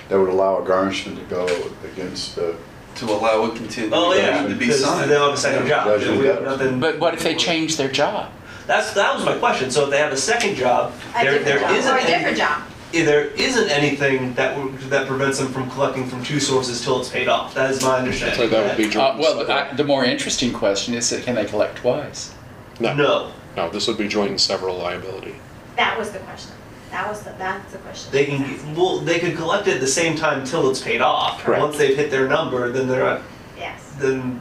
That 0.08 0.18
would 0.18 0.28
allow 0.28 0.62
a 0.62 0.66
garnishment 0.66 1.18
to 1.18 1.24
go 1.26 1.46
against 1.84 2.36
the, 2.36 2.56
To 2.96 3.06
allow 3.06 3.42
a 3.44 3.48
continuation 3.50 3.92
Oh, 3.92 4.12
yeah, 4.14 4.42
to 4.42 4.48
be 4.48 4.54
because 4.54 4.84
signed. 4.84 5.10
they 5.10 5.14
don't 5.14 5.30
have 5.30 5.38
a 5.38 5.40
second 5.40 5.66
job. 5.66 5.86
Judgment 5.86 6.18
We 6.20 6.44
nothing- 6.44 6.80
But 6.80 6.98
what 6.98 7.14
if 7.14 7.22
they 7.22 7.34
change 7.34 7.76
their 7.76 7.88
job? 7.88 8.30
That's, 8.66 8.92
that 8.92 9.14
was 9.14 9.24
my 9.24 9.34
question, 9.38 9.70
so 9.70 9.84
if 9.84 9.90
they 9.90 9.98
have 9.98 10.12
a 10.12 10.16
second 10.16 10.54
job, 10.56 10.92
A 11.16 11.24
there, 11.24 11.24
different 11.38 11.44
there 11.46 11.58
job, 11.60 11.70
isn't 11.76 11.92
or 11.92 11.96
a 11.96 12.00
any- 12.02 12.12
different 12.12 12.36
job. 12.38 12.62
eh, 12.94 13.04
there 13.04 13.24
isn't 13.28 13.68
anything 13.70 14.34
that 14.34 14.56
would, 14.56 14.78
that 14.90 15.08
prevents 15.08 15.38
them 15.38 15.48
from 15.52 15.68
collecting 15.70 16.06
from 16.06 16.22
two 16.22 16.38
sources 16.38 16.80
till 16.84 17.00
it's 17.00 17.08
paid 17.08 17.28
off, 17.28 17.54
that 17.54 17.70
is 17.70 17.82
my 17.82 17.98
understanding. 17.98 18.36
So 18.38 18.46
that 18.48 18.64
would 18.68 18.76
be 18.76 18.86
Uh, 18.86 18.90
joint 18.90 19.10
and 19.14 19.20
well. 19.20 19.50
I- 19.50 19.74
the 19.74 19.84
more 19.84 20.04
interesting 20.04 20.52
question 20.52 20.94
is 20.94 21.10
that 21.10 21.24
can 21.24 21.34
they 21.34 21.44
collect 21.44 21.78
twice? 21.78 22.30
No, 22.78 22.94
No, 22.94 23.26
no, 23.56 23.68
this 23.70 23.88
would 23.88 23.98
be 23.98 24.06
joint 24.06 24.30
and 24.30 24.40
several 24.40 24.76
liability. 24.78 25.34
That 25.76 25.98
was 25.98 26.10
the 26.10 26.18
question. 26.20 26.52
That 26.92 27.08
was 27.08 27.22
the, 27.22 27.30
that's 27.38 27.72
the 27.72 27.78
question. 27.78 28.12
they 28.12 28.26
can, 28.26 28.38
get- 28.42 28.76
well, 28.76 28.98
they 28.98 29.18
could 29.18 29.34
collect 29.34 29.66
it 29.66 29.74
at 29.76 29.80
the 29.80 29.86
same 29.86 30.14
time 30.14 30.44
till 30.44 30.70
it's 30.70 30.80
paid 30.80 31.00
off. 31.00 31.40
Correct. 31.42 31.62
Once 31.62 31.78
they've 31.78 31.96
hit 31.96 32.10
their 32.10 32.28
number, 32.28 32.70
then 32.70 32.86
they're 32.86 33.02
not, 33.04 33.22
Yes, 33.58 33.92
then 33.98 34.38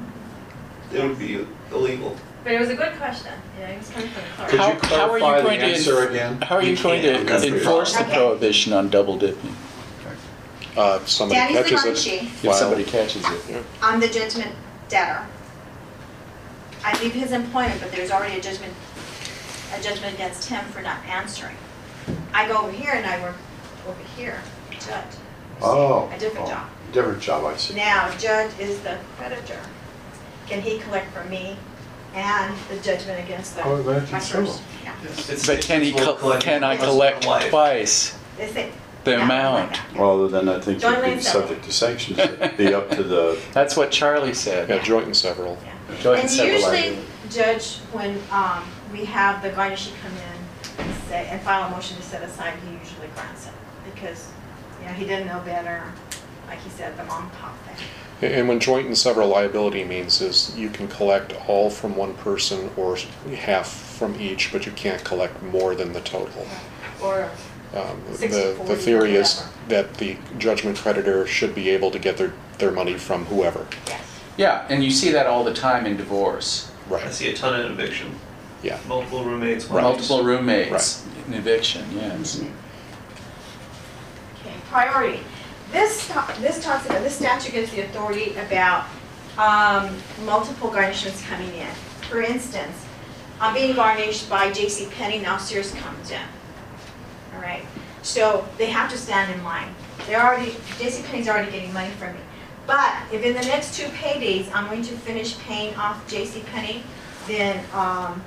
it 0.94 1.02
would 1.02 1.18
be 1.18 1.46
illegal. 1.72 2.16
but 2.44 2.52
it 2.54 2.60
was 2.60 2.70
a 2.70 2.76
good 2.76 2.94
question, 2.98 3.32
you 3.58 3.66
know, 3.66 3.72
it 3.72 3.78
was 3.80 3.90
coming 3.90 4.10
from 4.10 4.24
the 4.24 4.52
could 4.52 4.60
clerk. 4.60 4.84
How- 4.84 4.90
you 4.92 4.98
how 5.00 5.10
are 5.12 5.18
you 5.18 5.24
clarify 5.24 5.38
the 5.42 5.48
going 5.48 5.60
to- 5.62 5.66
answer 5.66 6.08
again? 6.10 6.42
How 6.42 6.56
are 6.58 6.62
you 6.62 6.72
You 6.76 6.84
going 6.84 7.02
can't. 7.02 7.20
to 7.28 7.34
That's 7.34 7.46
enforce 7.46 7.94
the 7.96 8.04
Okay. 8.04 8.14
prohibition 8.16 8.74
on 8.74 8.90
double 8.90 9.18
dipping 9.18 9.56
Uh, 10.76 11.00
if 11.02 11.10
somebody 11.10 11.40
Danny's 11.40 11.58
the 11.58 11.64
catches 11.78 11.86
it. 11.86 12.12
garnishee. 12.20 12.24
if 12.26 12.44
while- 12.44 12.54
somebody 12.58 12.84
catches 12.84 13.24
it? 13.50 13.64
I'm 13.82 14.00
the 14.02 14.08
judgment 14.10 14.54
debtor. 14.90 15.22
I 16.84 17.02
leave 17.02 17.14
his 17.14 17.32
employment, 17.32 17.80
but 17.80 17.92
there's 17.94 18.12
already 18.12 18.38
a 18.38 18.42
judgment, 18.42 18.74
a 19.78 19.82
judgment 19.82 20.16
against 20.16 20.50
him 20.50 20.66
for 20.74 20.82
not 20.82 20.98
answering. 21.08 21.56
I 22.34 22.48
go 22.48 22.62
over 22.62 22.72
here 22.72 22.92
and 22.94 23.06
I 23.06 23.22
work 23.22 23.36
over 23.88 24.02
here, 24.16 24.42
judge. 24.80 25.04
Oh. 25.62 26.10
A 26.14 26.20
different 26.20 26.48
oh, 26.48 26.52
job. 26.52 26.70
Different 26.92 27.22
job, 27.22 27.46
I 27.46 27.58
see. 27.58 27.76
Now, 27.76 28.10
judge 28.18 28.52
is 28.60 28.80
the 28.82 28.98
creditor. 29.18 29.60
Can 30.48 30.62
he 30.62 30.80
collect 30.80 31.12
from 31.14 31.30
me 31.30 31.58
and 32.14 32.54
the 32.70 32.78
judgment 32.78 33.24
against 33.24 33.56
the, 33.56 33.66
I 33.66 33.68
would 33.70 33.86
imagine 33.86 34.12
my 34.12 34.20
so. 34.20 34.46
first? 34.46 34.62
Yeah. 34.84 34.96
It's- 35.04 35.46
But 35.48 35.62
can 35.62 35.82
he, 35.82 35.92
it's 35.92 36.02
co- 36.02 36.40
can 36.40 36.64
I 36.64 36.78
collect 36.78 37.26
wife. 37.26 37.50
twice 37.50 38.18
They 38.38 38.48
say. 38.48 38.72
the 39.04 39.12
yeah, 39.12 39.24
amount? 39.26 39.72
like 39.72 39.92
that. 39.92 39.96
Well, 40.00 40.28
then 40.28 40.50
I 40.50 40.60
think 40.60 40.80
Joint 40.80 41.06
you'd 41.08 41.16
be 41.16 41.22
several. 41.22 41.48
subject 41.48 41.66
to 41.66 41.72
sanctions. 41.74 42.18
Be 42.58 42.74
up 42.74 42.90
to 42.92 43.04
the, 43.04 43.40
That's 43.54 43.78
what 43.78 43.92
Charlie 43.92 44.34
said. 44.34 44.68
Yeah, 44.70 44.84
joint 44.84 45.06
and 45.06 45.16
several. 45.16 45.58
Yeah. 45.64 45.74
Joint 46.02 46.06
and 46.06 46.22
And 46.24 46.30
several 46.30 46.54
usually, 46.56 46.78
liability. 46.82 47.08
Judge, 47.30 47.76
when 47.94 48.20
um, 48.32 48.64
we 48.92 49.06
have 49.06 49.42
the 49.42 49.50
garnishee 49.52 49.94
come 50.02 50.12
in 50.12 50.18
and 50.24 50.31
say, 51.08 51.28
and 51.30 51.42
file 51.42 51.68
a 51.68 51.72
motion 51.72 51.98
to 51.98 52.04
set 52.04 52.22
aside, 52.24 52.54
he 52.68 52.78
usually 52.78 53.08
grants 53.16 53.48
it. 53.48 53.54
Because, 53.86 54.30
you 54.80 54.88
know, 54.88 54.94
he 54.94 55.06
didn't 55.06 55.28
know 55.28 55.40
better, 55.46 55.84
like 56.48 56.60
he 56.60 56.70
said, 56.70 56.98
the 56.98 57.04
mom 57.06 57.24
and 57.24 57.32
pop 57.34 57.56
thing. 57.66 57.76
And 58.38 58.48
when 58.48 58.60
joint 58.60 58.86
and 58.86 58.98
several 58.98 59.28
liability 59.30 59.84
means 59.84 60.22
is 60.22 60.56
you 60.56 60.70
can 60.70 60.88
collect 60.88 61.34
all 61.48 61.70
from 61.72 61.96
one 61.96 62.14
person 62.16 62.70
or 62.78 62.96
half 63.36 63.68
from 63.68 64.20
each, 64.22 64.52
but 64.52 64.66
you 64.66 64.72
can't 64.74 65.04
collect 65.04 65.42
more 65.42 65.74
than 65.74 65.92
the 65.94 66.02
total. 66.02 66.46
Or, 67.02 67.30
Um, 67.76 68.02
60, 68.14 68.28
The, 68.28 68.54
40, 68.56 68.70
the 68.74 68.76
theory 68.80 69.16
is 69.16 69.38
whatever. 69.40 69.54
that 69.70 69.94
the 69.98 70.18
judgment 70.38 70.78
creditor 70.78 71.26
should 71.26 71.56
be 71.56 71.70
able 71.70 71.90
to 71.92 71.98
get 72.00 72.18
their, 72.18 72.34
their 72.60 72.72
money 72.72 72.96
from 72.98 73.26
whoever. 73.26 73.66
yes. 73.88 74.02
Yeah, 74.38 74.66
and 74.70 74.84
you 74.84 74.92
see 74.92 75.12
that 75.12 75.26
all 75.26 75.44
the 75.44 75.54
time 75.54 75.86
in 75.86 75.98
divorce. 75.98 76.70
Right. 76.90 77.02
I 77.02 77.06
Right, 77.06 77.14
see 77.14 77.30
a 77.30 77.34
ton 77.36 77.60
in 77.60 77.72
eviction, 77.72 78.14
yeah. 78.64 78.80
multiple 78.88 79.24
roommates. 79.24 79.66
Right. 79.66 79.82
Multiple 79.82 80.24
roommates 80.24 81.06
in 81.28 81.34
eviction, 81.34 81.86
yes. 81.94 82.42
Okay, 84.40 84.54
priority. 84.70 85.20
This, 85.72 86.08
ta- 86.08 86.36
this 86.42 86.64
talks 86.64 86.86
about, 86.86 87.02
this 87.02 87.16
statute 87.16 87.54
gives 87.54 87.72
the 87.72 87.82
authority 87.82 88.36
about 88.36 88.86
um, 89.38 89.96
multiple 90.26 90.70
garnishments 90.70 91.26
coming 91.28 91.54
in. 91.56 91.70
For 92.10 92.22
instance, 92.22 92.86
I'm 93.40 93.54
being 93.54 93.76
garnished 93.76 94.30
by 94.30 94.52
J.C. 94.52 94.88
Penney, 94.92 95.20
now 95.20 95.38
Sears 95.38 95.74
comes 95.74 96.12
in. 96.12 96.22
All 97.34 97.42
right, 97.42 97.66
so 98.02 98.48
they 98.58 98.68
have 98.68 98.92
to 98.92 98.98
stand 98.98 99.34
in 99.34 99.44
line. 99.44 99.74
They're 100.08 100.22
already, 100.22 100.56
J.C. 100.78 101.04
Penney's 101.04 101.30
already 101.30 101.52
getting 101.52 101.72
money 101.74 101.92
from 101.92 102.14
me. 102.14 102.20
But 102.68 102.94
if 103.12 103.24
in 103.24 103.34
the 103.34 103.42
next 103.42 103.76
two 103.76 103.88
paydays, 103.88 104.50
I'm 104.54 104.68
going 104.68 104.84
to 104.84 104.94
finish 104.94 105.38
paying 105.40 105.74
off 105.76 106.08
J.C. 106.08 106.42
Penney, 106.52 106.84
then 107.28 107.64
um, 107.74 108.22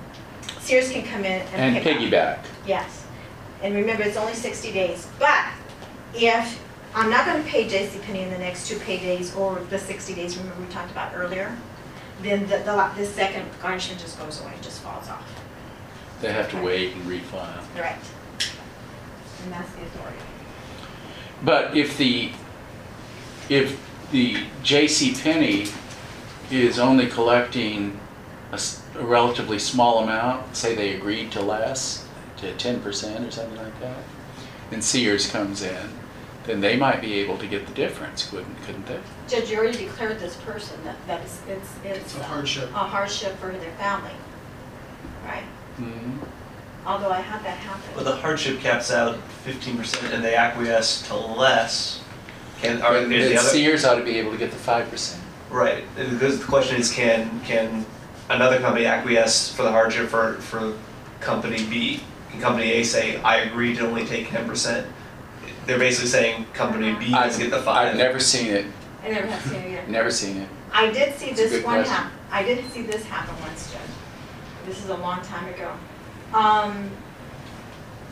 Sears 0.64 0.90
can 0.90 1.04
come 1.04 1.24
in 1.24 1.42
and 1.52 1.76
And 1.76 1.82
pick 1.84 1.94
up. 1.94 2.00
piggyback. 2.00 2.38
Yes. 2.66 3.04
And 3.62 3.74
remember, 3.74 4.02
it's 4.02 4.16
only 4.16 4.32
60 4.34 4.72
days. 4.72 5.06
But 5.18 5.44
if 6.14 6.62
I'm 6.94 7.10
not 7.10 7.26
going 7.26 7.42
to 7.42 7.48
pay 7.48 7.68
JCPenney 7.68 8.22
in 8.22 8.30
the 8.30 8.38
next 8.38 8.66
two 8.66 8.76
paydays 8.76 9.36
or 9.36 9.60
the 9.68 9.78
60 9.78 10.14
days, 10.14 10.38
remember 10.38 10.62
we 10.62 10.68
talked 10.72 10.90
about 10.90 11.12
earlier, 11.14 11.54
then 12.22 12.42
the, 12.48 12.58
the, 12.58 12.90
the 12.96 13.04
second 13.04 13.46
garnishment 13.60 14.00
just 14.00 14.18
goes 14.18 14.40
away, 14.40 14.52
just 14.62 14.80
falls 14.80 15.08
off. 15.08 15.28
They 16.22 16.32
have 16.32 16.50
to 16.52 16.62
wait 16.62 16.94
and 16.94 17.04
refile. 17.04 17.60
Right. 17.78 17.96
And 19.42 19.52
that's 19.52 19.70
the 19.72 19.82
authority. 19.82 20.18
But 21.42 21.76
if 21.76 21.98
the, 21.98 22.30
if 23.50 23.78
the 24.12 24.44
J.C. 24.62 25.14
Penney 25.22 25.66
is 26.50 26.78
only 26.78 27.08
collecting 27.08 28.00
a 28.52 28.58
a 28.96 29.04
relatively 29.04 29.58
small 29.58 30.02
amount, 30.02 30.56
say 30.56 30.74
they 30.74 30.94
agreed 30.94 31.32
to 31.32 31.42
less, 31.42 32.06
to 32.38 32.52
ten 32.54 32.80
percent 32.80 33.24
or 33.26 33.30
something 33.30 33.56
like 33.56 33.78
that, 33.80 33.98
and 34.70 34.82
Sears 34.82 35.30
comes 35.30 35.62
in, 35.62 35.88
then 36.44 36.60
they 36.60 36.76
might 36.76 37.00
be 37.00 37.14
able 37.14 37.38
to 37.38 37.46
get 37.46 37.66
the 37.66 37.72
difference, 37.72 38.28
couldn't, 38.28 38.54
couldn't 38.64 38.86
they? 38.86 39.00
Judge, 39.28 39.50
you 39.50 39.58
already 39.58 39.78
declared 39.78 40.18
this 40.18 40.36
person 40.36 40.76
that, 40.84 40.96
that 41.06 41.22
it's, 41.22 41.40
it's, 41.48 41.70
it's. 41.84 41.98
It's 41.98 42.18
a 42.18 42.22
hardship. 42.22 42.70
A 42.70 42.78
hardship 42.78 43.36
for 43.38 43.50
their 43.50 43.72
family, 43.72 44.12
right? 45.24 45.44
Mhm. 45.80 46.18
Although 46.86 47.10
I 47.10 47.20
had 47.20 47.42
that 47.44 47.56
happen. 47.56 47.82
But 47.94 48.04
the 48.04 48.16
hardship 48.16 48.60
caps 48.60 48.90
out 48.92 49.16
fifteen 49.44 49.78
percent 49.78 50.12
and 50.12 50.22
they 50.22 50.34
acquiesce 50.36 51.00
to 51.08 51.16
less. 51.16 52.02
Can, 52.60 52.82
are, 52.82 53.00
Then 53.00 53.10
is 53.12 53.30
the 53.30 53.38
other? 53.38 53.48
Sears 53.48 53.84
ought 53.86 53.96
to 53.96 54.04
be 54.04 54.18
able 54.18 54.32
to 54.32 54.36
get 54.36 54.50
the 54.50 54.58
five 54.58 54.90
percent. 54.90 55.22
Right, 55.50 55.84
because 55.96 56.40
the 56.40 56.44
question 56.44 56.76
is, 56.76 56.92
can, 56.92 57.40
can 57.40 57.86
another 58.30 58.58
company 58.60 58.86
acquiesce 58.86 59.54
for 59.54 59.62
the 59.62 59.70
hardship 59.70 60.08
for, 60.08 60.34
for 60.34 60.74
company 61.20 61.58
B? 61.66 62.00
and 62.32 62.40
company 62.42 62.72
A 62.72 62.82
say, 62.82 63.16
I 63.22 63.36
agree 63.42 63.74
to 63.76 63.86
only 63.86 64.04
take 64.04 64.28
ten 64.30 64.46
percent? 64.46 64.86
They're 65.66 65.78
basically 65.78 66.10
saying 66.10 66.46
company 66.52 66.94
B 66.98 67.10
has 67.12 67.36
to 67.36 67.42
get 67.42 67.50
the 67.50 67.62
five. 67.62 67.88
I've 67.88 67.96
never 67.96 68.18
seen 68.20 68.48
it, 68.52 68.66
I 69.02 69.08
never 69.08 69.26
have 69.26 69.42
seen 69.42 69.60
it 69.60 69.72
either. 69.80 69.90
never 69.90 70.10
seen 70.10 70.36
it. 70.38 70.48
I 70.72 70.90
did 70.90 71.14
see 71.16 71.26
It's 71.30 71.40
a 71.40 71.42
this 71.44 71.52
good 71.52 71.64
one 71.64 71.76
question. 71.76 71.94
happen, 71.94 72.18
I 72.32 72.42
did 72.42 72.68
see 72.72 72.82
this 72.82 73.04
happen 73.04 73.34
once, 73.40 73.72
Judge. 73.72 73.80
This 74.66 74.82
is 74.82 74.90
a 74.90 74.96
long 74.96 75.22
time 75.22 75.48
ago. 75.54 75.72
Um, 76.32 76.90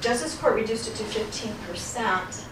Justice 0.01 0.37
Court 0.37 0.55
reduced 0.55 0.89
it 0.89 0.95
to 0.97 1.05
fifteen 1.05 1.55
percent. 1.69 2.45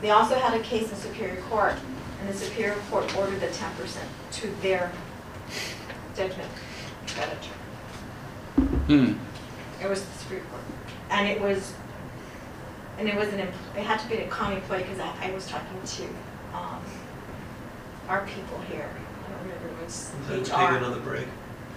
They 0.00 0.10
also 0.10 0.34
had 0.36 0.58
a 0.58 0.62
case 0.62 0.90
in 0.90 0.96
Superior 0.96 1.40
Court, 1.42 1.74
and 2.20 2.28
the 2.28 2.34
Superior 2.34 2.76
Court 2.90 3.16
ordered 3.16 3.40
the 3.40 3.48
ten 3.48 3.72
percent 3.76 4.08
to 4.32 4.48
their 4.62 4.90
judgment 6.16 6.48
creditor. 7.06 7.54
Hmm. 8.86 9.12
It 9.82 9.88
was 9.88 10.02
the 10.04 10.18
Superior 10.18 10.44
Court. 10.46 10.62
And 11.10 11.28
it 11.28 11.40
was, 11.40 11.72
and 12.98 13.08
it 13.08 13.14
was 13.16 13.28
an, 13.28 13.40
em- 13.40 13.52
it 13.76 13.82
had 13.82 13.98
to 14.00 14.08
be 14.08 14.16
a 14.16 14.28
county 14.28 14.56
employee, 14.56 14.82
because 14.82 14.98
I, 14.98 15.28
I 15.28 15.30
was 15.32 15.46
talking 15.46 15.80
to, 15.84 16.04
um, 16.56 16.82
our 18.08 18.26
people 18.26 18.58
here. 18.70 18.88
I 19.26 19.30
don't 19.30 19.42
remember, 19.42 19.68
it 19.68 19.84
was 19.84 20.10
Take 20.28 20.48
HR. 20.52 20.76
another 20.76 21.00
break. 21.00 21.26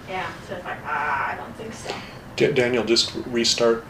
Yeah, 0.08 0.26
so 0.48 0.56
it's 0.56 0.64
like, 0.64 0.78
ah, 0.84 1.32
I 1.32 1.36
don't 1.36 1.54
think 1.56 1.72
so. 1.72 1.94
Da- 2.36 2.52
Daniel, 2.52 2.84
just 2.84 3.14
restart, 3.26 3.84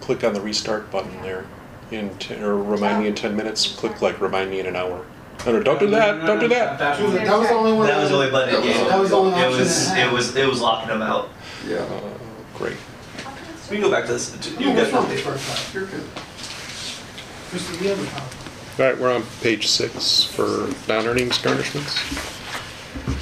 click 0.00 0.24
on 0.24 0.32
the 0.34 0.40
restart 0.40 0.90
button 0.90 1.22
there 1.22 1.46
in, 1.90 2.16
te- 2.18 2.34
or 2.36 2.56
remind 2.56 3.00
me 3.02 3.06
in 3.08 3.14
10 3.14 3.36
minutes, 3.36 3.74
click 3.76 4.02
like 4.02 4.20
remind 4.20 4.50
me 4.50 4.58
in 4.60 4.66
an 4.66 4.74
hour. 4.76 5.04
No, 5.44 5.62
don't 5.62 5.78
do 5.78 5.88
that, 5.90 6.24
don't 6.26 6.40
do 6.40 6.48
that. 6.48 6.78
That 6.78 7.00
was 7.00 7.12
that 7.12 7.38
was 7.38 7.48
the 7.48 7.54
only 7.54 7.72
one. 7.72 7.86
That 7.86 7.98
was 8.00 8.08
the 8.10 8.16
only 8.16 8.30
button 8.30 8.54
it 8.54 8.62
gave. 8.62 8.88
That 8.88 8.98
was 8.98 9.10
the 9.10 9.16
only 9.16 9.38
It 9.40 9.48
was, 9.48 9.90
it 9.92 9.98
it 9.98 10.12
was, 10.12 10.34
it 10.36 10.48
was 10.48 10.60
locking 10.60 10.88
them 10.88 11.02
out. 11.02 11.28
Yeah, 11.66 11.84
Great. 12.54 12.76
We 13.70 13.76
can 13.76 13.82
go 13.84 13.90
back 13.90 14.06
to 14.06 14.12
this. 14.12 14.34
You 14.58 14.66
No, 14.66 14.74
guys 14.74 14.76
what's 14.76 14.92
wrong 14.92 15.02
want 15.02 15.08
with 15.14 15.24
to- 15.24 15.30
first 15.38 15.74
you're 15.74 15.86
good. 15.86 16.04
Mr. 17.52 17.78
the 17.78 17.92
other 17.92 18.06
copy. 18.06 18.36
All 18.78 18.86
right, 18.86 18.98
we're 18.98 19.12
on 19.14 19.22
page 19.40 19.66
six 19.68 20.24
for 20.24 20.68
non-earnings 20.88 21.38
garnishments. 21.38 21.96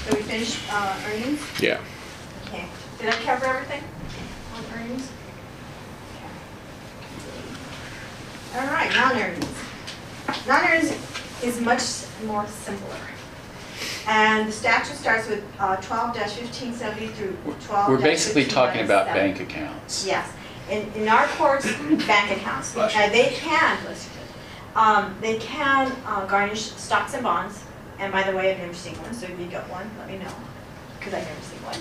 So 0.08 0.16
we 0.16 0.22
finished 0.22 0.58
uh, 0.70 0.96
earnings? 1.06 1.40
Yeah. 1.60 1.80
Okay. 2.48 2.66
Did 2.98 3.08
I 3.08 3.12
cover 3.12 3.46
everything 3.46 3.82
on 4.56 4.64
earnings? 4.78 5.10
Okay. 8.54 8.60
All 8.60 8.66
right, 8.72 8.90
non-earnings. 8.94 9.46
Non-earnings 10.46 10.92
is 11.44 11.60
much 11.60 11.82
more 12.26 12.46
simpler. 12.46 12.96
And 14.06 14.48
the 14.48 14.52
statute 14.52 14.96
starts 14.96 15.28
with 15.28 15.42
uh, 15.58 15.76
twelve 15.76 16.16
fifteen 16.16 16.74
seventy 16.74 17.08
through 17.08 17.36
twelve 17.60 17.88
We're 17.88 18.00
basically 18.00 18.44
talking 18.44 18.84
about 18.84 19.06
bank 19.06 19.40
accounts. 19.40 20.06
Yes, 20.06 20.30
in, 20.70 20.90
in 20.94 21.08
our 21.08 21.26
courts, 21.28 21.66
bank 22.06 22.30
accounts, 22.36 22.76
uh, 22.76 22.88
they 23.10 23.30
can, 23.34 23.78
um, 24.76 25.14
they 25.20 25.38
can 25.38 25.92
uh, 26.06 26.26
garnish 26.26 26.62
stocks 26.72 27.14
and 27.14 27.22
bonds. 27.22 27.62
And 27.98 28.12
by 28.12 28.24
the 28.28 28.36
way, 28.36 28.50
I've 28.50 28.58
never 28.58 28.74
seen 28.74 28.94
one, 29.02 29.14
so 29.14 29.26
if 29.26 29.38
you 29.38 29.46
got 29.46 29.68
one, 29.70 29.88
let 29.98 30.08
me 30.08 30.18
know, 30.18 30.34
because 30.98 31.14
I've 31.14 31.24
never 31.24 31.40
seen 31.42 31.62
one. 31.62 31.78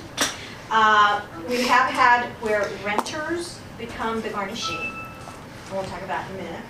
Uh, 0.69 1.21
we 1.49 1.63
have 1.63 1.89
had 1.89 2.27
where 2.41 2.69
renters 2.85 3.59
become 3.77 4.21
the 4.21 4.29
garnishee, 4.29 4.85
and 4.85 5.73
we'll 5.73 5.83
talk 5.83 6.03
about 6.03 6.29
in 6.29 6.39
a 6.39 6.43
minute. 6.43 6.61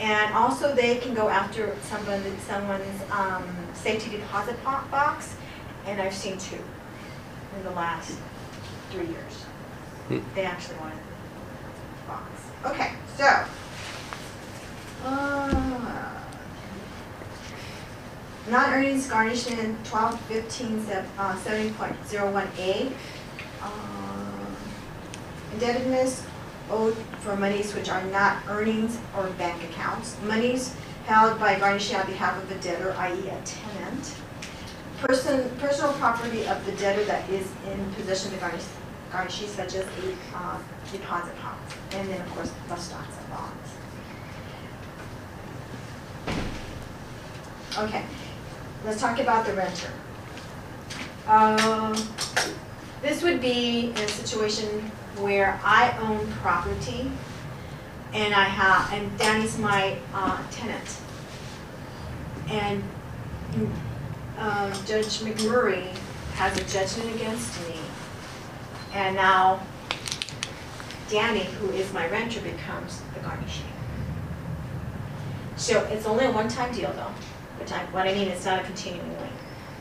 And 0.00 0.34
also 0.34 0.74
they 0.74 0.96
can 0.96 1.12
go 1.14 1.28
after 1.28 1.76
someone, 1.82 2.22
someone's, 2.48 3.02
um, 3.12 3.44
safety 3.74 4.16
deposit 4.16 4.56
box, 4.64 5.36
and 5.86 6.00
I've 6.00 6.14
seen 6.14 6.38
two 6.38 6.56
in 7.56 7.62
the 7.64 7.70
last 7.72 8.16
three 8.90 9.06
years. 9.06 9.34
Hmm. 10.08 10.20
They 10.34 10.44
actually 10.44 10.78
wanted 10.78 10.96
the 10.96 12.08
box. 12.08 12.24
Okay, 12.64 12.92
so. 13.16 13.44
uh, 15.04 16.06
Non-earnings 18.48 19.06
garnishment 19.06 19.84
twelve 19.84 20.18
fifteen 20.22 20.84
uh, 21.18 21.36
seventy 21.36 21.70
point 21.74 21.94
zero 22.08 22.32
one 22.32 22.48
A. 22.58 22.90
Um, 23.62 24.56
Indebtedness 25.52 26.24
owed 26.70 26.96
for 27.20 27.36
monies 27.36 27.74
which 27.74 27.88
are 27.88 28.02
not 28.06 28.38
earnings 28.48 28.98
or 29.16 29.26
bank 29.38 29.62
accounts. 29.64 30.16
Monies 30.22 30.74
held 31.06 31.38
by 31.38 31.54
garnishee 31.56 31.98
on 31.98 32.06
behalf 32.06 32.42
of 32.42 32.50
a 32.50 32.54
debtor, 32.62 32.94
i.e. 32.98 33.28
a 33.28 33.42
tenant. 33.44 34.14
Person, 34.98 35.50
personal 35.58 35.92
property 35.94 36.46
of 36.46 36.64
the 36.66 36.72
debtor 36.72 37.04
that 37.04 37.28
is 37.30 37.46
in 37.66 37.92
possession 37.94 38.28
of 38.28 38.34
the 38.34 38.40
garnish, 38.40 38.64
garnishee 39.10 39.46
such 39.46 39.74
as 39.74 39.84
a 39.84 40.16
uh, 40.34 40.58
deposit 40.92 41.34
box. 41.36 41.74
And 41.92 42.08
then, 42.08 42.20
of 42.20 42.30
course, 42.34 42.52
the 42.68 42.76
stocks 42.76 43.16
and 43.18 43.30
bonds. 43.30 43.70
Okay, 47.78 48.04
let's 48.84 49.00
talk 49.00 49.18
about 49.20 49.46
the 49.46 49.54
renter. 49.54 49.92
Um, 51.26 51.94
This 53.02 53.22
would 53.22 53.40
be 53.40 53.90
in 53.90 53.96
a 53.96 54.08
situation 54.08 54.90
where 55.20 55.60
I 55.62 55.96
own 55.98 56.26
property 56.32 57.10
and 58.12 58.34
I 58.34 58.44
have, 58.44 58.92
and 58.92 59.18
Danny's 59.18 59.58
my 59.58 59.96
uh, 60.12 60.42
tenant. 60.50 61.00
And 62.48 62.82
um, 64.38 64.72
Judge 64.86 65.20
McMurray 65.20 65.86
has 66.34 66.58
a 66.58 66.64
judgment 66.64 67.14
against 67.14 67.60
me. 67.68 67.76
And 68.92 69.14
now 69.14 69.60
Danny, 71.08 71.44
who 71.44 71.70
is 71.70 71.92
my 71.92 72.08
renter, 72.08 72.40
becomes 72.40 73.02
the 73.14 73.20
garnishee. 73.20 73.62
So 75.56 75.84
it's 75.86 76.06
only 76.06 76.24
a 76.24 76.32
one-time 76.32 76.74
deal 76.74 76.92
though, 76.92 77.12
which 77.58 77.70
I, 77.70 77.84
what 77.86 78.08
I 78.08 78.14
mean, 78.14 78.28
is 78.28 78.44
not 78.44 78.60
a 78.60 78.64
continuing 78.64 79.10
link, 79.20 79.32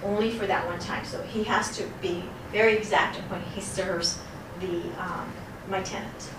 only 0.03 0.31
for 0.31 0.45
that 0.45 0.65
one 0.67 0.79
time. 0.79 1.05
So 1.05 1.21
he 1.23 1.43
has 1.45 1.75
to 1.77 1.83
be 2.01 2.23
very 2.51 2.75
exact 2.75 3.17
when 3.31 3.41
he 3.41 3.61
serves 3.61 4.19
the, 4.59 5.01
um, 5.01 5.31
my 5.69 5.81
tenant. 5.81 6.29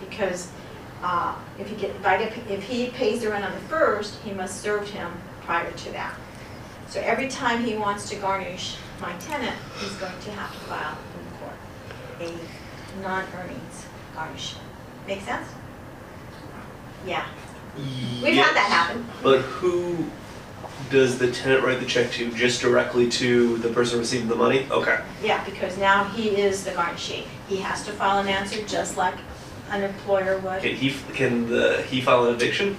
Because, 0.00 0.50
uh, 1.02 1.34
if 1.58 1.68
he 1.68 1.76
get, 1.76 1.90
if 1.90 2.06
I 2.06 2.18
get, 2.18 2.36
if 2.50 2.62
he 2.62 2.88
pays 2.88 3.22
the 3.22 3.30
rent 3.30 3.44
on 3.44 3.52
the 3.52 3.60
first, 3.60 4.20
he 4.22 4.32
must 4.32 4.60
serve 4.60 4.88
him 4.88 5.12
prior 5.42 5.70
to 5.70 5.92
that. 5.92 6.14
So 6.88 7.00
every 7.00 7.28
time 7.28 7.64
he 7.64 7.76
wants 7.76 8.08
to 8.10 8.16
garnish 8.16 8.76
my 9.00 9.12
tenant, 9.18 9.56
he's 9.78 9.94
going 9.96 10.18
to 10.20 10.30
have 10.32 10.52
to 10.52 10.58
file 10.60 10.96
in 11.18 11.38
court 11.38 11.56
a 12.20 13.02
non-earnings 13.02 13.86
garnishment. 14.14 14.66
Make 15.06 15.20
sense? 15.22 15.48
Yeah, 17.06 17.26
we've 18.22 18.34
had 18.34 18.54
that 18.54 18.68
happen. 18.70 19.04
But 19.22 19.42
who 19.42 20.06
does 20.90 21.18
the 21.18 21.30
tenant 21.30 21.64
write 21.64 21.80
the 21.80 21.86
check 21.86 22.10
to? 22.12 22.30
Just 22.32 22.62
directly 22.62 23.08
to 23.10 23.58
the 23.58 23.68
person 23.68 23.98
receiving 23.98 24.28
the 24.28 24.36
money? 24.36 24.66
Okay. 24.70 25.00
Yeah, 25.22 25.44
because 25.44 25.76
now 25.76 26.04
he 26.04 26.30
is 26.30 26.64
the 26.64 26.70
garnishee. 26.70 27.24
He 27.48 27.56
has 27.56 27.84
to 27.86 27.92
file 27.92 28.20
an 28.20 28.28
answer 28.28 28.62
just 28.64 28.96
like 28.96 29.14
an 29.70 29.82
employer 29.82 30.38
would. 30.38 30.62
Can 30.62 30.74
he, 30.76 30.90
can 31.14 31.48
the, 31.48 31.82
he 31.88 32.00
file 32.00 32.26
an 32.26 32.34
eviction? 32.34 32.76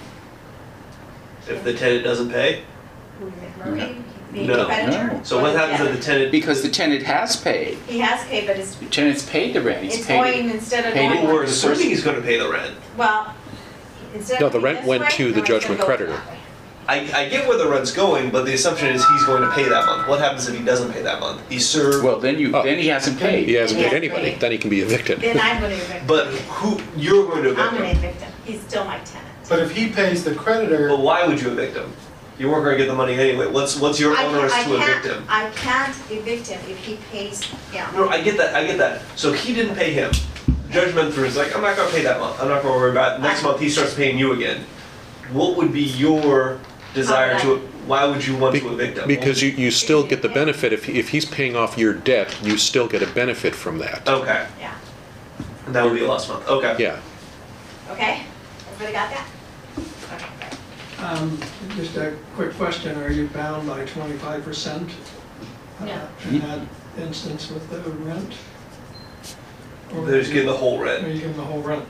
If 1.48 1.64
the 1.64 1.74
tenant 1.74 2.04
doesn't 2.04 2.30
pay? 2.32 2.64
Who, 3.20 3.32
being 4.34 4.48
No. 4.48 4.66
creditor? 4.66 5.14
No. 5.14 5.24
So 5.24 5.42
what 5.42 5.54
the 5.54 5.60
happens 5.60 5.90
if 5.90 5.96
the 5.98 6.02
tenant? 6.04 6.32
Because 6.32 6.62
the 6.64 6.70
tenant 6.70 7.04
has 7.04 7.36
paid. 7.36 7.78
He 7.88 8.00
has 8.00 8.26
paid, 8.28 8.48
but 8.48 8.58
it's, 8.58 8.76
The 8.76 8.86
tenant's 8.88 9.28
paid 9.30 9.54
the 9.54 9.62
rent, 9.62 9.84
he's 9.84 9.98
it's 10.00 10.08
paid 10.08 10.18
going 10.18 10.50
instead 10.50 10.86
of 10.86 10.94
paid 10.94 11.12
it 11.12 11.22
going. 11.22 11.28
We're 11.34 11.44
assuming 11.44 11.80
he's 11.88 12.04
gonna 12.04 12.22
pay 12.22 12.38
the 12.38 12.50
rent. 12.50 12.76
Well, 12.98 13.34
instead 14.14 14.42
No, 14.42 14.48
of 14.48 14.54
the 14.54 14.60
going 14.60 14.74
rent 14.74 14.80
this 14.80 14.88
went 14.88 15.02
way, 15.04 15.10
to 15.10 15.24
the 15.32 15.34
rent's 15.36 15.48
gonna 15.50 15.60
judgment 15.60 15.80
go 15.80 15.86
creditor. 15.86 16.12
that 16.14 16.28
way. 16.30 16.35
I, 16.88 17.00
I 17.26 17.30
get 17.30 17.48
where 17.48 17.58
the 17.58 17.68
rent's 17.68 17.92
going, 17.92 18.30
but 18.30 18.46
the 18.46 18.54
assumption 18.54 18.90
is 18.90 19.04
he's 19.08 19.24
going 19.26 19.42
to 19.42 19.50
pay 19.52 19.68
that 19.68 19.86
month. 19.88 20.08
What 20.08 20.20
happens 20.20 20.48
if 20.48 20.56
he 20.58 20.64
doesn't 20.64 20.92
pay 20.94 21.02
that 21.02 21.20
month? 21.20 21.42
He's 21.50 21.68
served, 21.68 22.04
Well, 22.04 22.20
then 22.20 22.38
you, 22.38 22.56
Oh. 22.56 22.62
then 22.64 22.78
he 22.78 22.88
hasn't 22.88 23.18
oh. 23.18 23.26
paid. 23.26 23.48
He 23.48 23.54
hasn't 23.56 23.80
paid 23.80 23.86
Yes, 23.86 23.94
anybody, 23.94 24.32
paid. 24.32 24.40
then 24.40 24.52
he 24.52 24.58
can 24.60 24.70
be 24.70 24.82
evicted. 24.82 25.20
Then 25.20 25.40
I'm 25.40 25.62
gonna 25.62 25.74
evict 25.74 25.90
him. 25.92 26.08
but 26.08 26.28
who, 26.28 26.80
you're 26.96 27.26
going 27.28 27.42
to 27.44 27.50
evict 27.52 27.60
I'm 27.68 27.74
gonna 27.76 27.88
him. 27.88 27.98
evict 27.98 28.22
him. 28.22 28.32
He's 28.46 28.62
still 28.62 28.86
my 28.86 29.00
tenant. 29.00 29.28
But 29.50 29.60
if 29.60 29.72
he 29.72 29.90
pays 29.90 30.24
the 30.24 30.36
creditor, 30.36 30.90
But 30.90 31.00
why 31.00 31.26
would 31.26 31.42
you 31.42 31.50
evict 31.50 31.76
him? 31.76 31.92
You 32.38 32.50
weren't 32.52 32.66
gonna 32.66 32.78
get 32.78 32.88
the 32.88 32.94
money 32.96 33.14
anyway. 33.16 33.48
What's, 33.48 33.80
what's 33.80 34.00
your 34.00 34.14
I 34.14 34.18
can't- 34.18 34.36
onerous 34.36 34.54
I 34.54 34.64
to 34.66 34.76
evict 34.76 34.90
can't- 34.90 35.06
him? 35.06 35.26
I 35.28 35.50
can't 35.56 35.96
evict 36.12 36.48
him 36.48 36.60
if 36.70 36.78
he 36.86 36.98
pays, 37.12 37.50
yeah. 37.74 37.90
No, 37.96 38.10
I 38.10 38.22
get 38.22 38.38
that, 38.38 38.54
I 38.54 38.66
get 38.66 38.78
that. 38.78 39.02
So 39.16 39.34
he 39.34 39.54
didn't 39.56 39.76
pay 39.76 39.92
him. 39.94 40.12
Judge 40.70 40.94
Mentor 40.94 41.26
is 41.26 41.36
like, 41.38 41.56
I'm 41.56 41.62
not 41.64 41.78
gonna 41.78 41.90
pay 41.92 42.04
that 42.04 42.20
month. 42.20 42.40
I'm 42.42 42.50
not 42.50 42.62
gonna 42.62 42.76
worry 42.76 42.92
about 42.92 43.20
it. 43.20 43.24
Next 43.24 43.42
month, 43.42 43.60
he 43.60 43.70
starts 43.70 43.94
paying 43.96 44.18
you 44.20 44.34
again. 44.34 44.66
What 45.32 45.56
would 45.58 45.72
be 45.74 45.82
your 45.84 46.60
desire 47.00 47.40
to, 47.42 47.58
why 47.86 48.06
would 48.06 48.26
you 48.26 48.36
want 48.36 48.54
Be- 48.54 48.62
to 48.62 48.74
evict 48.74 48.98
him? 48.98 49.08
Because 49.08 49.44
you, 49.44 49.50
you 49.52 49.70
still 49.70 50.04
get 50.08 50.22
the 50.24 50.30
benefit, 50.30 50.74
if, 50.74 50.86
he- 50.86 50.98
if 50.98 51.10
he's 51.10 51.26
paying 51.26 51.56
off 51.56 51.78
your 51.78 51.94
debt, 51.94 52.36
you 52.42 52.58
still 52.58 52.88
get 52.88 53.04
a 53.04 53.08
benefit 53.08 53.54
from 53.54 53.78
that. 53.80 54.08
Okay, 54.08 54.48
Yeah, 54.60 54.74
and 55.68 55.76
that 55.76 55.84
would 55.86 55.94
be 55.94 56.04
a 56.04 56.08
lost 56.08 56.30
month. 56.30 56.48
Okay. 56.48 56.76
Yeah. 56.80 57.00
okay? 57.92 58.24
Everybody 58.72 58.94
got 58.94 59.10
that? 59.12 59.28
Okay, 60.14 60.26
great. 60.40 61.06
Um, 61.06 61.40
Just 61.76 61.96
a 61.98 62.16
quick 62.36 62.54
question, 62.56 62.98
are 62.98 63.12
you 63.12 63.28
bound 63.28 63.68
by 63.68 63.86
twenty-five 63.86 64.44
percent? 64.44 64.90
Uh, 65.82 65.86
No. 65.86 66.08
In 66.30 66.40
that 66.40 66.60
instance 66.98 67.52
with 67.52 67.70
the 67.70 67.80
rent? 67.92 68.34
Or 69.94 70.06
They're 70.06 70.22
just 70.22 70.34
getting 70.34 70.48
the 70.50 70.56
whole 70.58 70.80
Are 70.80 70.84
rent. 70.86 71.08
you 71.08 71.14
getting 71.20 71.36
the 71.38 71.44
whole 71.44 71.62
rent? 71.62 71.88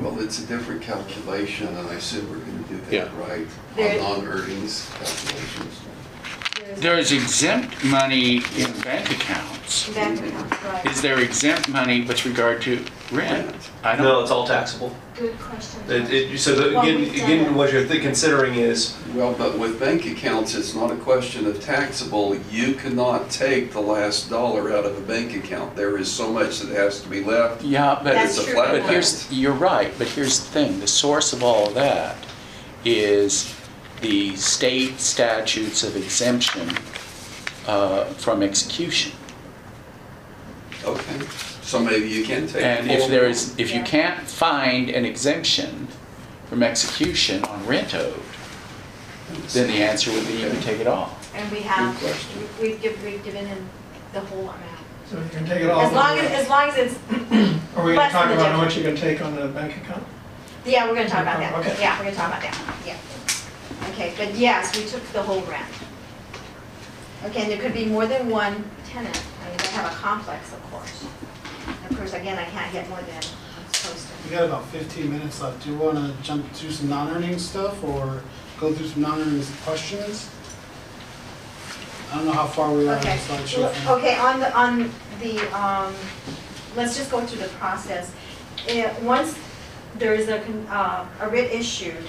Well, 0.00 0.20
it's 0.20 0.38
a 0.42 0.46
different 0.46 0.82
calculation, 0.82 1.68
and 1.68 1.88
I 1.88 1.94
assume 1.94 2.28
we're 2.30 2.38
gonna 2.38 2.62
do 2.68 2.80
Yeah. 2.90 3.04
that, 3.04 3.14
right? 3.28 3.46
There- 3.76 4.00
On 4.02 4.24
non-earnings 4.24 4.88
calculations. 4.98 5.74
There's 6.76 7.10
There's 7.10 7.12
exempt 7.12 7.84
money 7.84 8.36
in 8.56 8.72
bank 8.82 9.10
accounts. 9.10 9.88
bank 9.90 10.20
accounts, 10.20 10.64
right. 10.64 10.86
Is 10.86 11.02
there 11.02 11.18
exempt 11.20 11.68
money 11.68 12.04
with 12.04 12.24
regard 12.24 12.62
to 12.62 12.84
rent? 13.10 13.54
I 13.84 13.96
No, 13.96 14.02
don't, 14.04 14.22
it's 14.22 14.30
all 14.30 14.46
taxable. 14.46 14.94
Good 15.16 15.38
question. 15.38 15.80
It, 15.88 16.10
it, 16.12 16.38
so 16.38 16.54
the, 16.54 16.74
Well, 16.74 16.82
again, 16.82 17.00
we've 17.00 17.14
done 17.16 17.24
again, 17.30 17.44
it. 17.46 17.52
what 17.52 17.72
you're 17.72 17.86
th- 17.86 18.02
considering 18.02 18.54
is, 18.54 18.96
Well, 19.14 19.34
but 19.34 19.58
with 19.58 19.78
bank 19.78 20.06
accounts, 20.06 20.54
it's 20.54 20.74
not 20.74 20.90
a 20.90 20.96
question 20.96 21.46
of 21.46 21.60
taxable. 21.60 22.36
You 22.50 22.74
cannot 22.74 23.28
take 23.30 23.72
the 23.72 23.80
last 23.80 24.30
dollar 24.30 24.72
out 24.72 24.84
of 24.84 24.96
a 24.96 25.00
bank 25.02 25.36
account. 25.36 25.76
There 25.76 25.98
is 25.98 26.10
so 26.10 26.32
much 26.32 26.60
that 26.60 26.74
has 26.74 27.00
to 27.02 27.08
be 27.08 27.22
left. 27.22 27.62
yeah, 27.62 27.96
but, 28.02 28.14
That's 28.14 28.36
It's 28.38 28.42
a 28.42 28.44
true. 28.50 28.54
flat 28.54 28.70
but 28.82 28.90
here's, 28.90 29.30
you're 29.32 29.52
right, 29.52 29.92
but 29.98 30.06
here's 30.08 30.38
the 30.40 30.46
thing, 30.46 30.80
the 30.80 30.86
source 30.88 31.32
of 31.32 31.42
all 31.42 31.68
of 31.68 31.74
that 31.74 32.16
is 32.84 33.54
the 34.02 34.36
state 34.36 34.98
statutes 34.98 35.84
of 35.84 35.96
exemption 35.96 36.68
uh, 37.66 38.04
from 38.04 38.42
execution. 38.42 39.12
Okay, 40.84 41.20
so 41.62 41.78
maybe 41.80 42.08
you 42.08 42.24
can 42.24 42.48
take. 42.48 42.62
And 42.62 42.90
if 42.90 43.08
there 43.08 43.24
is, 43.26 43.56
if 43.58 43.72
you 43.72 43.82
can't 43.84 44.20
find 44.28 44.90
an 44.90 45.04
exemption 45.04 45.86
from 46.46 46.62
execution 46.62 47.44
on 47.44 47.64
rent 47.64 47.94
owed, 47.94 48.20
then 49.50 49.68
the 49.68 49.82
answer 49.82 50.10
would 50.12 50.26
be 50.26 50.34
you 50.34 50.48
would 50.48 50.60
take 50.62 50.80
it 50.80 50.88
off. 50.88 51.34
And 51.34 51.50
we 51.52 51.60
have, 51.60 51.98
Good 52.00 52.10
question. 52.10 52.48
we've 52.60 52.82
given, 52.82 53.04
we've 53.04 53.24
given 53.24 53.46
him 53.46 53.66
the 54.12 54.20
whole 54.20 54.40
amount. 54.40 54.60
So 55.06 55.18
you 55.18 55.28
can 55.30 55.46
take 55.46 55.62
it 55.62 55.70
all. 55.70 55.80
As 55.82 55.92
long 55.92 56.18
as, 56.18 56.30
as 56.32 56.48
long 56.48 56.68
as 56.68 56.76
it's, 56.76 56.94
Are 57.76 57.84
we 57.84 57.94
gonna 57.94 57.96
less 57.96 58.12
talk 58.12 58.28
than 58.28 58.36
the 58.36 58.42
about 58.42 58.52
how 58.52 58.58
judge. 58.58 58.64
much 58.64 58.76
you 58.76 58.82
can 58.82 58.96
take 58.96 59.22
on 59.22 59.36
the 59.36 59.46
bank 59.48 59.76
account? 59.76 60.02
yeah, 60.66 60.88
we're 60.88 60.94
gonna 60.94 61.08
talk 61.08 61.22
about 61.22 61.38
that. 61.38 61.54
Okay. 61.60 61.76
Yeah, 61.80 61.98
we're 61.98 62.04
gonna 62.06 62.16
talk 62.16 62.28
about 62.28 62.42
that, 62.42 62.76
yeah. 62.86 62.96
Okay, 63.90 64.14
but 64.16 64.34
yes, 64.34 64.76
we 64.76 64.84
took 64.86 65.02
the 65.12 65.22
whole 65.22 65.40
rent. 65.42 65.66
Okay, 67.24 67.42
and 67.42 67.50
there 67.50 67.58
could 67.58 67.74
be 67.74 67.84
more 67.86 68.06
than 68.06 68.28
one 68.30 68.64
tenant. 68.88 69.20
I 69.44 69.48
mean, 69.48 69.58
they 69.58 69.66
have 69.68 69.92
a 69.92 69.94
complex, 69.96 70.52
of 70.52 70.62
course. 70.70 71.04
And 71.66 71.90
Of 71.90 71.96
course, 71.98 72.12
again, 72.14 72.38
I 72.38 72.44
can't 72.44 72.72
get 72.72 72.88
more 72.88 72.98
than 73.00 73.16
I'm 73.16 73.72
supposed 73.72 74.06
to. 74.08 74.12
We 74.28 74.30
got 74.36 74.44
about 74.44 74.64
fifteen 74.68 75.10
minutes 75.12 75.40
left. 75.40 75.62
Do 75.64 75.70
you 75.70 75.76
wanna 75.76 76.14
jump 76.22 76.50
through 76.52 76.70
some 76.72 76.88
non-earning 76.88 77.38
stuff 77.38 77.82
or 77.84 78.22
go 78.58 78.72
through 78.72 78.88
some 78.88 79.02
non-earning 79.02 79.44
questions? 79.64 80.28
I 82.12 82.16
don't 82.16 82.26
know 82.26 82.32
how 82.32 82.46
far 82.46 82.70
we 82.72 82.88
are 82.88 82.94
on 82.96 83.00
the 83.00 83.08
Okay, 83.08 83.18
slideshow. 83.18 83.72
from- 83.72 83.92
okay, 83.98 84.16
on 84.18 84.40
the, 84.40 84.54
on 84.56 84.92
the, 85.20 85.38
um, 85.58 85.94
let's 86.76 86.96
just 86.96 87.10
go 87.10 87.24
through 87.24 87.40
the 87.42 87.48
process. 87.54 88.10
Eh, 88.68 88.92
once 89.02 89.34
there 89.96 90.14
is 90.14 90.28
a, 90.28 90.42
uh, 90.70 91.06
a 91.20 91.28
writ 91.30 91.50
issued, 91.52 92.06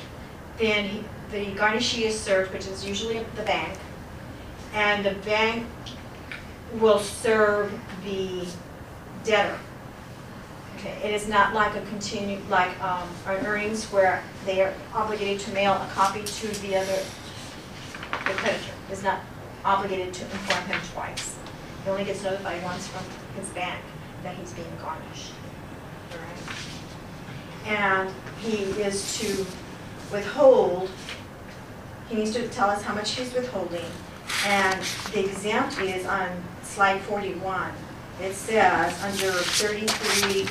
then 0.59 0.85
he- 0.85 1.03
the 1.34 1.47
garnishee 1.55 2.03
is 2.03 2.18
served, 2.18 2.53
which 2.53 2.68
is 2.68 2.85
usually 2.85 3.18
at 3.18 3.35
the 3.35 3.41
bank, 3.41 3.77
and 4.73 5.03
the 5.03 5.15
bank 5.26 5.65
will 6.80 6.99
serve 6.99 7.73
the 8.05 8.45
debtor. 9.23 9.57
Okay, 10.77 10.95
it 11.03 11.14
is 11.14 11.27
not 11.27 11.55
like 11.55 11.76
a 11.76 11.81
continue, 11.88 12.39
like, 12.49 12.80
um, 12.84 13.10
an 13.26 13.45
earnings 13.47 13.85
where 13.85 14.22
they 14.45 14.61
are 14.61 14.73
obligated 14.93 15.39
to 15.39 15.51
mail 15.53 15.73
a 15.73 15.88
copy 15.93 16.23
to 16.23 16.47
the 16.61 16.76
other, 16.76 16.99
the 18.11 18.34
creditor 18.35 18.72
is 18.91 19.01
not 19.01 19.22
obligated 19.65 20.14
to 20.14 20.23
inform 20.26 20.65
him 20.68 20.80
twice. 20.93 21.35
He 21.84 21.89
only 21.89 22.03
gets 22.03 22.23
notified 22.23 22.61
once 22.64 22.88
from 22.88 23.03
his 23.35 23.49
bank 23.49 23.80
that 24.22 24.35
he's 24.35 24.53
being 24.53 24.68
garnished. 24.81 25.31
All 26.11 26.19
right? 26.19 26.49
And 27.65 28.11
he 28.39 28.64
is 28.81 29.18
to 29.19 29.45
withhold, 30.11 30.89
he 32.14 32.19
needs 32.19 32.34
to 32.35 32.48
tell 32.49 32.69
us 32.69 32.84
how 32.84 32.94
much 32.94 33.11
he's 33.15 33.34
withholding. 33.34 33.85
And 34.45 34.80
the 35.11 35.26
exempt 35.26 35.80
is 35.80 36.06
on 36.06 36.30
slide 36.61 37.02
forty-one. 37.02 37.72
It 38.22 38.34
says, 38.34 38.94
under 39.02 39.31
thirty-three 39.31 40.44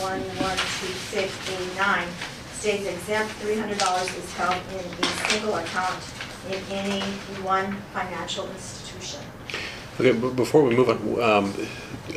one 0.00 0.20
one 0.20 0.56
two 0.56 0.92
six 1.10 1.32
A 1.50 1.76
nine, 1.76 2.06
states 2.52 2.86
exempt 2.86 3.32
three 3.34 3.58
hundred 3.58 3.78
dollars 3.78 4.14
is 4.14 4.32
held 4.34 4.56
in 4.72 5.04
a 5.04 5.06
single 5.28 5.56
account 5.56 5.98
in 6.50 6.62
any 6.70 7.00
one 7.42 7.76
financial 7.92 8.48
institution. 8.50 9.20
Okay, 10.00 10.12
before 10.12 10.62
we 10.62 10.74
move 10.74 10.88
on, 10.88 11.22
um, 11.22 11.54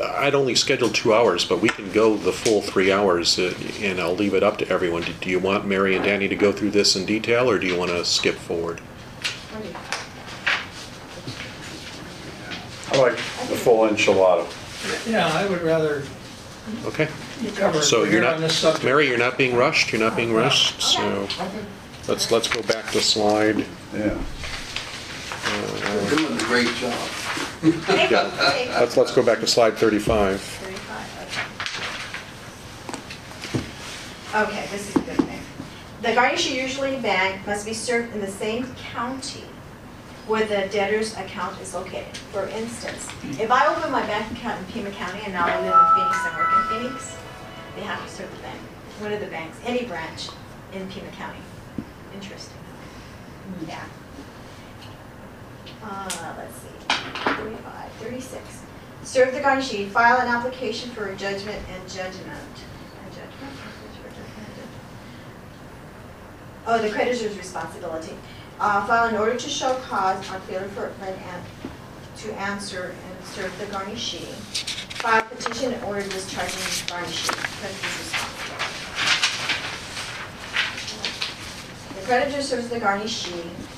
I'd 0.04 0.34
only 0.36 0.56
scheduled 0.56 0.96
two 0.96 1.14
hours, 1.14 1.46
but 1.46 1.62
we 1.62 1.70
can 1.70 1.92
go 1.92 2.16
the 2.18 2.32
full 2.34 2.62
three 2.62 2.92
hours, 2.92 3.38
uh, 3.38 3.54
and 3.82 4.00
I'll 4.00 4.16
leave 4.16 4.34
it 4.34 4.44
up 4.44 4.58
to 4.58 4.68
everyone. 4.70 5.04
Do- 5.04 5.14
Do 5.22 5.30
you 5.30 5.40
want 5.40 5.66
Mary 5.68 5.96
and 5.96 6.04
Danny 6.04 6.28
to 6.28 6.36
go 6.36 6.52
through 6.52 6.72
this 6.72 6.96
in 6.96 7.06
detail, 7.06 7.50
or 7.50 7.60
do 7.60 7.68
you 7.68 7.76
want 7.78 7.92
to 7.92 8.04
skip 8.04 8.36
forward? 8.36 8.80
What 8.80 9.62
do 9.64 9.70
you- 9.70 9.76
I 12.92 12.98
like 12.98 13.18
the 13.18 13.56
full 13.56 13.88
enchilada. 13.88 14.46
Yeah, 15.08 15.28
I 15.34 15.46
would 15.48 15.62
rather 15.64 16.04
Okay, 16.86 17.08
cover, 17.56 17.82
so 17.82 18.00
we're 18.00 18.04
you're 18.06 18.12
here 18.14 18.22
not, 18.22 18.36
on 18.36 18.42
this 18.42 18.56
subject. 18.58 18.84
Mary, 18.84 19.08
you're 19.08 19.18
not 19.20 19.38
being 19.38 19.56
rushed, 19.56 19.92
you're 19.92 20.02
not 20.02 20.16
being 20.16 20.34
rushed, 20.34 20.82
so 20.82 21.28
let's, 22.08 22.32
let's 22.32 22.48
go 22.48 22.62
back 22.64 22.90
to 22.92 23.02
slide. 23.02 23.66
Yeah. 23.94 24.18
You're 26.10 26.18
doing 26.18 26.40
a 26.40 26.44
great 26.46 26.74
job. 26.78 26.94
Thank 27.72 28.12
you. 28.12 28.18
Yeah. 28.18 28.78
Let's, 28.80 28.98
let's 28.98 29.14
go 29.14 29.24
back 29.24 29.40
to 29.40 29.48
slide 29.48 29.76
35. 29.78 30.40
Thirty-five, 30.42 31.08
okay. 34.34 34.52
Okay, 34.52 34.68
this 34.72 34.90
is 34.90 34.96
a 34.96 35.00
good 35.00 35.18
thing. 35.18 35.40
The 36.02 36.10
garnishee 36.10 36.56
usually 36.62 36.98
bank 37.00 37.46
must 37.48 37.66
be 37.66 37.74
served 37.74 38.14
in 38.14 38.22
the 38.22 38.28
same 38.28 38.68
county 38.76 39.44
where 40.28 40.46
the 40.46 40.68
debtor's 40.72 41.16
account 41.18 41.60
is 41.62 41.74
located. 41.74 42.16
For 42.32 42.48
instance, 42.50 43.08
if 43.40 43.52
I 43.52 43.68
open 43.68 43.92
my 43.92 44.06
bank 44.08 44.32
account 44.32 44.60
in 44.60 44.66
Pima 44.74 44.90
County 44.92 45.20
and 45.24 45.34
now 45.34 45.46
I 45.46 45.60
live 45.62 45.74
in 45.74 45.96
Phoenix 45.96 46.18
and 46.26 46.36
work 46.38 46.50
in 46.58 46.64
Phoenix, 46.90 47.18
they 47.76 47.82
have 47.84 48.04
to 48.04 48.12
serve 48.12 48.32
the 48.36 48.42
bank, 48.42 48.60
one 49.00 49.14
of 49.14 49.20
the 49.20 49.28
banks, 49.28 49.58
any 49.66 49.86
branch 49.86 50.30
in 50.74 50.88
Pima 50.90 51.10
County. 51.12 51.40
Interesting. 52.14 52.58
Yeah. 53.68 53.84
Uh, 55.84 56.34
let's 56.38 56.56
see, 56.56 56.70
35, 57.14 57.92
36. 58.00 58.62
Serve 59.04 59.34
the 59.34 59.40
garnishee, 59.40 59.90
file 59.90 60.20
an 60.20 60.28
application 60.28 60.90
for 60.92 61.08
a 61.08 61.16
judgment 61.16 61.62
and 61.70 61.90
judgment. 61.90 62.26
And 63.04 63.14
judgment, 63.14 63.42
and. 63.42 63.86
Oh, 66.68 66.82
the 66.82 66.90
creditor's 66.90 67.38
responsibility. 67.38 68.16
Uh, 68.60 68.86
file 68.88 69.10
an 69.10 69.16
order 69.18 69.36
to 69.36 69.50
show 69.50 69.76
cause 69.82 70.18
on 70.32 70.42
failure 70.42 70.68
for 70.70 70.88
an 71.02 71.44
to 72.18 72.34
answer 72.40 72.96
and 73.08 73.26
serve 73.28 73.56
the 73.60 73.66
garnishee. 73.66 74.34
File 74.96 75.22
petition 75.24 75.74
in 75.74 75.84
order 75.84 76.02
discharging 76.02 76.58
the 76.58 76.92
garnishee, 76.92 77.30
creditor's 77.60 77.98
responsibility. 78.00 78.76
The 81.96 82.06
creditor 82.08 82.42
serves 82.42 82.70
the 82.70 82.80
garnishee. 82.80 83.75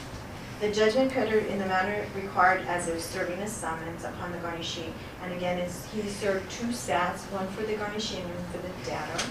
The 0.59 0.71
judgment 0.71 1.11
creditor 1.11 1.37
in 1.37 1.59
the 1.59 1.67
manner 1.67 2.03
required 2.15 2.65
as 2.65 2.87
of 2.89 2.99
serving 2.99 3.37
a 3.39 3.47
summons 3.47 4.03
upon 4.03 4.31
the 4.31 4.39
garnishee. 4.39 4.91
And 5.21 5.31
again, 5.33 5.59
it's, 5.59 5.85
he 5.91 6.01
served 6.09 6.49
two 6.49 6.71
sets, 6.71 7.25
one 7.25 7.47
for 7.49 7.61
the 7.61 7.73
garnishee 7.73 8.19
and 8.19 8.25
one 8.25 8.43
for 8.51 8.57
the 8.57 8.89
debtor. 8.89 9.25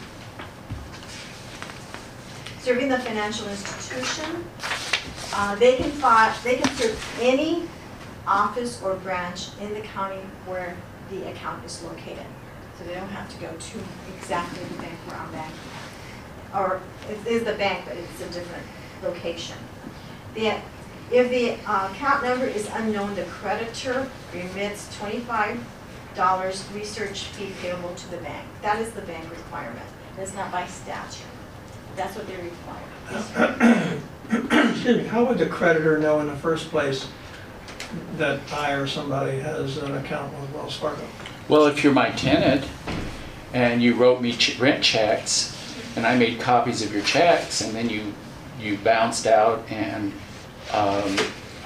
Serving 2.60 2.88
the 2.88 2.98
financial 3.00 3.48
institution, 3.48 4.44
uh, 5.34 5.56
they 5.56 5.76
can 5.76 5.90
file, 5.90 6.32
they 6.44 6.58
can 6.58 6.72
serve 6.76 7.18
any 7.20 7.68
office 8.28 8.80
or 8.80 8.94
branch 8.94 9.48
in 9.60 9.74
the 9.74 9.80
county 9.80 10.20
where 10.46 10.76
the 11.10 11.28
account 11.30 11.64
is 11.64 11.82
located. 11.82 12.26
So 12.78 12.84
they 12.84 12.94
don't 12.94 13.08
have 13.08 13.28
to 13.34 13.40
go 13.40 13.48
to 13.48 13.78
exactly 14.16 14.62
the 14.62 14.74
bank 14.82 14.98
where 15.06 15.16
I'm 15.16 15.32
banking. 15.32 15.58
Or 16.54 16.80
it 17.10 17.26
is 17.26 17.42
the 17.42 17.54
bank, 17.54 17.84
but 17.88 17.96
it's 17.96 18.20
a 18.20 18.32
different 18.32 18.64
location. 19.02 19.56
The, 20.34 20.54
if 21.10 21.30
the 21.30 21.52
uh, 21.70 21.90
account 21.90 22.22
number 22.24 22.46
is 22.46 22.68
unknown, 22.72 23.14
the 23.14 23.24
creditor 23.24 24.08
remits 24.34 24.94
twenty-five 24.98 25.58
dollars 26.14 26.64
research 26.74 27.24
fee 27.24 27.52
payable 27.60 27.94
to 27.94 28.10
the 28.10 28.16
bank. 28.18 28.46
That 28.62 28.80
is 28.80 28.90
the 28.92 29.02
bank 29.02 29.30
requirement. 29.30 29.86
It's 30.18 30.34
not 30.34 30.50
by 30.50 30.66
statute. 30.66 31.26
That's 31.94 32.16
what 32.16 32.26
they 32.26 32.36
require. 32.36 33.98
Excuse 34.70 34.96
me, 34.98 35.04
how 35.04 35.24
would 35.24 35.38
the 35.38 35.46
creditor 35.46 35.98
know 35.98 36.20
in 36.20 36.26
the 36.26 36.36
first 36.36 36.70
place 36.70 37.08
that 38.16 38.40
I 38.52 38.72
or 38.72 38.86
somebody 38.86 39.38
has 39.38 39.76
an 39.78 39.94
account 39.94 40.32
with 40.40 40.50
Wells 40.52 40.76
Fargo? 40.76 41.02
Well, 41.48 41.66
if 41.66 41.84
you're 41.84 41.92
my 41.92 42.10
tenant 42.10 42.66
and 43.52 43.82
you 43.82 43.94
wrote 43.94 44.20
me 44.20 44.32
ch- 44.32 44.58
rent 44.58 44.82
checks 44.82 45.54
and 45.96 46.06
I 46.06 46.16
made 46.16 46.40
copies 46.40 46.82
of 46.82 46.92
your 46.92 47.04
checks 47.04 47.60
and 47.60 47.74
then 47.74 47.88
you, 47.88 48.12
you 48.60 48.78
bounced 48.78 49.26
out 49.26 49.64
and 49.70 50.12
um, 50.72 51.16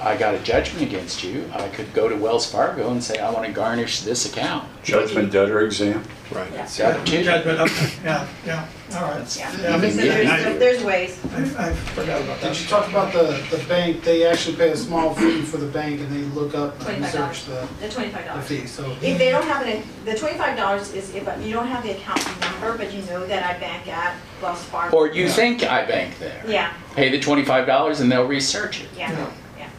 I 0.01 0.17
got 0.17 0.33
a 0.33 0.39
judgment 0.39 0.81
against 0.85 1.23
you, 1.23 1.49
I 1.53 1.67
could 1.69 1.93
go 1.93 2.09
to 2.09 2.15
Wells 2.15 2.51
Fargo 2.51 2.91
and 2.91 3.03
say, 3.03 3.19
I 3.19 3.29
want 3.29 3.45
to 3.45 3.51
garnish 3.51 4.01
this 4.01 4.25
account. 4.25 4.67
Judgment 4.83 5.31
debtor 5.31 5.61
exam. 5.61 6.03
Right. 6.31 6.51
Yeah. 6.51 6.65
That. 6.65 7.05
Judgment, 7.05 7.59
okay, 7.59 7.91
yeah, 8.03 8.27
yeah, 8.45 8.67
all 8.95 9.03
right. 9.11 9.37
Yeah. 9.37 9.57
Yeah, 9.61 9.77
Even 9.77 9.91
So 9.91 9.97
me, 9.97 10.07
there's, 10.07 10.29
I- 10.29 10.53
there's 10.57 10.83
ways. 10.83 11.19
I 11.33 11.69
I 11.69 11.73
forgot 11.73 12.21
about 12.21 12.41
that. 12.41 12.53
Did 12.53 12.61
you 12.61 12.67
talk 12.67 12.89
about 12.89 13.13
the, 13.13 13.43
the 13.55 13.63
bank, 13.67 14.03
they 14.03 14.25
actually 14.25 14.55
pay 14.57 14.71
a 14.71 14.77
small 14.77 15.13
fee 15.13 15.41
for 15.41 15.57
the 15.57 15.67
bank 15.67 16.01
and 16.01 16.09
they 16.11 16.23
look 16.39 16.55
up 16.55 16.73
and 16.75 16.83
Twenty-five 16.83 17.13
research 17.29 17.47
dollars. 17.47 17.69
the, 17.79 17.87
The 17.87 17.93
twenty-five 17.93 18.23
the 18.23 18.29
dollars. 18.29 18.47
fee, 18.47 18.65
so. 18.67 18.91
If 19.01 19.17
they 19.17 19.29
don't 19.31 19.45
have 19.45 19.65
an, 19.65 19.83
the 20.05 20.15
twenty-five 20.17 20.57
dollars 20.57 20.93
is 20.93 21.13
if 21.15 21.23
you 21.45 21.53
don't 21.53 21.67
have 21.67 21.83
the 21.83 21.91
account 21.91 22.23
number, 22.41 22.77
but 22.77 22.93
you 22.93 23.01
know 23.03 23.25
that 23.27 23.43
I 23.55 23.59
bank 23.59 23.87
at 23.87 24.15
Wells 24.41 24.63
Fargo. 24.63 24.95
Or 24.95 25.07
you 25.11 25.29
think 25.29 25.63
I 25.63 25.85
bank 25.85 26.17
there. 26.19 26.43
Yeah, 26.47 26.73
Pay 26.95 27.09
the 27.09 27.19
twenty-five 27.19 27.65
dollars 27.67 27.99
and 28.01 28.11
they'll 28.11 28.27
research 28.27 28.81
it. 28.81 28.89
yeah, 28.97 29.11
Yeah. 29.11 29.31
yeah. 29.57 29.69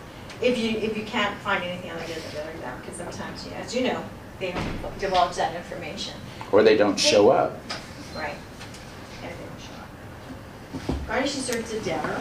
If 0.40 0.58
you, 0.58 0.70
if 0.78 0.96
you 0.96 1.04
can't 1.04 1.36
find 1.38 1.62
anything 1.62 1.90
on 1.90 1.98
the 1.98 2.04
other 2.04 2.52
than 2.60 2.80
because 2.80 2.96
sometimes, 2.96 3.44
you 3.44 3.50
know, 3.52 3.56
as 3.58 3.74
you 3.74 3.82
know, 3.84 4.04
they 4.40 4.52
divulge 4.98 5.36
that 5.36 5.54
information. 5.54 6.14
Or 6.50 6.62
they 6.62 6.76
don't 6.76 6.98
show 6.98 7.30
up. 7.30 7.58
Garnishee 11.06 11.40
serves 11.40 11.70
the 11.70 11.80
debtor. 11.80 12.20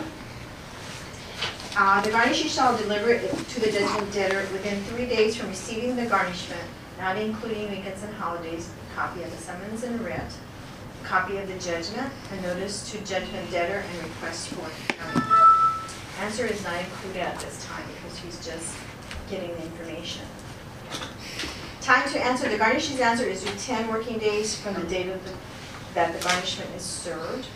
Uh, 1.77 2.01
the 2.01 2.09
garnishee 2.09 2.49
shall 2.49 2.77
deliver 2.77 3.11
it 3.11 3.31
to 3.47 3.61
the 3.61 3.71
judgment 3.71 4.11
debtor 4.11 4.41
within 4.51 4.83
three 4.83 5.05
days 5.05 5.35
from 5.35 5.47
receiving 5.47 5.95
the 5.95 6.05
garnishment, 6.05 6.61
not 6.99 7.17
including 7.17 7.69
weekends 7.69 8.03
and 8.03 8.13
holidays, 8.15 8.69
copy 8.93 9.23
of 9.23 9.31
the 9.31 9.37
summons 9.37 9.83
and 9.83 9.99
writ, 10.01 10.21
copy 11.03 11.37
of 11.37 11.47
the 11.47 11.57
judgment, 11.59 12.11
a 12.31 12.41
notice 12.41 12.91
to 12.91 12.97
judgment 13.05 13.49
debtor, 13.51 13.85
and 13.87 14.03
request 14.03 14.49
for 14.49 14.67
hearing. 14.93 15.23
Answer 16.19 16.45
is 16.45 16.61
not 16.63 16.77
included 16.79 17.21
at 17.21 17.39
this 17.39 17.65
time 17.65 17.85
because 17.95 18.17
he's 18.19 18.45
just 18.45 18.75
getting 19.29 19.49
the 19.55 19.63
information. 19.63 20.23
Time 21.79 22.07
to 22.09 22.23
answer, 22.23 22.49
the 22.49 22.57
garnishee 22.57 22.99
answer 22.99 23.23
is 23.23 23.43
due 23.43 23.57
ten 23.57 23.87
working 23.87 24.19
days 24.19 24.59
from 24.59 24.73
the 24.73 24.83
date 24.83 25.07
of 25.07 25.23
the, 25.23 25.31
that 25.93 26.13
the 26.13 26.23
garnishment 26.23 26.69
is 26.75 26.83
served. 26.83 27.47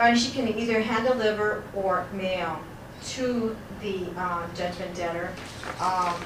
Garnishee 0.00 0.32
can 0.32 0.48
either 0.48 0.80
hand 0.80 1.06
deliver 1.06 1.62
or 1.74 2.06
mail 2.14 2.58
to 3.04 3.54
the 3.82 4.06
uh, 4.16 4.46
judgment 4.54 4.94
debtor 4.94 5.30
um, 5.78 6.18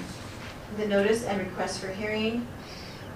the 0.76 0.86
notice 0.86 1.24
and 1.24 1.40
request 1.40 1.80
for 1.80 1.88
hearing, 1.88 2.46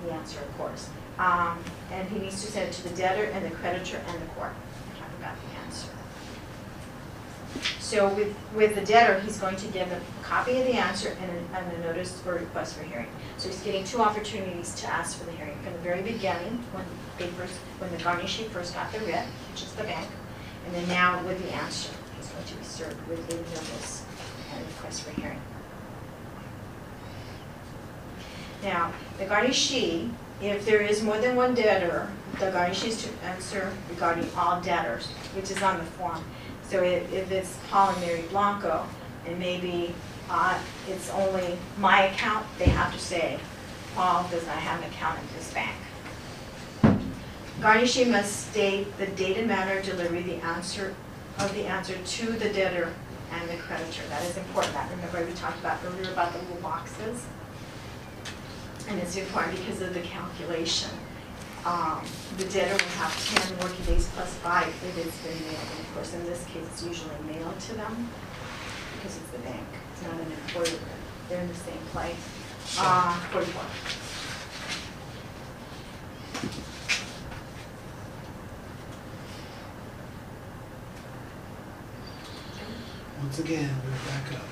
the 0.05 0.13
answer, 0.13 0.41
of 0.41 0.59
course. 0.59 0.91
Um, 1.17 1.63
And 1.93 2.09
he 2.09 2.19
needs 2.19 2.45
to 2.45 2.51
send 2.51 2.71
it 2.71 2.73
to 2.73 2.89
the 2.89 2.97
debtor 2.97 3.27
and 3.27 3.45
the 3.45 3.51
creditor 3.51 4.01
and 4.09 4.21
the 4.21 4.27
court. 4.35 4.53
About 5.21 5.37
the 5.37 5.59
answer. 5.65 5.89
So 7.79 8.09
with, 8.15 8.37
with 8.55 8.75
the 8.75 8.85
debtor, 8.85 9.21
he's 9.21 9.39
going 9.39 9.57
to 9.57 9.67
give 9.69 9.91
a 9.91 10.01
copy 10.23 10.61
of 10.61 10.67
the 10.67 10.75
answer 10.75 11.17
and 11.21 11.31
and 11.57 11.73
a 11.73 11.87
notice 11.87 12.23
or 12.27 12.35
request 12.35 12.77
for 12.77 12.85
hearing. 12.85 13.09
So 13.37 13.49
he's 13.49 13.61
getting 13.63 13.85
two 13.85 14.01
opportunities 14.01 14.75
to 14.77 14.87
ask 14.87 15.19
for 15.19 15.25
the 15.25 15.33
hearing. 15.33 15.59
From 15.63 15.73
the 15.73 15.79
very 15.81 16.03
beginning, 16.03 16.63
when 16.73 16.85
they 17.19 17.27
first, 17.35 17.55
when 17.79 17.91
the 17.91 17.97
garnishee 17.97 18.49
first 18.51 18.75
got 18.75 18.93
the 18.93 19.01
writ, 19.01 19.27
which 19.51 19.63
is 19.63 19.73
the 19.73 19.85
bank, 19.85 20.09
and 20.69 20.77
then 20.77 20.89
now 20.89 21.23
with 21.25 21.43
the 21.43 21.55
answer, 21.55 21.91
he's 22.17 22.29
going 22.29 22.45
to 22.45 22.55
be 22.55 22.65
served 22.65 23.09
with 23.09 23.19
a 23.33 23.37
notice 23.37 24.05
and 24.53 24.67
request 24.67 25.03
for 25.03 25.19
hearing. 25.19 25.41
Now, 28.63 28.93
the 29.19 29.25
garnishee, 29.25 30.11
if 30.43 30.67
there 30.67 30.83
is 30.83 31.03
more 31.03 31.17
than 31.17 31.37
one 31.37 31.55
debtor, 31.55 32.11
the 32.35 32.47
garnishee 32.47 32.89
is 32.89 33.03
to 33.05 33.11
answer 33.25 33.73
regarding 33.89 34.29
all 34.37 34.61
debtors, 34.61 35.07
which 35.35 35.51
is 35.51 35.63
on 35.63 35.79
the 35.79 35.85
form. 35.85 36.23
So 36.69 36.83
if, 36.83 37.11
if 37.15 37.33
it's 37.33 37.57
Paul 37.71 37.91
and 37.93 38.01
Mary 38.03 38.25
Blanco, 38.31 38.85
and 39.27 39.39
maybe, 39.39 39.95
uh, 40.29 40.59
it's 40.87 41.09
only 41.11 41.57
my 41.79 42.09
account, 42.09 42.45
they 42.59 42.67
have 42.67 42.93
to 42.93 42.99
say, 42.99 43.39
Paul 43.95 44.29
does 44.31 44.45
not 44.47 44.57
have 44.57 44.83
an 44.83 44.91
account 44.91 45.19
in 45.19 45.25
this 45.35 45.51
bank. 45.55 45.77
Garnishee 47.61 48.09
must 48.09 48.51
state 48.51 48.97
the 48.99 49.07
date 49.07 49.37
and 49.37 49.49
manner 49.49 49.79
of 49.79 49.85
delivery, 49.85 50.23
the 50.23 50.37
answer, 50.37 50.95
of 51.41 51.53
the 51.55 51.67
answer 51.67 51.95
to 51.99 52.27
the 52.33 52.51
debtor 52.51 52.95
and 53.33 53.51
the 53.51 53.57
creditor. 53.57 54.03
That 54.11 54.23
is 54.25 54.37
important, 54.37 54.75
that, 54.75 54.89
remember 54.91 55.25
we 55.25 55.33
talked 55.33 55.59
about 55.59 55.79
earlier 55.85 56.11
about 56.13 56.33
the 56.33 56.39
little 56.39 56.63
boxes? 56.63 57.27
And 58.89 59.01
it's 59.01 59.17
important 59.17 59.57
because 59.59 59.83
of 59.83 59.93
the 59.93 60.01
calculation. 60.01 60.91
Um, 61.67 62.01
The 62.39 62.45
debtor 62.45 62.73
will 62.73 62.93
have 63.03 63.13
ten 63.27 63.59
working 63.59 63.85
days 63.85 64.09
plus 64.15 64.33
five 64.35 64.69
if 64.69 64.97
it's 64.97 65.19
been 65.27 65.41
mailed. 65.43 65.69
And 65.73 65.81
of 65.81 65.95
course, 65.95 66.15
in 66.15 66.25
this 66.25 66.45
case, 66.45 66.65
it's 66.71 66.85
usually 66.85 67.19
mailed 67.27 67.59
to 67.59 67.75
them 67.75 68.09
because 68.95 69.17
it's 69.17 69.31
the 69.31 69.39
bank, 69.39 69.67
it's 69.93 70.03
not 70.03 70.15
an 70.15 70.31
employer. 70.31 70.79
They're 71.29 71.43
in 71.43 71.49
the 71.49 71.55
same 71.55 71.83
place. 71.93 72.15
Uh, 72.79 73.19
forty-four. 73.33 73.67
Once 83.23 83.39
again, 83.41 83.71
we're 83.85 84.11
back 84.11 84.33
up. 84.33 84.49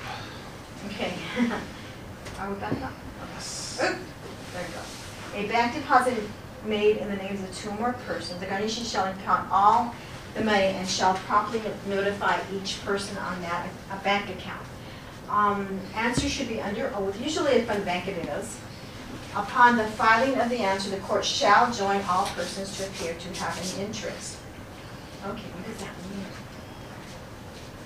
Okay. 0.87 1.13
Are 2.39 2.49
we 2.49 2.59
back 2.59 2.81
up? 2.81 2.91
Yes. 3.33 3.79
Oop, 3.81 3.97
There 4.53 4.61
you 4.61 4.67
go. 4.73 5.39
A 5.39 5.47
bank 5.47 5.73
deposit 5.73 6.17
made 6.65 6.97
in 6.97 7.09
the 7.09 7.15
names 7.15 7.41
of 7.41 7.55
two 7.55 7.69
or 7.69 7.75
more 7.75 7.93
persons, 8.05 8.39
the 8.39 8.45
garnishee 8.45 8.89
shall 8.89 9.05
impound 9.05 9.47
all 9.51 9.95
the 10.35 10.43
money 10.43 10.65
and 10.65 10.87
shall 10.87 11.13
promptly 11.13 11.61
notify 11.87 12.39
each 12.53 12.83
person 12.83 13.17
on 13.17 13.41
that, 13.41 13.67
a 13.91 14.03
bank 14.03 14.29
account. 14.29 14.65
Um, 15.29 15.79
answer 15.95 16.27
should 16.27 16.49
be 16.49 16.61
under 16.61 16.91
oath, 16.95 17.19
usually 17.21 17.53
if 17.53 17.69
on 17.69 17.83
bank 17.83 18.07
it 18.07 18.17
is. 18.27 18.59
Upon 19.35 19.77
the 19.77 19.87
filing 19.87 20.39
of 20.39 20.49
the 20.49 20.57
answer, 20.57 20.89
the 20.89 20.97
court 20.97 21.23
shall 21.23 21.71
join 21.71 22.01
all 22.09 22.25
persons 22.27 22.77
to 22.77 22.87
appear 22.87 23.13
to 23.13 23.43
have 23.43 23.75
an 23.75 23.85
interest. 23.85 24.37
Okay, 25.25 25.43
what 25.53 25.65
does 25.65 25.77
that? 25.83 25.96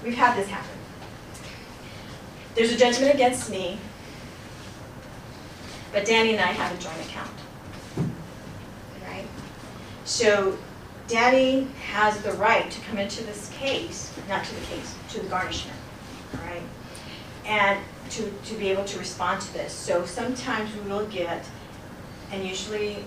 We've 0.03 0.15
had 0.15 0.35
this 0.35 0.47
happen. 0.47 0.77
There's 2.55 2.71
a 2.71 2.77
judgment 2.77 3.13
against 3.13 3.49
me, 3.49 3.77
but 5.93 6.05
Danny 6.05 6.31
and 6.31 6.39
I 6.39 6.47
have 6.47 6.77
a 6.77 6.81
joint 6.81 6.99
account. 7.05 7.31
Right? 9.07 9.25
So 10.05 10.57
Danny 11.07 11.67
has 11.91 12.21
the 12.23 12.33
right 12.33 12.69
to 12.69 12.81
come 12.81 12.97
into 12.97 13.23
this 13.23 13.49
case, 13.53 14.11
not 14.27 14.43
to 14.43 14.55
the 14.55 14.65
case, 14.65 14.95
to 15.09 15.19
the 15.19 15.27
garnishment, 15.27 15.77
all 16.33 16.45
right? 16.47 16.63
And 17.45 17.79
to, 18.11 18.31
to 18.45 18.55
be 18.55 18.69
able 18.69 18.85
to 18.85 18.99
respond 18.99 19.41
to 19.41 19.53
this. 19.53 19.71
So 19.71 20.05
sometimes 20.05 20.73
we 20.75 20.89
will 20.89 21.05
get, 21.07 21.45
and 22.31 22.45
usually 22.45 23.05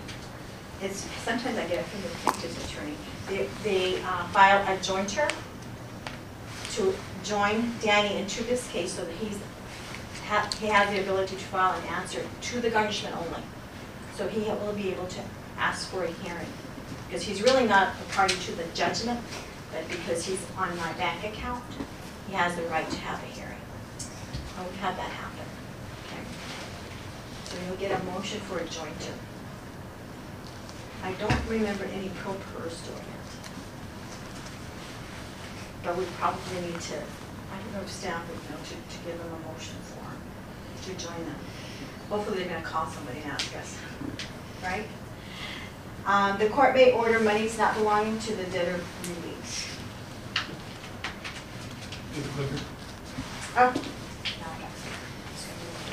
it's, 0.81 1.07
sometimes 1.23 1.57
I 1.57 1.67
get 1.67 1.79
it 1.79 1.85
from 1.85 2.01
the 2.01 2.07
plaintiff's 2.07 2.71
attorney, 2.71 2.95
they, 3.27 3.47
they 3.63 4.01
uh, 4.01 4.27
file 4.27 4.61
a 4.63 4.77
joinder 4.77 5.31
to 6.75 6.93
join 7.23 7.71
Danny 7.81 8.17
into 8.17 8.43
this 8.43 8.67
case 8.69 8.93
so 8.93 9.05
that 9.05 9.13
he's, 9.15 9.39
ha- 10.25 10.49
he 10.59 10.67
has 10.67 10.89
the 10.93 11.01
ability 11.01 11.35
to 11.35 11.43
file 11.45 11.79
an 11.79 11.87
answer 11.87 12.21
to 12.41 12.59
the 12.59 12.69
garnishment 12.69 13.15
only. 13.15 13.41
So 14.15 14.27
he 14.27 14.41
will 14.41 14.73
be 14.73 14.89
able 14.89 15.07
to 15.07 15.21
ask 15.57 15.89
for 15.89 16.03
a 16.03 16.11
hearing, 16.11 16.47
because 17.07 17.23
he's 17.23 17.41
really 17.41 17.65
not 17.65 17.93
a 17.99 18.13
party 18.13 18.35
to 18.35 18.51
the 18.53 18.65
judgment, 18.73 19.19
but 19.71 19.87
because 19.89 20.25
he's 20.25 20.45
on 20.57 20.75
my 20.77 20.91
bank 20.93 21.23
account, 21.23 21.63
he 22.27 22.33
has 22.33 22.55
the 22.55 22.63
right 22.63 22.89
to 22.89 22.97
have 22.97 23.21
a 23.23 23.27
hearing. 23.27 23.57
And 24.57 24.67
we've 24.67 24.79
had 24.79 24.97
that 24.97 25.09
happen. 25.09 25.45
Okay. 26.07 26.21
So 27.45 27.57
you'll 27.65 27.77
get 27.77 27.99
a 27.99 28.03
motion 28.05 28.39
for 28.41 28.57
a 28.59 28.63
joinder. 28.65 29.13
I 31.03 31.11
don't 31.13 31.49
remember 31.49 31.85
any 31.85 32.09
pro 32.15 32.33
doing 32.33 32.47
it. 32.65 33.14
But 35.85 35.97
we 35.97 36.05
probably 36.17 36.61
need 36.61 36.81
to, 36.81 36.95
I 36.97 37.61
don't 37.61 37.73
know 37.73 37.81
if 37.81 37.91
staff 37.91 38.27
would 38.27 38.49
know 38.49 38.57
to, 38.63 38.73
to 38.73 39.05
give 39.05 39.17
them 39.19 39.31
a 39.31 39.53
motion 39.53 39.75
form 39.83 40.17
to 40.81 40.89
join 40.93 41.25
them. 41.25 41.35
Hopefully 42.09 42.39
they're 42.39 42.49
gonna 42.49 42.65
call 42.65 42.87
somebody 42.87 43.19
and 43.19 43.31
ask 43.31 43.55
us, 43.55 43.77
right? 44.63 44.85
Um, 46.07 46.39
the 46.39 46.49
court 46.49 46.73
may 46.73 46.91
order 46.91 47.19
monies 47.19 47.57
not 47.57 47.75
belonging 47.75 48.17
to 48.19 48.35
the 48.35 48.45
debtor 48.45 48.79
released. 49.03 49.67
Oh. 53.57 53.73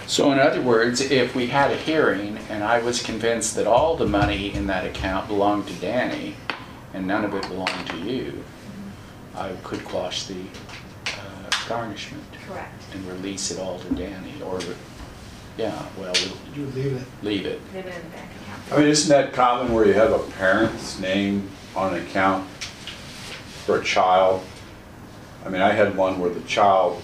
So 0.06 0.32
in 0.32 0.38
other 0.38 0.60
words, 0.60 1.00
if 1.00 1.34
we 1.34 1.46
had 1.46 1.70
a 1.70 1.76
hearing 1.76 2.38
and 2.50 2.62
I 2.62 2.80
was 2.80 3.02
convinced 3.02 3.56
that 3.56 3.66
all 3.66 3.96
the 3.96 4.06
money 4.06 4.52
in 4.52 4.66
that 4.66 4.86
account 4.86 5.28
belonged 5.28 5.68
to 5.68 5.74
Danny 5.74 6.36
and 6.92 7.06
none 7.06 7.24
of 7.24 7.34
it 7.34 7.48
belonged 7.48 7.86
to 7.88 7.98
you, 7.98 8.44
I 9.34 9.52
could 9.64 9.84
quash 9.84 10.24
the 10.24 10.34
uh, 11.06 11.50
garnishment 11.68 12.24
Correct. 12.46 12.72
and 12.92 13.06
release 13.08 13.50
it 13.50 13.58
all 13.58 13.78
to 13.78 13.94
Danny 13.94 14.34
or, 14.44 14.60
yeah, 15.56 15.82
well, 15.98 16.12
we'll 16.14 16.56
You 16.56 16.66
leave 16.74 16.92
it. 16.96 17.02
leave 17.22 17.46
it. 17.46 17.60
Leave 17.74 17.86
it 17.86 17.94
in 17.94 18.02
the 18.02 18.16
bank 18.16 18.30
account. 18.42 18.72
I 18.72 18.76
mean, 18.78 18.88
isn't 18.88 19.08
that 19.08 19.32
common 19.32 19.72
where 19.72 19.86
you 19.86 19.94
have 19.94 20.12
a 20.12 20.18
parent's 20.32 20.98
name 20.98 21.48
on 21.74 21.94
an 21.94 22.04
account 22.06 22.48
for 23.66 23.78
a 23.80 23.84
child? 23.84 24.42
I 25.44 25.48
mean, 25.48 25.60
I 25.62 25.72
had 25.72 25.96
one 25.96 26.20
where 26.20 26.30
the 26.30 26.40
child, 26.42 27.02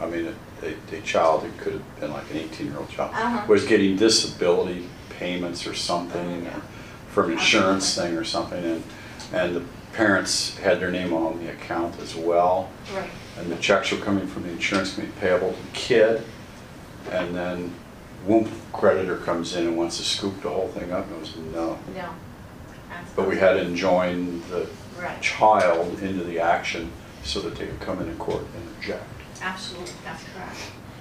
I 0.00 0.06
mean, 0.06 0.34
a, 0.62 0.94
a 0.96 1.00
child, 1.02 1.44
it 1.44 1.56
could 1.58 1.74
have 1.74 2.00
been 2.00 2.12
like 2.12 2.28
an 2.30 2.38
eighteen-year-old 2.38 2.88
child, 2.90 3.12
Uh-huh. 3.14 3.44
was 3.46 3.64
getting 3.64 3.96
disability 3.96 4.86
payments 5.10 5.66
or 5.66 5.74
something, 5.74 6.44
Yeah. 6.44 6.60
for 7.10 7.24
an 7.24 7.32
insurance 7.32 7.94
thing 7.94 8.16
or 8.16 8.24
something, 8.24 8.62
and, 8.64 8.82
and 9.32 9.56
the 9.56 9.62
parents 9.98 10.56
had 10.58 10.78
their 10.78 10.92
name 10.92 11.12
on 11.12 11.44
the 11.44 11.50
account 11.50 11.98
as 12.00 12.14
well. 12.14 12.70
Right. 12.94 13.10
and 13.36 13.50
the 13.50 13.56
checks 13.56 13.90
were 13.90 13.98
coming 13.98 14.26
from 14.28 14.44
the 14.44 14.50
insurance 14.50 14.94
company 14.94 15.12
payable 15.20 15.52
to 15.52 15.62
the 15.62 15.70
kid, 15.72 16.22
and 17.10 17.34
then 17.34 17.74
whoop, 18.24 18.48
creditor 18.72 19.16
comes 19.18 19.54
in 19.56 19.66
and 19.66 19.76
wants 19.76 19.96
to 19.98 20.04
scoop 20.04 20.40
the 20.42 20.48
whole 20.48 20.68
thing 20.68 20.92
up, 20.92 21.06
and 21.08 21.20
was 21.20 21.36
no. 21.36 21.78
No. 21.94 22.10
But 23.16 23.28
we 23.28 23.36
had 23.38 23.54
to 23.54 23.74
join 23.74 24.40
the 24.50 24.68
Right. 25.00 25.20
child 25.22 26.00
into 26.02 26.24
the 26.24 26.40
action 26.40 26.90
so 27.22 27.40
that 27.42 27.54
they 27.56 27.66
could 27.66 27.80
come 27.80 28.00
in 28.02 28.08
in 28.08 28.16
court 28.18 28.42
and 28.56 28.68
object. 28.76 29.04
Absolutely, 29.40 29.92
that's 30.04 30.24
correct. 30.34 30.56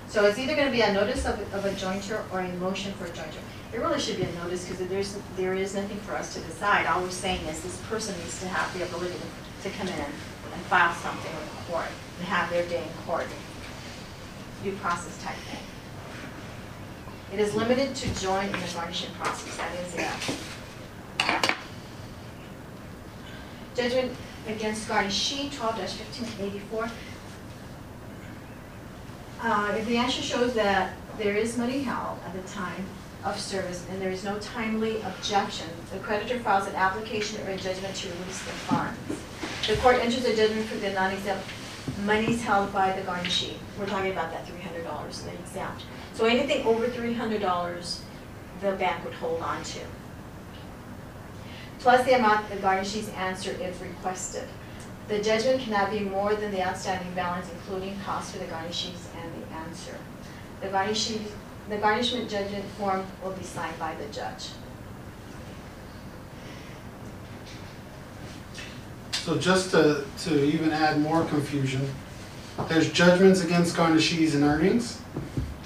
So 0.08 0.26
it's 0.26 0.38
either 0.38 0.56
gonna 0.56 0.70
be 0.72 0.82
a 0.82 0.94
notice 0.94 1.26
of, 1.26 1.40
of 1.54 1.66
a 1.66 1.74
jointure 1.74 2.24
or 2.32 2.40
a 2.42 2.48
motion 2.54 2.94
for 2.94 3.06
a 3.06 3.10
joinder. 3.10 3.42
It 3.74 3.80
really 3.80 4.00
should 4.00 4.18
be 4.18 4.24
a 4.24 4.32
notice, 4.34 4.68
because 4.68 4.88
there's, 4.88 5.18
there 5.36 5.54
is 5.54 5.76
nothing 5.76 5.98
for 5.98 6.14
us 6.14 6.34
to 6.34 6.40
decide. 6.40 6.86
All 6.88 7.02
we're 7.02 7.10
saying 7.10 7.46
is 7.46 7.62
this 7.62 7.78
person 7.90 8.18
needs 8.20 8.40
to 8.40 8.48
have 8.48 8.74
the 8.78 8.86
ability 8.86 9.20
to 9.64 9.70
come 9.72 9.88
in 9.88 9.94
and 9.94 10.62
file 10.70 10.94
something 10.96 11.32
with 11.36 11.68
court, 11.70 11.88
and 12.20 12.28
have 12.28 12.50
their 12.50 12.66
day 12.68 12.84
in 12.84 12.90
court. 13.06 13.28
Due 14.64 14.72
process 14.78 15.22
type 15.24 15.36
thing. 15.52 15.64
It 17.34 17.40
is 17.40 17.54
limited 17.54 17.94
to 17.94 18.20
join 18.20 18.46
in 18.46 18.52
the 18.54 18.58
process, 18.58 19.58
that 19.58 19.72
is 19.76 19.94
it. 19.96 20.38
Judgment 23.76 24.18
against 24.48 24.88
garnishee, 24.88 25.56
twelve 25.56 25.78
fifteen 25.78 26.48
eighty-four. 26.48 26.90
uh, 29.44 29.76
if 29.78 29.86
the 29.88 29.98
answer 29.98 30.22
shows 30.22 30.54
that 30.54 30.94
there 31.18 31.36
is 31.36 31.58
money 31.58 31.80
held 31.80 32.18
at 32.26 32.34
the 32.34 32.48
time 32.50 32.86
of 33.34 33.40
service 33.40 33.86
and 33.90 34.02
there 34.02 34.12
is 34.12 34.24
no 34.24 34.38
timely 34.40 35.02
objection, 35.02 35.68
the 35.92 36.00
creditor 36.00 36.40
files 36.40 36.68
an 36.68 36.76
application 36.76 37.46
or 37.46 37.52
a 37.52 37.58
judgment 37.58 37.96
to 37.96 38.08
release 38.10 38.40
the 38.44 38.52
funds. 38.52 38.98
The 39.68 39.76
court 39.78 39.98
enters 39.98 40.26
a 40.26 40.36
judgment 40.36 40.66
for 40.68 40.78
the 40.78 40.92
non-exempt 40.92 41.46
monies 42.06 42.44
held 42.44 42.72
by 42.74 42.92
the 42.92 43.02
garnishee. 43.02 43.54
We're 43.80 43.86
talking 43.86 44.12
about 44.12 44.32
that 44.32 44.48
three 44.48 44.62
hundred 44.62 44.84
dollars, 44.84 45.22
in 45.22 45.28
the 45.28 45.34
exempt. 45.34 45.84
So 46.14 46.26
anything 46.26 46.66
over 46.66 46.88
three 46.88 47.14
hundred 47.14 47.42
dollars, 47.42 48.02
the 48.62 48.74
bank 48.74 49.04
would 49.04 49.14
hold 49.14 49.42
on 49.42 49.64
to. 49.64 49.80
Plus 51.80 52.06
the 52.06 52.14
amount 52.14 52.50
the 52.50 52.56
garnishee's 52.58 53.10
answer 53.10 53.52
if 53.62 53.82
requested. 53.82 54.48
The 55.08 55.22
judgment 55.22 55.62
cannot 55.62 55.92
be 55.92 56.02
more 56.02 56.36
than 56.36 56.52
the 56.52 56.66
outstanding 56.66 57.14
balance, 57.14 57.50
including 57.50 57.98
costs 58.02 58.32
for 58.32 58.40
the 58.40 58.46
garnishees 58.46 59.08
and 59.22 59.32
the 59.42 59.56
answer. 59.56 59.96
The 60.60 60.68
garnishee, 60.68 61.22
the 61.70 61.78
garnishment 61.78 62.30
judgment 62.30 62.64
form 62.78 63.06
will 63.24 63.32
be 63.32 63.44
signed 63.44 63.78
by 63.80 63.94
the 63.96 64.06
judge. 64.14 64.50
So 69.12 69.38
just 69.38 69.72
to, 69.72 70.06
to 70.20 70.46
even 70.46 70.72
add 70.72 71.02
more 71.02 71.26
confusion, 71.26 71.90
there's 72.70 72.92
judgments 72.92 73.44
against 73.44 73.76
garnishees 73.76 74.34
and 74.36 74.44
earnings, 74.44 75.02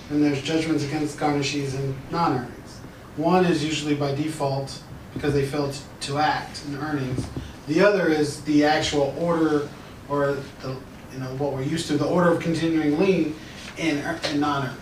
and 0.09 0.23
there's 0.23 0.41
judgments 0.41 0.83
against 0.83 1.17
garnishees 1.17 1.75
and 1.75 1.95
non-earnings. 2.09 2.79
One 3.17 3.45
is 3.45 3.63
usually 3.63 3.93
by 3.93 4.15
default 4.15 4.81
because 5.13 5.33
they 5.33 5.45
failed 5.45 5.77
to 6.01 6.17
act 6.17 6.63
in 6.67 6.77
earnings. 6.77 7.27
The 7.67 7.81
other 7.81 8.07
is 8.07 8.41
the 8.41 8.65
actual 8.65 9.13
order 9.19 9.69
or 10.09 10.37
the, 10.61 10.75
you 11.13 11.19
know, 11.19 11.27
what 11.35 11.53
we're 11.53 11.61
used 11.61 11.87
to, 11.87 11.97
the 11.97 12.07
order 12.07 12.31
of 12.31 12.39
continuing 12.39 12.99
lien 12.99 13.35
in, 13.77 14.03
in 14.31 14.39
non-earnings. 14.39 14.80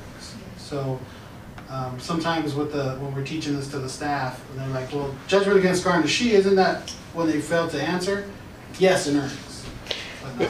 So, 0.69 0.99
um, 1.69 1.99
sometimes 1.99 2.53
with 2.53 2.71
the, 2.73 2.95
when 2.99 3.15
we're 3.15 3.25
teaching 3.25 3.55
this 3.55 3.67
to 3.71 3.79
the 3.79 3.89
staff, 3.89 4.39
and 4.51 4.59
they're 4.59 4.67
like, 4.81 4.93
well, 4.93 5.13
judgment 5.27 5.57
against 5.57 5.83
garnishee, 5.83 6.31
isn't 6.31 6.55
that 6.55 6.91
when 7.13 7.25
they 7.27 7.41
failed 7.41 7.71
to 7.71 7.81
answer? 7.81 8.29
Yes, 8.77 9.07
in 9.07 9.17
earnings. 9.17 9.65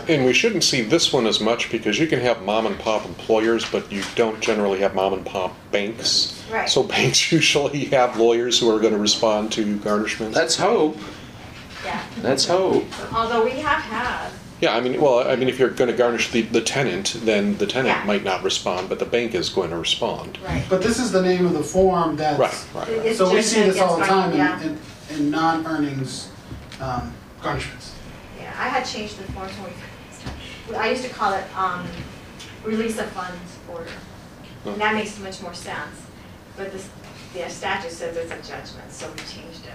And 0.10 0.26
we 0.26 0.34
shouldn't 0.34 0.64
see 0.66 0.82
this 0.82 1.14
one 1.14 1.26
as 1.26 1.40
much 1.40 1.72
because 1.72 1.98
you 1.98 2.06
can 2.06 2.20
have 2.20 2.42
mom 2.44 2.66
and 2.66 2.78
pop 2.78 3.06
employers, 3.06 3.64
but 3.72 3.90
you 3.92 4.04
don't 4.16 4.40
generally 4.42 4.80
have 4.80 4.94
mom 4.94 5.14
and 5.14 5.26
pop 5.26 5.56
banks. 5.72 6.44
Right. 6.52 6.68
So 6.68 6.84
banks 6.84 7.32
usually 7.32 7.86
have 7.86 8.18
lawyers 8.18 8.60
who 8.60 8.70
are 8.76 8.80
going 8.80 8.94
to 8.94 9.00
respond 9.00 9.54
to 9.54 9.78
garnishments. 9.78 10.36
Let's 10.36 10.58
hope, 10.58 10.98
Yeah. 11.86 12.04
let's 12.22 12.46
hope. 12.46 12.86
Although 13.14 13.46
we 13.46 13.52
have 13.52 13.82
had, 13.82 14.32
Yeah, 14.62 14.76
I 14.76 14.82
mean, 14.82 15.00
well, 15.00 15.26
I 15.28 15.36
mean, 15.38 15.48
if 15.48 15.58
you're 15.58 15.70
going 15.70 15.90
to 15.90 15.96
garnish 15.96 16.32
the, 16.32 16.42
the 16.42 16.60
tenant, 16.62 17.16
then 17.24 17.58
the 17.58 17.66
Yeah. 17.66 17.72
tenant 17.72 18.06
might 18.06 18.24
not 18.26 18.44
respond, 18.44 18.90
but 18.90 19.00
the 19.00 19.06
bank 19.06 19.34
is 19.34 19.48
going 19.50 19.70
to 19.70 19.78
respond. 19.78 20.38
right. 20.44 20.66
But 20.70 20.82
this 20.82 21.00
is 21.00 21.12
the 21.12 21.22
name 21.22 21.46
of 21.46 21.54
the 21.54 21.64
form 21.64 22.18
that's. 22.18 22.38
Right, 22.40 22.66
right, 22.76 22.88
right. 22.98 23.06
It's 23.08 23.18
So 23.18 23.34
we 23.34 23.42
see 23.42 23.56
judgment 23.56 23.74
this 23.74 23.82
all 23.82 23.98
the 23.98 24.04
against 24.04 24.10
time 24.12 24.38
garnish- 24.38 24.66
in, 24.66 25.16
in, 25.18 25.24
in 25.26 25.32
non-earnings, 25.32 26.30
um, 26.82 27.14
garnishments. 27.42 27.92
Yeah, 28.38 28.54
I 28.58 28.68
had 28.68 28.84
changed 28.84 29.18
the 29.18 29.24
forms 29.32 29.54
when 29.54 29.72
we, 30.70 30.76
I 30.76 30.90
used 30.90 31.04
to 31.04 31.10
call 31.10 31.34
it, 31.34 31.46
um, 31.58 31.88
release 32.66 33.00
of 33.00 33.06
funds 33.12 33.58
order. 33.72 33.88
And 34.66 34.80
that 34.82 34.94
makes 34.94 35.18
much 35.20 35.42
more 35.42 35.54
sense, 35.54 36.02
but 36.58 36.74
this, 36.74 36.90
the 37.34 37.48
statute 37.50 37.92
says 37.92 38.18
it's 38.18 38.30
a 38.32 38.36
judgment, 38.52 38.92
so 38.92 39.10
we 39.10 39.18
changed 39.20 39.66
it. 39.66 39.74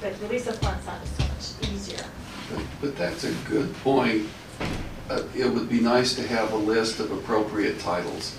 But 0.00 0.20
release 0.20 0.48
of 0.48 0.58
funds 0.58 0.84
sounded 0.84 1.08
so 1.08 1.22
much 1.62 1.70
easier. 1.72 2.04
But- 2.80 2.96
that's 2.98 3.24
a 3.24 3.32
good 3.48 3.74
point. 3.82 4.28
Uh, 5.10 5.20
It 5.36 5.52
would 5.52 5.68
be 5.68 5.80
nice 5.80 6.14
to 6.14 6.26
have 6.26 6.52
a 6.52 6.56
list 6.56 6.98
of 7.00 7.10
appropriate 7.12 7.78
titles, 7.80 8.32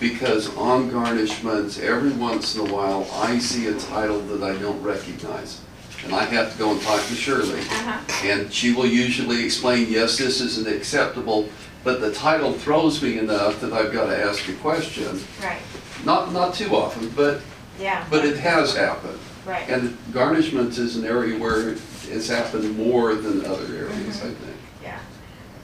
because 0.00 0.48
on 0.56 0.90
garnishments, 0.90 1.78
every 1.80 2.10
once 2.10 2.54
in 2.56 2.60
a 2.68 2.72
while, 2.72 3.06
I 3.14 3.38
see 3.38 3.66
a 3.68 3.74
title 3.74 4.20
that 4.22 4.42
I 4.42 4.54
don't 4.56 4.82
recognize. 4.82 5.58
And 6.04 6.14
I 6.14 6.24
have 6.24 6.52
to 6.52 6.58
go 6.58 6.70
and 6.72 6.80
talk 6.82 7.04
to 7.06 7.14
Shirley, 7.14 7.60
Uh-huh. 7.60 7.98
and 8.24 8.52
she 8.52 8.72
will 8.72 8.86
usually 8.86 9.44
explain, 9.44 9.88
yes, 9.88 10.16
this 10.18 10.40
isn't 10.40 10.68
acceptable, 10.68 11.48
but 11.84 12.00
the 12.00 12.12
title 12.12 12.52
throws 12.52 13.00
me 13.02 13.18
enough 13.18 13.60
that 13.60 13.72
I've 13.72 13.92
got 13.92 14.06
to 14.06 14.16
ask 14.24 14.48
a 14.48 14.52
question. 14.54 15.24
Right, 15.42 15.58
Not, 16.04 16.32
not 16.32 16.54
too 16.54 16.74
often, 16.74 17.10
but, 17.16 17.40
yeah. 17.80 18.04
but 18.10 18.24
it 18.24 18.38
has 18.38 18.74
happened. 18.76 19.18
Right, 19.46 19.68
And 19.68 19.96
garnishments 20.12 20.78
is 20.78 20.96
an 20.96 21.04
area 21.06 21.38
where 21.38 21.74
it's 22.10 22.28
happened 22.28 22.76
more 22.76 23.14
than 23.14 23.44
other 23.44 23.64
areas, 23.66 23.90
I 24.22 24.26
mm-hmm. 24.26 24.34
think. 24.34 24.56
yeah. 24.82 24.98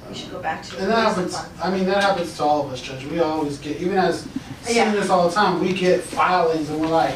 We 0.02 0.08
um, 0.08 0.14
should 0.14 0.30
go 0.32 0.40
back 0.40 0.62
to 0.64 0.78
And 0.78 0.90
that 0.90 1.08
happens. 1.08 1.36
I 1.62 1.70
mean, 1.70 1.86
that 1.86 2.02
happens 2.02 2.36
to 2.36 2.44
all 2.44 2.66
of 2.66 2.72
us, 2.72 2.80
Judge. 2.80 3.04
We 3.06 3.20
always 3.20 3.58
get, 3.58 3.80
even 3.80 3.96
as, 3.98 4.26
uh, 4.26 4.28
Yeah. 4.68 4.90
seeing 4.90 4.92
this 4.92 5.10
all 5.10 5.28
the 5.28 5.34
time, 5.34 5.60
we 5.60 5.72
get 5.72 6.02
filings 6.02 6.68
and 6.70 6.80
we're 6.80 6.88
like, 6.88 7.14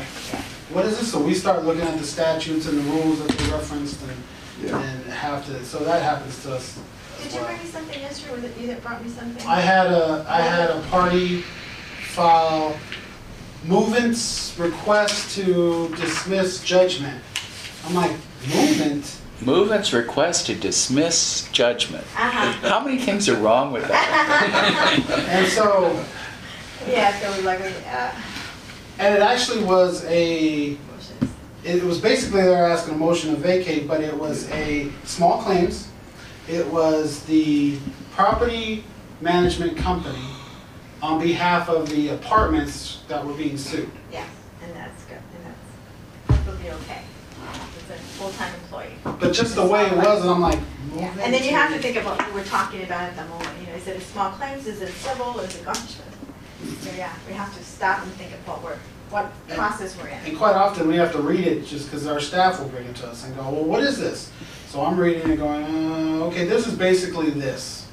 what 0.70 0.84
is 0.84 0.98
this? 0.98 1.10
So 1.10 1.20
we 1.20 1.34
start 1.34 1.64
looking 1.64 1.82
at 1.82 1.98
the 1.98 2.04
statutes 2.04 2.66
and 2.66 2.78
the 2.78 2.90
rules 2.90 3.26
that 3.26 3.36
they 3.36 3.50
referenced 3.50 4.00
and, 4.02 4.22
Yeah. 4.68 4.78
and 4.80 5.04
have 5.12 5.46
to, 5.46 5.64
so 5.64 5.78
that 5.80 6.02
happens 6.02 6.42
to 6.42 6.54
us 6.54 6.78
Did 7.22 7.32
you 7.32 7.38
well. 7.38 7.48
bring 7.48 7.58
me 7.58 7.64
something 7.66 8.00
yesterday, 8.00 8.34
was 8.34 8.44
it 8.44 8.56
you 8.58 8.66
that 8.68 8.82
brought 8.82 9.02
me 9.04 9.10
something? 9.10 9.46
I 9.46 9.60
had 9.60 9.86
a, 9.86 10.26
I 10.28 10.40
had 10.40 10.70
a 10.70 10.80
party 10.90 11.42
file 12.12 12.76
movements 13.64 14.54
request 14.58 15.34
to 15.36 15.88
dismiss 15.96 16.62
judgment. 16.62 17.22
I'm 17.86 17.94
like, 17.94 18.12
movement? 18.46 19.16
Movement's 19.40 19.92
request 19.92 20.46
to 20.46 20.54
dismiss 20.54 21.48
judgment. 21.52 22.04
Uh-huh, 22.16 22.68
How 22.68 22.80
many 22.80 22.98
things 22.98 23.28
are 23.28 23.36
wrong 23.36 23.72
with 23.72 23.86
that? 23.86 25.26
And 25.28 25.46
so, 25.46 26.04
yeah, 26.88 27.18
so 27.20 27.36
we 27.36 27.42
like, 27.44 27.60
uh, 27.60 28.10
and 28.98 29.14
it 29.14 29.20
actually 29.22 29.62
was 29.62 30.04
a, 30.06 30.76
it 31.64 31.82
was 31.84 32.00
basically 32.00 32.42
they're 32.42 32.66
asking 32.66 32.94
a 32.94 32.98
motion 32.98 33.30
to 33.30 33.36
vacate, 33.36 33.86
but 33.86 34.00
it 34.00 34.14
was 34.16 34.50
a 34.50 34.90
small 35.04 35.40
claims. 35.42 35.88
It 36.48 36.66
was 36.66 37.22
the 37.24 37.78
property 38.12 38.84
management 39.20 39.76
company 39.76 40.24
on 41.00 41.20
behalf 41.20 41.68
of 41.68 41.88
the 41.90 42.08
apartments 42.08 43.02
that 43.06 43.24
were 43.24 43.34
being 43.34 43.56
sued. 43.56 43.88
Yeah, 44.12 44.26
and 44.64 44.74
that's 44.74 45.04
good, 45.04 45.18
and 45.18 45.44
that's, 45.44 46.44
that 46.44 46.52
will 46.52 46.58
be 46.60 46.70
okay. 46.70 47.02
It's 48.40 48.50
a 48.50 48.54
full-time 48.54 48.54
employee. 48.62 49.18
But 49.20 49.32
just 49.32 49.54
the 49.54 49.66
way 49.66 49.86
it 49.86 49.96
was, 49.96 50.22
and 50.22 50.30
I'm 50.30 50.40
like, 50.40 50.58
Yeah, 50.96 51.12
and 51.20 51.32
then 51.34 51.44
you 51.44 51.50
have 51.50 51.70
to 51.70 51.76
to- 51.76 51.82
think 51.82 51.96
about 51.96 52.18
what 52.18 52.34
we're 52.34 52.44
talking 52.44 52.82
about 52.82 53.02
at 53.02 53.16
the 53.16 53.24
moment, 53.24 53.50
you 53.60 53.66
know, 53.66 53.74
is 53.74 53.86
it 53.86 53.96
a 53.96 54.00
small 54.00 54.30
claims, 54.32 54.66
is 54.66 54.80
it 54.80 54.92
civil, 54.94 55.38
is 55.40 55.54
it 55.56 55.64
garnishment? 55.64 56.12
So, 56.80 56.90
yeah, 56.96 57.12
we 57.26 57.34
have 57.34 57.56
to 57.56 57.64
stop 57.64 58.02
and 58.02 58.12
think 58.12 58.32
of 58.32 58.46
what 58.48 58.62
we're, 58.62 58.78
what 59.10 59.32
process 59.48 59.96
we're 59.96 60.08
in. 60.08 60.18
And 60.26 60.36
quite 60.36 60.54
often, 60.54 60.88
we 60.88 60.96
have 60.96 61.12
to 61.12 61.20
read 61.20 61.46
it 61.46 61.66
just 61.66 61.86
because 61.86 62.06
our 62.06 62.20
staff 62.20 62.58
will 62.60 62.68
bring 62.68 62.86
it 62.86 62.96
to 62.96 63.06
us 63.08 63.24
and 63.24 63.34
go, 63.36 63.42
well, 63.42 63.64
what 63.64 63.82
is 63.82 63.98
this? 63.98 64.30
So 64.68 64.82
I'm 64.84 64.98
reading 64.98 65.30
it 65.30 65.36
going, 65.36 65.64
uh, 65.64 66.24
okay, 66.26 66.44
this 66.46 66.66
is 66.66 66.74
basically 66.74 67.30
this. 67.30 67.87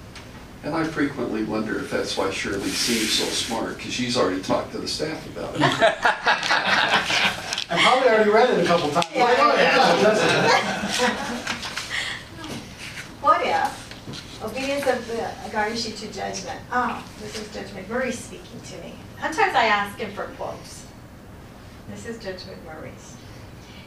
And 0.66 0.74
I 0.74 0.84
frequently 0.84 1.44
wonder 1.44 1.78
if 1.78 1.92
that's 1.92 2.18
why 2.18 2.32
Shirley 2.32 2.70
seems 2.70 3.14
so 3.14 3.26
smart, 3.26 3.78
because 3.78 3.94
she's 3.94 4.18
already 4.18 4.42
talked 4.42 4.72
to 4.72 4.80
the 4.80 4.88
staff 4.88 5.24
about 5.28 5.54
it. 5.54 5.62
I 7.70 7.80
probably 7.84 8.10
already 8.10 8.32
read 8.32 8.50
it 8.50 8.64
a 8.64 8.66
couple 8.66 8.90
times. 8.90 9.06
Like, 9.16 9.38
oh, 9.38 9.56
yeah, 9.56 10.02
that's 10.02 11.00
it. 11.00 11.06
What 13.22 13.46
if 13.46 14.42
obedience 14.44 14.88
of 14.88 15.06
the 15.06 15.30
garnishee 15.56 15.96
to 16.00 16.12
judgment? 16.12 16.60
Oh, 16.72 17.06
this 17.20 17.40
is 17.40 17.48
Judge 17.54 17.68
McMurray 17.68 18.12
speaking 18.12 18.60
to 18.60 18.78
me. 18.80 18.96
Sometimes 19.22 19.56
I 19.56 19.66
ask 19.66 20.00
him 20.00 20.12
for 20.14 20.26
quotes. 20.36 20.88
This 21.92 22.08
is 22.08 22.18
Judge 22.18 22.42
McMurray's. 22.42 23.16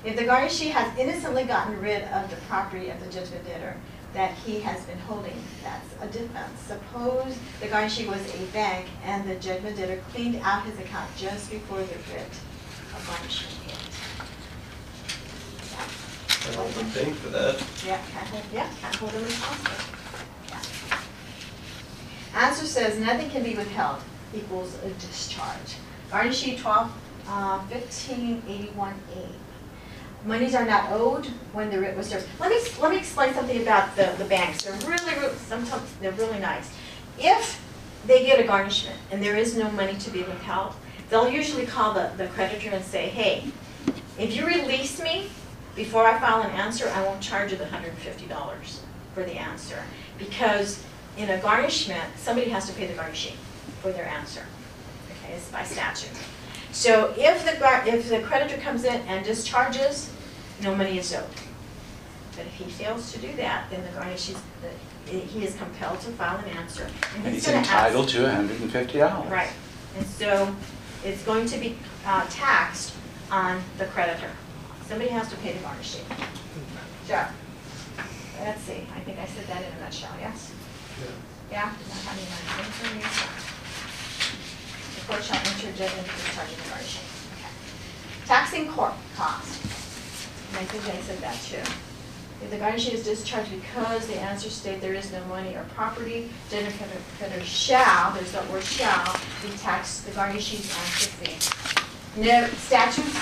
If 0.04 0.14
the 0.14 0.22
garnishee 0.22 0.70
has 0.70 0.96
innocently 0.96 1.42
gotten 1.42 1.80
rid 1.80 2.04
of 2.04 2.30
the 2.30 2.36
property 2.48 2.90
of 2.90 3.00
the 3.04 3.10
judgment 3.10 3.44
debtor 3.44 3.76
that 4.14 4.32
he 4.32 4.60
has 4.60 4.84
been 4.84 4.98
holding, 5.00 5.36
that's 5.62 5.94
a 6.00 6.06
defense. 6.06 6.60
Suppose 6.66 7.36
the 7.60 7.66
garnishee 7.66 8.08
was 8.08 8.20
a 8.34 8.46
bank 8.52 8.86
and 9.04 9.28
the 9.28 9.34
judgment 9.36 9.76
debtor 9.76 10.00
cleaned 10.12 10.40
out 10.42 10.64
his 10.64 10.78
account 10.78 11.10
just 11.16 11.50
before 11.50 11.78
the 11.78 11.84
writ 11.84 12.32
of 12.94 13.06
garnishment 13.06 13.54
hit. 13.66 13.74
I 16.48 16.54
don't 16.54 16.68
think 16.68 17.14
for 17.16 17.28
that. 17.28 17.62
Yeah, 17.86 18.00
can't 18.10 18.28
hold, 18.28 18.44
yeah, 18.52 18.68
can't 18.80 18.96
hold 18.96 19.12
them 19.12 19.24
responsible. 19.24 19.72
Yeah. 20.48 21.00
Answer 22.34 22.66
says 22.66 22.98
nothing 22.98 23.28
can 23.28 23.42
be 23.42 23.54
withheld 23.54 24.00
equals 24.34 24.74
a 24.82 24.88
discharge. 24.90 25.76
Garnishee 26.10 26.58
twelve, 26.58 26.90
uh, 27.28 27.60
fifteen 27.66 28.42
eighty-one 28.48 28.94
A. 29.14 29.28
Monies 30.24 30.54
are 30.54 30.64
not 30.64 30.90
owed 30.92 31.26
when 31.52 31.70
the 31.70 31.78
writ 31.80 31.96
was 31.96 32.08
served. 32.08 32.26
Let 32.40 32.50
me, 32.50 32.58
let 32.80 32.90
me 32.90 32.98
explain 32.98 33.34
something 33.34 33.62
about 33.62 33.94
the, 33.96 34.14
the 34.18 34.24
banks. 34.24 34.64
They're 34.64 34.74
really, 34.88 35.14
really, 35.20 35.34
sometimes 35.36 35.82
they're 36.00 36.12
really 36.12 36.40
nice. 36.40 36.70
If 37.18 37.64
they 38.06 38.26
get 38.26 38.40
a 38.40 38.44
garnishment 38.46 38.98
and 39.10 39.22
there 39.22 39.36
is 39.36 39.56
no 39.56 39.70
money 39.70 39.96
to 39.98 40.10
be 40.10 40.22
withheld, 40.22 40.74
they'll 41.08 41.28
usually 41.28 41.66
call 41.66 41.94
the, 41.94 42.10
the 42.16 42.26
creditor 42.28 42.70
and 42.70 42.84
say, 42.84 43.08
hey, 43.08 43.44
if 44.18 44.36
you 44.36 44.46
release 44.46 45.00
me 45.00 45.30
before 45.76 46.04
I 46.04 46.18
file 46.18 46.42
an 46.42 46.50
answer, 46.50 46.88
I 46.88 47.02
won't 47.04 47.20
charge 47.20 47.52
you 47.52 47.56
the 47.56 47.66
hundred 47.66 47.90
and 47.90 47.98
fifty 47.98 48.26
dollars 48.26 48.82
for 49.14 49.22
the 49.22 49.34
answer. 49.34 49.80
Because 50.18 50.82
in 51.16 51.30
a 51.30 51.38
garnishment, 51.38 52.04
somebody 52.16 52.50
has 52.50 52.66
to 52.68 52.72
pay 52.74 52.86
the 52.86 52.94
garnishee 52.94 53.34
for 53.80 53.92
their 53.92 54.06
answer. 54.06 54.44
okay, 55.24 55.34
it's 55.34 55.48
by 55.50 55.62
statute. 55.62 56.10
So 56.72 57.14
if 57.16 57.44
the, 57.44 57.88
if 57.94 58.08
the 58.08 58.20
creditor 58.20 58.60
comes 58.60 58.84
in 58.84 59.00
and 59.02 59.24
discharges, 59.24 60.10
no 60.62 60.74
money 60.74 60.98
is 60.98 61.12
owed. 61.14 61.24
But 62.36 62.46
if 62.46 62.54
he 62.54 62.64
fails 62.64 63.12
to 63.12 63.18
do 63.18 63.32
that, 63.36 63.68
then 63.70 63.82
the 63.82 63.88
garnishee, 63.98 64.36
he 65.06 65.44
is 65.44 65.56
compelled 65.56 66.00
to 66.00 66.10
file 66.12 66.38
an 66.38 66.44
answer. 66.56 66.86
And 67.16 67.34
he's 67.34 67.46
gonna 67.46 67.58
ask- 67.58 67.68
entitled 67.70 68.08
to 68.10 68.30
hundred 68.30 68.60
and 68.60 68.70
fifty 68.70 68.98
dollars. 68.98 69.30
Right, 69.30 69.50
and 69.96 70.06
so 70.06 70.54
it's 71.04 71.22
going 71.24 71.46
to 71.46 71.58
be 71.58 71.76
uh, 72.06 72.26
taxed 72.30 72.94
on 73.30 73.60
the 73.78 73.86
creditor. 73.86 74.30
Somebody 74.86 75.10
has 75.10 75.28
to 75.30 75.36
pay 75.36 75.52
the 75.52 75.58
garnishee. 75.60 76.02
Joe? 77.06 77.24
Let's 78.40 78.62
see, 78.62 78.86
I 78.94 79.00
think 79.00 79.18
I 79.18 79.26
said 79.26 79.46
that 79.48 79.62
in 79.62 79.72
a 79.78 79.80
nutshell, 79.80 80.12
yes? 80.20 80.52
Yeah? 81.50 81.72
Not 81.88 82.14
shall. 85.16 85.40
Okay. 87.34 87.52
Taxing 88.26 88.68
court 88.68 88.92
cost. 89.16 89.64
And 90.50 90.58
I 90.58 90.64
think 90.64 90.84
I 90.94 91.00
said 91.00 91.18
that 91.18 91.40
too. 91.42 91.72
If 92.40 92.50
the 92.50 92.56
garnishee 92.56 92.92
is 92.92 93.04
discharged 93.04 93.50
because 93.50 94.06
the 94.06 94.20
answer 94.20 94.48
state 94.48 94.80
there 94.80 94.94
is 94.94 95.10
no 95.10 95.24
money 95.24 95.56
or 95.56 95.64
property, 95.74 96.30
creditor 97.18 97.44
shall, 97.44 98.12
there's 98.12 98.30
that 98.32 98.48
word 98.50 98.62
shall, 98.62 99.18
be 99.42 99.50
taxed 99.58 100.06
the 100.06 100.12
garnishee's 100.12 100.70
answer 100.78 101.10
fee. 101.10 102.22
No, 102.22 102.46
statutes, 102.48 103.16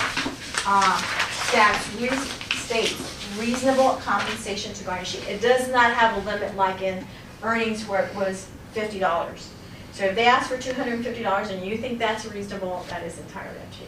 uh, 0.67 0.97
stats, 1.31 2.53
states 2.53 3.17
reasonable 3.39 3.95
compensation 4.03 4.73
to 4.73 4.83
garnishee. 4.83 5.27
It 5.27 5.41
does 5.41 5.69
not 5.71 5.93
have 5.93 6.17
a 6.17 6.29
limit 6.29 6.55
like 6.55 6.81
in 6.81 7.05
earnings 7.43 7.87
where 7.87 8.03
it 8.03 8.15
was 8.15 8.47
fifty 8.73 8.99
dollars. 8.99 9.49
So 9.97 10.05
if 10.05 10.13
they 10.13 10.27
ask 10.27 10.47
for 10.47 10.59
two 10.59 10.73
hundred 10.73 10.93
and 10.93 11.03
fifty 11.03 11.23
dollars 11.23 11.49
and 11.49 11.65
you 11.65 11.75
think 11.75 11.97
that's 11.97 12.23
reasonable, 12.27 12.85
that 12.87 13.01
is 13.01 13.17
entirely 13.17 13.57
up 13.57 13.71
to 13.71 13.79
you. 13.81 13.87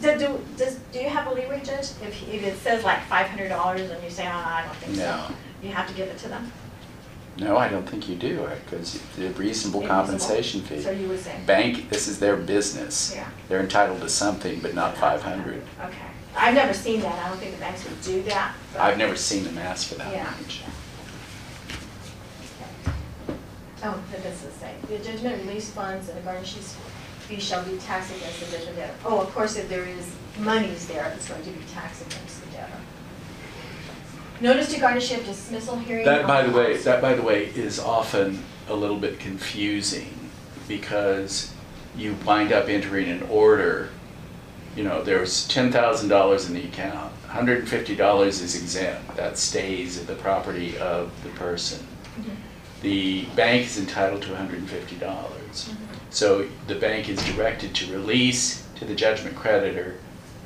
Do, 0.00 0.26
do, 0.26 0.44
does, 0.56 0.76
do 0.92 1.00
you 1.00 1.08
have 1.08 1.26
a 1.26 1.34
leeway, 1.34 1.58
Judge? 1.58 1.90
If, 2.06 2.22
if 2.28 2.44
it 2.44 2.56
says 2.58 2.84
like 2.84 3.02
five 3.06 3.26
hundred 3.26 3.48
dollars 3.48 3.90
and 3.90 4.00
you 4.04 4.10
say, 4.10 4.26
oh, 4.28 4.30
I 4.30 4.62
don't 4.64 4.76
think 4.76 4.94
so, 4.94 5.34
you 5.60 5.70
have 5.70 5.88
to 5.88 5.94
give 5.94 6.06
it 6.06 6.18
to 6.18 6.28
them? 6.28 6.52
No, 7.36 7.56
I 7.56 7.68
don't 7.68 7.88
think 7.88 8.08
you 8.08 8.14
do, 8.14 8.44
uh, 8.44 8.54
because 8.64 9.00
the 9.16 9.30
reasonable 9.30 9.84
compensation 9.88 10.60
fee. 10.60 10.82
So 10.82 10.92
you 10.92 11.08
would 11.08 11.18
say? 11.18 11.36
Bank, 11.46 11.88
this 11.90 12.06
is 12.06 12.20
their 12.20 12.36
business. 12.36 13.12
Yeah. 13.12 13.28
They're 13.48 13.60
entitled 13.60 14.02
to 14.02 14.08
something, 14.08 14.60
but 14.60 14.74
not 14.76 14.96
five 14.98 15.20
hundred. 15.20 15.64
Okay. 15.82 15.96
I've 16.36 16.54
never 16.54 16.72
seen 16.72 17.00
that. 17.00 17.24
I 17.24 17.28
don't 17.28 17.38
think 17.38 17.54
the 17.56 17.60
banks 17.60 17.84
would 17.88 18.00
do 18.02 18.22
that. 18.22 18.54
I've 18.78 18.98
never 18.98 19.16
seen 19.16 19.42
them 19.42 19.58
ask 19.58 19.88
for 19.88 19.96
that 19.96 20.12
Yeah. 20.12 20.32
much. 20.40 20.62
Oh, 23.82 24.02
that 24.12 24.22
does 24.22 24.44
it 24.44 24.52
say. 24.54 24.74
The 24.88 24.98
judgment 24.98 25.44
release 25.46 25.70
funds 25.70 26.08
and 26.08 26.18
the 26.18 26.22
garnishee's 26.22 26.76
fee 27.20 27.40
shall 27.40 27.64
be 27.64 27.76
taxed 27.78 28.14
against 28.14 28.40
the 28.40 28.56
judgment 28.56 28.76
debtor. 28.76 28.94
Oh, 29.04 29.20
of 29.20 29.32
course, 29.34 29.56
if 29.56 29.68
there 29.68 29.84
is 29.84 30.14
monies 30.38 30.86
there, 30.86 31.10
it's 31.16 31.28
going 31.28 31.42
to 31.44 31.50
be 31.50 31.64
taxed 31.72 32.02
against 32.06 32.44
the 32.44 32.50
debtor. 32.50 32.72
Notice 34.40 34.72
to 34.72 34.80
garnish 34.80 35.12
of 35.12 35.24
dismissal 35.24 35.76
hearing. 35.78 36.04
That, 36.04 36.26
by 36.26 36.42
the 36.42 36.52
way, 36.52 36.76
that, 36.78 37.00
by 37.02 37.14
the 37.14 37.22
way, 37.22 37.46
is 37.46 37.78
often 37.78 38.42
a 38.68 38.74
little 38.74 38.96
bit 38.98 39.18
confusing 39.18 40.14
because 40.68 41.52
you 41.96 42.16
wind 42.24 42.52
up 42.52 42.68
entering 42.68 43.08
an 43.08 43.22
order, 43.24 43.90
you 44.76 44.82
know, 44.84 45.02
there's 45.02 45.46
ten 45.48 45.70
thousand 45.72 46.08
dollars 46.08 46.48
in 46.48 46.54
the 46.54 46.64
account, 46.64 47.12
hundred 47.26 47.58
and 47.60 47.68
fifty 47.68 47.94
dollars 47.96 48.40
is 48.40 48.54
exempt, 48.60 49.16
that 49.16 49.36
stays 49.36 49.98
at 50.00 50.06
the 50.06 50.14
property 50.14 50.78
of 50.78 51.10
the 51.22 51.28
person. 51.30 51.86
Mhm. 52.18 52.36
The 52.82 53.24
bank 53.36 53.66
is 53.66 53.78
entitled 53.78 54.22
to 54.22 54.34
hundred 54.36 54.60
and 54.60 54.68
fifty 54.70 54.96
dollars. 54.96 55.68
Mhm. 55.68 55.76
So 56.10 56.46
the 56.66 56.74
bank 56.74 57.08
is 57.08 57.22
directed 57.24 57.74
to 57.76 57.92
release 57.92 58.64
to 58.76 58.84
the 58.84 58.94
judgment 58.94 59.36
creditor 59.36 59.96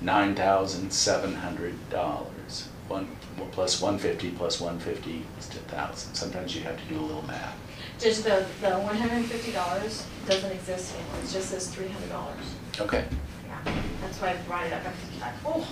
nine 0.00 0.34
thousand 0.34 0.92
seven 0.92 1.34
hundred 1.34 1.74
dollars. 1.90 2.68
One, 2.88 3.08
well, 3.38 3.48
plus 3.52 3.80
one 3.80 3.98
fifty 3.98 4.30
plus 4.30 4.60
one 4.60 4.78
fifty 4.78 5.24
is 5.38 5.48
ten 5.48 5.62
thousand. 5.62 6.14
Sometimes 6.14 6.54
you 6.54 6.62
have 6.62 6.76
to 6.76 6.84
do 6.92 6.98
a 6.98 7.00
little 7.00 7.22
math. 7.26 7.56
Just 7.98 8.24
the, 8.24 8.44
the 8.60 8.72
one 8.80 8.96
hundred 8.96 9.18
and 9.18 9.26
fifty 9.26 9.52
dollars 9.52 10.04
doesn't 10.26 10.50
exist 10.50 10.94
anymore. 10.94 11.16
It 11.22 11.30
just 11.30 11.50
says 11.50 11.68
three 11.68 11.88
hundred 11.88 12.10
dollars. 12.10 12.44
Okay. 12.80 13.04
Yeah, 13.46 13.72
that's 14.02 14.20
why 14.20 14.30
I 14.30 14.36
brought 14.48 14.66
it 14.66 14.72
up. 14.72 14.84
I'm 14.84 14.92
thinking, 14.92 15.20
like, 15.20 15.34
oh, 15.46 15.66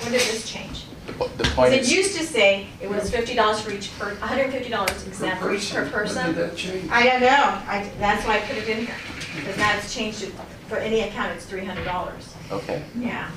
when 0.00 0.12
did 0.12 0.20
this 0.20 0.48
change? 0.48 0.84
The 1.06 1.12
po- 1.14 1.26
the 1.28 1.38
Because 1.38 1.54
point 1.54 1.72
it 1.74 1.80
is, 1.80 1.92
used 1.92 2.16
to 2.16 2.24
say 2.24 2.68
it 2.80 2.88
was 2.88 3.10
fifty 3.10 3.34
dollars 3.34 3.60
for 3.60 3.72
each 3.72 3.90
per, 3.98 4.14
hundred 4.16 4.44
and 4.44 4.52
fifty 4.52 4.70
dollars 4.70 4.90
for 5.02 5.52
each 5.52 5.70
per 5.72 5.82
When 5.82 5.90
person. 5.90 6.26
did 6.26 6.36
that 6.36 6.56
change? 6.56 6.88
I 6.90 7.02
don't 7.04 7.20
know, 7.20 7.26
I, 7.66 7.90
that's 7.98 8.24
why 8.26 8.36
I 8.36 8.40
put 8.40 8.56
it 8.56 8.68
in 8.68 8.86
here, 8.86 8.94
because 9.36 9.56
now 9.56 9.76
it's 9.76 9.92
changed 9.92 10.20
to, 10.20 10.26
for 10.68 10.76
any 10.76 11.00
account, 11.00 11.32
it's 11.32 11.44
three 11.44 11.64
hundred 11.64 11.84
dollars. 11.86 12.32
okay, 12.52 12.84
Yeah, 12.96 13.28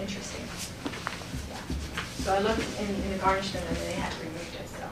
interesting. 0.00 0.44
Yeah. 1.50 1.60
So 2.24 2.34
I 2.34 2.38
looked 2.38 2.64
in, 2.80 2.86
in 2.88 3.10
the 3.10 3.18
garnishment 3.18 3.66
and 3.68 3.76
they 3.78 3.92
had 3.92 4.12
removed 4.20 4.54
it, 4.54 4.68
so 4.68 4.84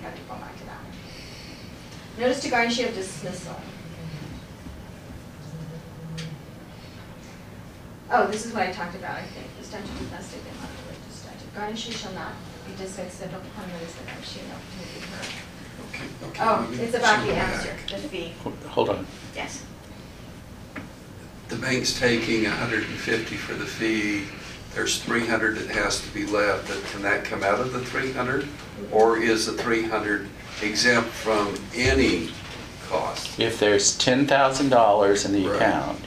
I 0.00 0.02
have 0.04 0.14
to 0.14 0.20
go 0.28 0.34
back 0.34 0.54
to 0.58 0.64
that. 0.66 0.80
Notice 2.18 2.42
to 2.42 2.50
garnish 2.50 2.78
of 2.80 2.94
dismissal. 2.94 3.56
Oh, 8.10 8.26
this 8.26 8.44
is 8.44 8.52
what 8.52 8.64
I 8.64 8.72
talked 8.72 8.94
about, 8.94 9.16
I 9.16 9.22
think, 9.22 9.46
the 9.58 9.64
statute 9.64 9.88
does 9.98 10.10
not 10.10 10.22
state 10.22 10.42
that, 11.54 11.60
not 11.60 11.70
the 11.72 11.76
statute. 11.76 11.92
Garnishee 11.94 12.02
shall 12.02 12.12
not 12.12 12.32
be 12.66 12.72
dismissed 12.82 13.22
except 13.22 13.34
upon 13.46 13.68
notice 13.72 13.94
that 13.94 14.06
garnishee 14.06 14.42
no 14.48 14.54
to 14.56 14.94
be 14.94 15.06
heard. 15.06 15.26
Okay, 15.88 16.04
okay, 16.28 16.42
Oh, 16.44 16.68
let 16.70 16.80
it's 16.80 16.94
about 16.96 17.20
the 17.26 17.32
circle 17.32 17.42
answer, 17.42 17.76
the 17.88 18.08
fee, 18.08 18.32
Hold- 18.42 18.56
hold 18.68 18.88
on. 18.90 19.06
yes. 19.34 19.62
The 21.48 21.56
bank's 21.56 21.98
taking 21.98 22.44
hundred 22.46 22.84
and 22.84 22.94
fifty 22.98 23.36
for 23.36 23.52
the 23.54 23.66
fee, 23.66 24.24
there's 24.74 24.98
three 25.02 25.26
hundred 25.26 25.56
that 25.58 25.68
has 25.68 26.00
to 26.00 26.08
be 26.14 26.24
left, 26.24 26.68
but 26.68 26.82
can 26.86 27.02
that 27.02 27.24
come 27.24 27.42
out 27.42 27.60
of 27.60 27.72
the 27.74 27.80
three 27.80 28.12
hundred? 28.12 28.48
Or 28.90 29.18
is 29.18 29.44
the 29.46 29.52
three 29.52 29.82
hundred 29.82 30.28
exempt 30.62 31.10
from 31.10 31.54
any 31.74 32.30
cost? 32.88 33.38
If 33.38 33.58
there's 33.58 33.98
ten 33.98 34.26
thousand 34.26 34.70
dollars 34.70 35.26
in 35.26 35.32
the 35.34 35.46
Right. 35.46 35.56
account, 35.56 36.00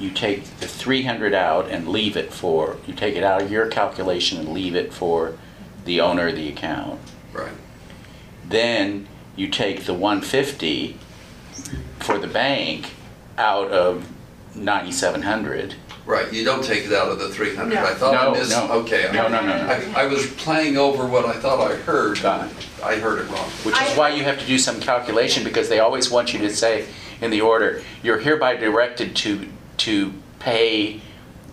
you 0.00 0.10
take 0.10 0.44
the 0.58 0.66
three 0.66 1.02
hundred 1.02 1.34
out 1.34 1.68
and 1.68 1.86
leave 1.88 2.16
it 2.16 2.32
for, 2.32 2.78
you 2.86 2.94
take 2.94 3.14
it 3.14 3.22
out 3.22 3.42
of 3.42 3.52
your 3.52 3.66
calculation 3.68 4.38
and 4.38 4.48
leave 4.48 4.74
it 4.74 4.92
for 4.92 5.36
the 5.84 6.00
owner 6.00 6.28
of 6.28 6.36
the 6.36 6.48
account. 6.48 6.98
Right, 7.32 7.52
Then 8.48 9.06
you 9.36 9.48
take 9.48 9.84
the 9.84 9.94
one 9.94 10.20
fifty 10.22 10.96
for 11.98 12.18
the 12.18 12.26
bank 12.26 12.90
out 13.38 13.70
of 13.70 14.10
ninety-seven 14.54 15.22
hundred. 15.22 15.74
right, 16.06 16.32
you 16.32 16.44
don't 16.44 16.64
take 16.64 16.86
it 16.86 16.92
out 16.92 17.08
of 17.08 17.18
the 17.18 17.28
three 17.28 17.54
hundred, 17.54 17.74
No. 17.76 17.84
I 17.84 17.94
thought 17.94 18.14
I 18.14 18.38
missed, 18.38 18.50
no. 18.50 18.72
okay. 18.80 19.08
I- 19.08 19.12
No, 19.12 19.28
no, 19.28 19.40
no, 19.42 19.56
no. 19.66 19.72
I, 19.94 20.02
I 20.02 20.06
was 20.06 20.26
playing 20.32 20.76
over 20.76 21.06
what 21.06 21.24
I 21.26 21.34
thought 21.34 21.60
I 21.70 21.76
heard, 21.76 22.20
Got 22.22 22.50
it. 22.50 22.56
I 22.82 22.96
heard 22.96 23.18
it 23.20 23.30
wrong. 23.30 23.48
Which 23.64 23.80
is 23.80 23.96
why 23.96 24.08
you 24.10 24.24
have 24.24 24.38
to 24.40 24.46
do 24.46 24.58
some 24.58 24.80
calculation, 24.80 25.44
because 25.44 25.68
they 25.68 25.78
always 25.80 26.10
want 26.10 26.32
you 26.32 26.38
to 26.40 26.50
say 26.50 26.86
in 27.20 27.30
the 27.30 27.42
order, 27.42 27.82
you're 28.02 28.18
hereby 28.18 28.56
directed 28.56 29.14
to, 29.16 29.46
to 29.80 30.12
pay 30.38 31.00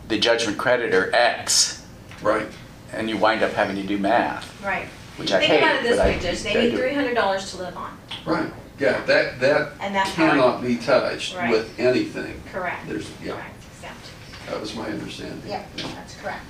the 0.09 0.17
judgment 0.19 0.57
creditor 0.57 1.13
X, 1.15 1.85
Right, 2.21 2.47
and 2.91 3.09
you 3.09 3.17
wind 3.17 3.43
up 3.43 3.51
having 3.53 3.75
to 3.77 3.83
do 3.83 3.97
math, 3.97 4.61
Right. 4.63 4.87
which 5.17 5.31
I 5.31 5.39
Think 5.39 5.51
hate, 5.51 5.57
about 5.63 5.75
it 5.75 5.83
this 5.83 5.97
but 5.97 6.05
I 6.05 6.09
way, 6.11 6.19
Judge, 6.19 6.43
they 6.43 6.53
need 6.53 6.69
do 6.71 6.75
it. 6.75 6.79
three 6.79 6.93
hundred 6.93 7.13
dollars 7.15 7.51
to 7.51 7.57
live 7.57 7.77
on, 7.77 7.97
right, 8.25 8.51
yeah, 8.79 9.01
that, 9.05 9.39
that 9.39 9.71
and 9.79 9.95
that's 9.95 10.09
how. 10.11 10.29
cannot 10.31 10.61
be 10.61 10.75
touched 10.77 11.35
Right. 11.35 11.49
with 11.51 11.79
anything. 11.79 12.41
Correct. 12.51 12.87
There's, 12.87 13.09
yeah, 13.23 13.33
Correct, 13.33 13.63
exempt. 13.75 14.05
that 14.49 14.59
was 14.59 14.75
my 14.75 14.87
understanding. 14.89 15.41
Yep, 15.47 15.69
that's 15.95 16.15
correct. 16.15 16.45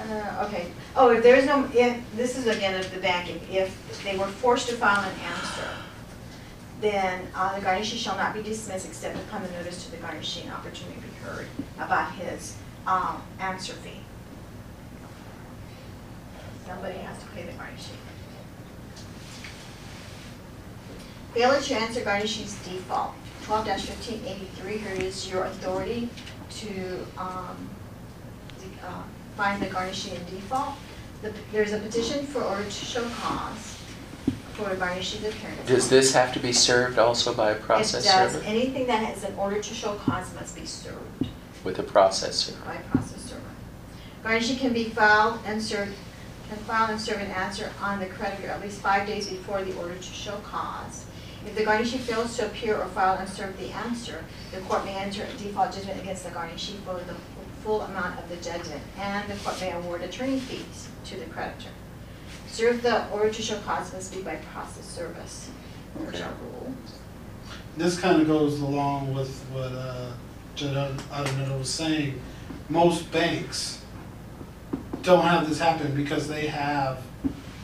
Uh, 0.00 0.44
okay, 0.46 0.66
oh, 0.96 1.10
if 1.10 1.22
there's 1.22 1.46
no, 1.46 1.68
if, 1.72 1.96
this 2.16 2.36
is 2.36 2.46
again 2.48 2.78
of 2.78 2.92
the 2.92 3.00
banking, 3.00 3.40
if 3.50 4.02
they 4.02 4.18
were 4.18 4.26
forced 4.26 4.68
to 4.68 4.74
file 4.74 5.00
an 5.08 5.14
answer, 5.20 5.68
then, 6.82 7.26
uh, 7.34 7.54
the 7.58 7.64
garnishee 7.64 7.96
shall 7.96 8.16
not 8.16 8.34
be 8.34 8.42
dismissed 8.42 8.86
except 8.86 9.16
upon 9.16 9.42
the 9.42 9.50
notice 9.52 9.84
to 9.86 9.90
the 9.92 9.96
garnishee 9.98 10.44
an 10.44 10.50
opportunity 10.50 11.00
to 11.00 11.06
be 11.06 11.14
heard 11.24 11.46
about 11.78 12.12
his, 12.12 12.56
um, 12.86 13.22
answer 13.40 13.72
fee. 13.74 14.00
Somebody 16.66 16.98
has 16.98 17.18
to 17.18 17.26
pay 17.26 17.42
the 17.44 17.52
garnishee. 17.52 17.96
Failure 21.34 21.60
to 21.60 21.74
answer 21.74 22.00
garnishee's 22.02 22.54
default, 22.64 23.12
twelve 23.44 23.66
fifteen 23.80 24.22
eighty-three, 24.26 24.76
here 24.78 24.92
is 24.92 25.30
your 25.30 25.44
authority 25.44 26.08
to, 26.50 27.06
um, 27.16 27.70
uh, 28.84 29.02
find 29.36 29.62
the 29.62 29.66
garnishee 29.66 30.14
in 30.14 30.24
default. 30.34 30.74
The- 31.22 31.32
There's 31.52 31.72
a 31.72 31.78
petition 31.78 32.26
for 32.26 32.42
order 32.42 32.64
to 32.64 32.70
show 32.70 33.08
cause 33.20 33.78
for 34.54 34.70
a 34.70 34.76
garnishee's 34.76 35.24
appearance. 35.24 35.66
Does 35.66 35.88
this 35.88 36.12
have 36.14 36.32
to 36.34 36.40
be 36.40 36.52
served 36.52 36.98
also 36.98 37.34
by 37.34 37.50
a 37.52 37.54
process 37.54 38.04
It 38.04 38.08
does, 38.08 38.32
server? 38.32 38.44
anything 38.44 38.86
that 38.86 39.02
has 39.02 39.24
an 39.24 39.34
order 39.36 39.60
to 39.60 39.74
show 39.74 39.94
cause 39.96 40.32
must 40.34 40.54
be 40.56 40.66
served 40.66 41.28
With 41.64 41.78
a 41.78 41.82
process 41.82 42.36
server? 42.36 42.64
by 42.64 42.74
a 42.74 42.82
process 42.90 43.22
server. 43.22 44.58
Can 44.58 44.72
be 44.72 44.84
filed 44.90 45.40
and 45.46 45.60
served, 45.60 45.92
can 46.48 46.58
file 46.58 46.90
and 46.90 47.00
serve 47.00 47.20
an 47.20 47.30
answer 47.30 47.70
on 47.80 47.98
the 47.98 48.06
creditor 48.06 48.48
at 48.48 48.60
least 48.60 48.80
five 48.80 49.06
days 49.06 49.28
before 49.28 49.62
the 49.64 49.76
order 49.78 49.94
to 49.94 50.02
show 50.02 50.36
cause. 50.44 51.06
If 51.44 51.56
the 51.56 51.64
garnishee 51.64 51.98
fails 51.98 52.36
to 52.36 52.46
appear 52.46 52.76
or 52.76 52.86
file 52.88 53.18
and 53.18 53.28
serve 53.28 53.58
the 53.58 53.70
answer, 53.72 54.24
the 54.52 54.60
court 54.60 54.84
may 54.84 54.94
enter 54.94 55.24
a 55.24 55.38
default 55.38 55.72
judgment 55.72 56.00
against 56.00 56.22
the 56.24 56.30
garnishee 56.30 56.76
for 56.84 56.94
the 56.94 57.16
full 57.64 57.80
amount 57.82 58.18
of 58.18 58.28
the 58.28 58.36
judgment, 58.36 58.80
and 58.98 59.28
the 59.28 59.34
court 59.42 59.60
may 59.60 59.72
award 59.72 60.02
attorney 60.02 60.38
fees 60.38 60.88
to 61.04 61.16
the 61.16 61.26
creditor. 61.26 61.70
Serve 62.52 62.82
the 62.82 63.08
order 63.08 63.30
to 63.30 63.42
show 63.42 63.56
cause 63.60 63.92
must 63.94 64.14
be 64.14 64.20
by 64.20 64.36
process 64.52 64.84
service, 64.84 65.48
which 65.96 66.20
are 66.20 66.30
rule. 66.42 66.74
This 67.78 67.98
kind 67.98 68.20
of 68.20 68.26
goes 68.26 68.60
along 68.60 69.14
with 69.14 69.30
what 69.54 69.72
uh, 69.72 70.12
Judge 70.54 70.74
Adenito 71.10 71.58
was 71.58 71.70
saying. 71.70 72.20
Most 72.68 73.10
banks 73.10 73.80
don't 75.02 75.24
have 75.24 75.48
this 75.48 75.58
happen 75.58 75.94
because 75.94 76.28
they 76.28 76.46
have 76.46 77.02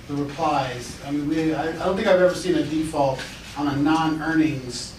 the 0.09 0.15
replies. 0.15 0.99
I 1.07 1.11
mean, 1.11 1.29
we, 1.29 1.53
I, 1.55 1.69
I 1.69 1.73
don't 1.73 1.95
think 1.95 2.09
I've 2.09 2.21
ever 2.23 2.35
seen 2.35 2.55
a 2.55 2.63
default 2.65 3.21
on 3.59 3.69
a 3.69 3.77
non-earnings 3.77 4.95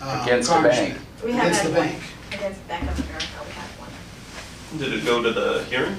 uh, 0.00 0.22
Against 0.24 0.48
the 0.48 0.54
garnishment. 0.54 0.94
bank. 0.94 1.06
We 1.24 1.32
have 1.32 1.42
Against 1.44 1.62
had 1.62 1.72
the 1.72 1.78
one. 1.78 1.88
bank. 1.88 2.02
Against 2.32 2.68
Bank 2.68 2.90
of 2.90 2.98
America, 3.00 3.26
we 3.44 3.52
had 3.52 3.68
one. 3.78 4.78
Did 4.78 4.92
it 4.94 5.04
go 5.04 5.22
to 5.22 5.30
the 5.32 5.64
hearing? 5.68 5.96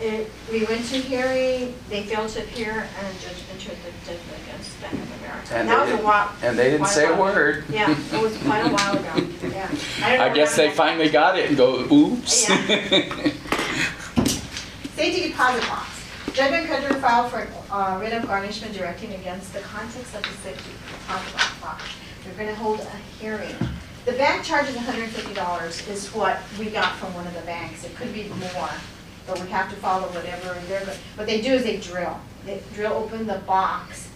It, 0.00 0.28
we 0.50 0.64
went 0.64 0.84
to 0.86 0.96
hearing, 0.98 1.74
they 1.88 2.02
failed 2.02 2.28
to 2.30 2.42
appear, 2.42 2.72
and 2.72 3.06
a 3.06 3.12
judge 3.20 3.44
entered 3.52 3.76
the 4.04 4.12
against 4.42 4.80
Bank 4.80 4.94
of 4.94 5.12
America. 5.20 5.54
And 5.54 5.68
That 5.68 5.74
they 5.76 5.80
was 5.80 5.88
a 5.88 5.92
didn't- 5.92 6.04
while. 6.04 6.30
And 6.42 6.58
they 6.58 6.64
didn't 6.64 6.78
quite 6.80 6.90
say 6.90 7.06
a 7.06 7.10
while. 7.14 7.32
word. 7.34 7.64
Yeah, 7.70 7.90
it 8.12 8.20
was 8.22 8.36
quite 8.38 8.66
a 8.66 8.68
while 8.70 8.96
ago, 8.98 9.14
yeah. 9.48 9.68
don't 9.68 10.02
I 10.20 10.28
know 10.28 10.34
guess 10.34 10.56
they 10.56 10.66
when- 10.66 10.76
finally 10.76 11.08
got 11.10 11.38
it 11.38 11.48
and 11.48 11.56
go, 11.56 11.86
oops. 11.92 12.32
Safety 14.94 15.28
deposit 15.28 15.62
box. 15.68 15.88
Judgment 16.32 16.66
creditor 16.66 16.94
filed 16.94 17.30
for 17.30 17.46
uh, 17.70 17.98
writ 18.00 18.12
of 18.12 18.26
garnishment 18.26 18.74
directing 18.74 19.12
against 19.14 19.52
the 19.52 19.60
contents 19.60 20.14
of 20.14 20.22
the 20.22 20.28
safety 20.42 20.70
deposit 20.90 21.60
box. 21.62 21.84
We're 22.26 22.36
gonna 22.44 22.54
hold 22.56 22.80
a 22.80 22.96
hearing. 23.20 23.54
The 24.06 24.12
bank 24.12 24.42
charges 24.44 24.76
hundred 24.76 25.04
and 25.04 25.12
fifty 25.12 25.34
dollars 25.34 25.86
is 25.88 26.08
what 26.14 26.38
we 26.58 26.66
got 26.70 26.94
from 26.96 27.12
one 27.14 27.26
of 27.26 27.34
the 27.34 27.40
banks. 27.42 27.84
It 27.84 27.94
could 27.96 28.12
be 28.12 28.24
more, 28.28 28.70
but 29.26 29.40
we 29.40 29.48
have 29.48 29.70
to 29.70 29.76
follow 29.76 30.06
whatever 30.08 30.58
they're, 30.68 30.84
go- 30.84 30.92
what 31.16 31.26
they 31.26 31.40
do 31.40 31.52
is 31.52 31.62
they 31.64 31.78
drill. 31.78 32.18
They 32.44 32.60
drill 32.74 32.92
open 32.92 33.26
the 33.26 33.38
box 33.38 34.08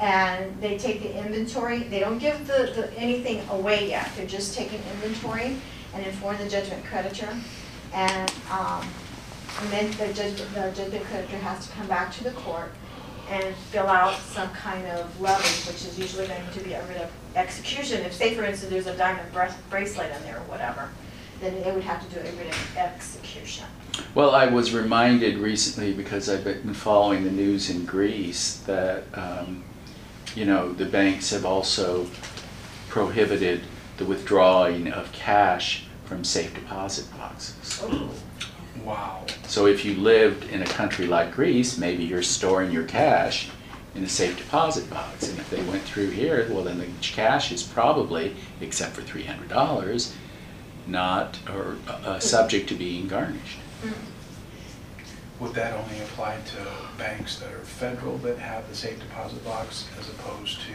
and 0.00 0.60
they 0.60 0.78
take 0.78 1.02
the 1.02 1.16
inventory. 1.16 1.80
They 1.84 2.00
don't 2.00 2.18
give 2.18 2.46
the, 2.46 2.72
the, 2.74 2.92
anything 2.96 3.46
away 3.50 3.88
yet. 3.90 4.10
They're 4.16 4.26
just 4.26 4.54
taking 4.54 4.80
inventory 4.92 5.56
and 5.94 6.06
inform 6.06 6.38
the 6.38 6.48
judgment 6.48 6.84
creditor. 6.84 7.28
And, 7.92 8.32
um, 8.50 8.86
and 9.60 9.70
then 9.70 9.90
the 9.92 10.12
judge, 10.12 10.36
the 10.36 10.72
judgment 10.74 11.04
creditor 11.04 11.38
has 11.38 11.66
to 11.68 11.72
come 11.74 11.86
back 11.86 12.12
to 12.14 12.24
the 12.24 12.32
court 12.32 12.72
and 13.30 13.54
fill 13.70 13.86
out 13.86 14.18
some 14.18 14.48
kind 14.50 14.86
of 14.88 15.20
levy, 15.20 15.70
which 15.70 15.84
is 15.86 15.98
usually 15.98 16.26
going 16.26 16.42
to 16.52 16.60
be 16.60 16.72
a 16.72 16.84
writ 16.86 16.98
of 17.00 17.10
execution. 17.36 18.02
If, 18.02 18.12
say, 18.12 18.34
for 18.34 18.44
instance, 18.44 18.70
there's 18.70 18.86
a 18.86 18.96
diamond 18.96 19.28
bracelet 19.70 20.10
in 20.16 20.22
there 20.24 20.36
or 20.36 20.42
whatever, 20.42 20.90
then 21.44 21.62
they 21.62 21.72
would 21.72 21.84
have 21.84 22.06
to 22.08 22.14
do 22.14 22.20
a 22.20 22.32
writ 22.32 22.48
of 22.48 22.76
execution. 22.76 23.66
Well, 24.14 24.34
I 24.34 24.46
was 24.46 24.72
reminded 24.72 25.38
recently, 25.38 25.92
because 25.92 26.28
I've 26.28 26.44
been 26.44 26.74
following 26.74 27.24
the 27.24 27.30
news 27.30 27.70
in 27.70 27.84
Greece, 27.84 28.58
that, 28.66 29.04
um, 29.14 29.64
you 30.34 30.44
know, 30.44 30.72
the 30.72 30.86
banks 30.86 31.30
have 31.30 31.44
also 31.44 32.06
prohibited 32.88 33.62
the 33.96 34.04
withdrawing 34.04 34.90
of 34.90 35.12
cash 35.12 35.84
from 36.04 36.24
safe 36.24 36.52
deposit 36.54 37.06
boxes. 37.16 37.84
Wow. 38.84 39.24
So 39.46 39.66
if 39.66 39.84
you 39.84 39.94
lived 39.94 40.50
in 40.50 40.62
a 40.62 40.66
country 40.66 41.06
like 41.06 41.32
Greece, 41.32 41.78
maybe 41.78 42.04
you're 42.04 42.22
storing 42.22 42.70
your 42.72 42.84
cash 42.84 43.48
in 43.94 44.02
a 44.02 44.08
safe 44.08 44.36
deposit 44.36 44.90
box. 44.90 45.28
And 45.28 45.38
if 45.38 45.48
they 45.48 45.62
went 45.62 45.82
through 45.82 46.10
here, 46.10 46.48
well, 46.50 46.64
then 46.64 46.78
the 46.78 46.88
cash 47.00 47.52
is 47.52 47.62
probably, 47.62 48.34
except 48.60 48.94
for 48.94 49.02
three 49.02 49.22
hundred 49.22 49.48
dollars, 49.48 50.14
not, 50.86 51.38
or, 51.52 51.76
uh, 51.88 52.18
subject 52.18 52.68
to 52.68 52.74
being 52.74 53.08
garnished. 53.08 53.58
Would 55.40 55.54
that 55.54 55.74
only 55.74 55.98
apply 55.98 56.38
to 56.54 56.98
banks 56.98 57.36
that 57.40 57.52
are 57.52 57.58
federal 57.58 58.18
that 58.18 58.38
have 58.38 58.68
the 58.68 58.76
safe 58.76 58.98
deposit 59.00 59.44
box 59.44 59.86
as 59.98 60.08
opposed 60.08 60.60
to 60.60 60.72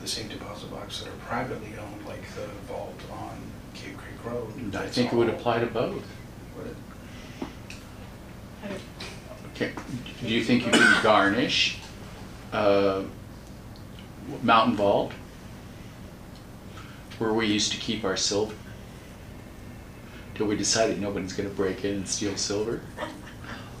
the 0.00 0.08
safe 0.08 0.30
deposit 0.30 0.70
box 0.70 1.00
that 1.00 1.08
are 1.08 1.16
privately 1.28 1.72
owned, 1.78 2.06
like 2.06 2.22
the 2.34 2.46
vault 2.72 2.98
on 3.12 3.36
Cave 3.74 3.96
Creek 3.98 4.24
Road? 4.24 4.74
I 4.74 4.86
think 4.88 5.12
it 5.12 5.16
would 5.16 5.28
apply 5.28 5.60
to 5.60 5.66
both. 5.66 6.04
Would 6.56 6.66
it? 6.68 6.76
Okay, 9.54 9.72
do 10.22 10.28
you 10.28 10.42
think 10.42 10.64
you 10.64 10.72
can 10.72 11.02
garnish, 11.02 11.78
uh, 12.52 13.02
Mountain 14.42 14.76
Vault? 14.76 15.12
Where 17.18 17.32
we 17.34 17.46
used 17.46 17.70
to 17.72 17.78
keep 17.78 18.04
our 18.04 18.16
silver? 18.16 18.54
Till 20.34 20.46
we 20.46 20.56
decided 20.56 21.00
nobody's 21.00 21.32
gonna 21.32 21.48
break 21.50 21.84
in 21.84 21.94
and 21.96 22.08
steal 22.08 22.36
silver? 22.36 22.80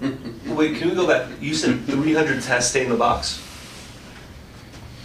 Wait, 0.46 0.76
can 0.78 0.88
we 0.90 0.94
go 0.94 1.06
back? 1.06 1.30
You 1.40 1.54
said 1.54 1.84
three 1.86 2.14
hundred 2.14 2.36
has 2.44 2.44
to 2.44 2.62
stay 2.62 2.84
in 2.84 2.90
the 2.90 2.96
box 2.96 3.40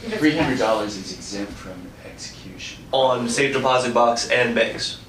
Three 0.02 0.36
hundred 0.38 0.60
dollars 0.60 0.96
is 0.96 1.14
exempt 1.14 1.52
from 1.54 1.74
execution. 2.06 2.84
on 2.92 3.28
safe 3.28 3.54
deposit 3.54 3.94
box 3.94 4.30
and 4.30 4.56
banks. 4.56 5.02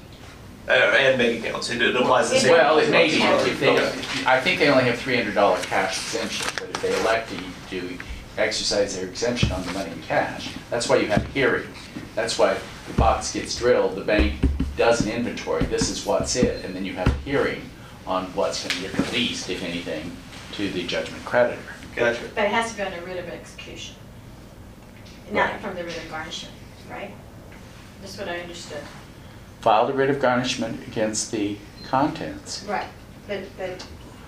Uh, 0.67 0.71
and 0.71 1.17
bank 1.17 1.43
accounts, 1.43 1.69
it 1.71 1.81
it 1.81 1.95
applies 1.95 2.29
the 2.29 2.39
same. 2.39 2.51
Well, 2.51 2.77
it 2.77 2.91
may 2.91 3.09
be, 3.09 3.19
box. 3.19 3.47
if 3.47 3.59
they, 3.59 3.77
I 4.25 4.39
think 4.39 4.59
they 4.59 4.69
only 4.69 4.83
have 4.83 4.99
three 4.99 5.15
hundred 5.15 5.33
dollar 5.33 5.59
cash 5.61 5.97
exemption, 5.97 6.51
but 6.59 6.69
if 6.69 6.81
they 6.81 6.99
elect 7.01 7.31
to, 7.69 7.79
to 7.79 7.97
exercise 8.37 8.95
their 8.95 9.07
exemption 9.07 9.51
on 9.51 9.65
the 9.65 9.71
money 9.71 9.91
in 9.91 10.01
cash, 10.03 10.53
that's 10.69 10.87
why 10.87 10.97
you 10.97 11.07
have 11.07 11.23
a 11.25 11.29
hearing. 11.29 11.67
That's 12.13 12.37
why 12.37 12.57
the 12.87 12.93
box 12.93 13.33
gets 13.33 13.57
drilled, 13.57 13.95
the 13.95 14.03
bank 14.03 14.35
does 14.79 15.05
an 15.05 15.11
inventory, 15.11 15.65
this 15.65 15.89
is 15.89 16.05
what's 16.05 16.37
it, 16.37 16.63
and 16.63 16.73
then 16.73 16.85
you 16.85 16.93
have 16.93 17.07
a 17.07 17.29
hearing 17.29 17.61
on 18.07 18.23
what's 18.33 18.65
gonna 18.65 18.79
get 18.81 18.97
released, 18.97 19.49
if 19.49 19.61
anything, 19.61 20.15
to 20.53 20.71
the 20.71 20.87
judgment 20.87 21.23
creditor. 21.25 21.59
Gotcha. 21.95 22.21
But 22.33 22.45
it 22.45 22.51
has 22.51 22.71
to 22.71 22.77
be 22.77 22.83
on 22.83 22.93
a 22.93 23.01
writ 23.01 23.17
of 23.17 23.27
execution, 23.27 23.95
not 25.31 25.51
Right. 25.51 25.61
from 25.61 25.75
the 25.75 25.83
writ 25.83 25.97
of 25.97 26.09
garnishment, 26.09 26.55
right? 26.89 27.11
That's 28.01 28.17
what 28.17 28.29
I 28.29 28.39
understood. 28.39 28.81
Filed 29.59 29.89
a 29.89 29.93
writ 29.93 30.09
of 30.09 30.21
garnishment 30.21 30.87
against 30.87 31.31
the 31.33 31.57
contents. 31.89 32.63
Right, 32.65 32.87
but, 33.27 33.41
but, 33.57 33.83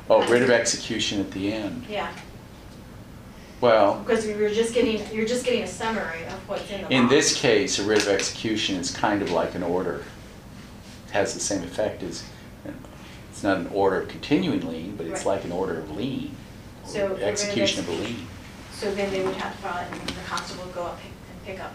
Oh, 0.10 0.28
writ 0.28 0.42
of 0.42 0.50
execution 0.50 1.22
at 1.22 1.32
the 1.32 1.54
end. 1.54 1.86
yeah, 1.90 2.10
Well, 3.62 4.04
because 4.06 4.26
we 4.26 4.34
were 4.34 4.50
just 4.50 4.74
getting, 4.74 5.02
you're 5.16 5.28
just 5.28 5.46
getting 5.46 5.64
a 5.64 5.68
summary 5.68 6.26
of 6.26 6.34
what's 6.50 6.70
in 6.70 6.78
the 6.78 6.84
box. 6.84 6.94
In 6.94 7.08
this 7.08 7.36
case, 7.36 7.80
a 7.80 7.84
writ 7.84 8.02
of 8.02 8.10
execution 8.10 8.76
is 8.76 8.92
kind 8.92 9.22
of 9.22 9.32
like 9.32 9.56
an 9.56 9.64
order. 9.64 10.04
It 11.12 11.16
Has 11.16 11.34
the 11.34 11.42
same 11.42 11.62
effect 11.64 12.04
as, 12.04 12.24
it's 13.30 13.44
not 13.44 13.58
an 13.58 13.68
order 13.74 14.00
of 14.00 14.08
continuing 14.08 14.66
lien, 14.66 14.96
but 14.96 15.08
it's 15.08 15.26
Right. 15.26 15.36
like 15.36 15.44
an 15.44 15.52
order 15.52 15.78
of 15.80 15.92
lien. 15.92 16.34
or 16.86 16.88
So, 16.90 17.00
the 17.10 17.14
writ 17.16 17.24
of 17.24 17.28
Execution 17.30 17.80
of 17.82 17.90
a 17.90 17.92
lien. 17.92 18.28
So 18.74 18.96
then 18.96 19.12
they 19.12 19.22
would 19.22 19.36
have 19.36 19.52
to 19.54 19.58
file 19.62 19.84
it, 19.84 19.92
and 19.92 20.08
the 20.10 20.14
constable 20.26 20.64
would 20.66 20.74
go 20.74 20.84
up 20.84 21.00
and 21.04 21.46
pick 21.46 21.60
up 21.62 21.74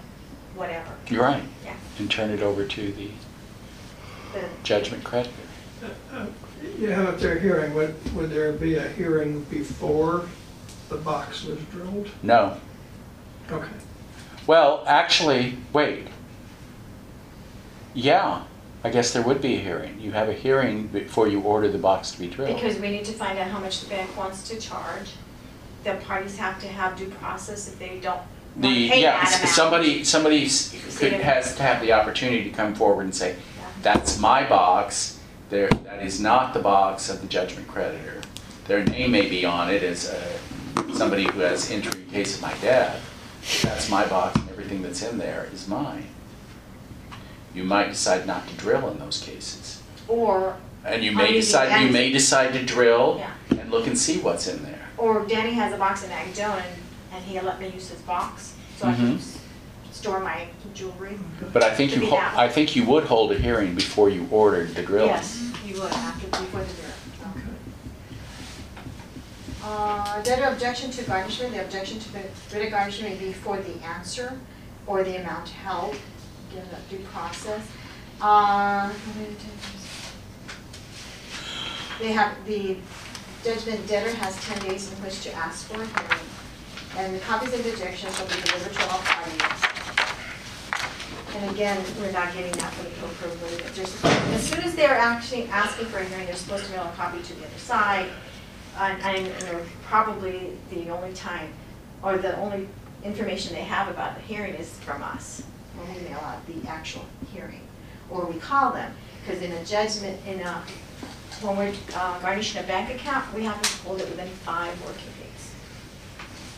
whatever, 0.55 0.89
You're 1.11 1.23
right. 1.25 1.43
yeah. 1.67 1.75
And 1.99 2.11
turn 2.11 2.31
it 2.31 2.41
over 2.41 2.65
to 2.65 2.93
the 2.93 3.11
The- 4.33 4.41
judgment 4.63 5.05
creditor. 5.05 5.35
You 6.79 6.91
have 6.93 7.11
it 7.15 7.19
there 7.21 7.39
hearing, 7.39 7.75
would, 7.75 7.95
would 8.15 8.31
there 8.31 8.53
be 8.53 8.77
a 8.77 8.89
hearing 8.89 9.43
before 9.51 10.25
the 10.89 10.97
box 10.97 11.45
was 11.45 11.59
drilled? 11.71 12.09
No. 12.23 12.57
Okay. 13.53 13.69
Well, 14.47 14.83
actually, 14.87 15.59
wait. 15.75 16.09
Yeah, 17.95 18.43
I 18.87 18.89
guess 18.89 19.13
there 19.13 19.23
would 19.23 19.43
be 19.43 19.57
a 19.57 19.59
hearing. 19.59 20.01
You 20.01 20.13
have 20.13 20.29
a 20.29 20.33
hearing 20.33 20.87
before 20.87 21.27
you 21.27 21.41
order 21.41 21.69
the 21.69 21.77
box 21.77 22.13
to 22.13 22.21
be 22.21 22.29
drilled. 22.29 22.55
Because 22.55 22.79
we 22.79 22.89
need 22.89 23.05
to 23.07 23.13
find 23.13 23.37
out 23.37 23.49
how 23.49 23.59
much 23.59 23.81
the 23.81 23.89
bank 23.89 24.17
wants 24.17 24.49
to 24.49 24.61
charge. 24.61 25.11
The 25.83 25.95
parties 26.07 26.37
have 26.39 26.61
to 26.61 26.69
have 26.69 26.97
due 26.97 27.09
process 27.11 27.67
if 27.67 27.81
they 27.81 27.99
don't 27.99 28.21
The, 28.57 28.69
yeah, 28.69 29.25
somebody, 29.25 30.05
somebody 30.05 30.49
could, 30.99 31.15
has 31.15 31.57
to 31.57 31.65
have 31.65 31.83
the 31.83 31.95
opportunity 31.95 32.45
to 32.45 32.51
come 32.51 32.77
forward 32.77 33.03
and 33.03 33.15
say, 33.15 33.35
that's 33.83 34.21
my 34.21 34.49
box, 34.49 35.19
there, 35.51 35.69
that 35.69 36.05
is 36.05 36.21
not 36.21 36.55
the 36.55 36.61
box 36.61 37.11
of 37.11 37.21
the 37.21 37.27
judgment 37.27 37.67
creditor. 37.67 38.21
Their 38.69 38.85
name 38.85 39.11
may 39.11 39.29
be 39.29 39.45
on 39.45 39.69
it 39.69 39.83
as, 39.83 40.11
uh, 40.11 40.93
somebody 40.95 41.25
who 41.25 41.41
has 41.41 41.73
entry 41.73 42.03
in 42.03 42.11
case 42.11 42.37
of 42.37 42.43
my 42.43 42.55
death, 42.59 43.03
that's 43.65 43.91
my 43.91 44.07
box 44.07 44.37
and 44.37 44.49
everything 44.51 44.81
that's 44.81 45.03
in 45.03 45.19
there 45.19 45.49
is 45.53 45.67
mine. 45.67 46.07
You 47.57 47.65
might 47.65 47.89
decide 47.89 48.27
not 48.27 48.47
to 48.49 48.55
drill 48.57 48.87
in 48.91 48.99
those 48.99 49.23
cases. 49.23 49.83
Or, 50.09 50.59
And 50.85 51.03
you 51.03 51.13
may 51.13 51.33
decide, 51.33 51.81
you 51.81 51.91
may 51.91 52.13
decide 52.13 52.53
to 52.53 52.63
drill 52.63 53.17
Yeah. 53.19 53.59
and 53.59 53.71
look 53.71 53.87
and 53.87 53.99
see 53.99 54.19
what's 54.19 54.47
in 54.47 54.63
there. 54.63 54.75
or 54.99 55.25
Danny 55.27 55.53
has 55.55 55.73
a 55.75 55.77
box 55.79 56.05
in 56.05 56.11
Agdon 56.11 56.57
and, 56.57 56.65
and 57.13 57.25
he 57.25 57.39
let 57.41 57.59
me 57.61 57.69
use 57.69 57.89
his 57.91 58.01
box, 58.03 58.53
so 58.79 58.89
I 58.89 58.95
can 58.95 59.19
Mhm. 59.19 59.39
store 59.93 60.21
my 60.21 60.49
jewelry. 60.75 61.19
But 61.53 61.63
I 61.65 61.75
think 61.75 61.95
you, 61.97 62.15
I 62.15 62.49
think 62.49 62.77
you 62.77 62.85
would 62.85 63.05
hold 63.05 63.33
a 63.33 63.39
hearing 63.39 63.75
before 63.75 64.09
you 64.11 64.27
ordered 64.31 64.75
the 64.75 64.83
drilling. 64.83 65.11
Yes, 65.11 65.39
you 65.67 65.81
would 65.81 65.93
after, 65.93 66.27
before 66.29 66.61
the 66.61 66.73
dinner. 66.73 66.93
Uh, 69.65 70.23
debtor 70.23 70.45
objection 70.45 70.91
to 70.93 71.03
garnishment, 71.05 71.53
the 71.53 71.63
objection 71.65 71.99
to 71.99 72.13
the 72.13 72.21
writ 72.53 72.67
of 72.67 72.71
garnishment 72.71 73.19
may 73.19 73.27
be 73.27 73.33
for 73.33 73.57
the 73.59 73.75
answer. 73.85 74.39
or 74.87 75.03
the 75.03 75.17
amount 75.21 75.49
held, 75.49 75.97
due 76.91 76.99
process. 77.13 77.67
Uh, 78.21 78.93
They 81.99 82.13
have, 82.13 82.37
the 82.45 82.77
judgment 83.43 83.87
debtor 83.89 84.15
has 84.17 84.37
ten 84.45 84.59
days 84.69 84.93
in 84.93 85.03
which 85.03 85.23
to 85.23 85.33
ask 85.33 85.67
for 85.67 85.81
a 85.81 85.87
hearing, 85.87 86.29
and 86.99 87.15
the 87.15 87.21
copies 87.21 87.55
of 87.55 87.65
the 87.65 87.73
objection 87.73 88.13
shall 88.13 88.27
be 88.27 88.35
delivered 88.35 88.75
to 88.75 88.83
all 88.91 88.99
parties. 88.99 89.43
And 91.37 91.51
again, 91.51 91.83
we're 91.99 92.13
not 92.13 92.35
getting 92.35 92.53
that 92.53 92.71
for 92.75 92.83
the 92.83 92.91
approval, 93.07 93.49
as 94.35 94.47
soon 94.47 94.63
as 94.63 94.75
they're 94.75 94.99
actually 94.99 95.49
asking 95.49 95.87
for 95.87 95.99
a 95.99 96.05
hearing, 96.05 96.27
they're 96.27 96.37
supposed 96.37 96.67
to 96.67 96.73
mail 96.73 96.85
a 96.85 96.93
copy 96.97 97.23
to 97.23 97.33
the 97.35 97.47
other 97.47 97.59
side. 97.59 98.09
And, 98.79 99.27
and 99.29 99.67
probably 99.85 100.59
the 100.71 100.91
only 100.91 101.15
time, 101.15 101.51
or 102.03 102.19
the 102.19 102.37
only 102.37 102.69
information 103.05 103.55
they 103.55 103.65
have 103.65 103.89
about 103.89 104.17
the 104.17 104.21
hearing 104.21 104.53
is 104.55 104.71
from 104.81 105.03
us, 105.03 105.43
when 105.77 105.95
we 105.95 106.09
mail 106.09 106.19
out 106.19 106.45
the 106.47 106.69
actual 106.69 107.05
hearing. 107.33 107.61
Or 108.11 108.25
we 108.27 108.39
call 108.39 108.73
them, 108.73 108.93
because 109.25 109.43
in 109.43 109.53
a 109.53 109.65
judgment, 109.65 110.19
in 110.27 110.41
a, 110.41 110.63
when 111.43 111.57
we're 111.57 111.75
uh, 111.95 112.19
garnishing 112.21 112.63
a 112.63 112.67
bank 112.67 112.95
account, 112.95 113.33
we 113.35 113.45
have 113.45 113.61
to 113.61 113.83
hold 113.83 114.01
it 114.01 114.09
within 114.09 114.29
five 114.29 114.73
working 114.85 115.11
days. 115.21 115.53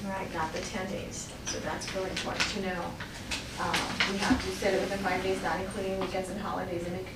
Right, 0.07 0.33
not 0.35 0.53
the 0.53 0.61
ten 0.61 0.89
days, 0.91 1.31
so 1.47 1.59
that's 1.61 1.93
really 1.95 2.11
important 2.11 2.45
to 2.51 2.63
know. 2.63 2.85
Um, 3.61 3.75
We 4.13 4.19
have 4.19 4.41
to 4.41 4.51
set 4.57 4.75
it 4.75 4.81
within 4.81 4.99
five 4.99 5.23
days, 5.23 5.43
not 5.43 5.59
including 5.61 5.99
weekends 5.99 6.31
and 6.31 6.41
holidays. 6.41 6.85
And 6.87 6.95
it- 6.97 7.07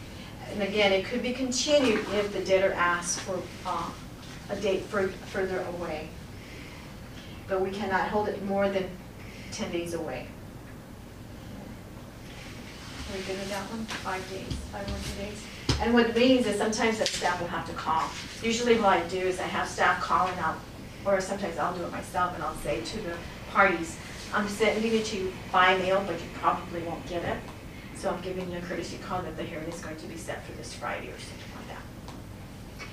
And 0.52 0.62
again, 0.64 0.92
it 0.92 1.04
could 1.06 1.22
be 1.22 1.32
continued 1.32 2.00
if 2.12 2.32
the 2.32 2.40
debtor 2.44 2.72
asks 2.74 3.18
for 3.20 3.38
uh, 3.64 3.88
a 4.50 4.56
date 4.56 4.82
fur- 4.84 5.14
further 5.32 5.60
away. 5.78 6.08
But 7.48 7.60
we 7.62 7.70
cannot 7.70 8.08
hold 8.08 8.28
it 8.28 8.44
more 8.44 8.68
than 8.68 8.90
ten 9.52 9.70
days 9.70 9.94
away. 9.94 10.26
Are 13.12 13.18
we 13.18 13.24
good 13.24 13.38
with 13.38 13.50
that 13.50 13.70
one? 13.70 13.84
Five 13.84 14.30
days, 14.30 14.56
five 14.72 14.88
working 14.88 15.26
days? 15.26 15.44
And 15.82 15.92
what 15.92 16.08
it 16.08 16.16
means 16.16 16.46
is 16.46 16.56
sometimes 16.56 16.98
the 16.98 17.04
staff 17.04 17.38
will 17.40 17.48
have 17.48 17.66
to 17.66 17.74
call. 17.74 18.08
Usually 18.42 18.76
what 18.76 18.88
I 18.88 19.06
do 19.08 19.18
is 19.18 19.38
I 19.38 19.42
have 19.42 19.68
staff 19.68 20.00
calling 20.00 20.38
out, 20.38 20.56
or 21.04 21.20
sometimes 21.20 21.58
I'll 21.58 21.76
do 21.76 21.84
it 21.84 21.92
myself 21.92 22.34
and 22.34 22.42
I'll 22.42 22.56
say 22.56 22.80
to 22.80 22.96
the 23.02 23.14
parties, 23.50 23.98
I'm 24.32 24.48
sending 24.48 24.94
it 24.94 25.04
to 25.06 25.18
you 25.18 25.32
by 25.52 25.76
mail, 25.76 26.02
but 26.06 26.14
you 26.14 26.26
probably 26.34 26.80
won't 26.84 27.06
get 27.06 27.22
it. 27.22 27.36
So 27.96 28.08
I'm 28.08 28.20
giving 28.22 28.50
you 28.50 28.56
a 28.58 28.60
courtesy 28.62 28.96
call 28.96 29.20
that 29.20 29.36
the 29.36 29.42
hearing 29.42 29.68
is 29.68 29.80
going 29.80 29.96
to 29.96 30.06
be 30.06 30.16
set 30.16 30.46
for 30.46 30.52
this 30.52 30.72
Friday 30.72 31.08
or 31.08 31.18
something 31.18 31.52
like 31.56 31.68
that. 31.68 32.86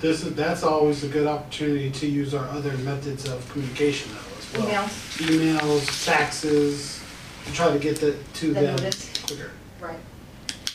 This 0.00 0.24
is, 0.24 0.34
that's 0.34 0.62
always 0.62 1.04
a 1.04 1.08
good 1.08 1.26
opportunity 1.26 1.90
to 1.90 2.06
use 2.06 2.34
our 2.34 2.46
other 2.48 2.76
methods 2.78 3.26
of 3.26 3.50
communication 3.50 4.12
though 4.12 4.38
as 4.38 4.74
well. 4.74 4.84
Emails, 4.84 5.58
Emails, 5.58 6.06
faxes, 6.06 7.02
to 7.46 7.52
try 7.54 7.72
to 7.72 7.78
get 7.78 7.96
the, 7.96 8.14
to 8.34 8.48
The 8.48 8.60
them 8.60 8.76
notice. 8.76 9.07
Quicker. 9.28 9.50
right. 9.80 9.98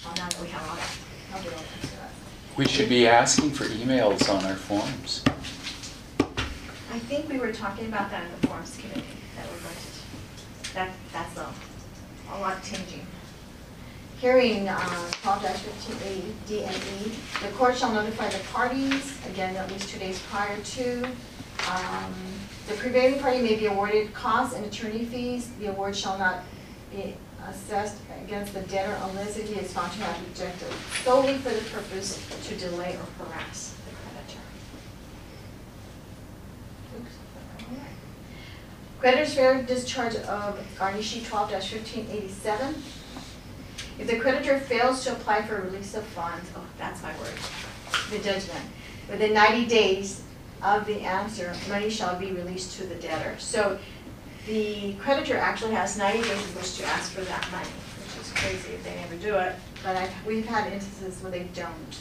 Well, 0.06 0.14
now 0.16 0.30
that 0.30 0.40
we 0.40 0.48
have 0.50 0.70
all 0.70 0.76
that, 0.76 0.98
I'll 1.34 1.42
do 1.42 1.50
all 1.50 1.56
that. 1.58 2.12
We 2.56 2.68
should 2.68 2.88
be 2.88 3.08
asking 3.08 3.50
for 3.52 3.64
emails 3.66 4.30
on 4.30 4.46
our 4.46 4.56
forms. 4.56 5.24
I 6.92 7.00
think 7.00 7.28
we 7.30 7.40
were 7.40 7.52
talking 7.52 7.88
about 7.88 8.12
that 8.12 8.24
in 8.26 8.32
the 8.40 8.48
forms 8.48 8.78
committee, 8.78 9.02
that 9.36 9.46
we're 9.48 9.60
going 9.60 9.76
to, 9.76 10.74
that, 10.76 10.92
that's 11.12 11.38
a, 11.38 11.52
a 12.32 12.38
lot 12.40 12.64
changing. 12.64 13.08
Hearing, 14.20 14.70
uh, 14.70 15.12
twelve 15.24 15.42
fifteen 15.42 15.98
A, 16.08 16.48
D 16.48 16.64
and 16.64 16.76
E, 16.76 17.12
the 17.42 17.52
court 17.54 17.76
shall 17.76 17.92
notify 17.92 18.30
the 18.30 18.40
parties, 18.54 19.18
again, 19.28 19.56
at 19.56 19.70
least 19.72 19.90
two 19.90 19.98
days 20.00 20.22
prior 20.30 20.58
to. 20.62 21.04
Um, 21.70 22.14
The 22.68 22.76
prevailing 22.76 23.20
party 23.20 23.42
may 23.42 23.56
be 23.56 23.66
awarded 23.66 24.14
costs 24.14 24.56
and 24.56 24.64
attorney 24.66 25.06
fees, 25.06 25.50
the 25.60 25.68
award 25.68 25.96
shall 25.96 26.18
not 26.18 26.44
be 26.92 27.16
assessed 27.50 27.98
against 28.24 28.54
the 28.54 28.62
debtor 28.62 28.98
unless 29.04 29.38
it 29.38 29.50
is 29.50 29.72
found 29.74 29.92
to 29.94 30.00
have 30.00 30.20
objected 30.28 30.68
solely 31.04 31.38
for 31.38 31.50
the 31.50 31.62
purpose 31.70 32.20
to 32.44 32.56
delay 32.56 32.96
or 32.96 33.26
harass 33.26 33.76
the 33.86 33.94
creditor. 33.96 34.40
Oops, 36.98 37.16
Creditor's 39.00 39.34
fair 39.34 39.62
discharge 39.64 40.16
of 40.16 40.60
fifteen 40.60 42.08
eighty-seven. 42.12 42.76
If 44.00 44.08
the 44.08 44.18
creditor 44.20 44.60
fails 44.60 45.04
to 45.04 45.12
apply 45.12 45.44
for 45.44 45.62
release 45.62 45.94
of 45.94 46.04
funds, 46.04 46.50
oh, 46.56 46.66
that's 46.78 47.04
my 47.04 47.14
word, 47.20 47.38
the 48.10 48.18
judgment, 48.20 48.66
within 49.10 49.34
ninety 49.34 49.66
days 49.66 50.24
of 50.64 50.86
the 50.86 51.02
answer, 51.02 51.54
money 51.68 51.90
shall 51.90 52.18
be 52.18 52.32
released 52.32 52.78
to 52.80 52.88
the 52.88 52.96
debtor. 52.96 53.36
So 53.38 53.78
the 54.46 54.94
creditor 54.96 55.38
actually 55.38 55.74
has 55.74 55.98
ninety 55.98 56.22
days 56.22 56.32
in 56.50 56.56
which 56.56 56.78
to 56.78 56.86
ask 56.86 57.12
for 57.12 57.22
that 57.22 57.48
money, 57.52 57.66
which 57.66 58.26
is 58.26 58.32
crazy 58.34 58.74
if 58.74 58.84
they 58.84 58.96
never 58.96 59.16
do 59.16 59.36
it, 59.36 59.56
but 59.84 59.96
I, 59.96 60.10
we've 60.26 60.46
had 60.46 60.72
instances 60.72 61.22
where 61.22 61.32
they 61.32 61.44
don't. 61.56 61.98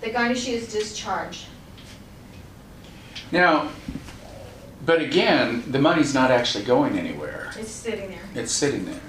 The 0.00 0.10
Garnishee 0.10 0.52
is 0.54 0.72
discharged. 0.72 1.46
Now, 3.32 3.70
but 4.84 5.00
again, 5.00 5.64
the 5.66 5.78
money's 5.78 6.12
not 6.12 6.30
actually 6.30 6.64
going 6.64 6.98
anywhere. 6.98 7.52
It's 7.58 7.70
sitting 7.70 8.10
there. 8.10 8.28
It's 8.34 8.52
sitting 8.52 8.84
there. 8.84 9.00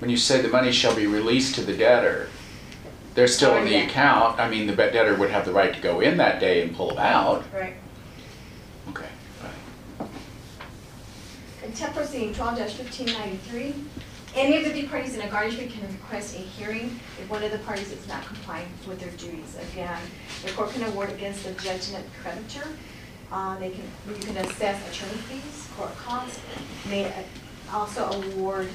When 0.00 0.10
you 0.10 0.16
say 0.16 0.42
the 0.42 0.48
money 0.48 0.70
shall 0.70 0.94
be 0.94 1.06
released 1.06 1.54
to 1.54 1.62
the 1.62 1.74
debtor, 1.74 2.28
they're 3.14 3.28
still 3.28 3.52
oh, 3.52 3.56
in 3.56 3.64
the 3.64 3.70
Yeah. 3.70 3.84
account. 3.84 4.38
I 4.38 4.48
mean, 4.48 4.66
the 4.66 4.74
debtor 4.74 5.14
would 5.14 5.30
have 5.30 5.44
the 5.46 5.52
right 5.52 5.72
to 5.72 5.80
go 5.80 6.00
in 6.00 6.18
that 6.18 6.40
day 6.40 6.62
and 6.62 6.76
pull 6.76 6.88
them 6.88 6.98
out. 6.98 7.44
Right. 7.54 7.74
Okay, 8.90 9.06
right. 9.42 10.08
Contempt 11.64 11.96
proceeding 11.96 12.34
12-1593, 12.34 13.74
Any 14.36 14.58
of 14.58 14.64
the 14.64 14.70
big 14.70 14.90
parties 14.90 15.14
in 15.14 15.22
a 15.22 15.30
garnishment 15.30 15.70
can 15.70 15.90
request 15.90 16.36
a 16.36 16.38
hearing 16.38 17.00
if 17.18 17.30
one 17.30 17.42
of 17.42 17.52
the 17.52 17.58
parties 17.60 17.90
is 17.90 18.06
not 18.06 18.22
complying 18.26 18.68
with 18.86 19.00
their 19.00 19.12
duties. 19.12 19.56
Again, 19.72 19.98
the 20.44 20.52
court 20.52 20.72
can 20.72 20.82
award 20.82 21.08
against 21.08 21.42
the 21.42 21.52
judgment 21.52 22.04
creditor. 22.20 22.68
Uh, 23.32 23.58
they 23.58 23.70
can, 23.70 23.82
you 24.06 24.14
can 24.16 24.36
assess 24.36 24.76
attorney 24.90 25.18
fees, 25.22 25.66
court 25.74 25.96
costs, 25.96 26.38
may 26.86 27.10
also 27.72 28.10
award 28.10 28.68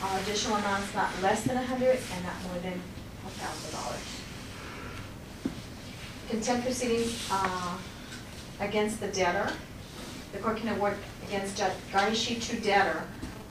uh, 0.00 0.20
additional 0.22 0.58
amounts 0.58 0.94
not 0.94 1.10
less 1.20 1.42
than 1.42 1.56
a 1.56 1.62
hundred 1.62 1.98
and 2.14 2.24
not 2.24 2.40
more 2.44 2.58
than 2.62 2.80
a 3.26 3.30
thousand 3.30 3.72
dollars. 3.80 4.20
Contempt 6.30 6.64
proceedings, 6.64 7.28
uh, 7.32 7.76
against 8.60 9.00
the 9.00 9.08
debtor. 9.08 9.52
The 10.32 10.38
court 10.38 10.58
can 10.58 10.68
award 10.68 10.96
against 11.26 11.56
Garnishee 11.92 12.40
to 12.48 12.60
debtor 12.60 13.02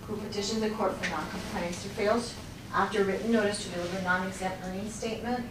who 0.08 0.16
petitions 0.18 0.62
the 0.62 0.70
court 0.72 0.96
for 0.96 1.10
noncompliance 1.10 1.84
who 1.84 1.90
fails 1.90 2.34
after 2.74 3.04
written 3.04 3.32
notice 3.32 3.64
to 3.66 3.70
deliver 3.72 4.02
non-exempt 4.04 4.58
earnings 4.66 4.94
statement, 4.94 5.46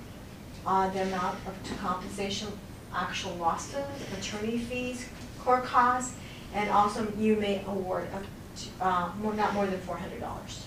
uh, 0.67 0.89
the 0.91 1.03
amount 1.03 1.39
of 1.47 1.63
to 1.65 1.75
compensation, 1.75 2.49
actual 2.95 3.35
losses, 3.35 3.85
attorney 4.19 4.59
fees, 4.59 5.09
court 5.41 5.65
costs, 5.65 6.15
and 6.55 6.71
also 6.71 7.11
you 7.19 7.37
may 7.37 7.63
award 7.67 8.07
up 8.15 8.23
to, 8.57 8.85
uh, 8.85 9.11
more, 9.21 9.35
not 9.35 9.53
more 9.55 9.67
than 9.67 9.79
four 9.81 9.97
hundred 9.97 10.21
dollars. 10.21 10.65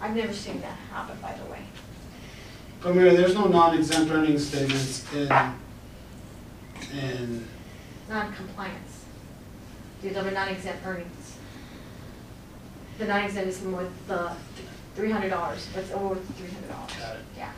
I've 0.00 0.14
never 0.14 0.32
seen 0.32 0.60
that 0.60 0.76
happen, 0.92 1.18
by 1.20 1.34
the 1.34 1.50
way. 1.50 1.60
But 2.80 2.94
Mary, 2.94 3.16
there's 3.16 3.34
no 3.34 3.46
non-exempt 3.46 4.10
earnings 4.10 4.46
statements 4.48 5.04
in, 5.12 5.28
in, 6.96 7.44
Non-compliance. 8.08 9.04
You 10.02 10.10
deliver 10.10 10.30
non-exempt 10.30 10.86
earnings. 10.86 11.36
The 12.98 13.06
non-exempt 13.06 13.48
is 13.48 13.62
more 13.62 13.86
the 14.06 14.32
three 14.94 15.10
hundred 15.10 15.30
dollars, 15.30 15.66
what's 15.74 15.90
over 15.92 16.14
three 16.14 16.48
hundred 16.48 16.70
dollars. 16.70 16.92
Got 16.98 17.16
it. 17.16 17.22
Yeah. 17.36 17.52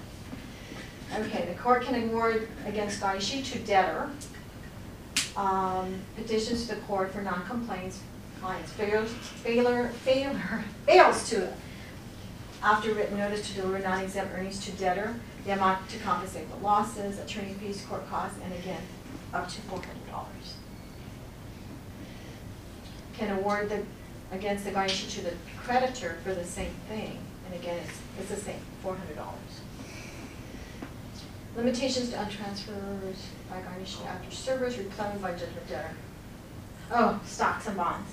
Okay, 1.18 1.46
the 1.46 1.60
court 1.60 1.82
can 1.82 2.08
award 2.08 2.48
against 2.66 3.00
Garnishee 3.00 3.44
to 3.52 3.58
debtor. 3.60 4.10
Um, 5.36 6.00
petitions 6.16 6.66
to 6.66 6.74
the 6.74 6.80
court 6.82 7.12
for 7.12 7.22
non-compliance, 7.22 8.00
compliance 8.34 8.70
fails, 8.72 9.10
failure, 9.10 9.88
failure, 10.04 10.64
fails 10.86 11.28
to, 11.30 11.52
after 12.62 12.92
written 12.92 13.16
notice 13.18 13.48
to 13.48 13.54
deliver 13.60 13.78
non-exempt 13.78 14.32
earnings 14.36 14.64
to 14.66 14.72
debtor, 14.72 15.14
the 15.44 15.52
amount 15.52 15.88
to 15.90 15.98
compensate 16.00 16.50
the 16.50 16.56
losses, 16.56 17.18
attorney 17.18 17.54
fees, 17.54 17.84
court 17.88 18.08
costs, 18.10 18.38
and 18.44 18.52
again, 18.54 18.82
up 19.32 19.48
to 19.48 19.60
four 19.62 19.78
hundred 19.78 20.06
dollars. 20.10 20.54
Can 23.16 23.38
award 23.38 23.68
the, 23.68 23.82
against 24.34 24.64
the 24.64 24.70
garnishee 24.70 25.10
to 25.16 25.20
the 25.22 25.32
creditor 25.58 26.18
for 26.24 26.34
the 26.34 26.44
same 26.44 26.72
thing, 26.88 27.18
and 27.46 27.54
again, 27.60 27.78
it's, 27.86 27.98
it's 28.18 28.30
the 28.30 28.36
same, 28.50 28.60
four 28.82 28.96
hundred 28.96 29.16
dollars. 29.16 29.36
Limitations 31.56 32.10
to 32.10 32.16
untransfers 32.16 33.16
by 33.50 33.60
garnishee 33.60 34.06
after 34.06 34.30
service 34.30 34.78
replenished 34.78 35.22
by 35.22 35.32
judgment 35.32 35.68
debtor. 35.68 35.90
Oh, 36.92 37.20
stocks 37.24 37.66
and 37.66 37.76
bonds. 37.76 38.10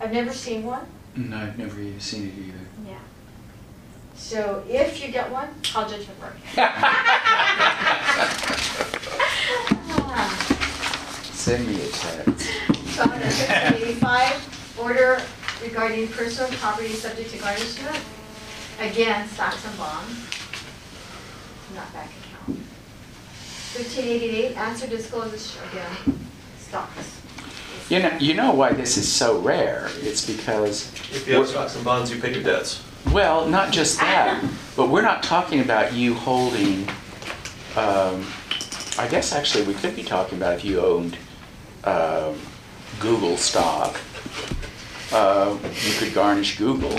I've 0.00 0.12
never 0.12 0.32
seen 0.32 0.64
one, 0.64 0.86
No, 1.16 1.36
I've 1.36 1.58
never 1.58 1.80
even 1.80 2.00
seen 2.00 2.28
it 2.28 2.34
either. 2.38 2.58
yeah. 2.86 2.98
So 4.16 4.62
if 4.68 5.04
you 5.04 5.10
get 5.12 5.30
one, 5.30 5.48
call 5.62 5.88
judgment 5.88 6.18
burke. 6.20 6.36
Send 11.44 11.66
me 11.66 11.74
a 11.74 11.88
text. 11.88 12.50
Twelve 12.94 13.12
eighty-five, 13.74 14.78
order 14.80 15.20
regarding 15.62 16.08
personal 16.08 16.50
property 16.52 16.88
subject 16.88 17.32
to 17.32 17.38
garnishment. 17.38 17.98
Again, 18.80 19.28
stocks 19.28 19.62
and 19.66 19.76
bonds, 19.76 20.10
not 21.74 21.92
bank 21.92 22.10
account. 22.22 22.58
Fifteen 23.74 24.04
eighty-eight, 24.06 24.56
answer 24.56 24.86
discloses, 24.86 25.58
again, 25.70 26.18
stocks. 26.58 27.20
You 27.90 27.98
know, 27.98 28.16
you 28.18 28.32
know 28.32 28.52
why 28.52 28.72
this 28.72 28.96
is 28.96 29.06
so 29.12 29.38
rare? 29.38 29.90
It's 30.00 30.26
because, 30.26 30.90
If 31.12 31.28
you 31.28 31.34
have 31.34 31.46
stocks 31.46 31.76
and 31.76 31.84
bonds, 31.84 32.10
you 32.10 32.22
pay 32.22 32.32
your 32.32 32.42
debts. 32.42 32.82
well, 33.12 33.46
not 33.46 33.70
just 33.70 34.00
that, 34.00 34.42
but 34.76 34.88
we're 34.88 35.02
not 35.02 35.22
talking 35.22 35.60
about 35.60 35.92
you 35.92 36.14
holding, 36.14 36.88
um, 37.76 38.24
I 38.98 39.06
guess 39.10 39.34
actually 39.34 39.64
we 39.64 39.74
could 39.74 39.94
be 39.94 40.02
talking 40.04 40.38
about 40.38 40.54
if 40.54 40.64
you 40.64 40.80
owned 40.80 41.18
um, 41.84 42.38
Google 43.00 43.36
stock. 43.36 43.98
Uh, 45.12 45.56
You 45.84 45.92
could 45.98 46.14
garnish 46.14 46.56
Google 46.58 46.96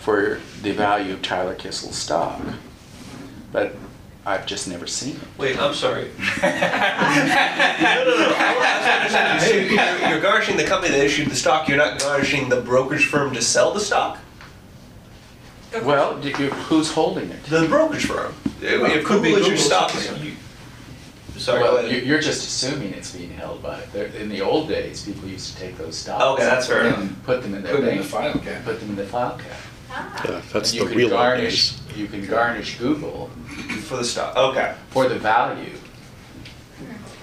for 0.00 0.40
the 0.62 0.72
value 0.72 1.12
of 1.14 1.22
Tyler 1.22 1.54
Kissel 1.54 1.92
stock. 1.92 2.40
But 3.52 3.74
I've 4.26 4.46
just 4.46 4.68
never 4.68 4.86
seen 4.86 5.16
it. 5.16 5.22
Wait, 5.38 5.58
I'm 5.58 5.74
sorry. 5.74 6.10
No, 6.42 6.48
no, 6.48 6.50
no. 8.16 8.34
I 8.36 8.54
want 8.56 9.40
to. 9.40 9.46
So 9.46 9.54
You're 9.54 10.08
you're 10.10 10.20
garnishing 10.20 10.56
the 10.56 10.64
company 10.64 10.92
that 10.94 11.04
issued 11.04 11.28
the 11.30 11.36
stock, 11.36 11.68
you're 11.68 11.78
not 11.78 11.98
garnishing 11.98 12.48
the 12.48 12.60
brokerage 12.60 13.06
firm 13.06 13.32
to 13.34 13.42
sell 13.42 13.72
the 13.72 13.80
stock? 13.80 14.18
Well, 15.82 16.18
d- 16.20 16.28
you- 16.38 16.50
who's 16.68 16.90
holding 16.92 17.30
it? 17.30 17.42
The 17.44 17.66
brokerage 17.66 18.06
firm. 18.06 18.34
It 18.60 18.80
it 18.82 19.04
could 19.04 19.22
be 19.22 19.30
Google 19.30 19.40
is 19.40 19.46
your 19.46 19.56
Google's 19.56 19.66
stock. 19.66 19.92
Company. 21.44 21.62
You- 21.62 21.66
Sorry, 21.66 21.74
Well, 21.74 21.82
you- 21.82 21.96
ahead. 21.96 22.06
you're 22.06 22.20
just 22.20 22.46
assuming 22.46 22.92
it's 22.94 23.10
being 23.12 23.30
held 23.32 23.62
by, 23.62 23.80
there- 23.92 24.06
in 24.06 24.28
the 24.28 24.40
old 24.40 24.68
days, 24.68 25.02
people 25.02 25.28
used 25.28 25.54
to 25.54 25.60
take 25.62 25.78
those 25.78 25.96
stocks. 25.96 26.22
Okay, 26.22 26.44
that's 26.44 26.66
fair 26.66 26.84
enough. 26.86 26.98
And 27.00 27.24
put 27.24 27.42
them 27.42 27.54
in 27.54 27.62
their 27.62 27.74
Put 27.76 27.84
it 27.84 27.88
in 27.92 27.98
the 27.98 28.04
file 28.04 28.32
cabinet. 28.34 28.64
put 28.64 28.80
them 28.80 28.90
in 28.90 28.96
the 28.96 29.06
file 29.06 29.30
cabinet. 29.30 29.56
Ah, 29.92 30.22
Yeah, 30.24 30.40
that's 30.52 30.72
And 30.72 30.80
the 30.82 30.86
can 30.86 30.96
real 30.96 31.08
old 31.08 31.16
garnish- 31.20 31.70
days. 31.72 31.80
You 31.96 32.06
can 32.06 32.24
garnish 32.26 32.78
Google 32.78 33.30
For 33.88 33.96
the 33.96 34.04
stock, 34.04 34.36
okay. 34.36 34.74
for 34.90 35.08
the 35.08 35.18
value. 35.18 35.72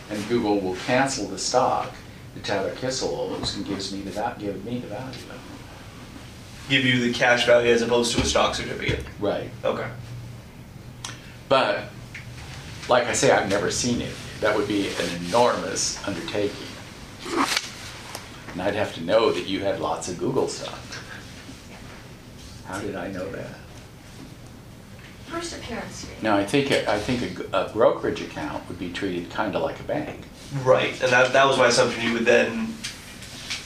And 0.09 0.27
Google 0.29 0.59
will 0.59 0.75
cancel 0.85 1.27
the 1.27 1.37
stock 1.37 1.91
that 2.35 2.43
Tyler 2.43 2.71
Kissel 2.75 3.09
owes 3.39 3.55
and 3.55 3.65
gives 3.65 3.91
me 3.91 4.01
the, 4.01 4.11
va- 4.11 4.35
give 4.39 4.63
me 4.65 4.79
the 4.79 4.87
value 4.87 5.07
of 5.09 5.31
it. 5.31 6.69
Give 6.69 6.83
you 6.85 6.99
the 7.01 7.13
cash 7.13 7.45
value 7.45 7.71
as 7.71 7.81
opposed 7.81 8.13
to 8.15 8.21
a 8.21 8.25
stock 8.25 8.53
certificate. 8.55 9.03
Right. 9.19 9.49
Okay. 9.63 9.87
But, 11.49 11.85
like 12.89 13.05
I 13.07 13.13
say, 13.13 13.31
I've 13.31 13.49
never 13.49 13.69
seen 13.71 14.01
it. 14.01 14.13
That 14.41 14.55
would 14.55 14.67
be 14.67 14.87
an 14.89 15.25
enormous 15.25 16.05
undertaking. 16.07 16.67
And 18.53 18.61
I'd 18.61 18.75
have 18.75 18.93
to 18.95 19.01
know 19.01 19.31
that 19.31 19.45
you 19.47 19.59
had 19.61 19.79
lots 19.79 20.07
of 20.09 20.17
Google 20.17 20.47
stuff. 20.47 20.83
How 22.65 22.79
did 22.79 22.95
I 22.95 23.09
know 23.09 23.29
that? 23.31 23.49
First 25.27 25.57
appearance 25.57 26.05
fee. 26.05 26.13
No, 26.21 26.37
I 26.37 26.45
think, 26.45 26.71
I 26.71 26.97
think 26.99 27.21
a 27.21 27.29
g- 27.29 27.49
a 27.51 27.69
brokerage 27.69 28.21
account 28.21 28.67
would 28.69 28.79
be 28.79 28.91
treated 28.93 29.29
kind 29.29 29.55
of 29.55 29.61
like 29.61 29.79
a 29.79 29.83
bank. 29.83 30.21
Right, 30.63 30.91
and 31.01 31.11
that, 31.11 31.33
that 31.33 31.45
was 31.45 31.57
my 31.57 31.67
assumption, 31.67 32.03
you 32.07 32.13
would 32.13 32.25
then, 32.25 32.73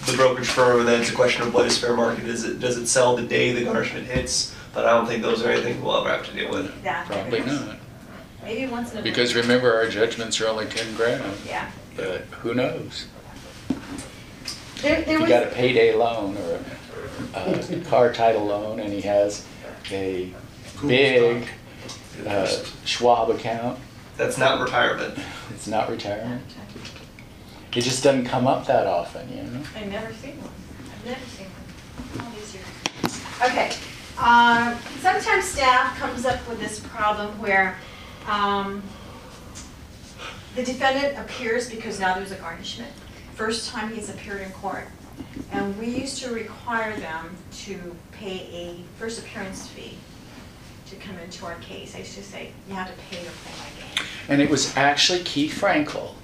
the 0.08 0.14
brokerage 0.16 0.48
firm, 0.48 0.80
and 0.80 0.88
then 0.88 1.02
it's 1.02 1.12
a 1.12 1.16
question 1.16 1.44
of 1.44 1.54
what 1.54 1.68
is 1.68 1.78
fair 1.78 1.96
market, 1.96 2.26
is 2.26 2.44
it, 2.44 2.60
does 2.60 2.78
it 2.78 2.88
sell 2.88 3.16
the 3.16 3.22
day 3.22 3.54
the 3.54 3.64
garnishment 3.64 4.08
hits? 4.08 4.56
But 4.74 4.86
I 4.86 4.92
don't 4.92 5.06
think 5.06 5.22
those 5.22 5.44
are 5.44 5.52
anything 5.52 5.84
we'll 5.84 5.98
ever 5.98 6.10
have 6.10 6.26
to 6.26 6.34
deal 6.34 6.50
with. 6.50 6.82
That 6.84 7.06
Probably 7.06 7.42
not. 7.42 7.78
Maybe 8.44 8.66
once 8.72 8.92
in 8.92 8.98
a. 8.98 9.02
While. 9.02 9.04
Because 9.04 9.36
remember, 9.36 9.74
our 9.74 9.88
judgments 9.88 10.40
are 10.42 10.48
only 10.48 10.66
ten 10.66 10.94
grand, 10.96 11.24
Yeah. 11.48 11.70
but 11.96 12.22
who 12.42 12.54
knows? 12.54 13.06
There, 14.82 15.00
If 15.00 15.06
there 15.06 15.16
you 15.16 15.22
was. 15.22 15.30
got 15.30 15.44
a 15.44 15.48
payday 15.48 15.94
loan 15.94 16.38
or 16.38 16.60
a, 17.36 17.76
a 17.78 17.82
car 17.82 18.12
title 18.12 18.46
loan 18.46 18.80
and 18.80 18.92
he 18.92 19.02
has 19.02 19.46
a 19.92 20.34
big 20.86 21.48
uh, 22.26 22.48
Schwab 22.84 23.30
account, 23.30 23.80
That's 24.18 24.38
not 24.40 24.60
retirement. 24.60 25.20
it's 25.52 25.68
not 25.68 25.88
retirement. 25.90 26.42
It 27.76 27.82
just 27.82 28.04
doesn't 28.04 28.26
come 28.26 28.48
up 28.48 28.66
that 28.68 28.88
often, 28.88 29.30
you 29.30 29.44
know? 29.44 29.62
I've 29.78 29.88
never 29.90 30.12
seen 30.14 30.38
one. 30.42 30.50
I've 30.94 31.06
never 31.06 31.26
seen 31.26 31.46
one. 31.48 32.26
All 32.26 32.32
these 32.34 32.54
years. 32.56 33.22
Okay, 33.44 33.72
uh, 34.18 34.76
sometimes 35.00 35.46
staff 35.46 35.98
comes 35.98 36.26
up 36.26 36.46
with 36.50 36.60
this 36.60 36.80
problem 36.80 37.40
where, 37.40 37.78
um, 38.28 38.82
the 40.56 40.64
defendant 40.64 41.18
appears 41.18 41.70
because 41.70 42.00
now 42.00 42.16
there's 42.16 42.32
a 42.32 42.36
garnishment. 42.36 42.92
First 43.36 43.70
time 43.70 43.94
he's 43.94 44.10
appeared 44.10 44.42
in 44.42 44.52
court. 44.52 44.88
And 45.52 45.78
we 45.78 45.88
used 45.88 46.22
to 46.24 46.34
require 46.34 46.96
them 46.98 47.36
to 47.64 47.96
pay 48.12 48.48
a 48.52 49.00
first 49.00 49.20
appearance 49.20 49.68
fee 49.68 49.98
to 50.88 50.96
come 50.98 51.18
into 51.20 51.46
our 51.46 51.56
case. 51.56 51.96
I 51.96 52.00
used 52.00 52.16
to 52.16 52.24
say, 52.24 52.52
you 52.68 52.76
have 52.76 52.88
to 52.88 52.94
pay 53.10 53.24
to 53.24 53.32
play 53.32 53.54
my 53.60 53.80
game. 53.80 54.08
And 54.28 54.42
it 54.42 54.50
was 54.50 54.76
actually 54.76 55.24
Keith 55.24 55.58
Frankel 55.60 56.16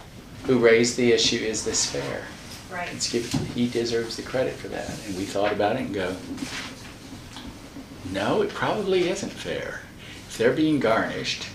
who 0.48 0.60
raised 0.60 0.96
the 0.96 1.12
issue, 1.12 1.38
is 1.38 1.66
this 1.66 1.86
fair? 1.86 2.24
Right. 2.72 2.90
It's 2.94 3.12
give, 3.12 3.32
he 3.54 3.68
deserves 3.68 4.16
the 4.16 4.24
credit 4.24 4.54
for 4.54 4.70
that. 4.70 4.90
And 5.06 5.18
we 5.18 5.26
thought 5.26 5.52
about 5.52 5.76
it 5.76 5.82
and 5.82 5.94
go, 5.94 6.16
no, 8.12 8.42
it 8.42 8.50
probably 8.50 9.10
isn't 9.10 9.32
fair. 9.32 9.82
If 10.30 10.38
they're 10.38 10.54
being 10.54 10.80
garnished 10.80 11.48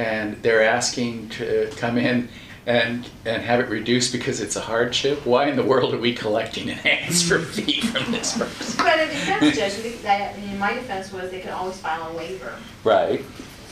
and 0.00 0.42
they're 0.42 0.64
asking 0.64 1.28
to 1.28 1.70
come 1.76 1.98
in 1.98 2.26
and, 2.66 3.06
and 3.26 3.42
have 3.42 3.60
it 3.60 3.68
reduced 3.68 4.12
because 4.12 4.40
it's 4.40 4.56
a 4.56 4.60
hardship, 4.60 5.26
why 5.26 5.46
in 5.46 5.56
the 5.56 5.62
world 5.62 5.92
are 5.92 5.98
we 5.98 6.14
collecting 6.14 6.70
an 6.70 6.78
answer 6.86 7.38
fee 7.38 7.82
from 7.82 8.10
this 8.10 8.36
person? 8.38 8.84
But 8.84 8.98
a 8.98 9.06
defense 9.06 9.56
judge, 9.56 10.02
that, 10.02 10.38
in 10.38 10.58
my 10.58 10.72
defense 10.72 11.12
was 11.12 11.30
they 11.30 11.40
could 11.40 11.50
always 11.50 11.76
file 11.78 12.10
a 12.10 12.16
waiver. 12.16 12.54
Right, 12.82 13.20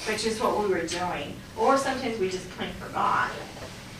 which 0.06 0.26
is 0.26 0.38
what 0.40 0.58
we 0.60 0.66
were 0.68 0.86
doing, 0.86 1.34
or 1.56 1.78
sometimes 1.78 2.18
we 2.18 2.28
just 2.28 2.48
plain 2.50 2.70
forgot. 2.74 3.30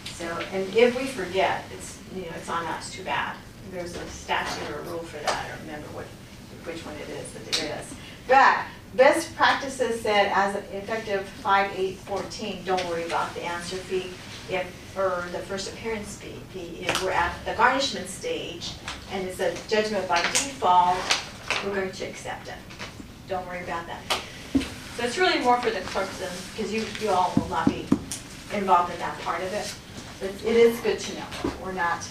So, 0.05 0.27
and 0.53 0.77
if 0.77 0.99
we 0.99 1.07
forget, 1.07 1.65
it's, 1.73 1.99
you 2.15 2.23
know, 2.23 2.33
it's 2.37 2.49
on 2.51 2.67
us, 2.67 2.93
too 2.93 3.05
bad. 3.05 3.37
There's 3.71 3.97
a 3.97 4.07
statute 4.09 4.71
or 4.71 4.81
a 4.81 4.83
rule 4.83 4.99
for 4.99 5.19
that, 5.19 5.45
I 5.45 5.49
don't 5.49 5.67
remember 5.67 5.89
what, 5.89 6.07
which 6.65 6.85
one 6.85 6.97
it 6.97 7.09
is, 7.09 7.31
but 7.33 7.53
there 7.53 7.79
is. 7.79 7.95
But 8.27 8.59
best 8.95 9.35
practices 9.37 10.01
said 10.01 10.33
as 10.35 10.57
effective 10.73 11.27
five 11.43 11.71
eight 11.77 11.97
fourteen, 11.99 12.63
don't 12.65 12.85
worry 12.87 13.05
about 13.05 13.35
the 13.35 13.43
answer 13.43 13.77
fee. 13.77 14.11
If, 14.51 14.97
or 14.97 15.27
the 15.31 15.41
first 15.41 15.71
appearance 15.73 16.17
fee, 16.17 16.79
if 16.81 17.03
we're 17.03 17.11
at 17.11 17.35
the 17.45 17.53
garnishment 17.53 18.09
stage 18.09 18.73
and 19.13 19.29
it's 19.29 19.41
a 19.41 19.55
judgment 19.69 20.09
by 20.09 20.23
default, 20.23 20.97
we're 21.65 21.75
going 21.75 21.93
to 21.93 22.05
accept 22.07 22.49
it. 22.49 22.55
Don't 23.29 23.47
worry 23.47 23.63
about 23.63 23.87
that. 23.87 24.01
So 24.97 25.05
it's 25.05 25.19
really 25.19 25.39
more 25.41 25.61
for 25.61 25.71
the 25.71 25.81
clerks 25.81 26.19
because 26.57 26.73
you, 26.73 26.85
you 27.01 27.11
all 27.11 27.33
will 27.37 27.49
not 27.49 27.69
be 27.69 27.87
involved 28.55 28.93
in 28.93 28.99
that 29.01 29.19
part 29.21 29.43
of 29.43 29.53
it. 29.53 29.73
But 30.19 30.31
it 30.45 30.57
is 30.57 30.81
good 30.81 30.99
to 30.99 31.15
know, 31.15 31.53
we're 31.63 31.73
not 31.73 32.09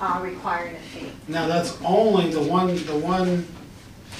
uh, 0.00 0.20
requiring 0.22 0.74
a 0.76 0.80
fee. 0.80 1.12
Now, 1.28 1.46
that's 1.46 1.78
only 1.84 2.30
the 2.30 2.42
one, 2.42 2.74
the 2.86 2.98
one 2.98 3.46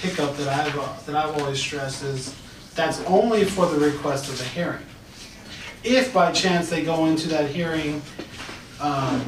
hiccup 0.04 0.36
that 0.36 0.48
I've, 0.48 0.78
uh, 0.78 0.88
that 1.06 1.16
I've 1.16 1.40
always 1.40 1.58
stressed 1.58 2.02
is, 2.04 2.34
that's 2.74 3.00
only 3.04 3.44
for 3.44 3.66
the 3.66 3.78
request 3.78 4.28
of 4.28 4.36
the 4.38 4.44
hearing. 4.44 4.82
If 5.82 6.12
by 6.12 6.32
chance 6.32 6.68
they 6.68 6.82
go 6.84 7.06
into 7.06 7.28
that 7.28 7.48
hearing, 7.50 8.02
um, 8.80 9.22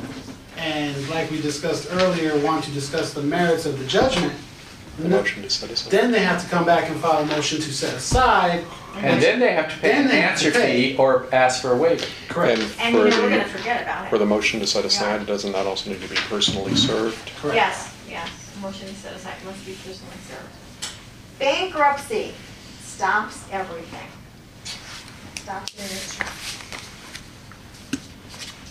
and 0.58 1.08
like 1.10 1.30
we 1.30 1.40
discussed 1.40 1.88
earlier, 1.92 2.36
want 2.44 2.64
to 2.64 2.70
discuss 2.72 3.12
the 3.14 3.22
merits 3.22 3.66
of 3.66 3.78
the 3.78 3.86
judgment, 3.86 4.32
The 4.98 5.08
motion 5.08 5.42
to 5.42 5.50
set 5.50 5.70
aside. 5.70 5.90
then 5.90 6.10
they 6.10 6.20
have 6.20 6.42
to 6.42 6.48
come 6.48 6.64
back 6.64 6.90
and 6.90 6.98
file 7.00 7.22
a 7.22 7.26
motion 7.26 7.58
to 7.60 7.72
set 7.72 7.94
aside. 7.94 8.64
and 8.96 9.22
then 9.22 9.38
they 9.38 9.52
have 9.52 9.70
to 9.72 9.78
pay 9.78 9.88
Then 9.88 10.02
an 10.04 10.08
they 10.08 10.20
have 10.20 10.38
to 10.40 10.46
answer 10.46 10.58
pay. 10.60 10.92
fee 10.92 10.96
or 10.98 11.26
ask 11.32 11.60
for 11.62 11.72
a 11.72 11.76
waiver. 11.76 12.06
Correct, 12.28 12.60
And 12.60 12.70
And 12.80 12.96
for 12.96 13.04
you 13.04 13.10
know, 13.10 13.22
we're 13.22 13.30
gonna 13.30 13.44
the, 13.44 13.50
forget 13.50 13.82
about 13.82 14.06
it. 14.06 14.10
for 14.10 14.18
the 14.18 14.26
motion 14.26 14.58
to 14.60 14.66
set 14.66 14.84
aside, 14.84 15.24
doesn't 15.26 15.52
that 15.52 15.66
also 15.66 15.90
need 15.90 16.00
to 16.02 16.08
be 16.08 16.16
personally 16.28 16.74
served? 16.74 17.30
correct. 17.40 17.54
Yes, 17.56 17.94
yes, 18.08 18.28
motion 18.62 18.88
to 18.88 18.94
set 18.94 19.12
aside 19.14 19.34
must 19.44 19.64
be 19.66 19.72
personally 19.74 20.16
served. 20.26 20.48
Bankruptcy 21.38 22.32
stops 22.80 23.44
everything. 23.52 24.08
Stops 25.34 25.74
it 25.74 25.80
in 25.80 25.84
its 25.84 26.16
tracks. 26.16 26.46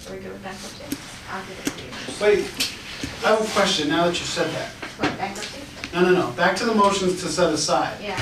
Are 0.07 0.13
we 0.13 0.19
good 0.19 0.31
with 0.33 0.43
bankruptcy? 0.43 0.97
I'll 1.31 1.45
give 1.45 1.59
it 1.59 1.65
to 1.65 1.83
you. 1.83 2.41
Wait, 2.43 2.79
I 3.23 3.29
have 3.29 3.41
a 3.41 3.51
question 3.51 3.89
now 3.89 4.05
that 4.05 4.19
you 4.19 4.25
said 4.25 4.51
that. 4.51 4.69
What, 4.97 5.17
bankruptcy? 5.17 5.61
No, 5.93 6.01
no, 6.01 6.11
no, 6.11 6.31
back 6.31 6.55
to 6.57 6.65
the 6.65 6.73
motions 6.73 7.21
to 7.21 7.29
set 7.29 7.53
aside. 7.53 7.97
Yeah. 8.01 8.19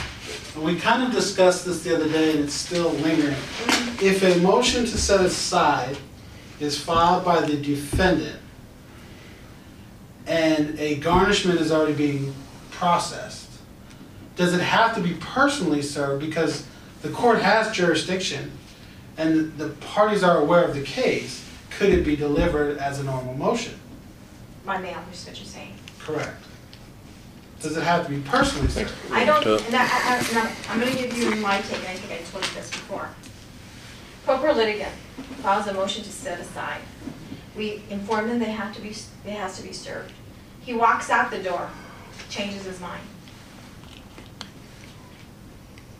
We 0.58 0.76
kind 0.78 1.04
of 1.04 1.12
discussed 1.12 1.66
this 1.66 1.82
the 1.84 1.96
other 1.96 2.08
day 2.10 2.32
and 2.36 2.42
it's 2.42 2.54
still 2.54 2.92
lingering. 2.92 3.34
Mm-hmm. 3.34 4.06
If 4.06 4.24
a 4.24 4.40
motion 4.42 4.82
to 4.82 4.98
set 4.98 5.22
aside 5.22 5.98
is 6.60 6.78
filed 6.80 7.26
by 7.26 7.42
the 7.42 7.56
defendant 7.58 8.40
and 10.28 10.78
a 10.80 10.96
garnishment 10.98 11.60
is 11.60 11.72
already 11.72 11.94
being 11.94 12.36
processed, 12.72 13.43
does 14.36 14.54
it 14.54 14.62
have 14.62 14.96
to 14.96 15.02
be 15.02 15.14
personally 15.16 15.82
served 15.82 16.26
because 16.26 16.66
the 17.02 17.10
court 17.10 17.42
has 17.42 17.72
jurisdiction 17.72 18.52
and 19.18 19.56
the 19.58 19.70
parties 19.70 20.24
are 20.24 20.38
aware 20.40 20.64
of 20.66 20.74
the 20.76 20.82
case? 20.82 21.48
Could 21.78 21.90
it 21.90 22.06
be 22.06 22.16
delivered 22.16 22.78
as 22.78 23.00
a 23.00 23.04
normal 23.04 23.34
motion? 23.36 23.80
My 24.66 24.78
mail, 24.78 25.00
is 25.12 25.26
what 25.28 25.38
you're 25.38 25.46
saying. 25.46 25.74
Correct. 26.00 26.42
Does 27.60 27.78
it 27.78 27.84
have 27.84 28.06
to 28.06 28.12
be 28.12 28.20
personally 28.22 28.68
served? 28.68 28.94
I 29.12 29.24
don't, 29.26 29.46
and 29.46 29.76
I, 29.76 29.84
I, 29.84 30.18
and 30.30 30.38
I'm- 30.38 30.56
I'm 30.70 30.80
gonna 30.80 30.96
give 30.96 31.18
you 31.18 31.36
my 31.38 31.62
take, 31.62 31.80
and 31.80 31.88
I 31.88 31.96
think 31.96 32.12
I 32.22 32.24
told 32.32 32.46
you 32.46 32.54
this 32.54 32.70
before. 32.70 33.10
Proper 34.26 34.54
litigant 34.54 34.92
files 35.42 35.68
a 35.68 35.74
motion 35.74 36.04
to 36.04 36.12
set 36.12 36.40
aside. 36.40 36.82
We 37.56 37.84
inform 37.90 38.28
them 38.30 38.40
they 38.40 38.52
have 38.52 38.74
to 38.76 38.82
be, 38.82 38.90
it 38.90 39.32
has 39.32 39.58
to 39.58 39.64
be 39.64 39.74
served. 39.74 40.12
He 40.62 40.74
walks 40.74 41.10
out 41.10 41.30
the 41.32 41.40
door, 41.40 41.70
changes 42.30 42.64
his 42.66 42.80
mind. 42.80 43.04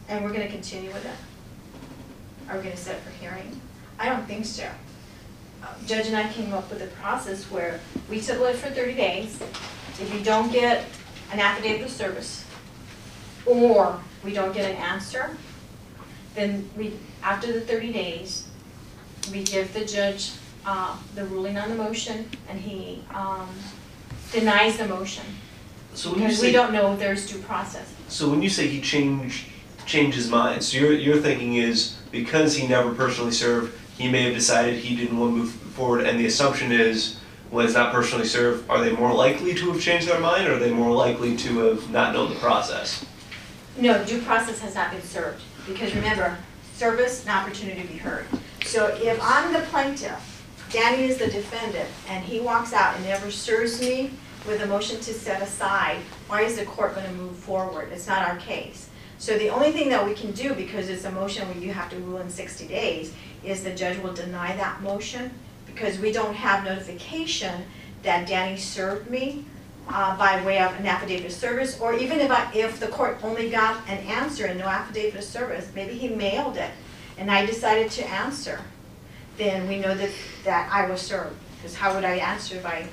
And 0.10 0.24
we're 0.24 0.32
gonna 0.34 0.48
continue 0.50 0.92
with 0.92 1.06
it? 1.06 2.50
Are 2.50 2.58
we 2.58 2.64
gonna 2.64 2.78
set 2.78 3.02
for 3.02 3.10
hearing? 3.12 3.60
I 4.00 4.10
don't 4.10 4.26
think 4.28 4.46
so. 4.46 4.68
Uh, 5.64 5.68
Judge 5.86 6.08
and 6.08 6.16
I 6.18 6.32
came 6.32 6.54
up 6.54 6.70
with 6.70 6.82
a 6.82 6.88
process 6.88 7.46
where 7.46 7.80
we 8.10 8.20
table 8.20 8.46
it 8.46 8.56
for 8.58 8.70
thirty 8.70 8.94
days. 8.96 9.40
If 10.02 10.14
you 10.14 10.22
don't 10.24 10.52
get 10.52 10.86
an 11.32 11.40
affidavit 11.40 11.86
of 11.86 11.92
service, 11.92 12.44
or 13.46 14.00
we 14.24 14.34
don't 14.34 14.54
get 14.54 14.70
an 14.70 14.78
answer, 14.78 15.38
then 16.36 16.70
we, 16.76 16.94
after 17.24 17.52
the 17.54 17.62
thirty 17.62 17.94
days, 17.94 18.48
we 19.32 19.44
give 19.44 19.74
the 19.74 19.86
judge, 19.86 20.32
uh, 20.66 20.98
the 21.16 21.24
ruling 21.26 21.58
on 21.58 21.70
the 21.70 21.76
motion, 21.76 22.30
and 22.50 22.60
he, 22.60 23.04
um, 23.14 23.50
denies 24.34 24.78
the 24.78 24.88
motion. 24.88 25.24
So 25.94 26.10
when 26.10 26.22
you 26.22 26.28
Because 26.28 26.42
we 26.42 26.52
don't 26.52 26.74
know 26.74 26.94
if 26.94 27.00
there's 27.00 27.30
due 27.30 27.38
process. 27.40 27.88
so 28.10 28.30
when 28.30 28.42
you 28.42 28.50
say 28.50 28.68
he 28.68 28.82
changed, 28.82 29.46
changed 29.86 30.16
his 30.16 30.30
mind, 30.30 30.64
so 30.64 30.78
your, 30.78 30.94
your 30.94 31.18
thinking 31.18 31.56
is 31.56 31.98
because 32.12 32.56
he 32.56 32.68
never 32.68 32.94
personally 32.94 33.32
served, 33.32 33.78
he 33.98 34.10
may 34.10 34.24
have 34.24 34.34
decided 34.34 34.76
he 34.76 34.96
didn't 34.96 35.18
want 35.18 35.34
to 35.34 35.38
move 35.40 35.52
forward, 35.52 36.06
and 36.06 36.20
the 36.20 36.26
assumption 36.26 36.72
is, 36.72 37.18
when 37.50 37.66
it's 37.66 37.76
not 37.76 37.92
personally 37.92 38.26
served, 38.26 38.68
are 38.70 38.82
they 38.82 38.92
more 38.92 39.14
likely 39.14 39.54
to 39.54 39.72
have 39.72 39.82
changed 39.82 40.08
their 40.08 40.20
mind, 40.20 40.48
or 40.48 40.54
are 40.54 40.60
they 40.60 40.72
more 40.72 40.92
likely 40.92 41.38
to 41.38 41.58
have 41.60 41.90
not 41.92 42.14
known 42.14 42.30
the 42.30 42.40
process? 42.40 43.06
No, 43.78 44.04
due 44.06 44.22
process 44.22 44.60
has 44.60 44.76
not 44.76 44.92
been 44.92 45.02
served, 45.02 45.42
because 45.68 45.94
remember, 45.96 46.38
service 46.74 47.22
and 47.22 47.30
opportunity 47.30 47.82
to 47.82 47.88
be 47.88 47.98
heard. 47.98 48.26
So 48.66 48.88
if 49.02 49.20
I'm 49.22 49.54
the 49.54 49.62
plaintiff, 49.70 50.30
Danny 50.72 51.04
is 51.04 51.18
the 51.18 51.28
defendant, 51.28 51.90
and 52.10 52.24
he 52.24 52.40
walks 52.40 52.74
out 52.74 52.96
and 52.96 53.06
never 53.06 53.30
serves 53.30 53.80
me 53.80 54.12
with 54.48 54.62
a 54.62 54.66
motion 54.66 55.00
to 55.00 55.14
set 55.14 55.42
aside, 55.42 55.98
why 56.28 56.42
is 56.42 56.58
the 56.58 56.66
court 56.66 56.96
gonna 56.96 57.12
move 57.14 57.36
forward? 57.36 57.90
It's 57.92 58.08
not 58.08 58.28
our 58.28 58.38
case. 58.38 58.83
So 59.24 59.38
the 59.38 59.48
only 59.48 59.72
thing 59.72 59.88
that 59.88 60.06
we 60.06 60.14
can 60.16 60.34
do, 60.34 60.54
because 60.54 60.90
it's 60.90 61.06
a 61.06 61.12
motion 61.12 61.48
where 61.48 61.58
you 61.58 61.72
have 61.72 61.90
to 61.92 61.96
rule 61.96 62.20
in 62.20 62.30
sixty 62.30 62.68
days, 62.68 63.14
is 63.42 63.64
the 63.64 63.74
judge 63.74 63.98
will 64.00 64.12
deny 64.12 64.54
that 64.58 64.82
motion, 64.82 65.32
because 65.66 65.98
we 65.98 66.12
don't 66.12 66.36
have 66.36 66.66
notification 66.66 67.64
that 68.02 68.28
Danny 68.28 68.58
served 68.58 69.10
me 69.10 69.46
uh, 69.88 70.18
by 70.18 70.44
way 70.44 70.60
of 70.60 70.78
an 70.78 70.86
affidavit 70.86 71.28
of 71.28 71.32
service, 71.32 71.80
or 71.80 71.94
even 71.94 72.20
if 72.20 72.30
I, 72.30 72.52
if 72.54 72.82
the 72.82 72.88
court 72.88 73.20
only 73.24 73.50
got 73.50 73.88
an 73.88 74.00
answer 74.00 74.48
and 74.48 74.60
no 74.60 74.66
affidavit 74.66 75.20
of 75.20 75.24
service, 75.24 75.72
maybe 75.74 75.94
he 75.94 76.10
mailed 76.10 76.58
it, 76.58 76.72
and 77.18 77.32
I 77.32 77.46
decided 77.46 77.92
to 77.92 78.06
answer, 78.06 78.60
then 79.38 79.70
we 79.70 79.80
know 79.80 79.96
that, 79.96 80.12
that 80.44 80.70
I 80.70 80.90
was 80.90 81.00
served, 81.00 81.38
because 81.56 81.76
how 81.76 81.96
would 81.96 82.04
I 82.04 82.16
answer 82.16 82.58
if 82.58 82.66
I 82.66 82.90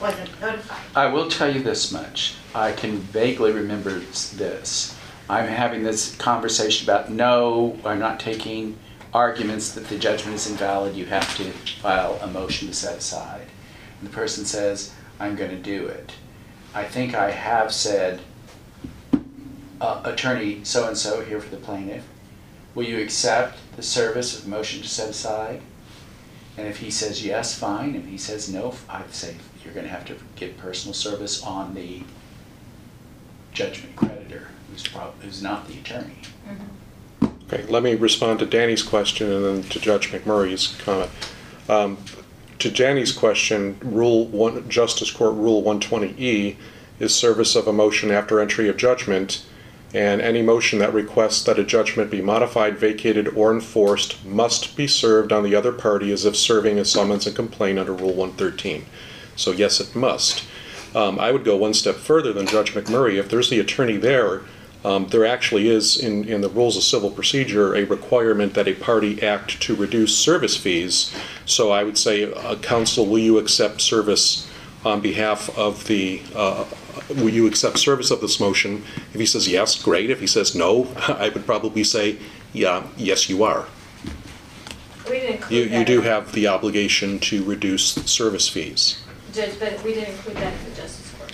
wasn't 0.00 0.40
notified? 0.40 0.80
I 0.96 1.06
will 1.06 1.28
tell 1.30 1.54
you 1.54 1.62
this 1.62 1.92
much. 1.92 2.34
I 2.52 2.72
can 2.72 2.98
vaguely 2.98 3.52
remember 3.52 4.00
this. 4.00 4.97
I'm 5.30 5.46
having 5.46 5.82
this 5.82 6.16
conversation 6.16 6.86
about, 6.86 7.10
no, 7.10 7.78
I'm 7.84 7.98
not 7.98 8.18
taking 8.18 8.78
arguments 9.12 9.72
that 9.72 9.86
the 9.88 9.98
judgment 9.98 10.36
is 10.36 10.50
invalid, 10.50 10.94
you 10.96 11.06
have 11.06 11.36
to 11.36 11.44
file 11.80 12.18
a 12.22 12.26
motion 12.26 12.68
to 12.68 12.74
set 12.74 12.96
aside. 12.98 13.46
And 14.00 14.08
the 14.08 14.14
person 14.14 14.44
says, 14.44 14.94
I'm 15.20 15.36
gonna 15.36 15.58
do 15.58 15.86
it. 15.86 16.12
I 16.74 16.84
think 16.84 17.14
I 17.14 17.30
have 17.30 17.72
said, 17.72 18.20
uh, 19.80 20.00
attorney 20.04 20.64
so-and-so 20.64 21.24
here 21.24 21.40
for 21.40 21.50
the 21.50 21.60
plaintiff, 21.62 22.06
will 22.74 22.84
you 22.84 23.00
accept 23.00 23.58
the 23.76 23.82
service 23.82 24.38
of 24.38 24.46
motion 24.46 24.82
to 24.82 24.88
set 24.88 25.10
aside? 25.10 25.60
And 26.56 26.66
if 26.66 26.78
he 26.78 26.90
says 26.90 27.24
yes, 27.24 27.56
fine. 27.56 27.94
If 27.94 28.06
he 28.06 28.18
says 28.18 28.48
no, 28.48 28.74
I'd 28.88 29.14
say 29.14 29.36
you're 29.64 29.74
gonna 29.74 29.88
have 29.88 30.04
to 30.06 30.16
get 30.36 30.58
personal 30.58 30.94
service 30.94 31.42
on 31.42 31.74
the 31.74 32.02
judgment 33.52 33.94
creditor, 33.96 34.48
who's 34.78 35.02
who's 35.20 35.42
not 35.42 35.66
the 35.68 35.78
attorney. 35.78 36.16
Okay, 37.50 37.64
let 37.66 37.82
me 37.82 37.94
respond 37.94 38.38
to 38.40 38.46
Danny's 38.46 38.82
question 38.82 39.30
and 39.32 39.44
then 39.44 39.62
to 39.70 39.80
Judge 39.80 40.10
McMurray's 40.10 40.76
comment. 40.84 41.10
Um, 41.68 41.98
To 42.58 42.70
Danny's 42.70 43.12
question, 43.12 43.78
Rule 43.82 44.26
One, 44.26 44.68
Justice 44.68 45.10
Court 45.10 45.34
Rule 45.34 45.62
120E 45.62 46.56
is 46.98 47.14
service 47.14 47.54
of 47.54 47.68
a 47.68 47.72
motion 47.72 48.10
after 48.10 48.40
entry 48.40 48.68
of 48.68 48.76
judgment, 48.76 49.46
and 49.94 50.20
any 50.20 50.42
motion 50.42 50.80
that 50.80 50.92
requests 50.92 51.44
that 51.44 51.58
a 51.58 51.64
judgment 51.64 52.10
be 52.10 52.20
modified, 52.20 52.76
vacated, 52.76 53.28
or 53.28 53.52
enforced 53.52 54.24
must 54.24 54.76
be 54.76 54.86
served 54.86 55.32
on 55.32 55.44
the 55.44 55.54
other 55.54 55.72
party 55.72 56.10
as 56.10 56.24
if 56.24 56.36
serving 56.36 56.78
a 56.78 56.84
summons 56.84 57.26
and 57.26 57.36
complaint 57.36 57.78
under 57.78 57.92
Rule 57.92 58.12
113. 58.12 58.84
So 59.36 59.52
yes, 59.52 59.80
it 59.80 59.94
must. 59.94 60.44
Um, 60.94 61.18
I 61.18 61.30
would 61.30 61.44
go 61.44 61.56
one 61.56 61.74
step 61.74 61.94
further 61.94 62.32
than 62.32 62.46
Judge 62.46 62.74
McMurray. 62.74 63.18
If 63.18 63.28
there's 63.28 63.50
the 63.50 63.60
attorney 63.60 63.96
there, 63.96 64.42
um, 64.84 65.08
there 65.08 65.26
actually 65.26 65.68
is, 65.68 65.96
in, 65.96 66.28
in 66.28 66.40
the 66.40 66.48
rules 66.48 66.76
of 66.76 66.82
civil 66.82 67.10
procedure, 67.10 67.74
a 67.74 67.84
requirement 67.84 68.54
that 68.54 68.68
a 68.68 68.74
party 68.74 69.20
act 69.22 69.60
to 69.62 69.74
reduce 69.74 70.16
service 70.16 70.56
fees. 70.56 71.12
So 71.46 71.72
I 71.72 71.82
would 71.82 71.98
say, 71.98 72.32
uh, 72.32 72.56
counsel, 72.56 73.06
will 73.06 73.18
you 73.18 73.38
accept 73.38 73.80
service 73.80 74.48
on 74.84 75.00
behalf 75.00 75.56
of 75.58 75.86
the, 75.88 76.22
uh, 76.34 76.64
will 77.10 77.28
you 77.28 77.46
accept 77.48 77.78
service 77.78 78.10
of 78.12 78.20
this 78.20 78.38
motion? 78.38 78.84
If 79.12 79.18
he 79.20 79.26
says 79.26 79.48
yes, 79.48 79.82
great. 79.82 80.10
If 80.10 80.20
he 80.20 80.28
says 80.28 80.54
no, 80.54 80.86
I 81.08 81.28
would 81.30 81.44
probably 81.44 81.82
say, 81.82 82.18
yeah, 82.52 82.86
yes, 82.96 83.28
you 83.28 83.42
are. 83.42 83.66
We 85.10 85.20
didn't 85.20 85.50
You, 85.50 85.68
that. 85.68 85.78
you 85.78 85.84
do 85.84 86.00
have 86.02 86.32
the 86.32 86.46
obligation 86.48 87.18
to 87.20 87.42
reduce 87.44 87.94
service 88.04 88.48
fees. 88.48 89.02
Judge, 89.32 89.58
but 89.58 89.82
we 89.82 89.94
didn't 89.94 90.14
include 90.14 90.36
that 90.36 90.52
in 90.52 90.70
the 90.70 90.76
justice 90.76 91.12
court. 91.18 91.32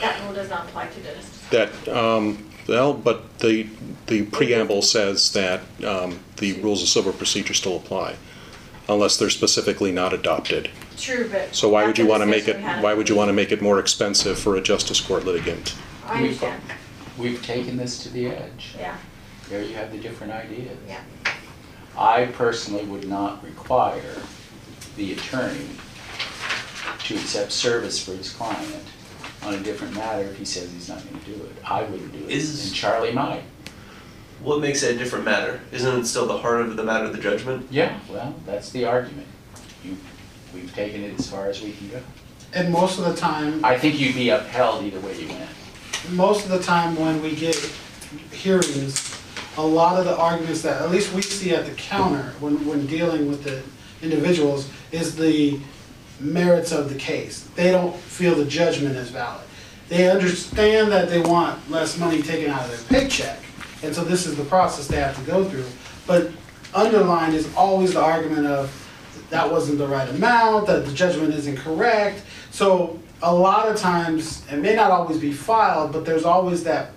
That 0.00 0.22
rule 0.24 0.34
does 0.34 0.50
not 0.50 0.66
apply 0.66 0.86
to 0.88 1.00
justice. 1.02 1.37
That, 1.50 1.88
um, 1.88 2.44
well, 2.66 2.92
but 2.94 3.38
the, 3.38 3.66
the 4.06 4.24
preamble 4.26 4.82
says 4.82 5.32
that 5.32 5.60
um, 5.84 6.18
the 6.36 6.54
rules 6.60 6.82
of 6.82 6.88
civil 6.88 7.12
procedure 7.12 7.54
still 7.54 7.76
apply, 7.76 8.16
unless 8.88 9.16
they're 9.16 9.30
specifically 9.30 9.90
not 9.92 10.12
adopted. 10.12 10.70
True, 10.98 11.28
but. 11.30 11.54
So 11.54 11.68
why 11.68 11.86
would 11.86 11.96
you 11.98 12.06
want 12.06 12.22
to 12.22 12.26
make 12.26 12.42
it, 12.48 12.54
discussion 12.54 12.62
we 12.62 12.68
had- 12.68 12.82
why 12.82 12.94
would 12.94 13.08
you 13.08 13.14
want 13.16 13.28
to 13.28 13.32
make 13.32 13.52
it 13.52 13.62
more 13.62 13.78
expensive 13.78 14.38
for 14.38 14.56
a 14.56 14.60
justice 14.60 15.00
court 15.00 15.24
litigant? 15.24 15.74
I 16.06 16.18
understand, 16.22 16.60
We've 17.16 17.42
taken 17.42 17.76
this 17.76 18.02
to 18.04 18.10
the 18.10 18.26
edge. 18.28 18.74
yeah, 18.78 18.96
There 19.48 19.62
you 19.62 19.74
have 19.74 19.90
the 19.90 19.98
different 19.98 20.32
ideas. 20.32 20.76
yeah. 20.86 21.00
I 21.96 22.26
personally 22.26 22.84
would 22.84 23.08
not 23.08 23.42
require 23.44 24.14
the 24.96 25.12
attorney 25.14 25.66
to 27.00 27.14
accept 27.16 27.50
service 27.52 28.02
for 28.02 28.12
his 28.12 28.32
client 28.32 28.84
on 29.42 29.54
a 29.54 29.60
different 29.60 29.94
matter 29.94 30.22
if 30.24 30.36
he 30.36 30.44
says 30.44 30.70
he's 30.72 30.88
not 30.88 30.98
gonna 31.04 31.24
do 31.24 31.34
it. 31.44 31.52
I 31.64 31.82
wouldn't 31.82 32.12
do 32.12 32.18
it, 32.24 32.30
Is- 32.30 32.66
and 32.66 32.74
Charlie 32.74 33.12
might. 33.12 33.42
What 34.42 34.60
makes 34.60 34.82
it 34.84 34.94
a 34.94 34.98
different 34.98 35.24
matter? 35.24 35.60
Isn't 35.72 36.00
it 36.00 36.06
still 36.06 36.26
the 36.26 36.38
heart 36.38 36.60
of 36.60 36.76
the 36.76 36.84
matter 36.84 37.08
the 37.10 37.18
judgment? 37.18 37.66
Yeah, 37.70 37.98
well, 38.08 38.34
that's 38.46 38.70
the 38.70 38.84
argument. 38.84 39.26
You, 39.84 39.96
we've 40.54 40.72
taken 40.74 41.02
it 41.02 41.18
as 41.18 41.28
far 41.28 41.48
as 41.48 41.60
we 41.60 41.72
can 41.72 41.88
go. 41.88 42.00
And 42.54 42.72
most 42.72 42.98
of 42.98 43.04
the 43.04 43.14
time, 43.14 43.64
I 43.64 43.76
think 43.76 43.98
you'd 43.98 44.14
be 44.14 44.30
upheld 44.30 44.84
either 44.84 45.00
way 45.00 45.20
you 45.20 45.28
went. 45.28 45.50
most 46.12 46.44
of 46.44 46.50
the 46.50 46.60
time 46.62 46.96
when 46.96 47.20
we 47.20 47.34
get 47.34 47.56
hearings, 48.30 49.20
a 49.56 49.62
lot 49.62 49.98
of 49.98 50.04
the 50.04 50.16
arguments 50.16 50.62
that, 50.62 50.80
at 50.80 50.90
least 50.90 51.12
we 51.12 51.20
see 51.20 51.52
at 51.54 51.66
the 51.66 51.72
counter, 51.72 52.32
when, 52.40 52.64
when 52.64 52.86
dealing 52.86 53.28
with 53.28 53.42
the 53.42 53.60
individuals, 54.02 54.70
is 54.92 55.16
the 55.16 55.58
merits 56.20 56.72
of 56.72 56.88
the 56.92 56.98
case. 56.98 57.44
They 57.54 57.70
don't 57.70 57.96
feel 57.96 58.34
the 58.34 58.44
judgment 58.44 58.96
is 58.96 59.10
valid. 59.10 59.44
They 59.88 60.10
understand 60.10 60.92
that 60.92 61.08
they 61.08 61.20
want 61.20 61.70
less 61.70 61.98
money 61.98 62.22
taken 62.22 62.50
out 62.50 62.62
of 62.64 62.88
their 62.88 63.00
paycheck, 63.00 63.38
and 63.82 63.94
so 63.94 64.04
this 64.04 64.26
is 64.26 64.36
the 64.36 64.44
process 64.44 64.86
they 64.86 64.96
have 64.96 65.16
to 65.16 65.22
go 65.22 65.48
through. 65.48 65.66
But 66.06 66.30
underlined 66.74 67.34
is 67.34 67.52
always 67.54 67.94
the 67.94 68.02
argument 68.02 68.46
of, 68.46 68.74
that 69.30 69.50
wasn't 69.50 69.78
the 69.78 69.86
right 69.86 70.08
amount, 70.08 70.66
that 70.66 70.84
the 70.86 70.92
judgment 70.92 71.34
is 71.34 71.46
incorrect. 71.46 72.22
So 72.50 72.98
a 73.22 73.34
lot 73.34 73.68
of 73.68 73.76
times, 73.76 74.44
it 74.50 74.58
may 74.58 74.74
not 74.74 74.90
always 74.90 75.18
be 75.18 75.32
filed, 75.32 75.92
but 75.92 76.04
there's 76.04 76.24
always 76.24 76.64
that 76.64 76.90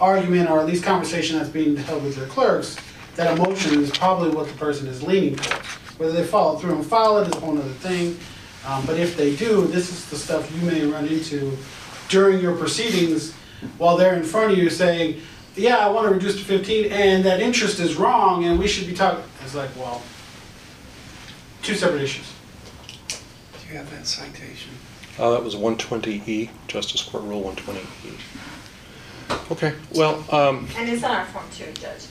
argument 0.00 0.48
or 0.48 0.60
at 0.60 0.66
least 0.66 0.84
conversation 0.84 1.36
that's 1.38 1.48
being 1.48 1.76
held 1.76 2.04
with 2.04 2.16
their 2.16 2.26
clerks, 2.26 2.76
that 3.16 3.36
emotion 3.36 3.82
is 3.82 3.90
probably 3.90 4.30
what 4.30 4.46
the 4.46 4.54
person 4.54 4.86
is 4.86 5.02
leaning 5.02 5.36
towards. 5.36 5.66
Whether 5.98 6.12
they 6.12 6.24
follow 6.24 6.58
through 6.58 6.76
and 6.76 6.86
file 6.86 7.18
it 7.18 7.28
is 7.28 7.34
a 7.34 7.40
whole 7.40 7.58
other 7.58 7.68
thing. 7.68 8.16
Um, 8.66 8.84
but 8.86 8.98
if 8.98 9.16
they 9.16 9.34
do, 9.36 9.66
this 9.66 9.90
is 9.90 10.06
the 10.10 10.16
stuff 10.16 10.50
you 10.54 10.62
may 10.70 10.84
run 10.86 11.06
into 11.06 11.56
during 12.08 12.40
your 12.40 12.56
proceedings 12.56 13.32
while 13.78 13.96
they're 13.96 14.14
in 14.14 14.22
front 14.24 14.52
of 14.52 14.58
you 14.58 14.68
saying, 14.70 15.20
yeah, 15.56 15.78
I 15.78 15.88
want 15.90 16.06
to 16.08 16.14
reduce 16.14 16.36
to 16.38 16.44
fifteen, 16.44 16.92
and 16.92 17.24
that 17.24 17.40
interest 17.40 17.80
is 17.80 17.96
wrong, 17.96 18.44
and 18.44 18.58
we 18.58 18.68
should 18.68 18.86
be 18.86 18.94
talking, 18.94 19.24
it's 19.42 19.54
like, 19.56 19.70
well, 19.76 20.02
two 21.62 21.74
separate 21.74 22.02
issues. 22.02 22.32
Do 23.08 23.72
you 23.72 23.76
have 23.78 23.90
that 23.90 24.06
citation? 24.06 24.70
Uh, 25.18 25.30
that 25.30 25.42
was 25.42 25.56
120E, 25.56 26.48
Justice 26.68 27.02
Court 27.02 27.24
Rule 27.24 27.42
120E. 27.42 28.14
Okay, 29.50 29.74
well, 29.94 30.24
um, 30.32 30.68
And 30.76 30.88
it's 30.88 31.02
on 31.02 31.10
our 31.10 31.24
form 31.26 31.44
too, 31.52 31.72
Judge. 31.72 32.06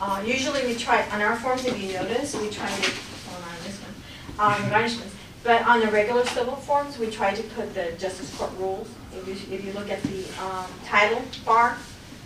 Uh, 0.00 0.22
usually 0.24 0.64
we 0.66 0.74
try, 0.76 1.04
on 1.10 1.20
our 1.20 1.34
forms, 1.36 1.64
if 1.64 1.80
you 1.82 1.92
notice, 1.94 2.36
we 2.36 2.48
try 2.50 2.68
to, 2.68 2.90
well, 3.30 3.40
not 3.40 3.50
on 3.50 3.64
this 3.64 3.80
one, 3.80 3.94
um, 4.38 4.70
garnishments. 4.70 5.10
But 5.44 5.62
on 5.66 5.80
the 5.80 5.88
regular 5.88 6.24
civil 6.26 6.54
forms, 6.56 6.98
we 6.98 7.10
try 7.10 7.34
to 7.34 7.42
put 7.42 7.74
the 7.74 7.92
justice 7.98 8.32
court 8.36 8.52
rules. 8.58 8.88
If 9.14 9.26
you, 9.26 9.54
if 9.54 9.64
you 9.64 9.72
look 9.72 9.90
at 9.90 10.00
the, 10.04 10.24
um, 10.42 10.66
title 10.86 11.22
bar, 11.44 11.76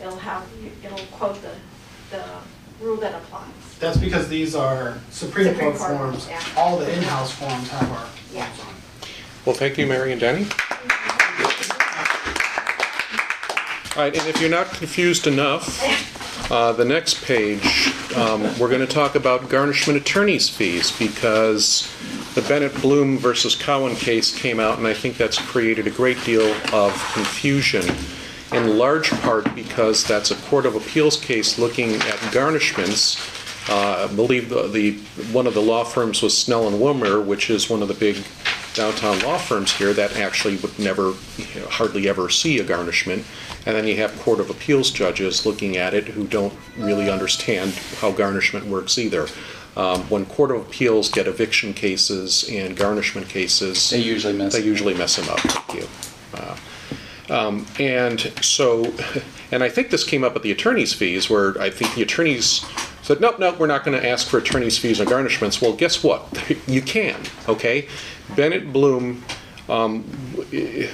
it'll 0.01 0.17
have, 0.19 0.47
it'll 0.85 0.99
quote 1.13 1.41
the, 1.41 1.53
the 2.11 2.23
rule 2.81 2.97
that 2.99 3.15
applies. 3.15 3.49
That's 3.81 3.97
because 3.97 4.29
these 4.29 4.55
are 4.55 4.99
Supreme 5.11 5.47
Supreme 5.49 5.73
Court 5.73 5.77
Court, 5.79 5.97
forms. 5.99 6.29
yeah. 6.29 6.43
All 6.59 6.77
the 6.79 6.93
in-house 6.95 7.33
forms 7.33 7.69
have 7.71 7.91
our 7.91 8.07
Yeah. 8.35 8.47
forms 8.51 8.69
on. 8.69 9.09
well, 9.47 9.57
thank 9.57 9.79
you, 9.79 9.87
Mary 9.87 10.13
and 10.13 10.21
Danny. 10.21 10.47
All 13.97 14.03
right, 14.03 14.15
and 14.15 14.29
if 14.29 14.39
you're 14.43 14.51
not 14.51 14.67
confused 14.73 15.27
enough, 15.27 15.81
uh, 16.51 16.73
the 16.73 16.85
next 16.85 17.25
page, 17.25 17.93
um, 18.17 18.43
we're 18.59 18.69
going 18.69 18.81
to 18.81 18.87
talk 18.87 19.15
about 19.15 19.49
garnishment 19.49 19.99
attorney's 19.99 20.49
fees 20.49 20.97
because 20.99 21.93
the 22.35 22.43
Bennett 22.43 22.75
Blum 22.81 23.19
versus 23.19 23.57
Cowan 23.57 23.97
case 23.97 24.37
came 24.37 24.61
out, 24.61 24.79
and 24.79 24.87
I 24.87 24.95
think 24.95 25.17
that's 25.17 25.39
created 25.39 25.87
a 25.87 25.91
great 25.91 26.23
deal 26.25 26.55
of 26.73 26.93
confusion, 27.13 27.85
in 28.53 28.79
large 28.79 29.11
part 29.23 29.53
because 29.55 30.05
that's 30.05 30.31
a 30.31 30.37
Court 30.37 30.67
of 30.67 30.77
Appeals 30.77 31.17
case 31.17 31.59
looking 31.59 31.95
at 31.95 32.19
garnishments. 32.33 33.33
Uh, 33.69 34.09
I 34.09 34.15
believe 34.15 34.49
the, 34.49 34.69
the, 34.69 34.93
one 35.33 35.49
of 35.49 35.55
the 35.55 35.63
law 35.63 35.83
firms 35.83 36.23
was 36.23 36.37
Snell 36.37 36.69
and 36.69 36.81
Wilmer, 36.81 37.21
which 37.21 37.51
is 37.51 37.69
one 37.69 37.83
of 37.83 37.89
the 37.89 37.95
big 37.95 38.17
downtown 38.77 39.19
law 39.21 39.39
firms 39.39 39.73
here 39.73 39.93
that 39.95 40.17
actually 40.17 40.57
would 40.57 40.79
never, 40.79 41.15
you 41.39 41.61
know, 41.61 41.67
hardly 41.69 42.09
ever 42.09 42.29
see 42.29 42.59
a 42.59 42.65
garnishment. 42.65 43.25
And 43.65 43.75
then 43.75 43.87
you 43.87 43.97
have 43.97 44.17
Court 44.21 44.39
of 44.39 44.51
Appeals 44.51 44.91
judges 44.91 45.47
looking 45.47 45.77
at 45.77 45.95
it 45.95 46.05
who 46.09 46.27
don't 46.27 46.53
really 46.77 47.11
understand 47.11 47.73
how 48.01 48.13
garnishment 48.13 48.67
works 48.67 48.99
either. 48.99 49.27
Um, 49.77 50.03
when 50.09 50.27
Court 50.27 50.51
of 50.53 50.61
Appeals 50.63 51.11
get 51.11 51.27
eviction 51.27 51.75
cases 51.75 52.49
and 52.51 52.77
garnishment 52.77 53.29
cases, 53.29 53.91
They 53.91 54.01
usually 54.01 54.35
mess. 54.35 54.53
they 54.53 54.63
usually 54.63 54.95
mess 54.95 55.17
them 55.17 55.29
up. 55.29 55.41
Thank 55.41 55.83
you. 55.83 55.89
Uh, 56.35 56.57
um, 57.31 57.67
And 57.81 58.21
so, 58.43 58.93
and 59.51 59.63
I 59.63 59.69
think 59.69 59.91
this 59.91 60.05
came 60.05 60.23
up 60.23 60.37
at 60.37 60.43
the 60.43 60.53
attorney's 60.53 60.93
fees, 60.93 61.29
where 61.29 61.61
I 61.61 61.71
think 61.71 61.95
the 61.95 62.03
attorneys 62.03 62.65
said, 63.07 63.21
nope, 63.21 63.39
nope, 63.39 63.57
we're 63.61 63.69
not 63.69 63.85
going 63.85 63.97
to 63.97 64.05
ask 64.05 64.27
for 64.27 64.39
attorney's 64.39 64.77
fees 64.77 64.99
and 64.99 65.09
garnishments. 65.09 65.63
Well, 65.63 65.73
guess 65.73 66.03
what? 66.03 66.27
You 66.67 66.83
can, 66.83 67.21
okay? 67.49 67.87
Bennett 68.35 68.73
Blum 68.73 69.23
um, 69.69 70.05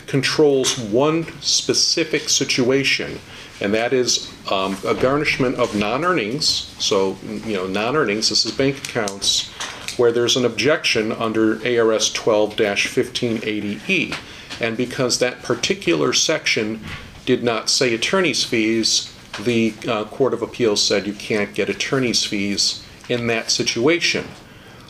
controls 0.06 0.78
one 0.78 1.24
specific 1.40 2.28
situation, 2.28 3.18
and 3.62 3.72
that 3.72 3.94
is 3.94 4.30
um, 4.50 4.76
a 4.86 4.94
garnishment 4.94 5.56
of 5.56 5.74
non-earnings. 5.74 6.46
So, 6.78 7.16
you 7.24 7.54
know, 7.54 7.66
non-earnings, 7.66 8.28
this 8.28 8.44
is 8.44 8.52
bank 8.52 8.76
accounts, 8.84 9.48
where 9.96 10.12
there's 10.12 10.36
an 10.36 10.44
objection 10.44 11.12
under 11.12 11.54
ARS 11.66 12.12
12-1580E. 12.12 13.88
E. 13.88 14.14
And 14.60 14.76
because 14.76 15.18
that 15.18 15.42
particular 15.42 16.12
section 16.12 16.84
did 17.24 17.42
not 17.42 17.70
say 17.70 17.94
attorney's 17.94 18.44
fees, 18.44 19.11
the 19.40 19.74
uh, 19.88 20.04
Court 20.04 20.34
of 20.34 20.42
Appeals 20.42 20.82
said 20.82 21.06
you 21.06 21.14
can't 21.14 21.54
get 21.54 21.68
attorney's 21.68 22.24
fees 22.24 22.84
in 23.08 23.26
that 23.28 23.50
situation. 23.50 24.26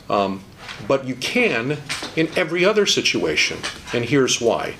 Um, 0.09 0.43
But 0.87 1.05
you 1.05 1.15
can 1.15 1.77
in 2.15 2.29
every 2.35 2.65
other 2.65 2.85
situation, 2.85 3.57
and 3.93 4.05
here's 4.05 4.41
why. 4.41 4.75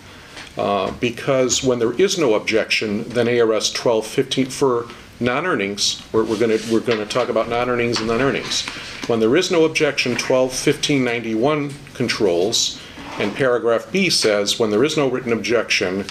Uh, 0.57 0.91
Because 0.99 1.63
when 1.63 1.79
there 1.79 1.93
is 1.93 2.17
no 2.17 2.33
objection, 2.33 3.03
then 3.09 3.27
ARS 3.27 3.71
1215, 3.71 4.47
for 4.47 4.87
non-earnings, 5.19 6.01
we're, 6.11 6.23
we're 6.23 6.39
gonna, 6.39 6.57
we're 6.71 6.79
gonna 6.79 7.05
talk 7.05 7.29
about 7.29 7.47
non-earnings 7.47 7.99
and 7.99 8.07
non-earnings. 8.07 8.65
When 9.07 9.19
there 9.19 9.35
is 9.35 9.51
no 9.51 9.65
objection, 9.65 10.13
121591 10.13 11.73
controls, 11.93 12.79
and 13.19 13.33
paragraph 13.35 13.91
B 13.91 14.09
says, 14.09 14.59
when 14.59 14.71
there 14.71 14.83
is 14.83 14.97
no 14.97 15.07
written 15.07 15.33
objection, 15.33 16.05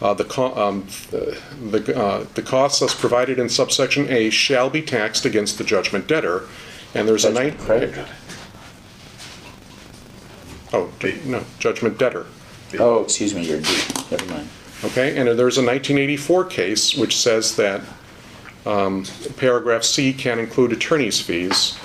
uh, 0.00 0.14
the, 0.14 0.24
co- 0.24 0.54
um, 0.54 0.86
the, 1.10 1.94
uh, 1.96 2.24
the 2.34 2.42
costs 2.42 2.80
as 2.82 2.94
provided 2.94 3.38
in 3.38 3.48
subsection 3.48 4.08
A 4.10 4.30
shall 4.30 4.70
be 4.70 4.82
taxed 4.82 5.24
against 5.24 5.58
the 5.58 5.64
judgment 5.64 6.06
debtor, 6.06 6.48
and 6.94 7.06
there's 7.06 7.24
a 7.24 7.32
Judgment 7.32 7.58
night. 7.58 7.66
creditor. 7.66 8.08
Oh, 10.72 10.90
no, 11.24 11.44
judgment 11.58 11.98
debtor. 11.98 12.26
Oh, 12.78 13.02
excuse 13.02 13.34
me, 13.34 13.42
you're 13.44 13.60
D, 13.60 13.68
never 14.10 14.26
mind. 14.26 14.48
Okay, 14.84 15.16
and 15.18 15.26
there's 15.28 15.58
a 15.58 15.62
1984 15.64 16.44
case 16.46 16.94
which 16.94 17.16
says 17.18 17.56
that 17.56 17.82
um, 18.64 19.04
paragraph 19.36 19.82
C 19.82 20.12
can 20.12 20.38
include 20.38 20.72
attorney's 20.72 21.20
fees. 21.20 21.76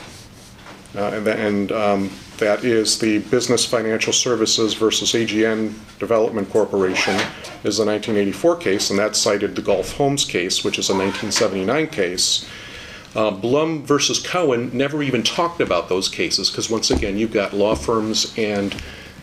Uh, 0.96 1.00
And 1.08 1.28
and 1.28 1.72
um, 1.74 2.10
that 2.38 2.64
is 2.64 3.00
the 3.00 3.20
Business 3.20 3.66
Financial 3.66 4.14
Services 4.14 4.74
versus 4.74 5.14
AGN 5.14 5.74
Development 6.00 6.50
Corporation 6.50 7.16
is 7.64 7.78
the 7.78 7.86
1984 7.86 8.58
case, 8.58 8.90
and 8.90 9.00
that 9.00 9.16
cited 9.16 9.56
the 9.56 9.62
Gulf 9.62 9.94
Homes 9.94 10.26
case, 10.26 10.64
which 10.64 10.78
is 10.78 10.90
a 10.90 10.94
1979 10.94 11.88
case. 11.88 12.48
Uh, 13.16 13.32
Blum 13.32 13.86
versus 13.86 14.20
Cowan 14.20 14.76
never 14.76 15.02
even 15.02 15.24
talked 15.24 15.62
about 15.62 15.88
those 15.88 16.10
cases, 16.10 16.50
because 16.50 16.70
once 16.70 16.92
again, 16.92 17.18
you've 17.18 17.32
got 17.32 17.54
law 17.54 17.76
firms 17.76 18.34
and 18.38 18.76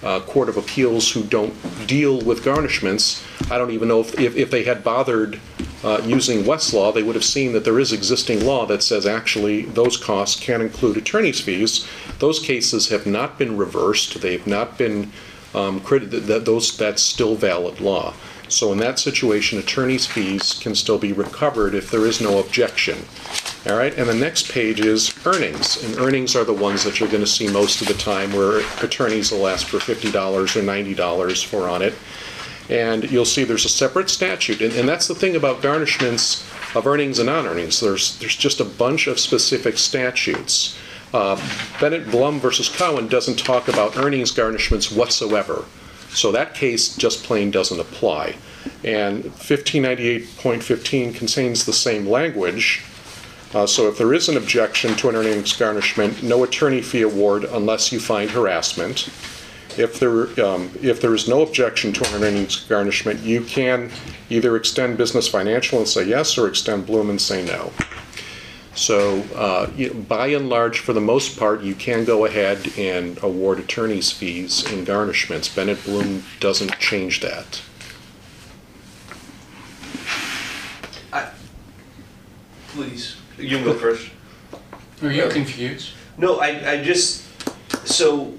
uh, 0.03 0.21
Court 0.21 0.49
of 0.49 0.57
Appeals 0.57 1.13
who 1.13 1.23
don't 1.23 1.55
deal 1.87 2.21
with 2.21 2.43
garnishments. 2.43 3.23
I 3.51 3.59
don't 3.59 3.71
even 3.71 3.89
know 3.89 4.01
if, 4.01 4.19
if 4.19 4.37
if 4.37 4.51
they 4.51 4.65
had 4.65 4.83
bothered 4.83 5.39
uh, 5.85 6.01
using 6.05 6.45
Westlaw, 6.45 6.95
they 6.95 7.03
would 7.03 7.15
have 7.15 7.25
seen 7.25 7.53
that 7.53 7.65
there 7.65 7.81
is 7.81 7.93
existing 7.93 8.45
law 8.45 8.67
that 8.67 8.83
says 8.83 9.07
actually 9.07 9.63
those 9.63 9.97
costs 9.97 10.41
can 10.41 10.61
include 10.61 10.97
attorney's 10.97 11.41
fees. 11.41 11.87
Those 12.19 12.39
cases 12.39 12.89
have 12.89 13.07
not 13.07 13.39
been 13.39 13.57
reversed, 13.57 14.21
they've 14.21 14.47
not 14.47 14.79
been, 14.79 15.11
um, 15.55 15.81
crit- 15.81 16.11
th- 16.11 16.27
th- 16.27 16.45
those, 16.45 16.77
that's 16.77 17.03
still 17.03 17.35
valid 17.35 17.81
law. 17.81 18.15
So 18.49 18.71
in 18.71 18.79
that 18.79 18.99
situation, 18.99 19.59
attorney's 19.59 20.07
fees 20.07 20.53
can 20.61 20.75
still 20.75 20.99
be 20.99 21.13
recovered 21.13 21.75
if 21.75 21.91
there 21.91 22.07
is 22.07 22.21
no 22.21 22.39
objection. 22.39 22.99
All 23.67 23.77
right, 23.77 23.97
and 23.97 24.09
the 24.09 24.15
next 24.15 24.51
page 24.51 24.81
is 24.81 25.15
earnings, 25.25 25.83
and 25.83 25.97
earnings 25.99 26.37
are 26.37 26.45
the 26.45 26.53
ones 26.53 26.85
that 26.85 27.01
you're 27.01 27.09
going 27.09 27.25
to 27.25 27.31
see 27.31 27.49
most 27.49 27.81
of 27.81 27.89
the 27.89 27.95
time 27.95 28.33
where 28.33 28.59
attorneys 28.83 29.33
will 29.33 29.49
ask 29.49 29.67
for 29.67 29.79
$50 29.79 30.13
or 30.13 30.63
$90 30.63 31.45
for 31.47 31.69
on 31.69 31.81
it. 31.81 31.95
And 32.69 33.11
you'll 33.11 33.25
see 33.25 33.45
there's 33.45 33.65
a 33.65 33.69
separate 33.69 34.09
statute, 34.09 34.61
and, 34.61 34.73
and 34.75 34.89
that's 34.89 35.09
the 35.09 35.15
thing 35.15 35.37
about 35.37 35.63
garnishments 35.63 36.49
of 36.77 36.87
earnings 36.87 37.19
and 37.19 37.27
non-earnings. 37.27 37.81
There's, 37.81 38.19
there's 38.19 38.37
just 38.37 38.61
a 38.61 38.65
bunch 38.65 39.07
of 39.07 39.19
specific 39.19 39.77
statutes. 39.79 40.79
Uh, 41.13 41.41
Bennett 41.81 42.11
Blum 42.11 42.41
versus 42.41 42.69
Cowan 42.69 43.09
doesn't 43.09 43.39
talk 43.39 43.69
about 43.69 43.97
earnings 43.99 44.33
garnishments 44.33 44.97
whatsoever. 44.97 45.65
So 46.11 46.33
that 46.33 46.55
case 46.55 46.97
just 46.97 47.25
plain 47.25 47.51
doesn't 47.51 47.81
apply. 47.81 48.37
And 48.85 49.25
1598.15 49.25 51.15
contains 51.15 51.65
the 51.65 51.73
same 51.73 52.07
language. 52.07 52.83
Uh, 53.55 53.67
So 53.67 53.89
if 53.89 53.99
there 53.99 54.15
is 54.15 54.29
an 54.29 54.37
objection 54.37 54.95
to 54.97 55.09
an 55.09 55.17
earnings 55.17 55.53
garnishment, 55.55 56.23
no 56.23 56.45
attorney 56.45 56.81
fee 56.81 57.03
award 57.03 57.45
unless 57.45 57.93
you 57.93 58.01
find 58.01 58.31
harassment. 58.31 59.09
If 59.79 59.99
there, 59.99 60.45
um, 60.45 60.71
if 60.83 61.01
there 61.01 61.15
is 61.15 61.29
no 61.29 61.43
objection 61.43 61.93
to 61.95 62.15
an 62.15 62.23
earnings 62.25 62.57
garnishment, 62.57 63.21
you 63.21 63.43
can 63.43 63.91
either 64.31 64.57
extend 64.57 64.99
business 64.99 65.29
financial 65.29 65.79
and 65.79 65.89
say 65.89 66.05
yes, 66.05 66.37
or 66.37 66.47
extend 66.49 66.87
Blum 66.87 67.11
and 67.11 67.21
say 67.21 67.45
no. 67.45 67.73
So, 68.75 69.23
uh, 69.35 69.71
you- 69.77 69.93
by 69.93 70.29
and 70.29 70.49
large, 70.49 70.79
for 70.79 70.93
the 70.93 71.01
most 71.01 71.39
part, 71.39 71.63
you 71.63 71.75
can 71.75 72.05
go 72.05 72.25
ahead 72.25 72.73
and 72.79 73.19
award 73.23 73.59
attorney's 73.59 74.11
fees 74.11 74.65
in 74.71 74.85
garnishments. 74.87 75.55
Bennett 75.55 75.85
Blum 75.85 76.25
doesn't 76.41 76.79
change 76.79 77.21
that. 77.21 77.61
Please, 82.69 83.17
you 83.39 83.59
can 83.59 83.65
go 83.67 83.75
first. 83.75 84.09
Are 85.03 85.13
you 85.13 85.29
confused? 85.29 85.91
No, 86.17 86.41
I, 86.41 86.73
I 86.73 86.83
just, 86.83 87.25
so 87.87 88.35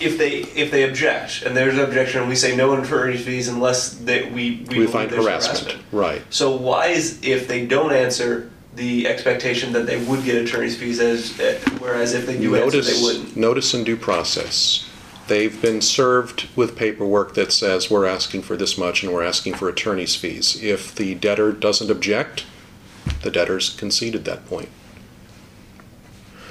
if 0.00 0.18
they, 0.18 0.38
if 0.60 0.70
they 0.70 0.88
object, 0.88 1.42
and 1.42 1.56
there's 1.56 1.74
an 1.74 1.80
objection, 1.80 2.20
and 2.20 2.28
we 2.28 2.34
say 2.36 2.56
no 2.56 2.72
attorney's 2.80 3.24
fees 3.24 3.48
unless 3.48 3.94
they, 3.94 4.28
we, 4.30 4.66
we 4.68 4.80
We 4.80 4.86
find 4.86 5.10
there's 5.10 5.24
harassment, 5.24 5.78
right. 5.92 6.22
So 6.30 6.54
why 6.56 6.86
is, 6.86 7.20
if 7.22 7.46
they 7.48 7.66
don't 7.66 7.92
answer, 7.92 8.50
the 8.76 9.06
expectation 9.08 9.72
that 9.72 9.86
they 9.86 10.02
would 10.04 10.24
get 10.24 10.36
attorney's 10.36 10.76
fees 10.76 11.00
as, 11.00 11.36
whereas 11.80 12.14
if 12.14 12.24
they 12.26 12.38
do 12.38 12.54
answer, 12.56 12.80
they 12.80 12.86
Notice, 12.92 13.02
wouldn't? 13.02 13.36
notice 13.36 13.74
and 13.74 13.84
due 13.84 13.96
process. 13.96 14.88
They've 15.26 15.60
been 15.60 15.80
served 15.80 16.48
with 16.56 16.76
paperwork 16.76 17.34
that 17.34 17.52
says 17.52 17.90
we're 17.90 18.06
asking 18.06 18.42
for 18.42 18.56
this 18.56 18.76
much 18.78 19.02
and 19.02 19.12
we're 19.12 19.22
asking 19.22 19.54
for 19.54 19.68
attorney's 19.68 20.16
fees. 20.16 20.60
If 20.62 20.94
the 20.94 21.14
debtor 21.14 21.52
doesn't 21.52 21.90
object, 21.90 22.44
the 23.22 23.30
debtor's 23.30 23.70
conceded 23.70 24.24
that 24.24 24.46
point. 24.46 24.68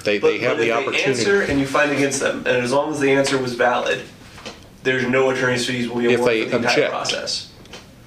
They, 0.10 0.18
But, 0.18 0.27
they 0.30 0.40
have 0.40 0.57
but 0.57 0.64
the 0.64 0.69
if 0.72 0.95
they 0.95 1.03
answer 1.03 1.41
and 1.44 1.60
you 1.60 1.68
find 1.68 1.91
against 1.91 2.19
them, 2.19 2.38
and 2.40 2.57
as 2.57 2.72
long 2.72 2.91
as 2.91 2.99
the 2.99 3.11
answer 3.11 3.38
was 3.38 3.53
valid, 3.53 4.02
there's 4.81 5.07
no 5.07 5.30
attorney's 5.30 5.68
fees 5.68 5.88
will 5.88 5.98
be 6.02 6.11
If 6.11 6.19
awarded 6.19 6.38
they 6.40 6.44
for 6.45 6.49
the 6.49 6.56
entire 6.57 6.72
object. 6.72 6.91
process. 6.91 7.52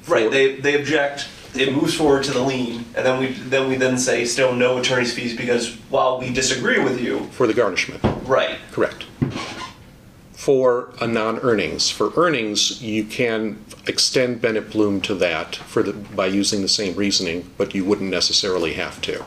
Right, 0.08 0.28
they, 0.28 0.56
they 0.56 0.74
object, 0.80 1.28
it 1.54 1.72
moves 1.72 1.94
forward 1.94 2.24
to 2.24 2.32
the 2.32 2.42
lien, 2.42 2.86
and 2.96 3.06
then 3.06 3.20
we, 3.20 3.26
then 3.28 3.68
we 3.68 3.76
then 3.76 3.98
say 3.98 4.24
still 4.24 4.52
no 4.52 4.78
attorney's 4.78 5.14
fees 5.14 5.36
because 5.36 5.74
while 5.90 6.18
we 6.18 6.32
disagree 6.32 6.82
with 6.82 7.00
you, 7.00 7.20
For 7.30 7.46
the 7.46 7.54
garnishment, 7.54 8.02
right, 8.24 8.58
correct. 8.72 9.04
For 10.32 10.92
a 11.00 11.06
non-earnings, 11.06 11.88
for 11.88 12.10
earnings, 12.16 12.82
you 12.82 13.04
can 13.04 13.64
extend 13.86 14.40
Bennett 14.40 14.70
Blum 14.72 15.00
to 15.02 15.14
that 15.14 15.54
for 15.54 15.84
the, 15.84 15.92
by 15.92 16.26
using 16.26 16.62
the 16.62 16.68
same 16.68 16.96
reasoning, 16.96 17.48
but 17.56 17.76
you 17.76 17.84
wouldn't 17.84 18.10
necessarily 18.10 18.72
have 18.72 19.00
to. 19.02 19.24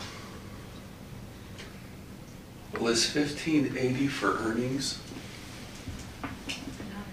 Is 2.81 3.05
fifteen 3.09 3.75
eighty 3.77 4.07
for 4.07 4.37
earnings? 4.39 4.99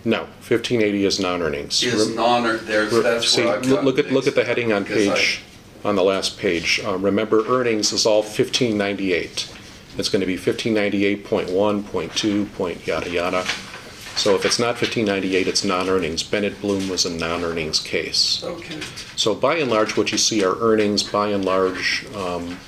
No, 0.04 0.22
1580 0.48 1.04
is 1.04 1.20
non-earnings. 1.20 1.80
Is 1.84 2.12
non, 2.16 2.42
there's, 2.66 2.90
that's 3.04 3.28
See, 3.28 3.44
where 3.44 3.58
I've 3.58 3.66
look 3.66 3.84
look 3.84 3.98
at, 4.00 4.10
look 4.10 4.26
at 4.26 4.34
the 4.34 4.40
mixed. 4.40 4.48
heading 4.48 4.72
on 4.72 4.82
Because 4.82 5.06
I- 5.08 5.14
page, 5.14 5.42
on 5.84 5.94
the 5.94 6.02
last 6.02 6.38
page. 6.38 6.80
Uh, 6.84 6.96
Remember, 6.98 7.46
earnings 7.46 7.92
is 7.92 8.04
all 8.04 8.22
1598. 8.22 9.48
It's 9.98 10.08
going 10.08 10.20
to 10.20 10.26
be 10.26 10.36
1598.1, 10.36 11.86
point 11.86 12.14
two, 12.16 12.46
point 12.46 12.84
yada 12.86 13.10
yada. 13.10 13.44
So 14.16 14.34
if 14.34 14.44
it's 14.44 14.58
not 14.58 14.70
1598, 14.80 15.46
it's 15.46 15.62
non-earnings. 15.64 16.22
Bennett 16.24 16.60
Blum 16.60 16.88
was 16.88 17.06
a 17.06 17.10
non-earnings 17.10 17.78
case. 17.80 18.42
Okay, 18.44 18.80
So 19.16 19.34
by 19.36 19.56
and 19.56 19.70
large, 19.70 19.96
what 19.96 20.10
you 20.12 20.18
see 20.18 20.42
are 20.44 20.56
earnings, 20.58 21.02
by 21.04 21.28
and 21.28 21.44
large, 21.44 22.04
um, 22.16 22.58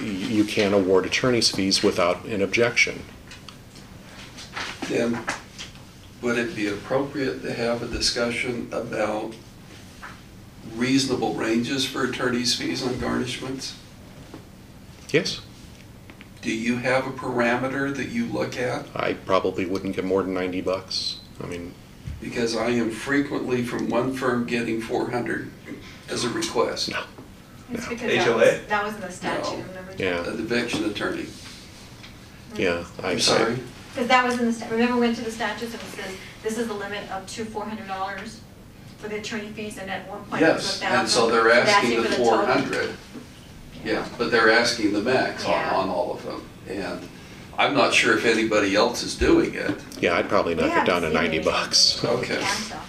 you 0.00 0.44
can 0.44 0.72
award 0.74 1.06
attorney's 1.06 1.50
fees 1.50 1.82
without 1.82 2.24
an 2.24 2.42
objection. 2.42 3.02
then 4.88 5.18
would 6.22 6.38
it 6.38 6.54
be 6.56 6.66
appropriate 6.68 7.42
to 7.42 7.52
have 7.52 7.82
a 7.82 7.86
discussion 7.86 8.68
about 8.72 9.34
reasonable 10.74 11.34
ranges 11.34 11.84
for 11.84 12.04
attorney's 12.04 12.54
fees 12.54 12.82
on 12.82 12.94
garnishments? 12.94 13.74
Yes, 15.10 15.40
Do 16.42 16.52
you 16.52 16.78
have 16.78 17.06
a 17.06 17.10
parameter 17.10 17.94
that 17.94 18.08
you 18.08 18.26
look 18.26 18.56
at? 18.58 18.86
I 18.96 19.12
probably 19.14 19.64
wouldn't 19.64 19.94
get 19.96 20.04
more 20.04 20.22
than 20.22 20.34
90 20.34 20.60
bucks. 20.62 21.20
I 21.42 21.46
mean, 21.46 21.72
Because 22.20 22.56
I 22.56 22.70
am 22.70 22.90
frequently 22.90 23.62
from 23.62 23.88
one 23.88 24.12
firm 24.14 24.44
getting 24.46 24.80
four 24.80 25.10
hundred 25.10 25.50
as 26.08 26.24
a 26.24 26.28
request, 26.30 26.90
no. 26.90 27.02
It's 27.72 27.82
No. 27.84 27.88
because 27.88 28.12
that 28.12 28.26
HOA? 28.26 28.36
was, 28.36 28.60
that 28.68 28.84
was 28.84 28.94
in 28.94 29.00
the 29.00 29.10
statute, 29.12 29.58
No. 29.58 29.64
remember? 29.68 29.94
Yeah. 29.98 30.16
Uh, 30.18 30.30
an 30.30 30.38
eviction 30.40 30.84
attorney. 30.90 31.26
Yeah, 32.56 32.84
I- 33.02 33.12
I'm 33.12 33.20
sorry. 33.20 33.58
Because 33.92 34.08
that 34.08 34.24
was 34.24 34.38
in 34.38 34.46
the, 34.46 34.52
sta- 34.52 34.68
remember 34.70 34.94
we 34.94 35.00
went 35.02 35.16
to 35.16 35.24
the 35.24 35.30
statutes 35.30 35.72
and 35.72 35.82
it 35.82 35.86
says, 35.86 36.12
this 36.42 36.58
is 36.58 36.66
the 36.68 36.74
limit 36.74 37.10
up 37.10 37.26
to 37.28 37.44
four 37.44 37.64
hundred 37.64 37.86
dollars 37.86 38.40
for 38.98 39.08
the 39.08 39.16
attorney 39.18 39.48
fees, 39.50 39.78
and 39.78 39.90
at 39.90 40.08
one 40.08 40.24
point 40.24 40.42
it 40.42 40.52
was 40.54 40.62
a 40.64 40.66
Yes, 40.66 40.80
thousand. 40.80 40.98
and 41.00 41.08
so 41.08 41.30
they're 41.30 41.50
asking 41.52 42.02
the 42.02 42.08
for 42.10 42.14
four 42.16 42.46
total. 42.46 42.88
Yeah, 43.84 44.06
but 44.18 44.30
they're 44.30 44.50
asking 44.50 44.92
the 44.92 45.00
max 45.02 45.44
on, 45.44 45.50
Yeah. 45.50 45.74
on 45.74 45.88
all 45.90 46.14
of 46.14 46.22
them. 46.24 46.42
And 46.68 47.08
I'm 47.58 47.74
not 47.74 47.92
sure 47.94 48.16
if 48.16 48.24
anybody 48.24 48.74
else 48.74 49.02
is 49.02 49.14
doing 49.14 49.54
it. 49.54 49.74
Yeah, 50.00 50.16
I'd 50.16 50.28
probably 50.28 50.54
knock 50.54 50.82
it 50.82 50.86
down 50.86 51.02
to 51.02 51.10
90 51.10 51.36
anything. 51.36 51.44
bucks. 51.52 52.02
Okay. 52.04 52.40
Yeah. 52.40 52.80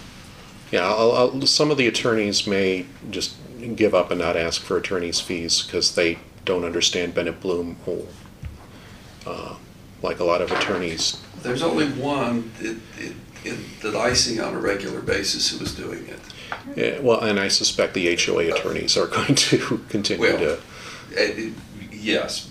Yeah, 0.72 0.88
I'll, 0.88 1.12
I'll, 1.12 1.46
some 1.46 1.70
of 1.70 1.76
the 1.76 1.86
attorneys 1.86 2.46
may 2.46 2.86
just 3.10 3.34
give 3.74 3.94
up 3.94 4.10
and 4.10 4.20
not 4.20 4.36
ask 4.36 4.60
for 4.62 4.76
attorney's 4.76 5.20
fees 5.20 5.62
because 5.62 5.94
they 5.94 6.18
don't 6.44 6.64
understand 6.64 7.14
Bennett 7.14 7.40
Blum. 7.40 7.76
or, 7.86 8.06
uh, 9.26 9.54
Like 10.02 10.20
a 10.20 10.24
lot 10.24 10.42
of 10.42 10.52
attorneys, 10.52 11.16
There's 11.42 11.62
only 11.62 11.86
one 11.88 12.52
that, 12.60 12.76
that- 12.98 13.12
that 13.82 13.94
I 13.96 14.12
see 14.14 14.38
on 14.40 14.54
a 14.54 14.58
regular 14.58 15.00
basis 15.00 15.50
who 15.50 15.64
is 15.64 15.72
doing 15.72 16.06
it. 16.08 16.18
Yeah, 16.76 16.98
well, 17.00 17.20
and 17.20 17.38
I 17.38 17.46
suspect 17.48 17.94
the 17.94 18.08
HOA 18.08 18.48
attorneys 18.52 18.96
are 18.96 19.06
going 19.06 19.34
to 19.36 19.80
continue 19.88 20.22
Well- 20.22 20.38
to, 20.38 20.58
it- 21.12 21.52
Yes, 21.92 22.48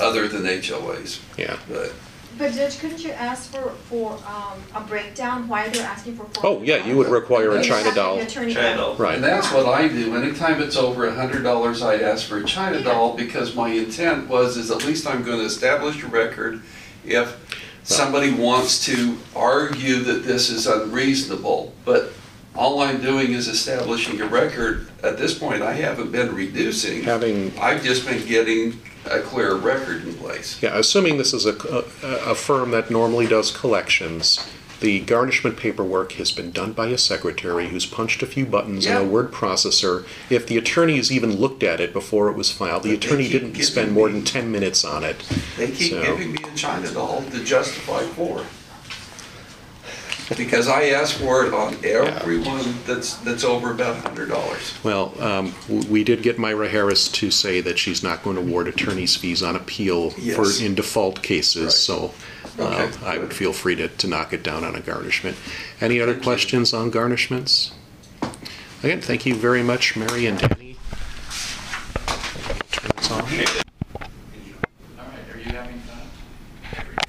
other 0.00 0.26
than 0.28 0.44
HOAs, 0.46 1.18
yeah. 1.36 1.58
but 1.68 1.92
But 2.38 2.52
Judge, 2.52 2.78
couldn't 2.80 3.02
you 3.02 3.12
ask 3.12 3.50
for, 3.50 3.70
for, 3.88 4.12
um, 4.26 4.62
a 4.74 4.80
breakdown, 4.86 5.48
why 5.48 5.68
they're 5.68 5.86
asking 5.86 6.16
for 6.16 6.24
four 6.24 6.44
Oh, 6.46 6.52
hundred? 6.54 6.68
yeah, 6.68 6.86
you 6.86 6.96
would 6.96 7.08
require 7.08 7.52
a 7.56 7.62
China 7.62 7.94
doll. 7.94 8.24
China 8.26 8.76
doll. 8.76 8.96
Right. 8.96 9.14
And 9.14 9.24
that's 9.24 9.50
what 9.52 9.66
I 9.66 9.88
do. 9.88 10.14
Anytime 10.14 10.60
it's 10.60 10.76
over 10.76 11.06
a 11.06 11.14
hundred 11.14 11.42
dollars, 11.42 11.80
I 11.82 11.96
ask 11.96 12.26
for 12.26 12.38
a 12.38 12.44
China 12.44 12.82
doll 12.82 13.16
because 13.16 13.54
my 13.54 13.68
intent 13.70 14.28
was, 14.28 14.56
is 14.58 14.70
at 14.70 14.84
least 14.84 15.06
I'm 15.06 15.22
gonna 15.24 15.44
establish 15.44 16.02
a 16.02 16.08
record. 16.08 16.60
If 17.04 17.36
somebody 17.84 18.32
wants 18.32 18.84
to 18.86 19.16
argue 19.34 20.00
that 20.00 20.24
this 20.24 20.50
is 20.50 20.66
unreasonable, 20.66 21.72
but 21.84 22.12
all 22.56 22.80
I'm 22.82 23.00
doing 23.00 23.32
is 23.32 23.48
establishing 23.48 24.20
a 24.20 24.26
record. 24.26 24.88
At 25.02 25.18
this 25.18 25.38
point, 25.38 25.62
I 25.62 25.74
haven't 25.74 26.10
been 26.12 26.34
reducing. 26.34 27.02
Having, 27.04 27.58
I've 27.58 27.82
just 27.82 28.06
been 28.06 28.26
getting 28.26 28.80
a 29.10 29.20
clear 29.20 29.54
record 29.54 30.04
in 30.06 30.14
place. 30.14 30.60
yeah, 30.62 30.76
assuming 30.76 31.16
this 31.18 31.32
is 31.32 31.46
a, 31.46 31.52
a, 32.04 32.30
a 32.30 32.34
firm 32.34 32.72
that 32.72 32.90
normally 32.90 33.26
does 33.26 33.50
collections, 33.56 34.44
the 34.80 35.00
garnishment 35.00 35.56
paperwork 35.56 36.12
has 36.12 36.32
been 36.32 36.50
done 36.50 36.72
by 36.72 36.88
a 36.88 36.98
secretary 36.98 37.68
who's 37.68 37.86
punched 37.86 38.22
a 38.22 38.26
few 38.26 38.44
buttons 38.44 38.84
in 38.84 38.92
Yeah. 38.92 38.98
a 39.00 39.04
word 39.04 39.30
processor. 39.32 40.04
If 40.28 40.46
the 40.46 40.58
attorney 40.58 40.96
has 40.96 41.10
even 41.12 41.36
looked 41.36 41.62
at 41.62 41.80
it 41.80 41.92
before 41.92 42.28
it 42.28 42.36
was 42.36 42.50
filed, 42.50 42.82
the 42.82 42.90
But 42.94 43.00
they 43.00 43.06
attorney 43.06 43.22
keep 43.24 43.32
didn't 43.32 43.48
giving 43.52 43.62
spend 43.64 43.92
more 43.92 44.08
me- 44.08 44.14
than 44.14 44.24
10 44.24 44.50
minutes 44.52 44.84
on 44.84 45.04
it. 45.04 45.16
They 45.56 45.70
keep 45.70 45.92
So- 45.92 46.02
giving 46.02 46.32
me 46.32 46.38
a 46.52 46.56
China 46.56 46.90
doll 46.92 47.22
to 47.30 47.44
justify 47.44 48.02
for 48.02 48.44
because 50.36 50.68
I 50.68 50.86
ask 50.86 51.16
for 51.18 51.44
it 51.46 51.54
on 51.54 51.76
everyone 51.84 52.74
that's, 52.86 53.16
that's 53.18 53.44
over 53.44 53.70
about 53.72 53.96
hundred 53.98 54.28
dollars. 54.28 54.74
Well, 54.82 55.14
um, 55.22 55.54
we 55.68 56.02
did 56.04 56.22
get 56.22 56.38
Myra 56.38 56.68
Harris 56.68 57.08
to 57.12 57.30
say 57.30 57.60
that 57.60 57.78
she's 57.78 58.02
not 58.02 58.22
going 58.22 58.36
to 58.36 58.42
award 58.42 58.68
attorney's 58.68 59.14
fees 59.16 59.42
on 59.42 59.54
appeal 59.56 60.10
for, 60.10 60.46
in 60.62 60.74
default 60.74 61.16
Right. 61.16 61.24
cases, 61.24 61.76
so 61.76 62.12
uh, 62.58 62.62
Okay. 62.90 63.06
I 63.06 63.18
would 63.18 63.32
feel 63.34 63.52
free 63.52 63.76
to, 63.76 63.88
to 63.88 64.06
knock 64.06 64.32
it 64.32 64.42
down 64.42 64.64
on 64.64 64.74
a 64.74 64.80
garnishment. 64.80 65.36
Any 65.80 66.00
other 66.00 66.18
questions 66.18 66.72
on 66.74 66.90
garnishments? 66.90 67.72
Again, 68.82 69.00
thank 69.00 69.26
you 69.26 69.34
very 69.34 69.62
much, 69.62 69.96
Mary 69.96 70.26
and 70.26 70.38
Danny. 70.38 70.76
Turn 72.72 73.24
this. 73.30 73.62